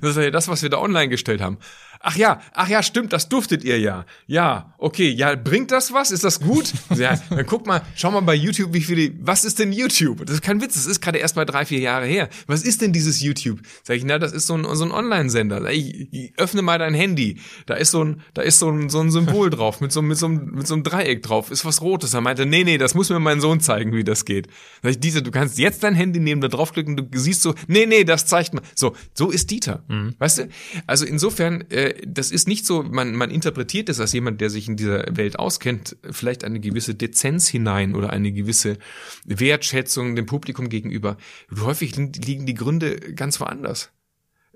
das 0.00 0.10
ist 0.10 0.16
ja 0.16 0.30
das, 0.30 0.48
was 0.48 0.62
wir 0.62 0.70
da 0.70 0.78
online 0.78 1.08
gestellt 1.08 1.40
haben. 1.40 1.58
Ach 2.02 2.16
ja, 2.16 2.40
ach 2.54 2.66
ja, 2.66 2.82
stimmt, 2.82 3.12
das 3.12 3.28
duftet 3.28 3.62
ihr 3.62 3.78
ja. 3.78 4.06
Ja, 4.26 4.72
okay, 4.78 5.10
ja, 5.10 5.36
bringt 5.36 5.70
das 5.70 5.92
was? 5.92 6.10
Ist 6.10 6.24
das 6.24 6.40
gut? 6.40 6.72
Ja, 6.96 7.18
dann 7.30 7.46
guck 7.46 7.66
mal, 7.66 7.82
schau 7.94 8.10
mal 8.10 8.20
bei 8.20 8.34
YouTube, 8.34 8.74
wie 8.74 8.80
viele, 8.80 9.12
was 9.20 9.44
ist 9.44 9.58
denn 9.58 9.72
YouTube? 9.72 10.26
Das 10.26 10.34
ist 10.34 10.42
kein 10.42 10.60
Witz, 10.60 10.74
das 10.74 10.86
ist 10.86 11.00
gerade 11.00 11.18
erst 11.18 11.36
mal 11.36 11.46
drei, 11.46 11.64
vier 11.64 11.78
Jahre 11.78 12.04
her. 12.04 12.28
Was 12.46 12.62
ist 12.62 12.82
denn 12.82 12.92
dieses 12.92 13.20
YouTube? 13.20 13.60
Sag 13.84 13.96
ich, 13.96 14.04
na, 14.04 14.18
das 14.18 14.32
ist 14.32 14.46
so 14.46 14.54
ein, 14.54 14.66
so 14.74 14.84
ein 14.84 14.90
Online-Sender. 14.90 15.70
Ich, 15.70 16.12
ich, 16.12 16.32
öffne 16.36 16.62
mal 16.62 16.78
dein 16.78 16.94
Handy. 16.94 17.38
Da 17.66 17.74
ist 17.74 17.92
so 17.92 18.04
ein, 18.04 18.22
da 18.34 18.42
ist 18.42 18.58
so 18.58 18.70
ein, 18.70 18.90
so 18.90 19.00
ein 19.00 19.10
Symbol 19.10 19.50
drauf, 19.50 19.80
mit 19.80 19.92
so, 19.92 20.02
mit 20.02 20.18
so, 20.18 20.28
mit 20.28 20.66
so 20.66 20.74
einem 20.74 20.82
Dreieck 20.82 21.22
drauf. 21.22 21.50
Ist 21.50 21.64
was 21.64 21.80
Rotes. 21.80 22.12
Er 22.12 22.20
meinte, 22.20 22.44
nee, 22.44 22.64
nee, 22.64 22.76
das 22.76 22.94
muss 22.94 23.08
mir 23.08 23.20
mein 23.20 23.40
Sohn 23.40 23.60
zeigen, 23.60 23.94
wie 23.94 24.04
das 24.04 24.24
geht. 24.24 24.48
Sag 24.82 24.90
ich, 24.90 25.00
Dieter, 25.00 25.22
du 25.22 25.30
kannst 25.30 25.58
jetzt 25.58 25.82
dein 25.84 25.94
Handy 25.94 26.20
nehmen, 26.20 26.40
da 26.40 26.48
draufklicken, 26.48 26.96
du 26.96 27.06
siehst 27.12 27.42
so, 27.42 27.54
nee, 27.66 27.86
nee, 27.86 28.04
das 28.04 28.26
zeigt 28.26 28.52
mal. 28.52 28.62
So, 28.74 28.94
so 29.14 29.30
ist 29.30 29.50
Dieter. 29.50 29.84
Mhm. 29.88 30.14
Weißt 30.18 30.38
du? 30.38 30.48
Also 30.86 31.06
insofern, 31.06 31.62
äh, 31.70 31.89
das 32.06 32.30
ist 32.30 32.48
nicht 32.48 32.66
so, 32.66 32.82
man, 32.82 33.14
man 33.14 33.30
interpretiert 33.30 33.88
es 33.88 34.00
als 34.00 34.12
jemand, 34.12 34.40
der 34.40 34.50
sich 34.50 34.68
in 34.68 34.76
dieser 34.76 35.04
Welt 35.16 35.38
auskennt, 35.38 35.96
vielleicht 36.10 36.44
eine 36.44 36.60
gewisse 36.60 36.94
Dezenz 36.94 37.48
hinein 37.48 37.94
oder 37.94 38.10
eine 38.10 38.32
gewisse 38.32 38.78
Wertschätzung 39.24 40.16
dem 40.16 40.26
Publikum 40.26 40.68
gegenüber. 40.68 41.16
Häufig 41.60 41.96
liegen 41.96 42.46
die 42.46 42.54
Gründe 42.54 42.96
ganz 43.14 43.40
woanders. 43.40 43.90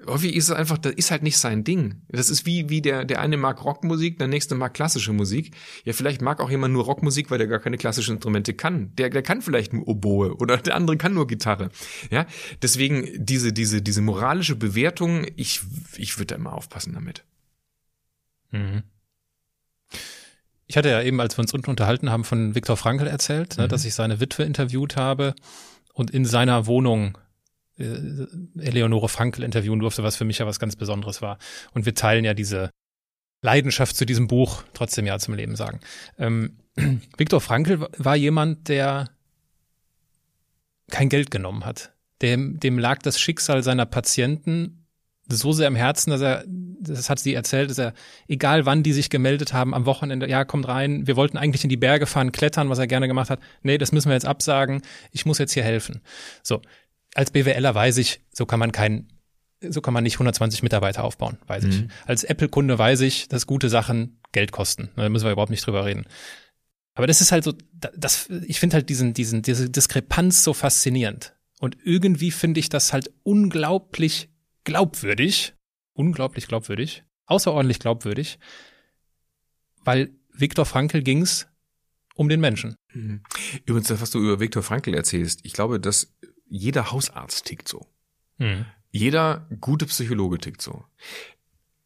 Häufig 0.07 0.34
ist 0.34 0.50
es 0.50 0.50
einfach, 0.50 0.78
das 0.78 0.92
ist 0.94 1.11
halt 1.11 1.22
nicht 1.22 1.38
sein 1.38 1.64
Ding. 1.64 2.02
Das 2.09 2.30
ist 2.30 2.46
wie, 2.46 2.68
wie 2.68 2.82
der, 2.82 3.05
der 3.05 3.20
eine 3.20 3.36
mag 3.36 3.64
Rockmusik, 3.64 4.18
der 4.18 4.28
nächste 4.28 4.55
mag 4.55 4.74
klassische 4.74 5.12
Musik. 5.12 5.55
Ja, 5.84 5.92
vielleicht 5.92 6.22
mag 6.22 6.40
auch 6.40 6.50
jemand 6.50 6.74
nur 6.74 6.84
Rockmusik, 6.84 7.30
weil 7.30 7.38
der 7.38 7.46
gar 7.46 7.59
keine 7.59 7.76
klassischen 7.76 8.16
Instrumente 8.16 8.55
kann. 8.55 8.94
Der, 8.96 9.11
der 9.11 9.22
kann 9.22 9.42
vielleicht 9.42 9.72
nur 9.72 9.86
Oboe 9.88 10.36
oder 10.36 10.59
der 10.59 10.74
andere 10.74 10.96
kann 10.96 11.14
nur 11.14 11.26
Gitarre. 11.26 11.70
Ja, 12.11 12.26
deswegen 12.62 13.09
diese, 13.16 13.52
diese, 13.52 13.82
diese 13.82 14.02
moralische 14.02 14.57
Bewertung, 14.57 15.26
ich, 15.36 15.61
ich 15.96 16.18
würde 16.18 16.26
da 16.26 16.34
immer 16.36 16.52
aufpassen 16.52 16.92
damit. 16.94 17.24
Mhm. 18.50 18.82
Ich 20.66 20.76
hatte 20.76 20.88
ja 20.88 21.02
eben, 21.02 21.20
als 21.20 21.36
wir 21.36 21.42
uns 21.42 21.52
unten 21.52 21.70
unterhalten 21.70 22.11
haben, 22.11 22.24
von 22.24 22.55
Viktor 22.55 22.76
Frankl 22.76 23.07
erzählt, 23.07 23.59
ne, 23.59 23.64
mhm. 23.64 23.68
dass 23.68 23.84
ich 23.84 23.94
seine 23.94 24.20
Witwe 24.20 24.44
interviewt 24.44 24.96
habe 24.96 25.34
und 25.92 26.11
in 26.11 26.24
seiner 26.24 26.66
Wohnung 26.66 27.18
äh, 27.79 28.27
Eleonore 28.59 29.09
Frankl 29.09 29.43
interviewen 29.43 29.79
durfte, 29.81 30.03
was 30.03 30.16
für 30.16 30.25
mich 30.25 30.39
ja 30.39 30.47
was 30.47 30.59
ganz 30.59 30.77
Besonderes 30.77 31.22
war. 31.22 31.39
Und 31.72 31.87
wir 31.87 31.95
teilen 31.95 32.25
ja 32.25 32.35
diese 32.35 32.70
Leidenschaft 33.43 33.97
zu 33.97 34.07
diesem 34.07 34.27
Buch 34.27 34.62
trotzdem 34.72 35.07
ja 35.07 35.18
zum 35.18 35.35
Leben 35.35 35.57
sagen. 35.57 35.81
Ähm, 36.18 36.59
Viktor 37.16 37.41
Frankl 37.41 37.89
war 37.97 38.16
jemand, 38.16 38.68
der 38.68 39.11
kein 40.91 41.09
Geld 41.09 41.31
genommen 41.31 41.64
hat. 41.64 41.93
Dem, 42.22 42.59
dem 42.61 42.79
lag 42.79 43.01
das 43.03 43.18
Schicksal 43.18 43.62
seiner 43.62 43.87
Patienten 43.87 44.85
so 45.29 45.53
sehr 45.53 45.68
im 45.68 45.77
Herzen, 45.77 46.11
dass 46.11 46.20
er, 46.20 46.45
das 46.47 47.09
hat 47.09 47.18
sie 47.18 47.35
erzählt, 47.35 47.70
dass 47.70 47.79
er, 47.79 47.95
egal 48.29 48.66
wann 48.66 48.83
die 48.83 48.93
sich 48.93 49.09
gemeldet 49.09 49.53
haben, 49.53 49.75
am 49.75 49.87
Wochenende, 49.87 50.29
ja, 50.29 50.45
kommt 50.45 50.68
rein, 50.68 51.07
wir 51.07 51.16
wollten 51.16 51.39
eigentlich 51.39 51.64
in 51.64 51.70
die 51.70 51.77
Berge 51.77 52.07
fahren, 52.07 52.33
klettern, 52.33 52.68
was 52.68 52.79
er 52.79 52.87
gerne 52.87 53.09
gemacht 53.09 53.31
hat. 53.31 53.41
Nee, 53.62 53.79
das 53.79 53.93
müssen 53.93 54.09
wir 54.09 54.14
jetzt 54.14 54.27
absagen, 54.27 54.83
ich 55.12 55.25
muss 55.25 55.39
jetzt 55.39 55.53
hier 55.53 55.64
helfen. 55.64 56.03
So. 56.43 56.61
Als 57.14 57.30
BWLer 57.30 57.74
weiß 57.74 57.98
ich, 57.98 58.20
so 58.32 58.44
kann 58.44 58.58
man 58.58 58.72
kein, 58.72 59.08
so 59.60 59.80
kann 59.80 59.94
man 59.94 60.04
nicht 60.04 60.16
120 60.16 60.62
Mitarbeiter 60.62 61.04
aufbauen, 61.04 61.38
weiß 61.46 61.64
mhm. 61.64 61.70
ich. 61.70 61.84
Als 62.06 62.24
Apple-Kunde 62.24 62.78
weiß 62.78 63.00
ich, 63.00 63.28
dass 63.28 63.46
gute 63.46 63.68
Sachen 63.68 64.20
Geld 64.32 64.52
kosten. 64.52 64.90
Da 64.96 65.08
müssen 65.08 65.24
wir 65.24 65.32
überhaupt 65.32 65.50
nicht 65.50 65.64
drüber 65.64 65.84
reden. 65.84 66.04
Aber 66.94 67.06
das 67.06 67.20
ist 67.20 67.32
halt 67.32 67.44
so, 67.44 67.54
das, 67.72 68.28
ich 68.46 68.60
finde 68.60 68.74
halt 68.74 68.88
diesen, 68.88 69.14
diesen, 69.14 69.42
diese 69.42 69.70
Diskrepanz 69.70 70.44
so 70.44 70.52
faszinierend. 70.54 71.34
Und 71.60 71.76
irgendwie 71.82 72.30
finde 72.30 72.60
ich 72.60 72.68
das 72.68 72.92
halt 72.92 73.10
unglaublich 73.22 74.28
glaubwürdig, 74.64 75.54
unglaublich 75.92 76.46
glaubwürdig, 76.46 77.04
außerordentlich 77.26 77.78
glaubwürdig, 77.78 78.38
weil 79.84 80.10
Viktor 80.32 80.66
Frankl 80.66 81.02
ging's 81.02 81.46
um 82.14 82.28
den 82.28 82.40
Menschen. 82.40 82.76
Mhm. 82.92 83.22
Übrigens, 83.66 83.88
das, 83.88 84.00
was 84.00 84.10
du 84.10 84.20
über 84.20 84.40
Viktor 84.40 84.62
Frankl 84.62 84.94
erzählst, 84.94 85.40
ich 85.42 85.52
glaube, 85.52 85.80
dass 85.80 86.12
jeder 86.55 86.92
Hausarzt 86.92 87.44
tickt 87.46 87.68
so. 87.68 87.86
Mhm. 88.38 88.66
Jeder 88.90 89.48
gute 89.61 89.86
Psychologe 89.86 90.38
tickt 90.38 90.62
so. 90.62 90.84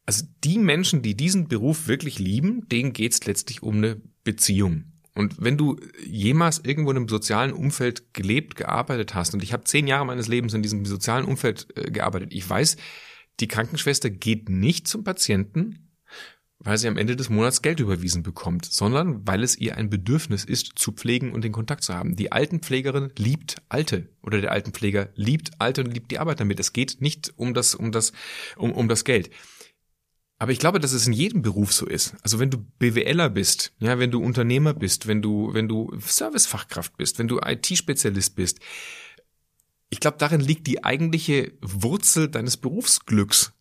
Also 0.05 0.25
die 0.43 0.57
Menschen, 0.57 1.01
die 1.01 1.15
diesen 1.15 1.47
Beruf 1.47 1.87
wirklich 1.87 2.19
lieben, 2.19 2.67
denen 2.69 2.93
geht's 2.93 3.25
letztlich 3.25 3.63
um 3.63 3.77
eine 3.77 4.01
Beziehung. 4.23 4.85
Und 5.15 5.35
wenn 5.39 5.57
du 5.57 5.77
jemals 6.05 6.59
irgendwo 6.63 6.91
in 6.91 6.97
einem 6.97 7.09
sozialen 7.09 7.51
Umfeld 7.51 8.13
gelebt, 8.13 8.55
gearbeitet 8.55 9.15
hast, 9.15 9.33
und 9.33 9.43
ich 9.43 9.53
habe 9.53 9.65
zehn 9.65 9.87
Jahre 9.87 10.05
meines 10.05 10.27
Lebens 10.27 10.53
in 10.53 10.61
diesem 10.61 10.85
sozialen 10.85 11.25
Umfeld 11.25 11.67
äh, 11.75 11.91
gearbeitet, 11.91 12.33
ich 12.33 12.47
weiß, 12.47 12.77
die 13.39 13.47
Krankenschwester 13.47 14.09
geht 14.09 14.49
nicht 14.49 14.87
zum 14.87 15.03
Patienten, 15.03 15.88
weil 16.59 16.77
sie 16.77 16.87
am 16.87 16.97
Ende 16.97 17.15
des 17.15 17.29
Monats 17.29 17.61
Geld 17.61 17.79
überwiesen 17.79 18.21
bekommt, 18.21 18.65
sondern 18.65 19.25
weil 19.25 19.43
es 19.43 19.57
ihr 19.57 19.77
ein 19.77 19.89
Bedürfnis 19.89 20.43
ist, 20.43 20.73
zu 20.75 20.91
pflegen 20.91 21.31
und 21.31 21.43
den 21.43 21.53
Kontakt 21.53 21.83
zu 21.83 21.93
haben. 21.93 22.17
Die 22.17 22.31
Altenpflegerin 22.31 23.11
liebt 23.17 23.55
Alte 23.69 24.09
oder 24.21 24.41
der 24.41 24.51
Altenpfleger 24.51 25.09
liebt 25.15 25.51
Alte 25.59 25.83
und 25.83 25.93
liebt 25.93 26.11
die 26.11 26.19
Arbeit 26.19 26.41
damit. 26.41 26.59
Es 26.59 26.73
geht 26.73 26.99
nicht 26.99 27.33
um 27.37 27.53
das, 27.53 27.75
um 27.75 27.91
das, 27.91 28.11
um, 28.57 28.73
um 28.73 28.89
das 28.89 29.05
Geld. 29.05 29.29
Aber 30.37 30.51
ich 30.51 30.59
glaube, 30.59 30.79
dass 30.79 30.93
es 30.93 31.07
in 31.07 31.13
jedem 31.13 31.41
Beruf 31.41 31.73
so 31.73 31.85
ist. 31.85 32.15
Also 32.23 32.39
wenn 32.39 32.49
du 32.49 32.57
BWLer 32.57 33.29
bist, 33.29 33.73
ja, 33.79 33.99
wenn 33.99 34.11
du 34.11 34.21
Unternehmer 34.21 34.73
bist, 34.73 35.07
wenn 35.07 35.21
du, 35.21 35.53
wenn 35.53 35.67
du 35.67 35.91
Servicefachkraft 35.99 36.95
bist, 36.97 37.19
wenn 37.19 37.27
du 37.27 37.39
IT-Spezialist 37.39 38.35
bist, 38.35 38.59
ich 39.89 39.99
glaube, 39.99 40.17
darin 40.17 40.39
liegt 40.39 40.67
die 40.67 40.83
eigentliche 40.83 41.53
Wurzel 41.61 42.29
deines 42.29 42.57
Berufsglücks 42.57 43.53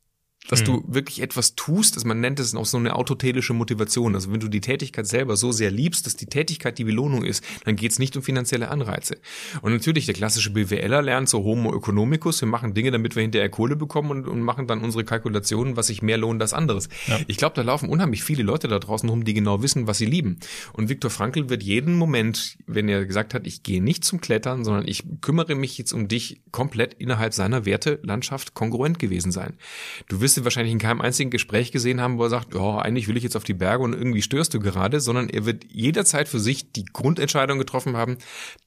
dass 0.49 0.63
mhm. 0.63 0.65
du 0.65 0.85
wirklich 0.89 1.23
etwas 1.23 1.55
tust, 1.55 1.97
dass 1.97 2.05
man 2.05 2.21
nennt 2.21 2.41
es 2.41 2.55
auch 2.55 2.67
so 2.67 2.79
eine 2.79 2.97
autotelische 2.97 3.53
Motivation. 3.53 4.15
Also 4.15 4.33
wenn 4.33 4.41
du 4.41 4.49
die 4.49 4.61
Tätigkeit 4.61 5.07
selber 5.07 5.37
so 5.37 5.53
sehr 5.53 5.71
liebst, 5.71 6.07
dass 6.07 6.17
die 6.17 6.27
Tätigkeit 6.27 6.79
die 6.79 6.85
Belohnung 6.85 7.25
ist, 7.25 7.45
dann 7.65 7.77
geht 7.77 7.93
es 7.93 7.99
nicht 7.99 8.17
um 8.17 8.23
finanzielle 8.23 8.71
Anreize. 8.71 9.19
Und 9.63 9.73
natürlich, 9.73 10.07
der 10.07 10.15
klassische 10.15 10.51
BWLer 10.51 11.03
lernt 11.03 11.29
so 11.29 11.45
Homo 11.45 11.77
economicus, 11.77 12.41
wir 12.41 12.49
machen 12.49 12.75
Dinge, 12.75 12.91
damit 12.91 13.15
wir 13.15 13.23
hinterher 13.23 13.49
Kohle 13.49 13.77
bekommen 13.77 14.11
und, 14.11 14.27
und 14.27 14.41
machen 14.41 14.67
dann 14.67 14.81
unsere 14.81 15.05
Kalkulationen, 15.05 15.77
was 15.77 15.89
sich 15.89 16.03
mehr 16.03 16.19
lohnt 16.19 16.41
als 16.43 16.55
anderes. 16.55 16.89
Ja. 17.07 17.21
Ich 17.27 17.37
glaube, 17.37 17.55
da 17.55 17.63
laufen 17.63 17.89
unheimlich 17.89 18.25
viele 18.25 18.43
Leute 18.43 18.69
da 18.69 18.79
draußen 18.79 19.09
rum, 19.09 19.25
die 19.25 19.35
genau 19.35 19.63
wissen, 19.63 19.87
was 19.87 19.99
sie 19.99 20.07
lieben. 20.07 20.39
Und 20.73 20.89
Viktor 20.89 21.11
Frankl 21.11 21.51
wird 21.51 21.63
jeden 21.63 21.95
Moment, 21.95 22.57
wenn 22.67 22.89
er 22.89 23.05
gesagt 23.05 23.35
hat, 23.35 23.47
ich 23.47 23.63
gehe 23.63 23.83
nicht 23.83 24.05
zum 24.05 24.21
Klettern, 24.21 24.65
sondern 24.65 24.89
ich 24.89 25.05
kümmere 25.21 25.55
mich 25.55 25.77
jetzt 25.77 25.93
um 25.93 26.09
dich, 26.09 26.41
komplett 26.51 26.95
innerhalb 26.95 27.35
seiner 27.35 27.67
Wertelandschaft 27.67 28.55
kongruent 28.55 28.99
gewesen 28.99 29.33
sein. 29.33 29.55
Du 30.09 30.21
wirst 30.21 30.38
ihn 30.39 30.45
wahrscheinlich 30.45 30.73
in 30.73 30.79
keinem 30.79 31.01
einzigen 31.01 31.31
Gespräch 31.31 31.73
gesehen 31.73 32.01
haben, 32.01 32.19
wo 32.19 32.25
er 32.25 32.31
sagt, 32.31 32.55
ja, 32.55 32.79
eigentlich 32.79 33.09
will 33.09 33.17
ich 33.17 33.23
jetzt 33.23 33.37
auf 33.37 33.45
die 33.45 33.55
Berge 33.55 33.83
und 33.85 33.93
irgendwie 33.93 34.23
störst 34.23 34.55
du 34.55 34.61
gerade, 34.61 35.01
sondern 35.01 35.29
er 35.29 35.45
wird 35.45 35.65
jederzeit 35.69 36.29
für 36.29 36.41
sich 36.41 36.73
die 36.73 36.85
Grundentscheidung 36.85 37.59
getroffen 37.59 37.97
haben, 37.97 38.19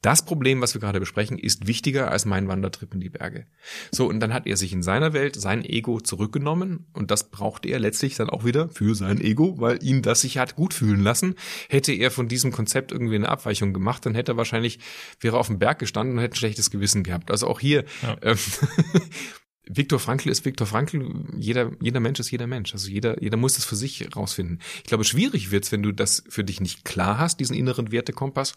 das 0.02 0.26
Problem, 0.26 0.62
was 0.62 0.74
wir 0.74 0.82
gerade 0.82 1.00
besprechen, 1.00 1.38
ist 1.38 1.68
wichtiger 1.68 2.12
als 2.12 2.26
mein 2.26 2.48
Wandertrip 2.48 2.94
in 2.94 3.00
die 3.00 3.10
Berge. 3.10 3.46
So, 3.92 4.08
und 4.08 4.20
dann 4.20 4.34
hat 4.34 4.48
er 4.48 4.58
sich 4.58 4.74
in 4.74 4.84
seiner 4.84 5.14
Welt 5.14 5.36
sein 5.36 5.66
Ego 5.66 6.00
zurückgenommen 6.00 6.86
und 6.94 7.12
das 7.12 7.30
brauchte 7.32 7.70
er 7.70 7.80
letztlich 7.80 8.16
dann 8.16 8.30
auch 8.30 8.46
wieder 8.46 8.70
für 8.70 8.96
sein 8.96 9.20
Ego, 9.20 9.56
weil 9.60 9.84
ihn 9.84 10.02
das 10.02 10.22
sich 10.22 10.38
hat 10.38 10.56
gut 10.56 10.74
fühlen 10.74 11.02
lassen. 11.02 11.36
Hätte 11.70 11.94
er 11.94 12.12
von 12.12 12.28
diesem 12.28 12.52
Konzept 12.52 12.92
irgendwie 12.92 13.16
eine 13.16 13.30
Abweichung 13.30 13.74
gemacht, 13.74 14.06
dann 14.06 14.16
hätte 14.16 14.34
er 14.34 14.38
wahrscheinlich, 14.38 14.80
wäre 15.20 15.38
auf 15.38 15.48
dem 15.48 15.60
Berg 15.60 15.80
gestanden 15.80 16.18
und 16.18 16.22
hätte 16.22 16.36
ein 16.36 16.38
schlechtes 16.38 16.72
Gewissen 16.72 17.04
gehabt. 17.04 17.32
Also 17.32 17.48
auch 17.48 17.60
hier, 17.60 17.86
ja. 18.02 18.18
ähm, 18.22 18.38
Viktor 19.68 20.00
Frankl 20.00 20.30
ist 20.30 20.44
Viktor 20.44 20.66
Frankl, 20.66 21.14
jeder, 21.38 21.72
jeder 21.80 22.00
Mensch 22.00 22.20
ist 22.20 22.32
jeder 22.32 22.48
Mensch. 22.48 22.74
Also 22.74 22.90
jeder, 22.90 23.22
jeder 23.22 23.38
muss 23.38 23.54
das 23.54 23.66
für 23.66 23.76
sich 23.76 24.08
rausfinden. 24.16 24.60
Ich 24.78 24.86
glaube, 24.86 25.04
schwierig 25.04 25.52
wird's, 25.52 25.72
wenn 25.72 25.84
du 25.84 25.92
das 25.92 26.24
für 26.30 26.44
dich 26.44 26.62
nicht 26.62 26.84
klar 26.84 27.20
hast, 27.20 27.40
diesen 27.40 27.56
inneren 27.56 27.92
Wertekompass. 27.92 28.54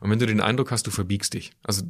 Und 0.00 0.10
wenn 0.10 0.18
du 0.18 0.26
den 0.26 0.40
Eindruck 0.40 0.72
hast, 0.72 0.86
du 0.86 0.90
verbiegst 0.90 1.34
dich. 1.34 1.52
Also 1.62 1.84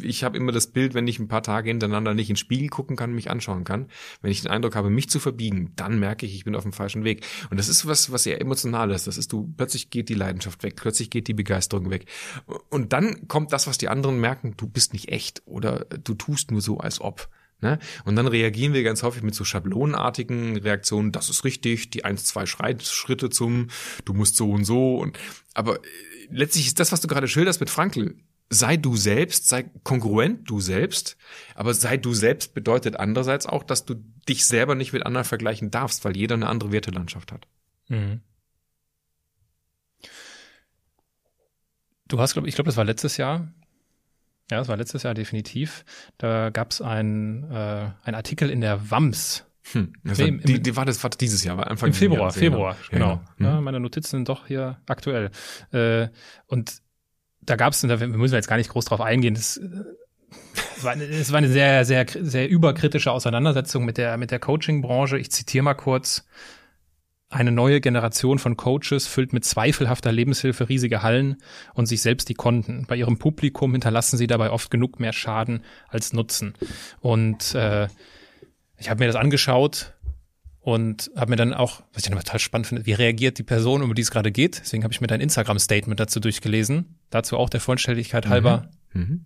ich 0.00 0.24
habe 0.24 0.38
immer 0.38 0.52
das 0.52 0.68
Bild, 0.68 0.94
wenn 0.94 1.06
ich 1.06 1.18
ein 1.18 1.28
paar 1.28 1.42
Tage 1.42 1.68
hintereinander 1.68 2.14
nicht 2.14 2.30
in 2.30 2.34
den 2.34 2.38
Spiegel 2.38 2.68
gucken 2.68 2.96
kann, 2.96 3.12
mich 3.12 3.30
anschauen 3.30 3.64
kann. 3.64 3.88
Wenn 4.22 4.30
ich 4.30 4.40
den 4.40 4.50
Eindruck 4.50 4.74
habe, 4.74 4.88
mich 4.88 5.10
zu 5.10 5.20
verbiegen, 5.20 5.72
dann 5.76 5.98
merke 5.98 6.24
ich, 6.24 6.34
ich 6.34 6.44
bin 6.44 6.56
auf 6.56 6.62
dem 6.62 6.72
falschen 6.72 7.04
Weg. 7.04 7.26
Und 7.50 7.58
das 7.58 7.68
ist 7.68 7.86
was, 7.86 8.10
was 8.10 8.22
sehr 8.22 8.40
emotional 8.40 8.90
ist. 8.90 9.06
Das 9.06 9.18
ist 9.18 9.32
du, 9.32 9.52
plötzlich 9.56 9.90
geht 9.90 10.08
die 10.08 10.14
Leidenschaft 10.14 10.62
weg, 10.62 10.76
plötzlich 10.76 11.10
geht 11.10 11.28
die 11.28 11.34
Begeisterung 11.34 11.90
weg. 11.90 12.06
Und 12.70 12.94
dann 12.94 13.28
kommt 13.28 13.52
das, 13.52 13.66
was 13.66 13.76
die 13.76 13.88
anderen 13.88 14.18
merken, 14.18 14.54
du 14.56 14.66
bist 14.66 14.94
nicht 14.94 15.10
echt 15.10 15.42
oder 15.44 15.84
du 16.02 16.14
tust 16.14 16.50
nur 16.50 16.62
so, 16.62 16.78
als 16.78 17.00
ob. 17.00 17.28
Ne? 17.62 17.78
Und 18.04 18.16
dann 18.16 18.26
reagieren 18.26 18.74
wir 18.74 18.82
ganz 18.82 19.04
häufig 19.04 19.22
mit 19.22 19.36
so 19.36 19.44
schablonenartigen 19.44 20.56
Reaktionen, 20.58 21.12
das 21.12 21.30
ist 21.30 21.44
richtig, 21.44 21.90
die 21.90 22.04
eins, 22.04 22.24
zwei 22.24 22.44
Schritte 22.44 23.30
zum, 23.30 23.68
du 24.04 24.12
musst 24.12 24.36
so 24.36 24.50
und 24.50 24.64
so. 24.64 24.96
Und 24.96 25.16
aber 25.54 25.76
äh, 25.76 25.80
letztlich 26.28 26.66
ist 26.66 26.80
das, 26.80 26.90
was 26.90 27.00
du 27.00 27.06
gerade 27.06 27.28
schilderst 27.28 27.60
mit 27.60 27.70
Frankl, 27.70 28.16
sei 28.50 28.76
du 28.76 28.96
selbst, 28.96 29.48
sei 29.48 29.70
kongruent 29.84 30.50
du 30.50 30.60
selbst, 30.60 31.16
aber 31.54 31.72
sei 31.72 31.96
du 31.96 32.12
selbst 32.12 32.52
bedeutet 32.52 32.96
andererseits 32.96 33.46
auch, 33.46 33.62
dass 33.62 33.84
du 33.84 33.94
dich 34.28 34.44
selber 34.44 34.74
nicht 34.74 34.92
mit 34.92 35.06
anderen 35.06 35.24
vergleichen 35.24 35.70
darfst, 35.70 36.04
weil 36.04 36.16
jeder 36.16 36.34
eine 36.34 36.48
andere 36.48 36.72
Wertelandschaft 36.72 37.30
hat. 37.30 37.46
Mhm. 37.88 38.22
Du 42.08 42.18
hast, 42.18 42.32
glaube 42.32 42.48
ich, 42.48 42.56
glaube, 42.56 42.68
das 42.68 42.76
war 42.76 42.84
letztes 42.84 43.16
Jahr. 43.16 43.54
Ja, 44.52 44.58
das 44.58 44.68
war 44.68 44.76
letztes 44.76 45.02
Jahr 45.02 45.14
definitiv. 45.14 45.82
Da 46.18 46.50
gab 46.50 46.72
es 46.72 46.82
ein, 46.82 47.50
äh, 47.50 47.88
ein 48.04 48.14
Artikel 48.14 48.50
in 48.50 48.60
der 48.60 48.90
WAMS. 48.90 49.46
Hm, 49.72 49.94
das 50.04 50.18
war, 50.18 50.26
die, 50.26 50.60
die 50.60 50.76
war 50.76 50.84
das 50.84 51.02
war 51.02 51.08
dieses 51.08 51.42
Jahr, 51.42 51.56
war 51.56 51.70
Anfang 51.70 51.88
Im 51.88 51.94
Februar, 51.94 52.20
Jahr, 52.20 52.32
Februar, 52.32 52.76
genau. 52.90 53.06
Ja, 53.08 53.24
genau. 53.38 53.50
Ja, 53.50 53.60
meine 53.62 53.80
Notizen 53.80 54.10
sind 54.10 54.28
doch 54.28 54.46
hier 54.46 54.78
aktuell. 54.86 55.30
Äh, 55.72 56.08
und 56.48 56.82
da 57.40 57.56
gab 57.56 57.72
es, 57.72 57.80
da 57.80 57.96
müssen 57.96 58.18
wir 58.18 58.38
jetzt 58.38 58.48
gar 58.48 58.58
nicht 58.58 58.68
groß 58.68 58.84
drauf 58.84 59.00
eingehen, 59.00 59.32
das, 59.32 59.56
äh, 59.56 59.68
es 60.76 60.84
war, 60.84 60.92
eine, 60.92 61.04
es 61.04 61.30
war 61.32 61.38
eine 61.38 61.48
sehr, 61.48 61.86
sehr, 61.86 62.04
sehr 62.08 62.50
überkritische 62.50 63.10
Auseinandersetzung 63.10 63.86
mit 63.86 63.96
der, 63.96 64.18
mit 64.18 64.30
der 64.30 64.38
Coaching-Branche. 64.38 65.16
Ich 65.16 65.30
zitiere 65.30 65.64
mal 65.64 65.74
kurz. 65.74 66.26
Eine 67.32 67.50
neue 67.50 67.80
Generation 67.80 68.38
von 68.38 68.58
Coaches 68.58 69.06
füllt 69.06 69.32
mit 69.32 69.42
zweifelhafter 69.46 70.12
Lebenshilfe 70.12 70.68
riesige 70.68 71.02
Hallen 71.02 71.38
und 71.72 71.86
sich 71.86 72.02
selbst 72.02 72.28
die 72.28 72.34
Konten. 72.34 72.84
Bei 72.86 72.94
ihrem 72.94 73.18
Publikum 73.18 73.72
hinterlassen 73.72 74.18
sie 74.18 74.26
dabei 74.26 74.50
oft 74.50 74.70
genug 74.70 75.00
mehr 75.00 75.14
Schaden 75.14 75.64
als 75.88 76.12
Nutzen. 76.12 76.52
Und 77.00 77.54
äh, 77.54 77.88
ich 78.76 78.90
habe 78.90 79.02
mir 79.02 79.06
das 79.06 79.16
angeschaut 79.16 79.94
und 80.60 81.10
habe 81.16 81.30
mir 81.30 81.36
dann 81.36 81.54
auch, 81.54 81.82
was 81.94 82.04
ich 82.04 82.10
dann 82.10 82.18
total 82.18 82.38
spannend 82.38 82.66
finde, 82.66 82.84
wie 82.84 82.92
reagiert 82.92 83.38
die 83.38 83.44
Person, 83.44 83.80
um 83.80 83.94
die 83.94 84.02
es 84.02 84.10
gerade 84.10 84.30
geht. 84.30 84.60
Deswegen 84.60 84.84
habe 84.84 84.92
ich 84.92 85.00
mir 85.00 85.06
dein 85.06 85.22
Instagram-Statement 85.22 85.98
dazu 85.98 86.20
durchgelesen. 86.20 86.98
Dazu 87.08 87.38
auch 87.38 87.48
der 87.48 87.60
Vollständigkeit 87.60 88.28
halber 88.28 88.68
mhm. 88.92 89.00
Mhm. 89.00 89.24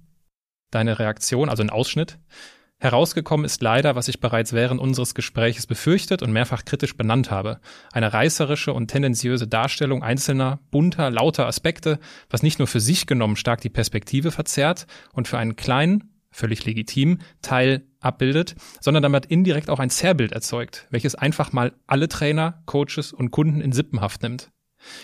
deine 0.71 1.01
Reaktion, 1.01 1.49
also 1.49 1.65
ein 1.65 1.71
Ausschnitt. 1.71 2.19
Herausgekommen 2.79 3.47
ist 3.47 3.63
leider, 3.63 3.97
was 3.97 4.09
ich 4.09 4.21
bereits 4.21 4.53
während 4.53 4.81
unseres 4.81 5.15
Gespräches 5.15 5.67
befürchtet 5.67 6.23
und 6.23 6.33
mehrfach 6.33 6.67
kritisch 6.67 6.95
benannt 6.95 7.31
habe. 7.31 7.59
Eine 7.91 8.13
reißerische 8.13 8.75
und 8.75 8.89
tendenziöse 8.89 9.49
Darstellung 9.49 10.03
einzelner, 10.03 10.61
bunter, 10.71 11.11
lauter 11.11 11.47
Aspekte, 11.47 11.99
was 12.29 12.43
nicht 12.43 12.59
nur 12.59 12.69
für 12.69 12.81
sich 12.81 13.07
genommen 13.07 13.37
stark 13.37 13.63
die 13.63 13.71
Perspektive 13.71 14.31
verzerrt 14.31 14.87
und 15.15 15.27
für 15.27 15.39
einen 15.39 15.57
kleinen, 15.57 16.13
völlig 16.31 16.67
legitim, 16.67 17.21
Teil 17.41 17.87
abbildet, 18.01 18.57
sondern 18.81 19.03
damit 19.03 19.25
indirekt 19.25 19.71
auch 19.71 19.79
ein 19.79 19.89
Zerrbild 19.89 20.33
erzeugt, 20.33 20.87
welches 20.91 21.15
einfach 21.15 21.53
mal 21.53 21.73
alle 21.87 22.09
Trainer, 22.09 22.63
Coaches 22.67 23.15
und 23.15 23.31
Kunden 23.31 23.63
in 23.63 23.73
Sippenhaft 23.73 24.23
nimmt. 24.23 24.51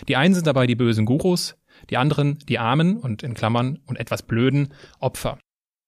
Die 0.09 0.17
einen 0.17 0.35
sind 0.35 0.47
dabei 0.47 0.67
die 0.67 0.77
bösen 0.77 1.07
Gurus, 1.07 1.57
die 1.89 1.97
anderen 1.97 2.39
die 2.51 2.59
armen 2.59 2.99
und 2.99 3.23
in 3.23 3.33
Klammern 3.33 3.79
und 3.87 3.99
etwas 3.99 4.23
blöden 4.23 4.75
Opfer. 5.01 5.39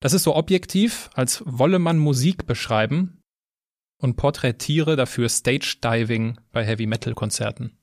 Das 0.05 0.12
ist 0.12 0.24
so 0.24 0.36
objektiv, 0.36 1.09
als 1.14 1.42
wolle 1.46 1.78
man 1.78 1.96
Musik 1.96 2.44
beschreiben 2.44 3.22
und 3.96 4.16
porträtiere 4.16 4.96
dafür 4.96 5.30
Stage 5.30 5.76
Diving 5.82 6.38
bei 6.52 6.62
Heavy 6.62 6.84
Metal 6.84 7.14
Konzerten. 7.14 7.78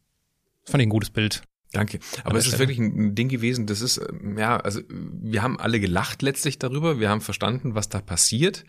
Das 0.62 0.70
fand 0.70 0.84
ich 0.84 0.86
ein 0.86 0.92
gutes 0.92 1.10
Bild. 1.10 1.42
Danke. 1.72 1.98
Aber 2.24 2.38
es 2.38 2.46
ist 2.46 2.60
wirklich 2.60 2.78
ein 2.78 3.16
Ding 3.16 3.28
gewesen, 3.28 3.66
das 3.66 3.82
ist, 3.82 3.98
ähm, 3.98 4.38
ja, 4.38 4.58
also 4.58 4.82
wir 4.88 5.42
haben 5.42 5.60
alle 5.60 5.80
gelacht 5.80 6.22
letztlich 6.22 6.60
darüber, 6.60 7.00
wir 7.00 7.10
haben 7.10 7.22
verstanden, 7.22 7.74
was 7.74 7.90
da 7.90 8.02
passiert. 8.02 8.66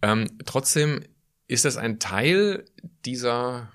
Ähm, 0.00 0.38
trotzdem 0.46 1.04
ist 1.46 1.66
das 1.66 1.76
ein 1.76 1.98
Teil 1.98 2.64
dieser, 3.04 3.70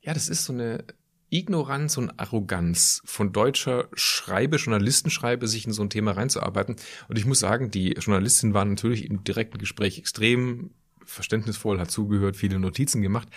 ja, 0.00 0.14
das 0.14 0.28
ist 0.28 0.46
so 0.46 0.52
eine 0.52 0.84
Ignoranz 1.32 1.96
und 1.96 2.18
Arroganz 2.20 3.02
von 3.04 3.32
deutscher 3.32 3.88
Schreibe, 3.94 4.56
Journalistenschreibe, 4.56 5.48
sich 5.48 5.66
in 5.66 5.72
so 5.72 5.82
ein 5.82 5.90
Thema 5.90 6.12
reinzuarbeiten. 6.12 6.76
Und 7.08 7.18
ich 7.18 7.24
muss 7.24 7.40
sagen, 7.40 7.70
die 7.70 7.92
Journalistin 7.92 8.54
war 8.54 8.64
natürlich 8.64 9.08
im 9.08 9.24
direkten 9.24 9.58
Gespräch 9.58 9.98
extrem 9.98 10.70
verständnisvoll, 11.04 11.80
hat 11.80 11.90
zugehört, 11.90 12.36
viele 12.36 12.58
Notizen 12.58 13.02
gemacht. 13.02 13.28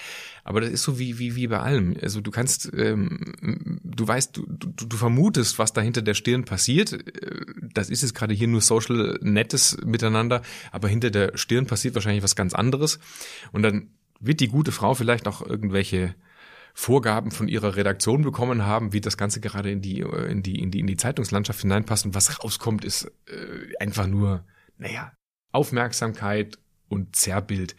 Aber 0.44 0.62
das 0.62 0.70
ist 0.70 0.84
so 0.84 1.00
wie, 1.00 1.20
wie, 1.20 1.36
wie 1.36 1.48
bei 1.48 1.60
allem. 1.60 1.96
Also 2.02 2.22
du 2.22 2.32
kannst, 2.32 2.72
ähm, 2.76 3.80
du 3.84 4.08
weißt, 4.08 4.38
du, 4.38 4.46
du, 4.48 4.86
du 4.86 4.98
vermutest, 4.98 5.58
was 5.58 5.74
da 5.74 5.82
hinter 5.82 6.02
der 6.02 6.14
Stirn 6.14 6.46
passiert. 6.46 6.94
Äh, 6.94 7.46
das 7.74 7.90
ist 7.90 8.02
jetzt 8.02 8.14
gerade 8.14 8.34
hier 8.34 8.48
nur 8.48 8.62
social 8.62 9.18
nettes 9.22 9.78
Miteinander, 9.84 10.42
aber 10.72 10.88
hinter 10.88 11.12
der 11.12 11.38
Stirn 11.38 11.66
passiert 11.66 11.96
wahrscheinlich 11.96 12.24
was 12.24 12.36
ganz 12.36 12.54
anderes. 12.54 13.00
Und 13.52 13.64
dann 13.64 13.90
wird 14.20 14.40
die 14.40 14.48
gute 14.48 14.72
Frau 14.72 14.94
vielleicht 14.94 15.28
auch 15.28 15.46
irgendwelche 15.46 16.16
Vorgaben 16.78 17.32
von 17.32 17.48
ihrer 17.48 17.78
Redaktion 17.78 18.22
bekommen 18.22 18.66
haben, 18.66 18.92
wie 18.92 19.00
das 19.00 19.16
Ganze 19.16 19.40
gerade 19.40 19.72
in 19.72 19.82
die, 19.82 20.02
äh, 20.02 20.30
in 20.30 20.44
die, 20.44 20.60
in 20.60 20.72
die, 20.72 20.82
in 20.82 20.88
die 20.88 20.98
Zeitungslandschaft 20.98 21.62
hineinpasst. 21.62 22.06
Und 22.06 22.16
was 22.16 22.44
rauskommt, 22.44 22.84
ist 22.84 23.06
äh, 23.28 23.76
einfach 23.80 24.08
nur, 24.08 24.46
naja, 24.78 25.14
Aufmerksamkeit, 25.54 26.60
und 26.88 27.16
Zerrbild. 27.16 27.76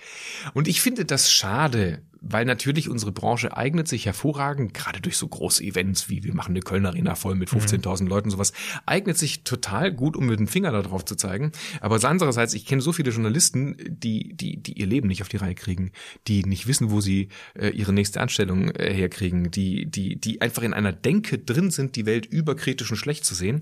Und 0.54 0.68
ich 0.68 0.80
finde 0.80 1.04
das 1.04 1.32
schade, 1.32 2.02
weil 2.20 2.44
natürlich 2.44 2.88
unsere 2.88 3.12
Branche 3.12 3.56
eignet 3.56 3.88
sich 3.88 4.06
hervorragend, 4.06 4.74
gerade 4.74 5.00
durch 5.00 5.16
so 5.16 5.28
große 5.28 5.62
Events 5.62 6.08
wie 6.08 6.24
wir 6.24 6.34
machen 6.34 6.52
eine 6.52 6.60
Kölner 6.60 6.88
Arena 6.88 7.14
voll 7.14 7.34
mit 7.34 7.48
15.000 7.48 8.02
mhm. 8.02 8.08
Leuten, 8.08 8.30
sowas, 8.30 8.52
eignet 8.84 9.16
sich 9.16 9.44
total 9.44 9.92
gut, 9.92 10.16
um 10.16 10.26
mit 10.26 10.38
dem 10.38 10.48
Finger 10.48 10.72
darauf 10.72 11.04
zu 11.04 11.14
zeigen. 11.14 11.52
Aber 11.80 12.02
andererseits, 12.02 12.54
ich 12.54 12.66
kenne 12.66 12.82
so 12.82 12.92
viele 12.92 13.10
Journalisten, 13.10 13.76
die, 13.88 14.34
die, 14.34 14.56
die 14.56 14.72
ihr 14.72 14.86
Leben 14.86 15.08
nicht 15.08 15.22
auf 15.22 15.28
die 15.28 15.36
Reihe 15.36 15.54
kriegen, 15.54 15.92
die 16.26 16.44
nicht 16.44 16.66
wissen, 16.66 16.90
wo 16.90 17.00
sie 17.00 17.28
äh, 17.54 17.68
ihre 17.68 17.92
nächste 17.92 18.20
Anstellung 18.20 18.70
äh, 18.70 18.92
herkriegen, 18.92 19.50
die, 19.50 19.86
die, 19.86 20.16
die 20.16 20.40
einfach 20.40 20.62
in 20.62 20.74
einer 20.74 20.92
Denke 20.92 21.38
drin 21.38 21.70
sind, 21.70 21.96
die 21.96 22.06
Welt 22.06 22.26
überkritisch 22.26 22.90
und 22.90 22.96
schlecht 22.96 23.24
zu 23.24 23.34
sehen. 23.34 23.60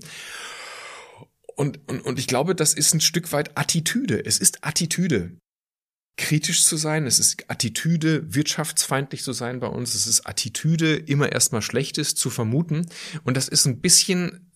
Und, 1.55 1.79
und, 1.89 2.01
und 2.01 2.19
ich 2.19 2.27
glaube, 2.27 2.53
das 2.55 2.73
ist 2.73 2.93
ein 2.93 3.01
Stück 3.01 3.31
weit 3.31 3.57
Attitüde. 3.57 4.25
Es 4.25 4.39
ist 4.39 4.65
Attitüde. 4.65 5.37
Kritisch 6.17 6.63
zu 6.63 6.77
sein, 6.77 7.05
es 7.05 7.19
ist 7.19 7.49
Attitüde, 7.49 8.33
wirtschaftsfeindlich 8.33 9.21
zu 9.21 9.33
sein 9.33 9.59
bei 9.59 9.67
uns, 9.67 9.95
es 9.95 10.07
ist 10.07 10.25
Attitüde, 10.25 10.95
immer 10.95 11.29
erstmal 11.29 11.61
Schlechtes 11.61 12.15
zu 12.15 12.29
vermuten. 12.29 12.85
Und 13.23 13.35
das 13.35 13.49
ist 13.49 13.65
ein 13.65 13.81
bisschen 13.81 14.51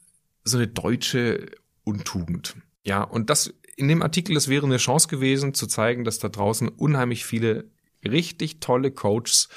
so 0.45 0.57
eine 0.57 0.67
deutsche 0.67 1.51
Untugend. 1.83 2.55
Ja, 2.85 3.03
und 3.03 3.29
das 3.29 3.53
in 3.75 3.87
dem 3.87 4.01
Artikel, 4.01 4.35
das 4.35 4.47
wäre 4.47 4.65
eine 4.65 4.77
Chance 4.77 5.07
gewesen, 5.07 5.53
zu 5.53 5.67
zeigen, 5.67 6.03
dass 6.03 6.19
da 6.19 6.29
draußen 6.29 6.67
unheimlich 6.67 7.25
viele 7.25 7.69
richtig 8.05 8.59
tolle 8.59 8.91
Coaches 8.91 9.49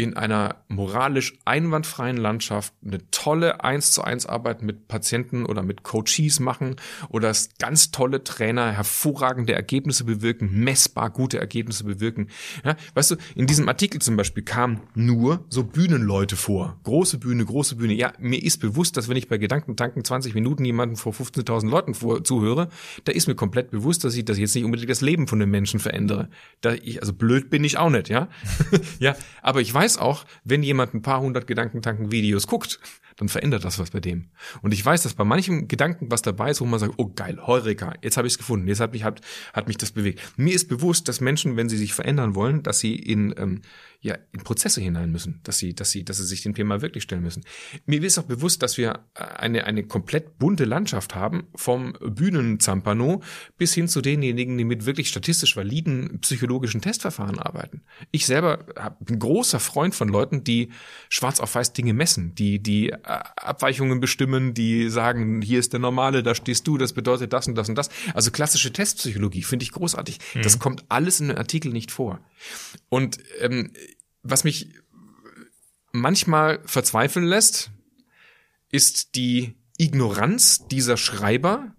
in 0.00 0.16
einer 0.16 0.56
moralisch 0.68 1.34
einwandfreien 1.44 2.16
Landschaft 2.16 2.72
eine 2.82 3.00
tolle 3.10 3.62
1 3.62 3.92
zu 3.92 4.02
1 4.02 4.24
Arbeit 4.24 4.62
mit 4.62 4.88
Patienten 4.88 5.44
oder 5.44 5.62
mit 5.62 5.82
Coaches 5.82 6.40
machen 6.40 6.76
oder 7.10 7.34
ganz 7.58 7.90
tolle 7.90 8.24
Trainer 8.24 8.72
hervorragende 8.72 9.52
Ergebnisse 9.52 10.04
bewirken, 10.04 10.64
messbar 10.64 11.10
gute 11.10 11.38
Ergebnisse 11.38 11.84
bewirken. 11.84 12.28
Ja, 12.64 12.76
weißt 12.94 13.10
du, 13.10 13.16
in 13.34 13.46
diesem 13.46 13.68
Artikel 13.68 14.00
zum 14.00 14.16
Beispiel 14.16 14.42
kamen 14.42 14.80
nur 14.94 15.44
so 15.50 15.64
Bühnenleute 15.64 16.36
vor. 16.36 16.80
Große 16.84 17.18
Bühne, 17.18 17.44
große 17.44 17.76
Bühne. 17.76 17.92
Ja, 17.92 18.14
mir 18.18 18.42
ist 18.42 18.56
bewusst, 18.56 18.96
dass 18.96 19.10
wenn 19.10 19.18
ich 19.18 19.28
bei 19.28 19.36
Gedankentanken 19.36 20.02
20 20.02 20.34
Minuten 20.34 20.64
jemanden 20.64 20.96
vor 20.96 21.12
15.000 21.12 21.68
Leuten 21.68 21.92
vor, 21.92 22.24
zuhöre, 22.24 22.70
da 23.04 23.12
ist 23.12 23.28
mir 23.28 23.34
komplett 23.34 23.70
bewusst, 23.70 24.02
dass 24.04 24.16
ich 24.16 24.24
das 24.24 24.38
jetzt 24.38 24.54
nicht 24.54 24.64
unbedingt 24.64 24.88
das 24.88 25.02
Leben 25.02 25.26
von 25.26 25.40
den 25.40 25.50
Menschen 25.50 25.78
verändere. 25.78 26.30
Da 26.62 26.72
ich, 26.72 27.02
also 27.02 27.12
blöd 27.12 27.50
bin 27.50 27.64
ich 27.64 27.76
auch 27.76 27.90
nicht, 27.90 28.08
ja. 28.08 28.28
ja, 28.98 29.14
aber 29.42 29.60
ich 29.60 29.74
weiß, 29.74 29.89
weiß 29.90 29.98
auch, 29.98 30.24
wenn 30.44 30.62
jemand 30.62 30.94
ein 30.94 31.02
paar 31.02 31.20
hundert 31.20 31.46
Gedankentanken-Videos 31.46 32.46
guckt, 32.46 32.78
dann 33.16 33.28
verändert 33.28 33.64
das 33.64 33.78
was 33.78 33.90
bei 33.90 34.00
dem. 34.00 34.30
Und 34.62 34.72
ich 34.72 34.84
weiß, 34.84 35.02
dass 35.02 35.14
bei 35.14 35.24
manchem 35.24 35.68
Gedanken 35.68 36.10
was 36.10 36.22
dabei 36.22 36.50
ist, 36.50 36.60
wo 36.60 36.64
man 36.64 36.78
sagt, 36.78 36.94
oh 36.96 37.12
geil, 37.14 37.38
Heureka, 37.44 37.94
jetzt 38.02 38.16
habe 38.16 38.26
ich 38.26 38.34
es 38.34 38.38
gefunden, 38.38 38.68
jetzt 38.68 38.80
hat 38.80 38.92
mich, 38.92 39.04
hat, 39.04 39.20
hat 39.52 39.68
mich 39.68 39.76
das 39.76 39.90
bewegt. 39.90 40.20
Mir 40.36 40.54
ist 40.54 40.68
bewusst, 40.68 41.08
dass 41.08 41.20
Menschen, 41.20 41.56
wenn 41.56 41.68
sie 41.68 41.76
sich 41.76 41.92
verändern 41.92 42.34
wollen, 42.34 42.62
dass 42.62 42.78
sie 42.78 42.94
in 42.94 43.34
ähm, 43.36 43.62
ja, 44.02 44.16
in 44.32 44.42
Prozesse 44.42 44.80
hinein 44.80 45.12
müssen, 45.12 45.40
dass 45.42 45.58
sie, 45.58 45.74
dass 45.74 45.90
sie, 45.90 46.04
dass 46.04 46.16
sie 46.16 46.24
sich 46.24 46.42
dem 46.42 46.54
Thema 46.54 46.80
wirklich 46.80 47.02
stellen 47.02 47.22
müssen. 47.22 47.44
Mir 47.84 48.02
ist 48.02 48.18
auch 48.18 48.24
bewusst, 48.24 48.62
dass 48.62 48.78
wir 48.78 49.00
eine, 49.14 49.64
eine 49.64 49.82
komplett 49.84 50.38
bunte 50.38 50.64
Landschaft 50.64 51.14
haben, 51.14 51.48
vom 51.54 51.92
Bühnenzampano 52.00 53.22
bis 53.58 53.74
hin 53.74 53.88
zu 53.88 54.00
denjenigen, 54.00 54.56
die 54.56 54.64
mit 54.64 54.86
wirklich 54.86 55.10
statistisch 55.10 55.54
validen 55.54 56.18
psychologischen 56.20 56.80
Testverfahren 56.80 57.38
arbeiten. 57.38 57.82
Ich 58.10 58.24
selber 58.24 58.64
bin 59.00 59.18
großer 59.18 59.60
Freund 59.60 59.94
von 59.94 60.08
Leuten, 60.08 60.44
die 60.44 60.70
schwarz 61.10 61.38
auf 61.38 61.54
weiß 61.54 61.74
Dinge 61.74 61.92
messen, 61.92 62.34
die, 62.34 62.58
die 62.62 62.90
äh, 62.90 62.96
Abweichungen 63.02 64.00
bestimmen, 64.00 64.54
die 64.54 64.88
sagen, 64.88 65.42
hier 65.42 65.58
ist 65.58 65.74
der 65.74 65.80
Normale, 65.80 66.22
da 66.22 66.34
stehst 66.34 66.66
du, 66.66 66.78
das 66.78 66.94
bedeutet 66.94 67.34
das 67.34 67.48
und 67.48 67.54
das 67.54 67.68
und 67.68 67.74
das. 67.74 67.90
Also 68.14 68.30
klassische 68.30 68.72
Testpsychologie 68.72 69.42
finde 69.42 69.64
ich 69.64 69.72
großartig. 69.72 70.18
Mhm. 70.34 70.42
Das 70.42 70.58
kommt 70.58 70.84
alles 70.88 71.20
in 71.20 71.28
den 71.28 71.36
Artikel 71.36 71.70
nicht 71.70 71.90
vor. 71.90 72.20
Und 72.88 73.18
ähm, 73.40 73.72
was 74.22 74.44
mich 74.44 74.74
manchmal 75.92 76.60
verzweifeln 76.64 77.26
lässt, 77.26 77.70
ist 78.70 79.14
die 79.16 79.54
Ignoranz 79.78 80.66
dieser 80.68 80.96
Schreiber, 80.96 81.74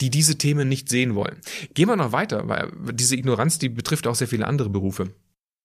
die 0.00 0.10
diese 0.10 0.36
Themen 0.38 0.68
nicht 0.68 0.88
sehen 0.88 1.14
wollen. 1.14 1.40
Gehen 1.74 1.88
wir 1.88 1.96
noch 1.96 2.12
weiter, 2.12 2.48
weil 2.48 2.72
diese 2.92 3.16
Ignoranz, 3.16 3.58
die 3.58 3.68
betrifft 3.68 4.06
auch 4.06 4.14
sehr 4.14 4.28
viele 4.28 4.46
andere 4.46 4.70
Berufe. 4.70 5.14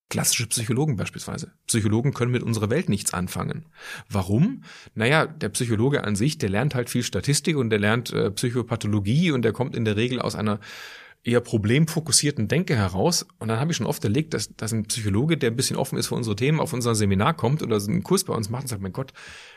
Klassische 0.08 0.46
Psychologen 0.48 0.96
beispielsweise. 0.96 1.52
Psychologen 1.66 2.12
können 2.12 2.32
mit 2.32 2.42
unserer 2.42 2.68
Welt 2.68 2.88
nichts 2.88 3.14
anfangen. 3.14 3.66
Warum? 4.08 4.64
Naja, 4.94 5.26
der 5.26 5.50
Psychologe 5.50 6.02
an 6.02 6.16
sich, 6.16 6.36
der 6.36 6.48
lernt 6.50 6.74
halt 6.74 6.90
viel 6.90 7.04
Statistik 7.04 7.56
und 7.56 7.70
der 7.70 7.78
lernt 7.78 8.12
äh, 8.12 8.30
Psychopathologie 8.30 9.30
und 9.30 9.42
der 9.42 9.52
kommt 9.52 9.76
in 9.76 9.84
der 9.84 9.96
Regel 9.96 10.20
aus 10.20 10.34
einer 10.34 10.58
eher 11.22 11.40
problemfokussierten 11.40 12.48
Denke 12.48 12.76
heraus. 12.76 13.26
Und 13.38 13.48
dann 13.48 13.60
habe 13.60 13.70
ich 13.72 13.76
schon 13.76 13.86
oft 13.86 14.02
erlegt, 14.04 14.32
dass, 14.32 14.54
dass 14.56 14.72
ein 14.72 14.84
Psychologe, 14.84 15.36
der 15.36 15.50
ein 15.50 15.56
bisschen 15.56 15.76
offen 15.76 15.98
ist 15.98 16.06
für 16.06 16.14
unsere 16.14 16.36
Themen, 16.36 16.60
auf 16.60 16.72
unser 16.72 16.94
Seminar 16.94 17.34
kommt 17.34 17.62
oder 17.62 17.76
einen 17.76 18.02
Kurs 18.02 18.24
bei 18.24 18.34
uns 18.34 18.48
macht 18.48 18.62
und 18.62 18.68
sagt, 18.68 18.82
mein 18.82 18.92
Gott, 18.92 19.12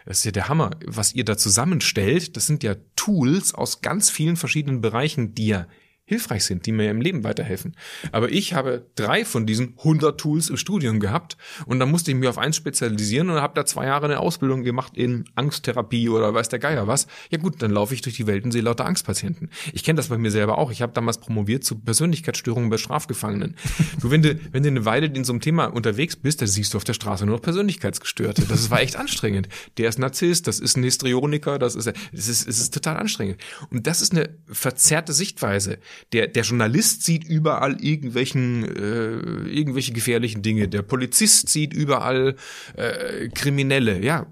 das 0.06 0.20
ist 0.20 0.26
ja 0.26 0.32
der 0.32 0.50
Hammer, 0.50 0.72
was 0.86 1.14
ihr 1.14 1.24
da 1.24 1.38
zusammenstellt. 1.38 2.36
Das 2.36 2.48
sind 2.48 2.64
ja 2.64 2.76
Tools 2.96 3.54
aus 3.54 3.82
ganz 3.82 4.10
vielen 4.10 4.36
verschiedenen 4.36 4.82
Bereichen, 4.82 5.36
die 5.36 5.48
ja 5.48 5.68
hilfreich 6.06 6.44
sind, 6.44 6.66
die 6.66 6.74
mir 6.74 6.90
im 6.90 7.00
Leben 7.00 7.24
weiterhelfen. 7.24 7.76
Aber 8.12 8.30
ich 8.30 8.54
habe 8.54 8.86
drei 8.96 9.24
von 9.24 9.46
diesen 9.46 9.76
100 9.78 10.20
Tools 10.20 10.50
im 10.50 10.58
Studium 10.58 11.00
gehabt 11.00 11.38
und 11.66 11.80
dann 11.80 11.90
musste 11.90 12.12
ich 12.12 12.18
mich 12.18 12.28
auf 12.28 12.38
eins 12.38 12.58
spezialisieren 12.58 13.30
und 13.30 13.42
habe 13.42 13.54
da 13.56 13.66
zwei 13.66 13.86
Jahre 13.86 14.06
eine 14.06 14.20
Ausbildung 14.20 14.64
gemacht 14.64 14.98
in 14.98 15.26
Angsttherapie 15.36 16.10
oder 16.10 16.34
weiß 16.34 16.50
der 16.50 16.60
Geier 16.60 16.88
was. 16.88 17.08
Ja 17.30 17.38
gut, 17.38 17.62
dann 17.62 17.72
laufe 17.72 17.94
ich 17.94 18.02
durch 18.02 18.18
die 18.18 18.28
Welt 18.28 18.44
und 18.44 18.52
sehe 18.52 18.62
lauter 18.62 18.86
Angstpatienten. 18.86 19.50
Ich 19.72 19.84
kenne 19.86 19.96
das 19.96 20.10
bei 20.10 20.18
mir 20.18 20.32
selber 20.32 20.58
auch. 20.58 20.72
Ich 20.72 20.82
habe 20.82 20.92
damals 20.92 21.20
promoviert 21.20 21.64
zu 21.64 21.80
Persönlichkeitsstörungen 21.80 22.70
bei 22.70 22.78
Strafgefangenen. 22.78 23.56
Du, 24.02 24.12
wenn 24.12 24.22
du, 24.22 24.38
wenn 24.52 24.64
du 24.64 24.70
eine 24.70 24.86
Weile 24.86 25.06
in 25.06 25.24
so 25.24 25.32
einem 25.32 25.40
Thema 25.40 25.66
unterwegs 25.66 26.16
bist, 26.16 26.42
dann 26.42 26.48
siehst 26.48 26.74
du 26.74 26.78
auf 26.78 26.84
der 26.84 26.94
Straße 26.94 27.26
nur 27.26 27.36
noch 27.36 27.42
Persönlichkeitsgestörte. 27.42 28.44
Das 28.44 28.70
war 28.70 28.82
echt 28.82 28.96
anstrengend. 28.96 29.48
Der 29.78 29.88
ist 29.88 30.00
Narzisst, 30.00 30.48
das 30.48 30.60
ist 30.60 30.76
ein 30.76 30.84
Histrioniker, 30.84 31.60
das 31.60 31.76
ist, 31.76 31.88
es 32.12 32.28
ist, 32.28 32.48
es 32.48 32.60
ist 32.60 32.74
total 32.74 32.98
anstrengend. 32.98 33.38
Und 33.70 33.88
das 33.88 34.02
ist 34.02 34.14
eine 34.14 34.30
verzerrte 34.48 35.14
Sichtweise 35.14 35.80
der, 36.12 36.28
der 36.28 36.44
Journalist 36.44 37.04
sieht 37.04 37.24
überall 37.24 37.82
irgendwelchen, 37.84 38.64
äh, 38.64 39.50
irgendwelche 39.50 39.94
gefährlichen 39.94 40.42
Dinge. 40.42 40.68
Der 40.68 40.82
Polizist 40.82 41.50
sieht 41.50 41.74
überall 41.74 42.36
äh, 42.76 43.30
Kriminelle. 43.30 44.04
Ja, 44.04 44.28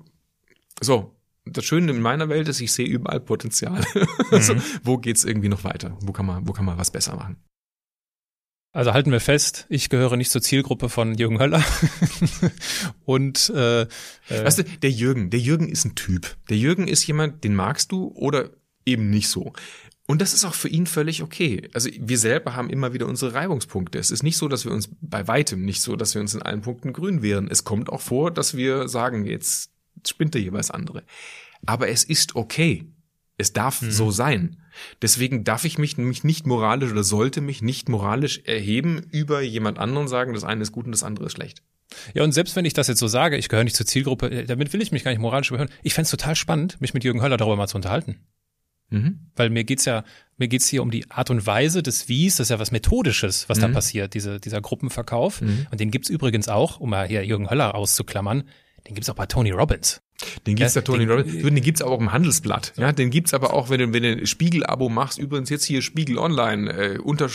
so. 0.81 1.15
Das 1.43 1.65
Schöne 1.65 1.91
in 1.91 2.01
meiner 2.01 2.29
Welt 2.29 2.47
ist, 2.49 2.61
ich 2.61 2.71
sehe 2.71 2.85
überall 2.85 3.19
Potenzial. 3.19 3.83
Also, 4.31 4.53
mhm. 4.53 4.59
also, 4.59 4.79
wo 4.83 4.97
geht's 4.97 5.23
irgendwie 5.23 5.49
noch 5.49 5.63
weiter? 5.63 5.97
Wo 6.01 6.11
kann 6.11 6.25
man, 6.25 6.47
wo 6.47 6.53
kann 6.53 6.65
man 6.65 6.77
was 6.77 6.91
besser 6.91 7.15
machen? 7.15 7.37
Also 8.73 8.93
halten 8.93 9.11
wir 9.11 9.19
fest, 9.19 9.65
ich 9.67 9.89
gehöre 9.89 10.15
nicht 10.15 10.31
zur 10.31 10.41
Zielgruppe 10.41 10.87
von 10.87 11.15
Jürgen 11.15 11.39
Höller. 11.39 11.61
und 13.05 13.49
äh, 13.49 13.81
äh, 13.81 13.87
weißt 14.29 14.59
du, 14.59 14.63
der 14.63 14.91
Jürgen, 14.91 15.29
der 15.29 15.41
Jürgen 15.41 15.67
ist 15.67 15.83
ein 15.83 15.95
Typ. 15.95 16.37
Der 16.49 16.55
Jürgen 16.55 16.87
ist 16.87 17.05
jemand, 17.05 17.43
den 17.43 17.53
magst 17.53 17.91
du 17.91 18.13
oder 18.15 18.51
eben 18.85 19.09
nicht 19.09 19.27
so. 19.27 19.51
Und 20.11 20.19
das 20.21 20.33
ist 20.33 20.43
auch 20.43 20.55
für 20.55 20.67
ihn 20.67 20.87
völlig 20.87 21.23
okay. 21.23 21.69
Also 21.73 21.89
wir 21.97 22.17
selber 22.17 22.53
haben 22.53 22.69
immer 22.69 22.91
wieder 22.91 23.07
unsere 23.07 23.33
Reibungspunkte. 23.33 23.97
Es 23.97 24.11
ist 24.11 24.23
nicht 24.23 24.35
so, 24.35 24.49
dass 24.49 24.65
wir 24.65 24.73
uns 24.73 24.89
bei 24.99 25.25
weitem 25.29 25.63
nicht 25.63 25.81
so, 25.81 25.95
dass 25.95 26.15
wir 26.15 26.21
uns 26.21 26.33
in 26.33 26.41
allen 26.41 26.59
Punkten 26.59 26.91
grün 26.91 27.21
wären. 27.21 27.47
Es 27.47 27.63
kommt 27.63 27.89
auch 27.89 28.01
vor, 28.01 28.29
dass 28.29 28.57
wir 28.57 28.89
sagen, 28.89 29.25
jetzt 29.25 29.71
spinnt 30.05 30.33
der 30.33 30.41
jeweils 30.41 30.69
andere. 30.69 31.03
Aber 31.65 31.87
es 31.87 32.03
ist 32.03 32.35
okay. 32.35 32.91
Es 33.37 33.53
darf 33.53 33.81
mhm. 33.81 33.91
so 33.91 34.11
sein. 34.11 34.61
Deswegen 35.01 35.45
darf 35.45 35.63
ich 35.63 35.77
mich 35.77 35.97
nämlich 35.97 36.25
nicht 36.25 36.45
moralisch 36.45 36.91
oder 36.91 37.05
sollte 37.05 37.39
mich 37.39 37.61
nicht 37.61 37.87
moralisch 37.87 38.41
erheben 38.43 39.07
über 39.11 39.39
jemand 39.39 39.79
anderen 39.79 40.09
sagen, 40.09 40.33
das 40.33 40.43
eine 40.43 40.63
ist 40.63 40.73
gut 40.73 40.87
und 40.87 40.91
das 40.91 41.03
andere 41.03 41.27
ist 41.27 41.37
schlecht. 41.37 41.63
Ja, 42.13 42.25
und 42.25 42.33
selbst 42.33 42.57
wenn 42.57 42.65
ich 42.65 42.73
das 42.73 42.89
jetzt 42.89 42.99
so 42.99 43.07
sage, 43.07 43.37
ich 43.37 43.47
gehöre 43.47 43.63
nicht 43.63 43.77
zur 43.77 43.85
Zielgruppe, 43.85 44.29
äh, 44.29 44.45
damit 44.45 44.73
will 44.73 44.81
ich 44.81 44.91
mich 44.91 45.05
gar 45.05 45.11
nicht 45.11 45.21
moralisch 45.21 45.51
überhören. 45.51 45.71
Ich 45.83 45.93
fände 45.93 46.07
es 46.07 46.11
total 46.11 46.35
spannend, 46.35 46.81
mich 46.81 46.93
mit 46.93 47.05
Jürgen 47.05 47.21
Höller 47.21 47.37
darüber 47.37 47.55
mal 47.55 47.67
zu 47.67 47.77
unterhalten. 47.77 48.17
Mhm. 48.91 49.19
Weil 49.35 49.49
mir 49.49 49.63
geht's 49.63 49.85
ja, 49.85 50.03
mir 50.37 50.47
geht's 50.47 50.67
hier 50.67 50.83
um 50.83 50.91
die 50.91 51.09
Art 51.09 51.29
und 51.29 51.45
Weise 51.45 51.81
des 51.81 52.07
Wies, 52.07 52.35
das 52.35 52.45
ist 52.45 52.51
ja 52.51 52.59
was 52.59 52.71
Methodisches, 52.71 53.49
was 53.49 53.57
mhm. 53.57 53.61
da 53.61 53.67
passiert, 53.69 54.13
diese, 54.13 54.39
dieser 54.39 54.61
Gruppenverkauf. 54.61 55.41
Mhm. 55.41 55.67
Und 55.71 55.79
den 55.79 55.91
gibt's 55.91 56.09
übrigens 56.09 56.47
auch, 56.47 56.79
um 56.79 56.91
mal 56.91 57.07
hier 57.07 57.25
Jürgen 57.25 57.49
Höller 57.49 57.73
auszuklammern, 57.73 58.43
den 58.87 58.95
gibt's 58.95 59.09
auch 59.09 59.15
bei 59.15 59.25
Tony 59.25 59.51
Robbins. 59.51 60.01
Den 60.45 60.55
gibt's 60.55 60.75
ja, 60.75 60.81
Tony 60.81 61.05
den, 61.05 61.09
Robbins. 61.09 61.43
Den 61.43 61.61
gibt's 61.61 61.81
aber 61.81 61.91
auch 61.91 61.99
im 61.99 62.11
Handelsblatt. 62.11 62.73
Ja, 62.77 62.91
den 62.91 63.09
gibt's 63.09 63.33
aber 63.33 63.53
auch, 63.53 63.69
wenn 63.69 63.79
du, 63.79 63.93
wenn 63.93 64.03
du 64.03 64.11
ein 64.11 64.27
Spiegel-Abo 64.27 64.89
machst. 64.89 65.17
Übrigens 65.17 65.49
jetzt 65.49 65.65
hier 65.65 65.81
Spiegel 65.81 66.17
Online, 66.17 66.71
äh, 66.71 66.97
unter 66.99 67.29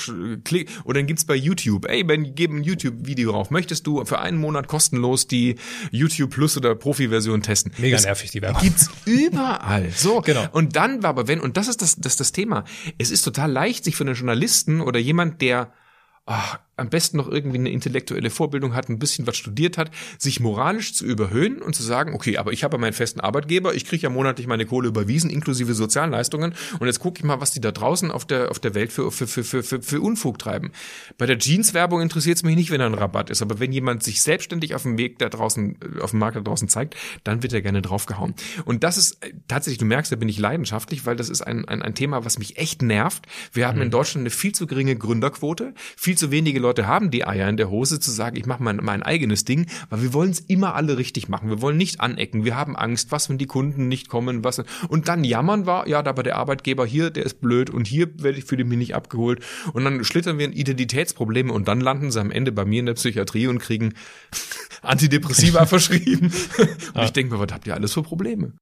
Klick. 0.45 0.69
Oder 0.85 1.01
dann 1.01 1.07
gibt's 1.07 1.25
bei 1.25 1.35
YouTube. 1.35 1.87
Ey, 1.89 2.05
Ben, 2.05 2.35
gib 2.35 2.53
ein 2.53 2.63
YouTube-Video 2.63 3.33
drauf. 3.33 3.51
Möchtest 3.51 3.87
du 3.87 4.05
für 4.05 4.19
einen 4.19 4.39
Monat 4.39 4.69
kostenlos 4.69 5.27
die 5.27 5.57
YouTube 5.91 6.31
Plus 6.31 6.57
oder 6.57 6.75
Profi-Version 6.75 7.43
testen? 7.43 7.73
Mega 7.79 7.97
das 7.97 8.05
nervig, 8.05 8.31
die 8.31 8.43
Werbung. 8.43 8.63
Gibt's 8.63 8.91
überall. 9.05 9.91
So. 9.91 10.21
Genau. 10.21 10.47
Und 10.53 10.77
dann 10.77 11.03
war 11.03 11.11
aber 11.11 11.29
wenn, 11.29 11.41
und 11.41 11.57
das 11.57 11.69
ist 11.69 11.83
das, 11.83 11.97
das, 11.97 12.17
das 12.17 12.33
Thema. 12.33 12.65
Es 12.99 13.11
ist 13.11 13.23
total 13.23 13.51
leicht, 13.51 13.85
sich 13.85 13.97
für 13.97 14.05
einen 14.05 14.15
Journalisten 14.15 14.81
oder 14.81 14.99
jemand, 14.99 15.43
der 15.43 15.73
ach, 16.27 16.59
am 16.77 16.91
besten 16.91 17.17
noch 17.17 17.29
irgendwie 17.29 17.59
eine 17.59 17.71
intellektuelle 17.71 18.31
Vorbildung 18.31 18.75
hat, 18.75 18.89
ein 18.89 18.99
bisschen 18.99 19.27
was 19.27 19.37
studiert 19.37 19.79
hat, 19.79 19.91
sich 20.19 20.41
moralisch 20.41 20.95
zu 20.95 21.07
überhöhen 21.07 21.63
und 21.63 21.75
zu 21.75 21.83
sagen, 21.83 22.15
okay, 22.15 22.37
aber 22.37 22.53
ich 22.53 22.65
habe 22.65 22.77
meinen 22.79 22.93
festen 22.93 23.21
Arbeitgeber, 23.21 23.75
ich 23.75 23.87
kriege 23.87 24.03
ja 24.03 24.11
monatlich 24.11 24.47
meine 24.47 24.67
Kohle 24.67 24.89
überwiesen, 24.89 25.31
inklusive 25.31 25.75
Sozialleistungen 25.75 26.55
und 26.79 26.87
jetzt 26.87 27.01
gucke 27.01 27.19
ich 27.19 27.25
mal, 27.25 27.41
was 27.41 27.53
die 27.53 27.61
da 27.61 27.73
draußen 27.73 28.11
auf 28.11 28.27
der, 28.27 28.51
auf 28.51 28.59
der 28.59 28.75
Welt 28.75 28.93
für, 28.93 29.11
für, 29.11 29.27
für, 29.27 29.43
für, 29.43 29.63
für, 29.63 29.83
für 29.83 30.01
Unfug 30.01 30.39
treiben. 30.39 30.71
Bei 31.17 31.27
der 31.27 31.39
Jeans-Werbung 31.39 32.03
interessiert 32.03 32.37
es 32.37 32.43
mich 32.43 32.57
nicht, 32.57 32.71
wenn 32.71 32.81
er 32.81 32.87
ein 32.87 32.95
Rabatt 32.95 33.31
ist, 33.31 33.41
aber 33.41 33.59
wenn 33.59 33.73
jemand 33.73 34.03
sich 34.03 34.23
selbstständig 34.23 34.75
auf 34.75 34.83
dem 34.83 34.99
Weg 34.99 35.19
da 35.19 35.31
draußen, 35.31 35.79
auf 36.01 36.11
dem 36.11 36.19
Markt 36.19 36.37
da 36.37 36.41
draußen 36.41 36.69
zeigt, 36.69 36.95
dann 37.25 37.43
wird 37.43 37.55
er 37.55 37.63
gerne 37.63 37.81
draufgehauen. 37.81 38.35
Und 38.67 38.85
das 38.85 38.99
ist 38.99 39.25
äh, 39.25 39.33
tatsächlich, 39.49 39.79
du 39.79 39.87
merkst, 39.87 40.13
da 40.13 40.17
bin 40.17 40.29
ich 40.29 40.39
leidenschaftlich, 40.39 41.07
weil 41.07 41.17
das 41.17 41.31
ist 41.31 41.41
ein, 41.41 41.65
ein, 41.67 41.81
ein 41.81 41.95
Thema, 41.95 42.25
was 42.25 42.39
mich 42.39 42.59
echt 42.59 42.83
nervt. 42.83 43.27
Wir 43.53 43.67
haben 43.67 43.77
mhm. 43.77 43.85
in 43.85 43.91
Deutschland 43.91 44.23
eine 44.23 44.31
viel 44.31 44.53
zu 44.53 44.67
geringe 44.67 44.97
Gründerquote, 44.97 45.73
viel 45.97 46.19
zu 46.19 46.31
wenige 46.31 46.61
Leute 46.61 46.66
haben 46.87 47.11
die 47.11 47.27
Eier 47.27 47.49
in 47.49 47.57
der 47.57 47.71
Hose 47.71 48.01
zu 48.01 48.11
sagen, 48.11 48.37
ich 48.37 48.47
mache 48.47 48.63
mein, 48.63 48.77
mein 48.83 49.03
eigenes 49.03 49.45
Ding, 49.45 49.67
weil 49.91 50.03
wir 50.03 50.13
wollen 50.13 50.31
es 50.31 50.41
immer 50.41 50.75
alle 50.75 50.99
richtig 50.99 51.29
machen. 51.29 51.49
Wir 51.49 51.61
wollen 51.61 51.77
nicht 51.77 52.01
anecken. 52.01 52.45
Wir 52.45 52.57
haben 52.57 52.77
Angst, 52.77 53.13
was, 53.13 53.29
wenn 53.29 53.39
die 53.39 53.47
Kunden 53.47 53.89
nicht 53.89 54.09
kommen, 54.09 54.45
was. 54.45 54.63
Und 54.89 55.09
dann 55.09 55.25
jammern 55.25 55.67
war, 55.67 55.89
ja, 55.89 56.03
da 56.03 56.13
bei 56.13 56.23
der 56.23 56.37
Arbeitgeber 56.37 56.87
hier, 56.87 57.11
der 57.11 57.25
ist 57.25 57.41
blöd 57.41 57.71
und 57.71 57.87
hier 57.87 58.09
werde 58.23 58.39
ich 58.39 58.45
für 58.45 58.57
mich 58.57 58.79
nicht 58.79 58.95
abgeholt. 58.95 59.41
Und 59.73 59.85
dann 59.85 60.05
schlittern 60.05 60.39
wir 60.39 60.47
in 60.47 60.53
Identitätsprobleme 60.53 61.53
und 61.53 61.69
dann 61.69 61.81
landen 61.81 62.11
sie 62.11 62.21
am 62.21 62.31
Ende 62.31 62.53
bei 62.53 62.65
mir 62.65 62.81
in 62.81 62.87
der 62.87 62.95
Psychiatrie 62.95 63.47
und 63.47 63.59
kriegen 63.59 63.95
Antidepressiva 64.83 65.67
verschrieben. 65.67 66.33
und 66.95 67.03
ich 67.03 67.13
denke 67.13 67.35
mir, 67.35 67.41
was 67.41 67.53
habt 67.53 67.67
ihr 67.67 67.75
alles 67.75 67.93
für 67.93 68.03
Probleme? 68.03 68.53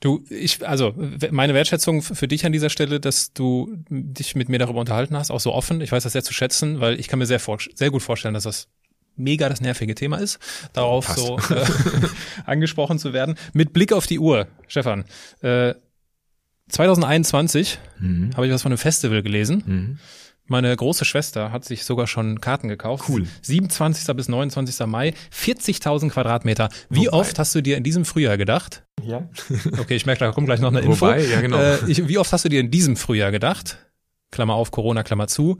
Du, 0.00 0.24
ich, 0.28 0.66
also 0.66 0.94
meine 1.30 1.54
Wertschätzung 1.54 2.02
für 2.02 2.26
dich 2.26 2.44
an 2.44 2.52
dieser 2.52 2.70
Stelle, 2.70 3.00
dass 3.00 3.32
du 3.32 3.70
dich 3.88 4.34
mit 4.34 4.48
mir 4.48 4.58
darüber 4.58 4.80
unterhalten 4.80 5.16
hast, 5.16 5.30
auch 5.30 5.40
so 5.40 5.52
offen. 5.52 5.80
Ich 5.80 5.92
weiß 5.92 6.02
das 6.02 6.12
sehr 6.12 6.24
zu 6.24 6.32
schätzen, 6.32 6.80
weil 6.80 6.98
ich 6.98 7.08
kann 7.08 7.18
mir 7.18 7.26
sehr, 7.26 7.40
sehr 7.74 7.90
gut 7.90 8.02
vorstellen, 8.02 8.34
dass 8.34 8.44
das 8.44 8.68
mega 9.16 9.48
das 9.48 9.60
nervige 9.60 9.94
Thema 9.94 10.16
ist, 10.16 10.38
darauf 10.72 11.06
Passt. 11.06 11.18
so 11.18 11.38
äh, 11.54 11.64
angesprochen 12.46 12.98
zu 12.98 13.12
werden. 13.12 13.36
Mit 13.52 13.72
Blick 13.72 13.92
auf 13.92 14.06
die 14.06 14.18
Uhr, 14.18 14.48
Stefan. 14.66 15.04
Äh, 15.42 15.74
2021 16.68 17.78
mhm. 17.98 18.30
habe 18.36 18.46
ich 18.46 18.52
was 18.52 18.62
von 18.62 18.72
einem 18.72 18.78
Festival 18.78 19.22
gelesen. 19.22 19.62
Mhm. 19.66 19.98
Meine 20.50 20.74
große 20.74 21.04
Schwester 21.04 21.52
hat 21.52 21.64
sich 21.64 21.84
sogar 21.84 22.08
schon 22.08 22.40
Karten 22.40 22.66
gekauft. 22.66 23.04
Cool. 23.08 23.28
27. 23.42 24.16
bis 24.16 24.28
29. 24.28 24.84
Mai, 24.88 25.14
40.000 25.32 26.10
Quadratmeter. 26.10 26.70
Wie 26.88 27.06
Wobei? 27.06 27.12
oft 27.12 27.38
hast 27.38 27.54
du 27.54 27.60
dir 27.60 27.76
in 27.76 27.84
diesem 27.84 28.04
Frühjahr 28.04 28.36
gedacht? 28.36 28.82
Ja. 29.00 29.28
okay, 29.78 29.94
ich 29.94 30.06
merke, 30.06 30.24
da 30.24 30.32
kommt 30.32 30.48
gleich 30.48 30.58
noch 30.58 30.72
eine 30.72 30.80
Info. 30.80 31.06
Wobei, 31.06 31.24
ja 31.24 31.40
genau. 31.40 31.56
Äh, 31.56 31.78
ich, 31.86 32.08
wie 32.08 32.18
oft 32.18 32.32
hast 32.32 32.44
du 32.44 32.48
dir 32.48 32.58
in 32.58 32.72
diesem 32.72 32.96
Frühjahr 32.96 33.30
gedacht? 33.30 33.78
Klammer 34.32 34.54
auf, 34.54 34.72
Corona, 34.72 35.04
Klammer 35.04 35.28
zu. 35.28 35.56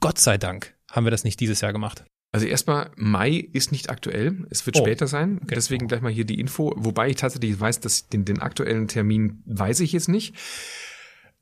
Gott 0.00 0.18
sei 0.18 0.38
Dank 0.38 0.74
haben 0.90 1.06
wir 1.06 1.12
das 1.12 1.22
nicht 1.22 1.38
dieses 1.38 1.60
Jahr 1.60 1.72
gemacht. 1.72 2.04
Also 2.32 2.46
erstmal, 2.46 2.90
Mai 2.96 3.48
ist 3.52 3.70
nicht 3.70 3.90
aktuell. 3.90 4.44
Es 4.50 4.66
wird 4.66 4.76
oh. 4.76 4.80
später 4.80 5.06
sein. 5.06 5.38
Okay. 5.44 5.54
Deswegen 5.54 5.86
gleich 5.86 6.00
mal 6.00 6.10
hier 6.10 6.24
die 6.24 6.40
Info. 6.40 6.74
Wobei 6.74 7.10
ich 7.10 7.16
tatsächlich 7.16 7.60
weiß, 7.60 7.78
dass 7.78 8.08
den, 8.08 8.24
den 8.24 8.40
aktuellen 8.40 8.88
Termin 8.88 9.44
weiß 9.46 9.78
ich 9.78 9.92
jetzt 9.92 10.08
nicht. 10.08 10.34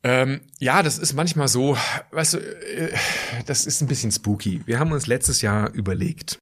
Ähm, 0.05 0.41
ja, 0.59 0.83
das 0.83 0.99
ist 0.99 1.13
manchmal 1.13 1.49
so, 1.49 1.77
weißt 2.11 2.35
du, 2.35 2.39
äh, 2.39 2.97
das 3.47 3.67
ist 3.67 3.81
ein 3.81 3.89
bisschen 3.89 4.11
spooky. 4.11 4.63
Wir 4.67 4.81
haben 4.81 4.93
uns 4.93 5.07
letztes 5.07 5.43
Jahr 5.43 5.73
überlegt, 5.73 6.39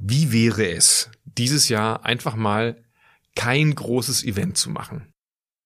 wie 0.00 0.32
wäre 0.32 0.70
es, 0.70 1.10
dieses 1.24 1.68
Jahr 1.68 2.04
einfach 2.04 2.36
mal 2.36 2.84
kein 3.34 3.74
großes 3.74 4.24
Event 4.24 4.56
zu 4.58 4.70
machen. 4.70 5.12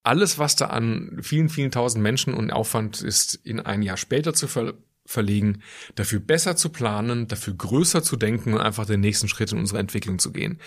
Alles, 0.05 0.39
was 0.39 0.57
da 0.57 0.67
an 0.67 1.19
vielen, 1.21 1.49
vielen 1.49 1.73
tausend 1.73 2.03
Menschen 2.03 2.33
und 2.33 2.53
Aufwand 2.53 3.03
ist, 3.03 3.35
in 3.35 3.61
ein 3.61 3.83
Jahr 3.83 3.97
später 3.97 4.35
zu 4.35 4.47
ver 4.49 4.75
verlegen, 5.09 5.63
dafür 5.95 6.19
besser 6.19 6.57
zu 6.57 6.69
planen, 6.71 7.29
dafür 7.29 7.55
größer 7.55 8.03
zu 8.03 8.17
denken 8.17 8.55
und 8.55 8.61
einfach 8.61 8.87
den 8.87 8.99
nächsten 8.99 9.29
Schritt 9.29 9.53
in 9.53 9.59
unserer 9.59 9.79
Entwicklung 9.79 10.19
zu 10.19 10.33
gehen. 10.33 10.59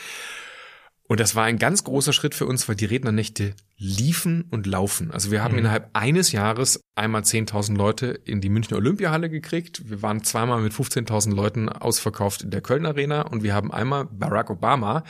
Und 1.09 1.19
das 1.19 1.33
war 1.33 1.45
ein 1.45 1.57
ganz 1.57 1.83
großer 1.83 2.13
Schritt 2.13 2.35
für 2.35 2.45
uns, 2.45 2.69
weil 2.69 2.75
die 2.75 2.85
Rednernächte 2.85 3.55
liefen 3.77 4.45
und 4.51 4.67
laufen. 4.67 5.09
Also 5.09 5.31
wir 5.31 5.43
haben 5.43 5.53
mhm. 5.53 5.59
innerhalb 5.61 5.89
eines 5.93 6.31
Jahres 6.31 6.81
einmal 6.93 7.23
10.000 7.23 7.75
Leute 7.75 8.09
in 8.25 8.41
die 8.41 8.49
Münchner 8.49 8.77
Olympiahalle 8.77 9.27
gekriegt. 9.27 9.89
Wir 9.89 10.03
waren 10.03 10.23
zweimal 10.23 10.61
mit 10.61 10.71
15.000 10.71 11.33
Leuten 11.33 11.67
ausverkauft 11.67 12.43
in 12.43 12.51
der 12.51 12.61
Köln 12.61 12.85
Arena 12.85 13.23
und 13.23 13.41
wir 13.41 13.55
haben 13.55 13.73
einmal 13.73 14.05
Barack 14.05 14.51
Obama 14.51 15.03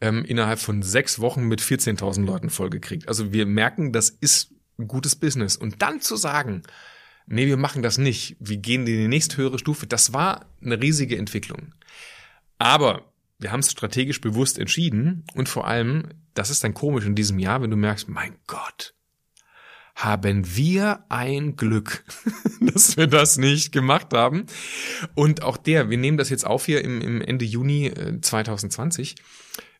ähm, 0.00 0.24
innerhalb 0.24 0.60
von 0.60 0.82
sechs 0.82 1.18
Wochen 1.18 1.48
mit 1.48 1.60
14.000 1.60 2.24
Leuten 2.24 2.48
vollgekriegt. 2.48 3.08
Also 3.08 3.32
wir 3.32 3.44
merken, 3.44 3.92
das 3.92 4.08
ist 4.08 4.54
ein 4.78 4.86
gutes 4.86 5.16
Business. 5.16 5.56
Und 5.56 5.82
dann 5.82 6.00
zu 6.00 6.14
sagen, 6.14 6.62
nee, 7.26 7.48
wir 7.48 7.56
machen 7.56 7.82
das 7.82 7.98
nicht, 7.98 8.36
wir 8.38 8.58
gehen 8.58 8.82
in 8.82 8.86
die 8.86 9.08
nächste 9.08 9.38
höhere 9.38 9.58
Stufe, 9.58 9.88
das 9.88 10.12
war 10.12 10.46
eine 10.62 10.80
riesige 10.80 11.18
Entwicklung. 11.18 11.74
Aber 12.58 13.09
wir 13.40 13.52
haben 13.52 13.60
es 13.60 13.70
strategisch 13.70 14.20
bewusst 14.20 14.58
entschieden 14.58 15.24
und 15.34 15.48
vor 15.48 15.66
allem, 15.66 16.08
das 16.34 16.50
ist 16.50 16.62
dann 16.62 16.74
komisch 16.74 17.06
in 17.06 17.14
diesem 17.14 17.38
Jahr, 17.38 17.62
wenn 17.62 17.70
du 17.70 17.76
merkst, 17.76 18.08
mein 18.08 18.36
Gott, 18.46 18.94
haben 19.94 20.56
wir 20.56 21.04
ein 21.08 21.56
Glück, 21.56 22.04
dass 22.60 22.96
wir 22.96 23.06
das 23.06 23.38
nicht 23.38 23.72
gemacht 23.72 24.12
haben. 24.12 24.46
Und 25.14 25.42
auch 25.42 25.56
der, 25.56 25.90
wir 25.90 25.98
nehmen 25.98 26.16
das 26.16 26.30
jetzt 26.30 26.46
auf 26.46 26.66
hier 26.66 26.84
im, 26.84 27.00
im 27.00 27.20
Ende 27.20 27.44
Juni 27.44 27.92
2020. 28.20 29.16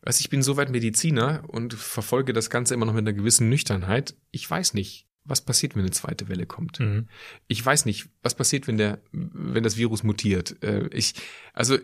Weißt, 0.03 0.19
ich 0.19 0.29
bin 0.29 0.41
soweit 0.41 0.71
Mediziner 0.71 1.43
und 1.47 1.73
verfolge 1.73 2.33
das 2.33 2.49
Ganze 2.49 2.73
immer 2.73 2.85
noch 2.85 2.93
mit 2.93 3.07
einer 3.07 3.13
gewissen 3.13 3.49
Nüchternheit. 3.49 4.15
Ich 4.31 4.49
weiß 4.49 4.73
nicht, 4.73 5.07
was 5.23 5.41
passiert, 5.41 5.75
wenn 5.75 5.83
eine 5.83 5.91
zweite 5.91 6.27
Welle 6.27 6.47
kommt. 6.47 6.79
Mhm. 6.79 7.07
Ich 7.47 7.63
weiß 7.63 7.85
nicht, 7.85 8.09
was 8.23 8.35
passiert, 8.35 8.67
wenn 8.67 8.77
der, 8.77 8.99
wenn 9.11 9.63
das 9.63 9.77
Virus 9.77 10.03
mutiert. 10.03 10.61
Äh, 10.63 10.87
ich, 10.91 11.13
also 11.53 11.77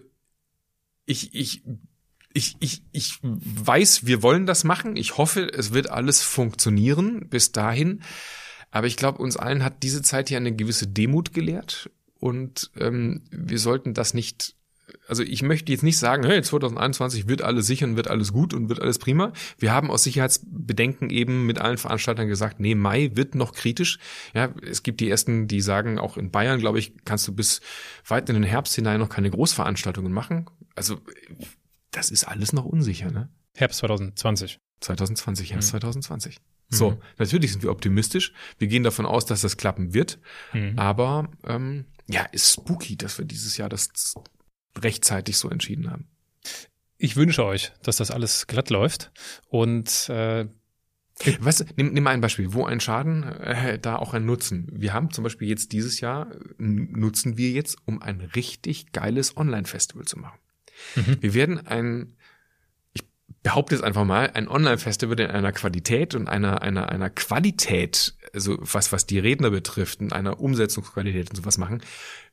ich, 1.07 1.33
ich 1.33 1.63
ich, 2.33 2.55
ich, 2.59 2.83
ich 2.91 3.17
weiß, 3.23 4.05
wir 4.05 4.21
wollen 4.21 4.45
das 4.45 4.63
machen. 4.63 4.95
Ich 4.95 5.17
hoffe, 5.17 5.51
es 5.51 5.73
wird 5.73 5.89
alles 5.89 6.21
funktionieren 6.21 7.29
bis 7.29 7.51
dahin. 7.51 8.03
Aber 8.69 8.85
ich 8.85 8.95
glaube, 8.95 9.23
uns 9.23 9.37
allen 9.37 9.63
hat 9.63 9.81
diese 9.81 10.03
Zeit 10.03 10.29
hier 10.29 10.37
eine 10.37 10.55
gewisse 10.55 10.85
Demut 10.85 11.33
gelehrt. 11.33 11.89
Und 12.19 12.69
ähm, 12.79 13.23
wir 13.31 13.57
sollten 13.57 13.95
das 13.95 14.13
nicht 14.13 14.55
also 15.07 15.23
ich 15.23 15.41
möchte 15.41 15.71
jetzt 15.71 15.83
nicht 15.83 15.97
sagen, 15.97 16.25
hey, 16.25 16.41
2021 16.41 17.27
wird 17.27 17.41
alles 17.41 17.67
sichern, 17.67 17.97
wird 17.97 18.07
alles 18.07 18.31
gut 18.31 18.53
und 18.53 18.69
wird 18.69 18.81
alles 18.81 18.99
prima. 18.99 19.33
Wir 19.57 19.73
haben 19.73 19.91
aus 19.91 20.03
Sicherheitsbedenken 20.03 21.09
eben 21.09 21.45
mit 21.45 21.59
allen 21.59 21.77
Veranstaltern 21.77 22.27
gesagt, 22.27 22.59
nee, 22.59 22.75
Mai 22.75 23.11
wird 23.13 23.35
noch 23.35 23.53
kritisch. 23.53 23.99
Ja, 24.33 24.53
es 24.61 24.83
gibt 24.83 24.99
die 24.99 25.09
ersten, 25.09 25.47
die 25.47 25.61
sagen, 25.61 25.99
auch 25.99 26.17
in 26.17 26.31
Bayern, 26.31 26.59
glaube 26.59 26.79
ich, 26.79 26.93
kannst 27.05 27.27
du 27.27 27.33
bis 27.33 27.61
weit 28.05 28.29
in 28.29 28.35
den 28.35 28.43
Herbst 28.43 28.75
hinein 28.75 28.99
noch 28.99 29.09
keine 29.09 29.29
Großveranstaltungen 29.29 30.11
machen. 30.11 30.49
Also 30.75 30.99
das 31.91 32.11
ist 32.11 32.25
alles 32.25 32.53
noch 32.53 32.65
unsicher, 32.65 33.11
ne? 33.11 33.29
Herbst 33.55 33.79
2020. 33.79 34.59
2020, 34.81 35.51
Herbst 35.51 35.69
mhm. 35.69 35.79
2020. 35.79 36.37
So, 36.69 36.91
mhm. 36.91 36.97
natürlich 37.17 37.51
sind 37.51 37.63
wir 37.63 37.71
optimistisch. 37.71 38.33
Wir 38.59 38.67
gehen 38.67 38.83
davon 38.83 39.05
aus, 39.05 39.25
dass 39.25 39.41
das 39.41 39.57
klappen 39.57 39.93
wird. 39.93 40.19
Mhm. 40.53 40.77
Aber 40.77 41.29
ähm, 41.45 41.85
ja, 42.07 42.23
ist 42.23 42.53
spooky, 42.53 42.97
dass 42.97 43.17
wir 43.17 43.25
dieses 43.25 43.57
Jahr 43.57 43.69
das 43.69 43.89
rechtzeitig 44.83 45.37
so 45.37 45.49
entschieden 45.49 45.91
haben. 45.91 46.07
Ich 46.97 47.15
wünsche 47.15 47.45
euch, 47.45 47.71
dass 47.83 47.97
das 47.97 48.11
alles 48.11 48.47
glatt 48.47 48.69
läuft 48.69 49.11
und 49.49 50.09
äh, 50.09 50.47
was, 51.39 51.65
nimm, 51.75 51.93
nimm 51.93 52.03
mal 52.03 52.11
ein 52.11 52.21
Beispiel, 52.21 52.53
wo 52.53 52.65
ein 52.65 52.79
Schaden, 52.79 53.23
äh, 53.23 53.79
da 53.79 53.95
auch 53.95 54.13
ein 54.13 54.25
Nutzen. 54.25 54.67
Wir 54.71 54.93
haben 54.93 55.11
zum 55.11 55.23
Beispiel 55.23 55.47
jetzt 55.47 55.71
dieses 55.71 55.99
Jahr, 55.99 56.27
nutzen 56.57 57.37
wir 57.37 57.49
jetzt, 57.49 57.77
um 57.85 58.01
ein 58.01 58.21
richtig 58.21 58.91
geiles 58.91 59.35
Online-Festival 59.35 60.05
zu 60.05 60.19
machen. 60.19 60.39
Mhm. 60.95 61.17
Wir 61.21 61.33
werden 61.33 61.65
ein 61.65 62.17
behaupte 63.47 63.75
es 63.75 63.81
einfach 63.81 64.03
mal, 64.03 64.31
ein 64.33 64.49
Online-Festival 64.49 65.21
in 65.21 65.31
einer 65.31 65.53
Qualität 65.53 66.15
und 66.15 66.27
einer, 66.27 66.61
einer, 66.61 66.89
einer 66.89 67.09
Qualität, 67.09 68.13
also 68.33 68.57
was, 68.59 68.91
was 68.91 69.05
die 69.05 69.19
Redner 69.19 69.51
betrifft, 69.51 70.01
und 70.01 70.11
einer 70.11 70.41
Umsetzungsqualität 70.41 71.29
und 71.29 71.37
sowas 71.37 71.57
machen, 71.57 71.81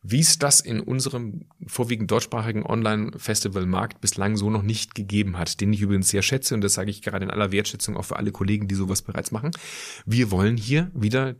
wie 0.06 0.20
es 0.20 0.38
das 0.38 0.60
in 0.60 0.80
unserem 0.80 1.46
vorwiegend 1.66 2.10
deutschsprachigen 2.10 2.62
Online-Festival-Markt 2.62 4.02
bislang 4.02 4.36
so 4.36 4.50
noch 4.50 4.62
nicht 4.62 4.94
gegeben 4.94 5.38
hat, 5.38 5.62
den 5.62 5.72
ich 5.72 5.80
übrigens 5.80 6.10
sehr 6.10 6.22
schätze 6.22 6.54
und 6.54 6.60
das 6.60 6.74
sage 6.74 6.90
ich 6.90 7.00
gerade 7.00 7.24
in 7.24 7.30
aller 7.30 7.52
Wertschätzung 7.52 7.96
auch 7.96 8.04
für 8.04 8.16
alle 8.16 8.30
Kollegen, 8.30 8.68
die 8.68 8.74
sowas 8.74 9.00
bereits 9.00 9.32
machen. 9.32 9.50
Wir 10.04 10.30
wollen 10.30 10.58
hier 10.58 10.90
wieder 10.94 11.36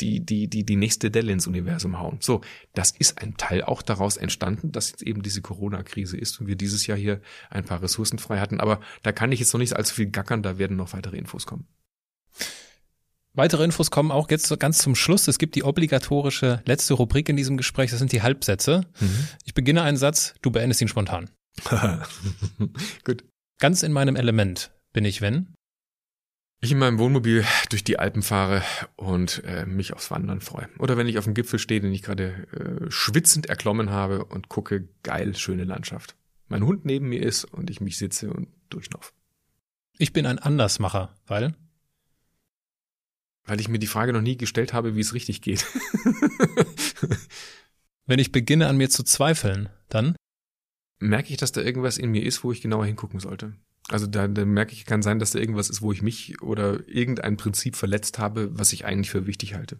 die, 0.00 0.24
die, 0.24 0.48
die, 0.48 0.64
die 0.64 0.76
nächste 0.76 1.10
Delle 1.10 1.32
ins 1.32 1.48
Universum 1.48 1.98
hauen. 1.98 2.18
So, 2.20 2.42
das 2.74 2.92
ist 2.92 3.20
ein 3.20 3.36
Teil 3.36 3.62
auch 3.62 3.82
daraus 3.82 4.16
entstanden, 4.16 4.70
dass 4.70 4.90
jetzt 4.90 5.02
eben 5.02 5.22
diese 5.22 5.42
Corona-Krise 5.42 6.16
ist 6.16 6.40
und 6.40 6.46
wir 6.46 6.56
dieses 6.56 6.86
Jahr 6.86 6.98
hier 6.98 7.20
ein 7.50 7.64
paar 7.64 7.82
Ressourcen 7.82 8.18
frei 8.18 8.38
hatten. 8.38 8.60
Aber 8.60 8.80
da 9.02 9.10
kann 9.10 9.32
ich 9.32 9.40
jetzt 9.40 9.52
noch 9.52 9.58
nicht 9.58 9.74
allzu 9.74 9.94
viel 9.94 10.06
gackern, 10.06 10.42
da 10.42 10.58
werden 10.58 10.76
noch 10.76 10.92
weitere 10.92 11.16
Infos 11.16 11.46
kommen. 11.46 11.66
Weitere 13.36 13.64
Infos 13.64 13.90
kommen 13.90 14.10
auch 14.10 14.30
jetzt 14.30 14.58
ganz 14.58 14.78
zum 14.78 14.94
Schluss. 14.94 15.28
Es 15.28 15.38
gibt 15.38 15.54
die 15.54 15.62
obligatorische 15.62 16.62
letzte 16.64 16.94
Rubrik 16.94 17.28
in 17.28 17.36
diesem 17.36 17.56
Gespräch. 17.58 17.90
Das 17.90 17.98
sind 17.98 18.12
die 18.12 18.22
Halbsätze. 18.22 18.86
Mhm. 18.98 19.28
Ich 19.44 19.52
beginne 19.52 19.82
einen 19.82 19.98
Satz, 19.98 20.34
du 20.40 20.50
beendest 20.50 20.80
ihn 20.80 20.88
spontan. 20.88 21.30
Gut. 23.04 23.24
Ganz 23.58 23.82
in 23.82 23.92
meinem 23.92 24.16
Element 24.16 24.72
bin 24.92 25.04
ich, 25.04 25.20
wenn? 25.20 25.54
ich 26.62 26.72
in 26.72 26.78
meinem 26.78 26.98
Wohnmobil 26.98 27.44
durch 27.68 27.84
die 27.84 27.98
Alpen 27.98 28.22
fahre 28.22 28.62
und 28.96 29.44
äh, 29.44 29.66
mich 29.66 29.92
aufs 29.92 30.10
Wandern 30.10 30.40
freue. 30.40 30.68
Oder 30.78 30.96
wenn 30.96 31.06
ich 31.06 31.18
auf 31.18 31.24
dem 31.24 31.34
Gipfel 31.34 31.58
stehe, 31.58 31.80
den 31.80 31.92
ich 31.92 32.02
gerade 32.02 32.46
äh, 32.52 32.90
schwitzend 32.90 33.46
erklommen 33.46 33.90
habe 33.90 34.24
und 34.24 34.48
gucke, 34.48 34.88
geil, 35.02 35.36
schöne 35.36 35.64
Landschaft. 35.64 36.16
Mein 36.48 36.64
Hund 36.64 36.84
neben 36.84 37.08
mir 37.08 37.22
ist 37.22 37.44
und 37.44 37.70
ich 37.70 37.80
mich 37.80 37.98
sitze 37.98 38.32
und 38.32 38.48
durchschnauf. 38.70 39.12
Ich 39.98 40.12
bin 40.12 40.26
ein 40.26 40.38
Andersmacher, 40.38 41.14
weil? 41.26 41.54
Weil 43.46 43.60
ich 43.60 43.68
mir 43.68 43.78
die 43.78 43.86
Frage 43.86 44.12
noch 44.12 44.22
nie 44.22 44.36
gestellt 44.36 44.72
habe, 44.72 44.96
wie 44.96 45.00
es 45.00 45.14
richtig 45.14 45.40
geht. 45.40 45.64
wenn 48.06 48.18
ich 48.18 48.32
beginne 48.32 48.66
an 48.66 48.76
mir 48.76 48.90
zu 48.90 49.04
zweifeln, 49.04 49.68
dann? 49.88 50.16
Merke 50.98 51.30
ich, 51.30 51.36
dass 51.36 51.52
da 51.52 51.60
irgendwas 51.60 51.98
in 51.98 52.10
mir 52.10 52.24
ist, 52.24 52.42
wo 52.42 52.52
ich 52.52 52.60
genauer 52.60 52.86
hingucken 52.86 53.20
sollte. 53.20 53.54
Also 53.88 54.06
da, 54.06 54.26
da 54.26 54.44
merke 54.44 54.72
ich, 54.72 54.84
kann 54.84 55.02
sein, 55.02 55.20
dass 55.20 55.30
da 55.30 55.38
irgendwas 55.38 55.70
ist, 55.70 55.80
wo 55.80 55.92
ich 55.92 56.02
mich 56.02 56.42
oder 56.42 56.86
irgendein 56.88 57.36
Prinzip 57.36 57.76
verletzt 57.76 58.18
habe, 58.18 58.58
was 58.58 58.72
ich 58.72 58.84
eigentlich 58.84 59.10
für 59.10 59.26
wichtig 59.26 59.54
halte. 59.54 59.78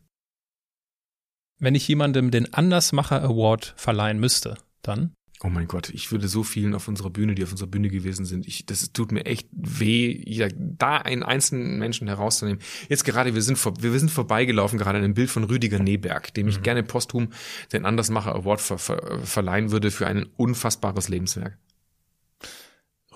Wenn 1.59 1.74
ich 1.74 1.88
jemandem 1.88 2.30
den 2.30 2.52
Andersmacher 2.52 3.22
Award 3.22 3.74
verleihen 3.76 4.20
müsste, 4.20 4.59
dann? 4.82 5.15
Oh 5.42 5.48
mein 5.48 5.68
Gott, 5.68 5.90
ich 5.90 6.10
würde 6.10 6.28
so 6.28 6.42
vielen 6.42 6.74
auf 6.74 6.88
unserer 6.88 7.10
Bühne, 7.10 7.34
die 7.34 7.44
auf 7.44 7.50
unserer 7.50 7.68
Bühne 7.68 7.88
gewesen 7.88 8.24
sind, 8.24 8.46
ich, 8.46 8.64
das 8.64 8.92
tut 8.92 9.12
mir 9.12 9.26
echt 9.26 9.48
weh, 9.52 10.22
ja, 10.24 10.48
da 10.56 10.96
einen 10.96 11.22
einzelnen 11.22 11.78
Menschen 11.78 12.08
herauszunehmen. 12.08 12.60
Jetzt 12.88 13.04
gerade, 13.04 13.34
wir 13.34 13.42
sind, 13.42 13.58
vor, 13.58 13.74
wir 13.82 13.98
sind 13.98 14.10
vorbeigelaufen, 14.10 14.78
gerade 14.78 14.98
an 14.98 15.04
einem 15.04 15.14
Bild 15.14 15.30
von 15.30 15.44
Rüdiger 15.44 15.78
Neberg, 15.78 16.32
dem 16.34 16.48
ich 16.48 16.58
mhm. 16.58 16.62
gerne 16.62 16.82
posthum 16.82 17.28
den 17.72 17.84
Andersmacher 17.84 18.34
Award 18.34 18.62
ver, 18.62 18.78
ver, 18.78 19.20
verleihen 19.24 19.70
würde 19.70 19.90
für 19.90 20.06
ein 20.06 20.26
unfassbares 20.36 21.08
Lebenswerk. 21.08 21.58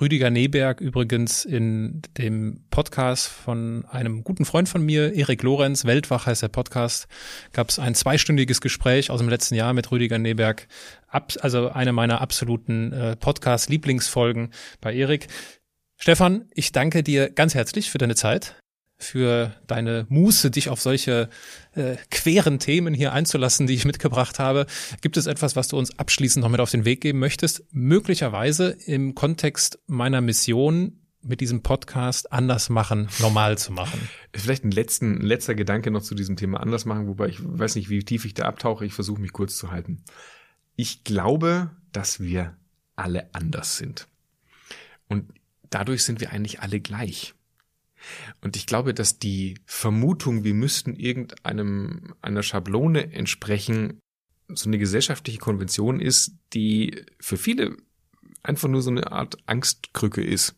Rüdiger 0.00 0.30
Neberg 0.30 0.80
übrigens 0.80 1.44
in 1.44 2.00
dem 2.16 2.64
Podcast 2.70 3.28
von 3.28 3.84
einem 3.84 4.24
guten 4.24 4.46
Freund 4.46 4.68
von 4.68 4.82
mir, 4.82 5.14
Erik 5.14 5.42
Lorenz, 5.42 5.84
Weltwach 5.84 6.24
heißt 6.24 6.42
der 6.42 6.48
Podcast, 6.48 7.06
gab 7.52 7.68
es 7.68 7.78
ein 7.78 7.94
zweistündiges 7.94 8.62
Gespräch 8.62 9.10
aus 9.10 9.20
dem 9.20 9.28
letzten 9.28 9.56
Jahr 9.56 9.74
mit 9.74 9.90
Rüdiger 9.90 10.18
Neberg, 10.18 10.68
also 11.08 11.68
eine 11.68 11.92
meiner 11.92 12.22
absoluten 12.22 12.92
äh, 12.92 13.16
Podcast-Lieblingsfolgen 13.16 14.50
bei 14.80 14.94
Erik. 14.94 15.26
Stefan, 15.96 16.48
ich 16.54 16.72
danke 16.72 17.02
dir 17.02 17.28
ganz 17.28 17.54
herzlich 17.54 17.90
für 17.90 17.98
deine 17.98 18.14
Zeit 18.14 18.56
für 19.02 19.54
deine 19.66 20.06
Muße, 20.08 20.50
dich 20.50 20.68
auf 20.68 20.80
solche 20.80 21.28
äh, 21.74 21.96
queren 22.10 22.58
Themen 22.58 22.94
hier 22.94 23.12
einzulassen, 23.12 23.66
die 23.66 23.74
ich 23.74 23.84
mitgebracht 23.84 24.38
habe. 24.38 24.66
Gibt 25.00 25.16
es 25.16 25.26
etwas, 25.26 25.56
was 25.56 25.68
du 25.68 25.78
uns 25.78 25.98
abschließend 25.98 26.42
noch 26.42 26.50
mit 26.50 26.60
auf 26.60 26.70
den 26.70 26.84
Weg 26.84 27.00
geben 27.00 27.18
möchtest? 27.18 27.64
Möglicherweise 27.72 28.76
im 28.86 29.14
Kontext 29.14 29.78
meiner 29.86 30.20
Mission 30.20 31.00
mit 31.22 31.40
diesem 31.40 31.62
Podcast 31.62 32.32
anders 32.32 32.70
machen, 32.70 33.08
normal 33.18 33.58
zu 33.58 33.72
machen. 33.72 34.08
Vielleicht 34.34 34.64
ein, 34.64 34.70
letzten, 34.70 35.20
ein 35.20 35.26
letzter 35.26 35.54
Gedanke 35.54 35.90
noch 35.90 36.02
zu 36.02 36.14
diesem 36.14 36.36
Thema 36.36 36.60
anders 36.60 36.84
machen, 36.84 37.08
wobei 37.08 37.28
ich 37.28 37.38
weiß 37.40 37.74
nicht, 37.74 37.90
wie 37.90 38.04
tief 38.04 38.24
ich 38.24 38.34
da 38.34 38.44
abtauche. 38.44 38.86
Ich 38.86 38.94
versuche 38.94 39.20
mich 39.20 39.32
kurz 39.32 39.56
zu 39.56 39.70
halten. 39.70 40.02
Ich 40.76 41.04
glaube, 41.04 41.70
dass 41.92 42.20
wir 42.20 42.56
alle 42.96 43.34
anders 43.34 43.76
sind. 43.76 44.08
Und 45.08 45.32
dadurch 45.68 46.04
sind 46.04 46.20
wir 46.20 46.32
eigentlich 46.32 46.60
alle 46.60 46.80
gleich. 46.80 47.34
Und 48.40 48.56
ich 48.56 48.66
glaube, 48.66 48.94
dass 48.94 49.18
die 49.18 49.58
Vermutung, 49.66 50.44
wir 50.44 50.54
müssten 50.54 50.94
irgendeinem 50.94 52.14
einer 52.22 52.42
Schablone 52.42 53.12
entsprechen, 53.12 54.00
so 54.48 54.68
eine 54.68 54.78
gesellschaftliche 54.78 55.38
Konvention 55.38 56.00
ist, 56.00 56.32
die 56.52 57.04
für 57.20 57.36
viele 57.36 57.76
einfach 58.42 58.68
nur 58.68 58.82
so 58.82 58.90
eine 58.90 59.12
Art 59.12 59.36
Angstkrücke 59.46 60.22
ist. 60.22 60.56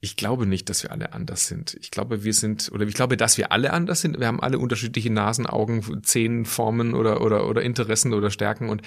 Ich 0.00 0.16
glaube 0.16 0.46
nicht, 0.46 0.68
dass 0.68 0.82
wir 0.82 0.92
alle 0.92 1.12
anders 1.12 1.46
sind. 1.46 1.76
Ich 1.80 1.90
glaube, 1.90 2.22
wir 2.22 2.32
sind, 2.32 2.70
oder 2.72 2.86
ich 2.86 2.94
glaube, 2.94 3.16
dass 3.16 3.38
wir 3.38 3.50
alle 3.50 3.72
anders 3.72 4.00
sind. 4.00 4.18
Wir 4.18 4.26
haben 4.26 4.40
alle 4.40 4.58
unterschiedliche 4.58 5.10
Nasen, 5.10 5.46
Augen, 5.46 6.02
Zehen, 6.04 6.44
Formen 6.44 6.94
oder, 6.94 7.22
oder, 7.22 7.48
oder 7.48 7.62
Interessen 7.62 8.12
oder 8.12 8.30
Stärken. 8.30 8.68
Und 8.68 8.82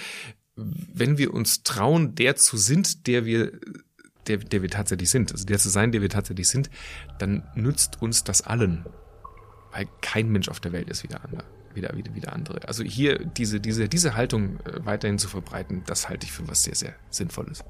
wenn 0.55 1.17
wir 1.17 1.33
uns 1.33 1.63
trauen, 1.63 2.15
der 2.15 2.35
zu 2.35 2.57
sind, 2.57 3.07
der 3.07 3.25
wir 3.25 3.59
der, 4.29 4.37
der 4.37 4.61
wir 4.61 4.69
tatsächlich 4.69 5.09
sind, 5.09 5.31
also 5.31 5.45
der 5.45 5.57
zu 5.57 5.69
sein, 5.69 5.91
der 5.91 6.01
wir 6.01 6.09
tatsächlich 6.09 6.47
sind, 6.47 6.69
dann 7.17 7.43
nützt 7.55 8.01
uns 8.01 8.23
das 8.23 8.41
allen. 8.41 8.85
Weil 9.71 9.87
kein 10.01 10.29
Mensch 10.29 10.49
auf 10.49 10.59
der 10.59 10.71
Welt 10.71 10.89
ist 10.89 11.03
wieder 11.03 11.23
andere, 11.23 11.43
wieder, 11.73 11.95
wieder, 11.95 12.15
wieder 12.15 12.33
andere. 12.33 12.67
Also 12.67 12.83
hier 12.83 13.19
diese, 13.25 13.59
diese, 13.59 13.89
diese 13.89 14.15
Haltung 14.15 14.59
äh, 14.61 14.85
weiterhin 14.85 15.19
zu 15.19 15.27
verbreiten, 15.27 15.83
das 15.85 16.09
halte 16.09 16.25
ich 16.25 16.31
für 16.31 16.47
was 16.47 16.63
sehr, 16.63 16.75
sehr 16.75 16.93
Sinnvolles. 17.09 17.63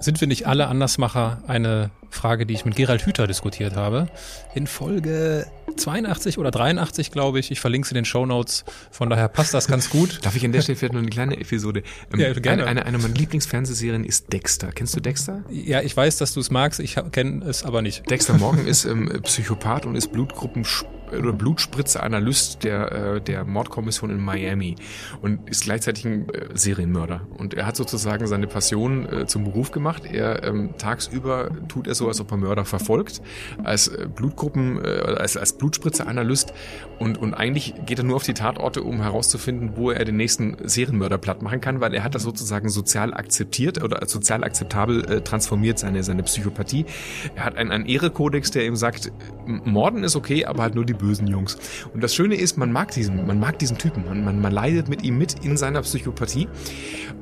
Sind 0.00 0.20
wir 0.20 0.28
nicht 0.28 0.46
alle 0.46 0.68
Andersmacher? 0.68 1.42
Eine 1.46 1.90
Frage, 2.10 2.46
die 2.46 2.54
ich 2.54 2.64
mit 2.64 2.76
Gerald 2.76 3.04
Hüther 3.04 3.26
diskutiert 3.26 3.74
habe. 3.74 4.08
In 4.54 4.66
Folge 4.66 5.46
82 5.76 6.38
oder 6.38 6.50
83, 6.50 7.10
glaube 7.10 7.38
ich. 7.38 7.50
Ich 7.50 7.60
verlinke 7.60 7.86
sie 7.88 7.92
in 7.92 7.96
den 7.96 8.04
Show 8.04 8.26
Notes. 8.26 8.64
Von 8.90 9.10
daher 9.10 9.28
passt 9.28 9.54
das 9.54 9.66
ganz 9.66 9.90
gut. 9.90 10.24
Darf 10.24 10.36
ich 10.36 10.44
an 10.44 10.52
der 10.52 10.62
Stelle 10.62 10.76
vielleicht 10.76 10.94
noch 10.94 11.00
eine 11.00 11.10
kleine 11.10 11.38
Episode? 11.38 11.82
Ähm, 12.12 12.20
Ja, 12.20 12.32
gerne. 12.32 12.62
Eine, 12.62 12.82
eine, 12.82 12.86
eine 12.86 12.98
meiner 12.98 13.14
Lieblingsfernsehserien 13.14 14.04
ist 14.04 14.32
Dexter. 14.32 14.72
Kennst 14.72 14.96
du 14.96 15.00
Dexter? 15.00 15.44
Ja, 15.50 15.82
ich 15.82 15.96
weiß, 15.96 16.18
dass 16.18 16.34
du 16.34 16.40
es 16.40 16.50
magst. 16.50 16.80
Ich 16.80 16.96
kenne 17.12 17.44
es 17.44 17.64
aber 17.64 17.82
nicht. 17.82 18.08
Dexter 18.10 18.36
Morgan 18.38 18.66
ist 18.66 18.84
ähm, 18.84 19.08
Psychopath 19.22 19.86
und 19.86 19.94
ist 19.94 20.12
Blutgruppen 20.12 20.64
oder 21.12 21.32
Blutspritze-Analyst 21.32 22.64
der, 22.64 22.92
äh, 22.92 23.20
der 23.20 23.44
Mordkommission 23.44 24.10
in 24.10 24.20
Miami 24.20 24.76
und 25.22 25.48
ist 25.48 25.64
gleichzeitig 25.64 26.04
ein 26.04 26.28
äh, 26.28 26.48
Serienmörder. 26.54 27.26
Und 27.36 27.54
er 27.54 27.66
hat 27.66 27.76
sozusagen 27.76 28.26
seine 28.26 28.46
Passion 28.46 29.06
äh, 29.06 29.26
zum 29.26 29.44
Beruf 29.44 29.70
gemacht. 29.70 30.04
Er 30.04 30.44
ähm, 30.44 30.74
tagsüber 30.78 31.50
tut 31.68 31.86
er 31.86 31.94
so, 31.94 32.08
als 32.08 32.20
ob 32.20 32.30
er 32.30 32.36
Mörder 32.36 32.64
verfolgt, 32.64 33.22
als 33.64 33.88
äh, 33.88 34.06
Blutgruppen, 34.14 34.84
äh, 34.84 34.88
als, 34.88 35.36
als 35.36 35.57
Blutspritze-Analyst 35.58 36.52
und, 36.98 37.18
und 37.18 37.34
eigentlich 37.34 37.74
geht 37.86 37.98
er 37.98 38.04
nur 38.04 38.16
auf 38.16 38.24
die 38.24 38.34
Tatorte, 38.34 38.82
um 38.82 39.02
herauszufinden, 39.02 39.72
wo 39.76 39.90
er 39.90 40.04
den 40.04 40.16
nächsten 40.16 40.56
Serienmörder 40.62 41.18
platt 41.18 41.42
machen 41.42 41.60
kann, 41.60 41.80
weil 41.80 41.94
er 41.94 42.04
hat 42.04 42.14
das 42.14 42.22
sozusagen 42.22 42.68
sozial 42.68 43.14
akzeptiert 43.14 43.82
oder 43.82 44.06
sozial 44.06 44.44
akzeptabel 44.44 45.04
äh, 45.04 45.20
transformiert, 45.20 45.78
seine, 45.78 46.02
seine 46.02 46.22
Psychopathie. 46.22 46.86
Er 47.34 47.44
hat 47.44 47.56
einen, 47.56 47.70
einen 47.70 47.86
Ehrekodex, 47.86 48.50
der 48.50 48.66
ihm 48.66 48.76
sagt, 48.76 49.12
Morden 49.46 50.04
ist 50.04 50.16
okay, 50.16 50.44
aber 50.44 50.62
halt 50.62 50.74
nur 50.74 50.84
die 50.84 50.94
bösen 50.94 51.26
Jungs. 51.26 51.58
Und 51.92 52.02
das 52.02 52.14
Schöne 52.14 52.36
ist, 52.36 52.56
man 52.56 52.72
mag 52.72 52.90
diesen, 52.92 53.26
man 53.26 53.38
mag 53.38 53.58
diesen 53.58 53.78
Typen, 53.78 54.04
man, 54.06 54.24
man, 54.24 54.40
man 54.40 54.52
leidet 54.52 54.88
mit 54.88 55.02
ihm 55.02 55.18
mit 55.18 55.44
in 55.44 55.56
seiner 55.56 55.82
Psychopathie. 55.82 56.48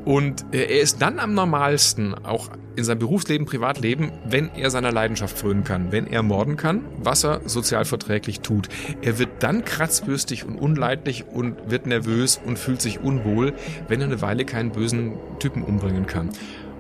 Und 0.05 0.45
äh, 0.53 0.67
er 0.67 0.81
ist 0.81 1.03
dann 1.03 1.19
am 1.19 1.35
normalsten, 1.35 2.15
auch 2.15 2.49
in 2.77 2.85
seinem 2.85 2.99
Berufsleben, 2.99 3.47
Privatleben, 3.47 4.13
wenn 4.25 4.51
er 4.55 4.71
seiner 4.71 4.93
Leidenschaft 4.93 5.39
frönen 5.39 5.65
kann, 5.65 5.93
wenn 5.93 6.07
er 6.07 6.23
morden 6.23 6.57
kann, 6.57 6.85
was 6.99 7.25
er 7.25 7.41
sozial 7.47 7.85
verträglich 7.85 8.41
tut. 8.41 8.69
Er 9.03 9.19
wird 9.19 9.31
dann 9.41 9.65
kratzbürstig 9.65 10.45
und 10.45 10.57
unleidlich 10.59 11.25
und 11.27 11.71
wird 11.71 11.87
nervös 11.87 12.41
und 12.45 12.59
fühlt 12.59 12.81
sich 12.81 13.01
unwohl, 13.01 13.55
wenn 13.89 14.01
er 14.01 14.07
eine 14.07 14.21
Weile 14.21 14.45
keinen 14.45 14.73
bösen 14.73 15.15
Typen 15.39 15.63
umbringen 15.63 16.07
kann. 16.07 16.31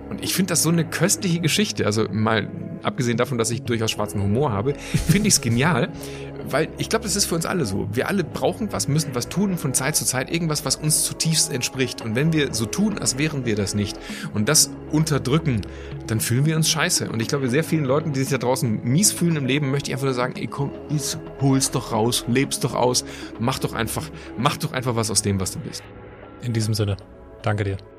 Und 0.09 0.23
ich 0.23 0.35
finde 0.35 0.51
das 0.51 0.63
so 0.63 0.69
eine 0.69 0.85
köstliche 0.85 1.41
Geschichte. 1.41 1.87
Also 1.87 2.07
mal 2.11 2.49
abgesehen 2.83 3.17
davon, 3.17 3.39
dass 3.39 3.51
ich 3.51 3.63
durchaus 3.63 3.91
schwarzen 3.91 4.23
Humor 4.23 4.53
habe, 4.53 4.75
finde 4.75 5.29
ich 5.29 5.35
es 5.35 5.41
genial, 5.41 5.91
weil 6.49 6.69
ich 6.79 6.89
glaube, 6.89 7.05
das 7.05 7.17
ist 7.17 7.27
für 7.27 7.35
uns 7.35 7.47
alle 7.47 7.67
so. 7.67 7.89
Wir 7.93 8.09
alle 8.09 8.23
brauchen 8.23 8.73
was, 8.73 8.89
müssen 8.89 9.15
was 9.15 9.29
tun 9.29 9.59
von 9.59 9.75
Zeit 9.75 9.97
zu 9.97 10.05
Zeit, 10.05 10.31
irgendwas, 10.31 10.65
was 10.65 10.77
uns 10.77 11.03
zutiefst 11.03 11.53
entspricht. 11.53 12.03
Und 12.03 12.15
wenn 12.15 12.33
wir 12.33 12.55
so 12.55 12.67
tun, 12.67 12.99
als 12.99 13.19
wären 13.19 13.45
wir 13.45 13.57
das 13.57 13.75
nicht 13.75 13.99
und 14.35 14.49
das 14.49 14.71
unterdrücken, 14.93 15.63
dann 16.07 16.21
fühlen 16.21 16.47
wir 16.47 16.57
uns 16.57 16.69
scheiße. 16.69 17.11
Und 17.11 17.21
ich 17.21 17.29
glaube, 17.29 17.49
sehr 17.49 17.65
vielen 17.65 17.85
Leuten, 17.85 18.13
die 18.13 18.21
sich 18.21 18.31
da 18.31 18.39
draußen 18.39 18.85
mies 18.85 19.13
fühlen 19.13 19.37
im 19.37 19.47
Leben, 19.47 19.71
möchte 19.71 19.91
ich 19.91 19.95
einfach 19.95 20.07
nur 20.07 20.15
sagen, 20.15 20.35
ey 20.37 20.47
komm, 20.47 20.71
hol's 21.41 21.71
doch 21.71 21.93
raus, 21.93 22.25
leb's 22.29 22.61
doch 22.61 22.75
aus, 22.75 23.05
mach 23.41 23.59
doch 23.59 23.73
einfach, 23.73 24.09
mach 24.39 24.57
doch 24.57 24.73
einfach 24.73 24.95
was 24.95 25.11
aus 25.11 25.23
dem, 25.23 25.41
was 25.41 25.53
du 25.53 25.59
bist. 25.59 25.83
In 26.43 26.53
diesem 26.53 26.75
Sinne, 26.75 26.97
danke 27.43 27.65
dir. 27.65 27.96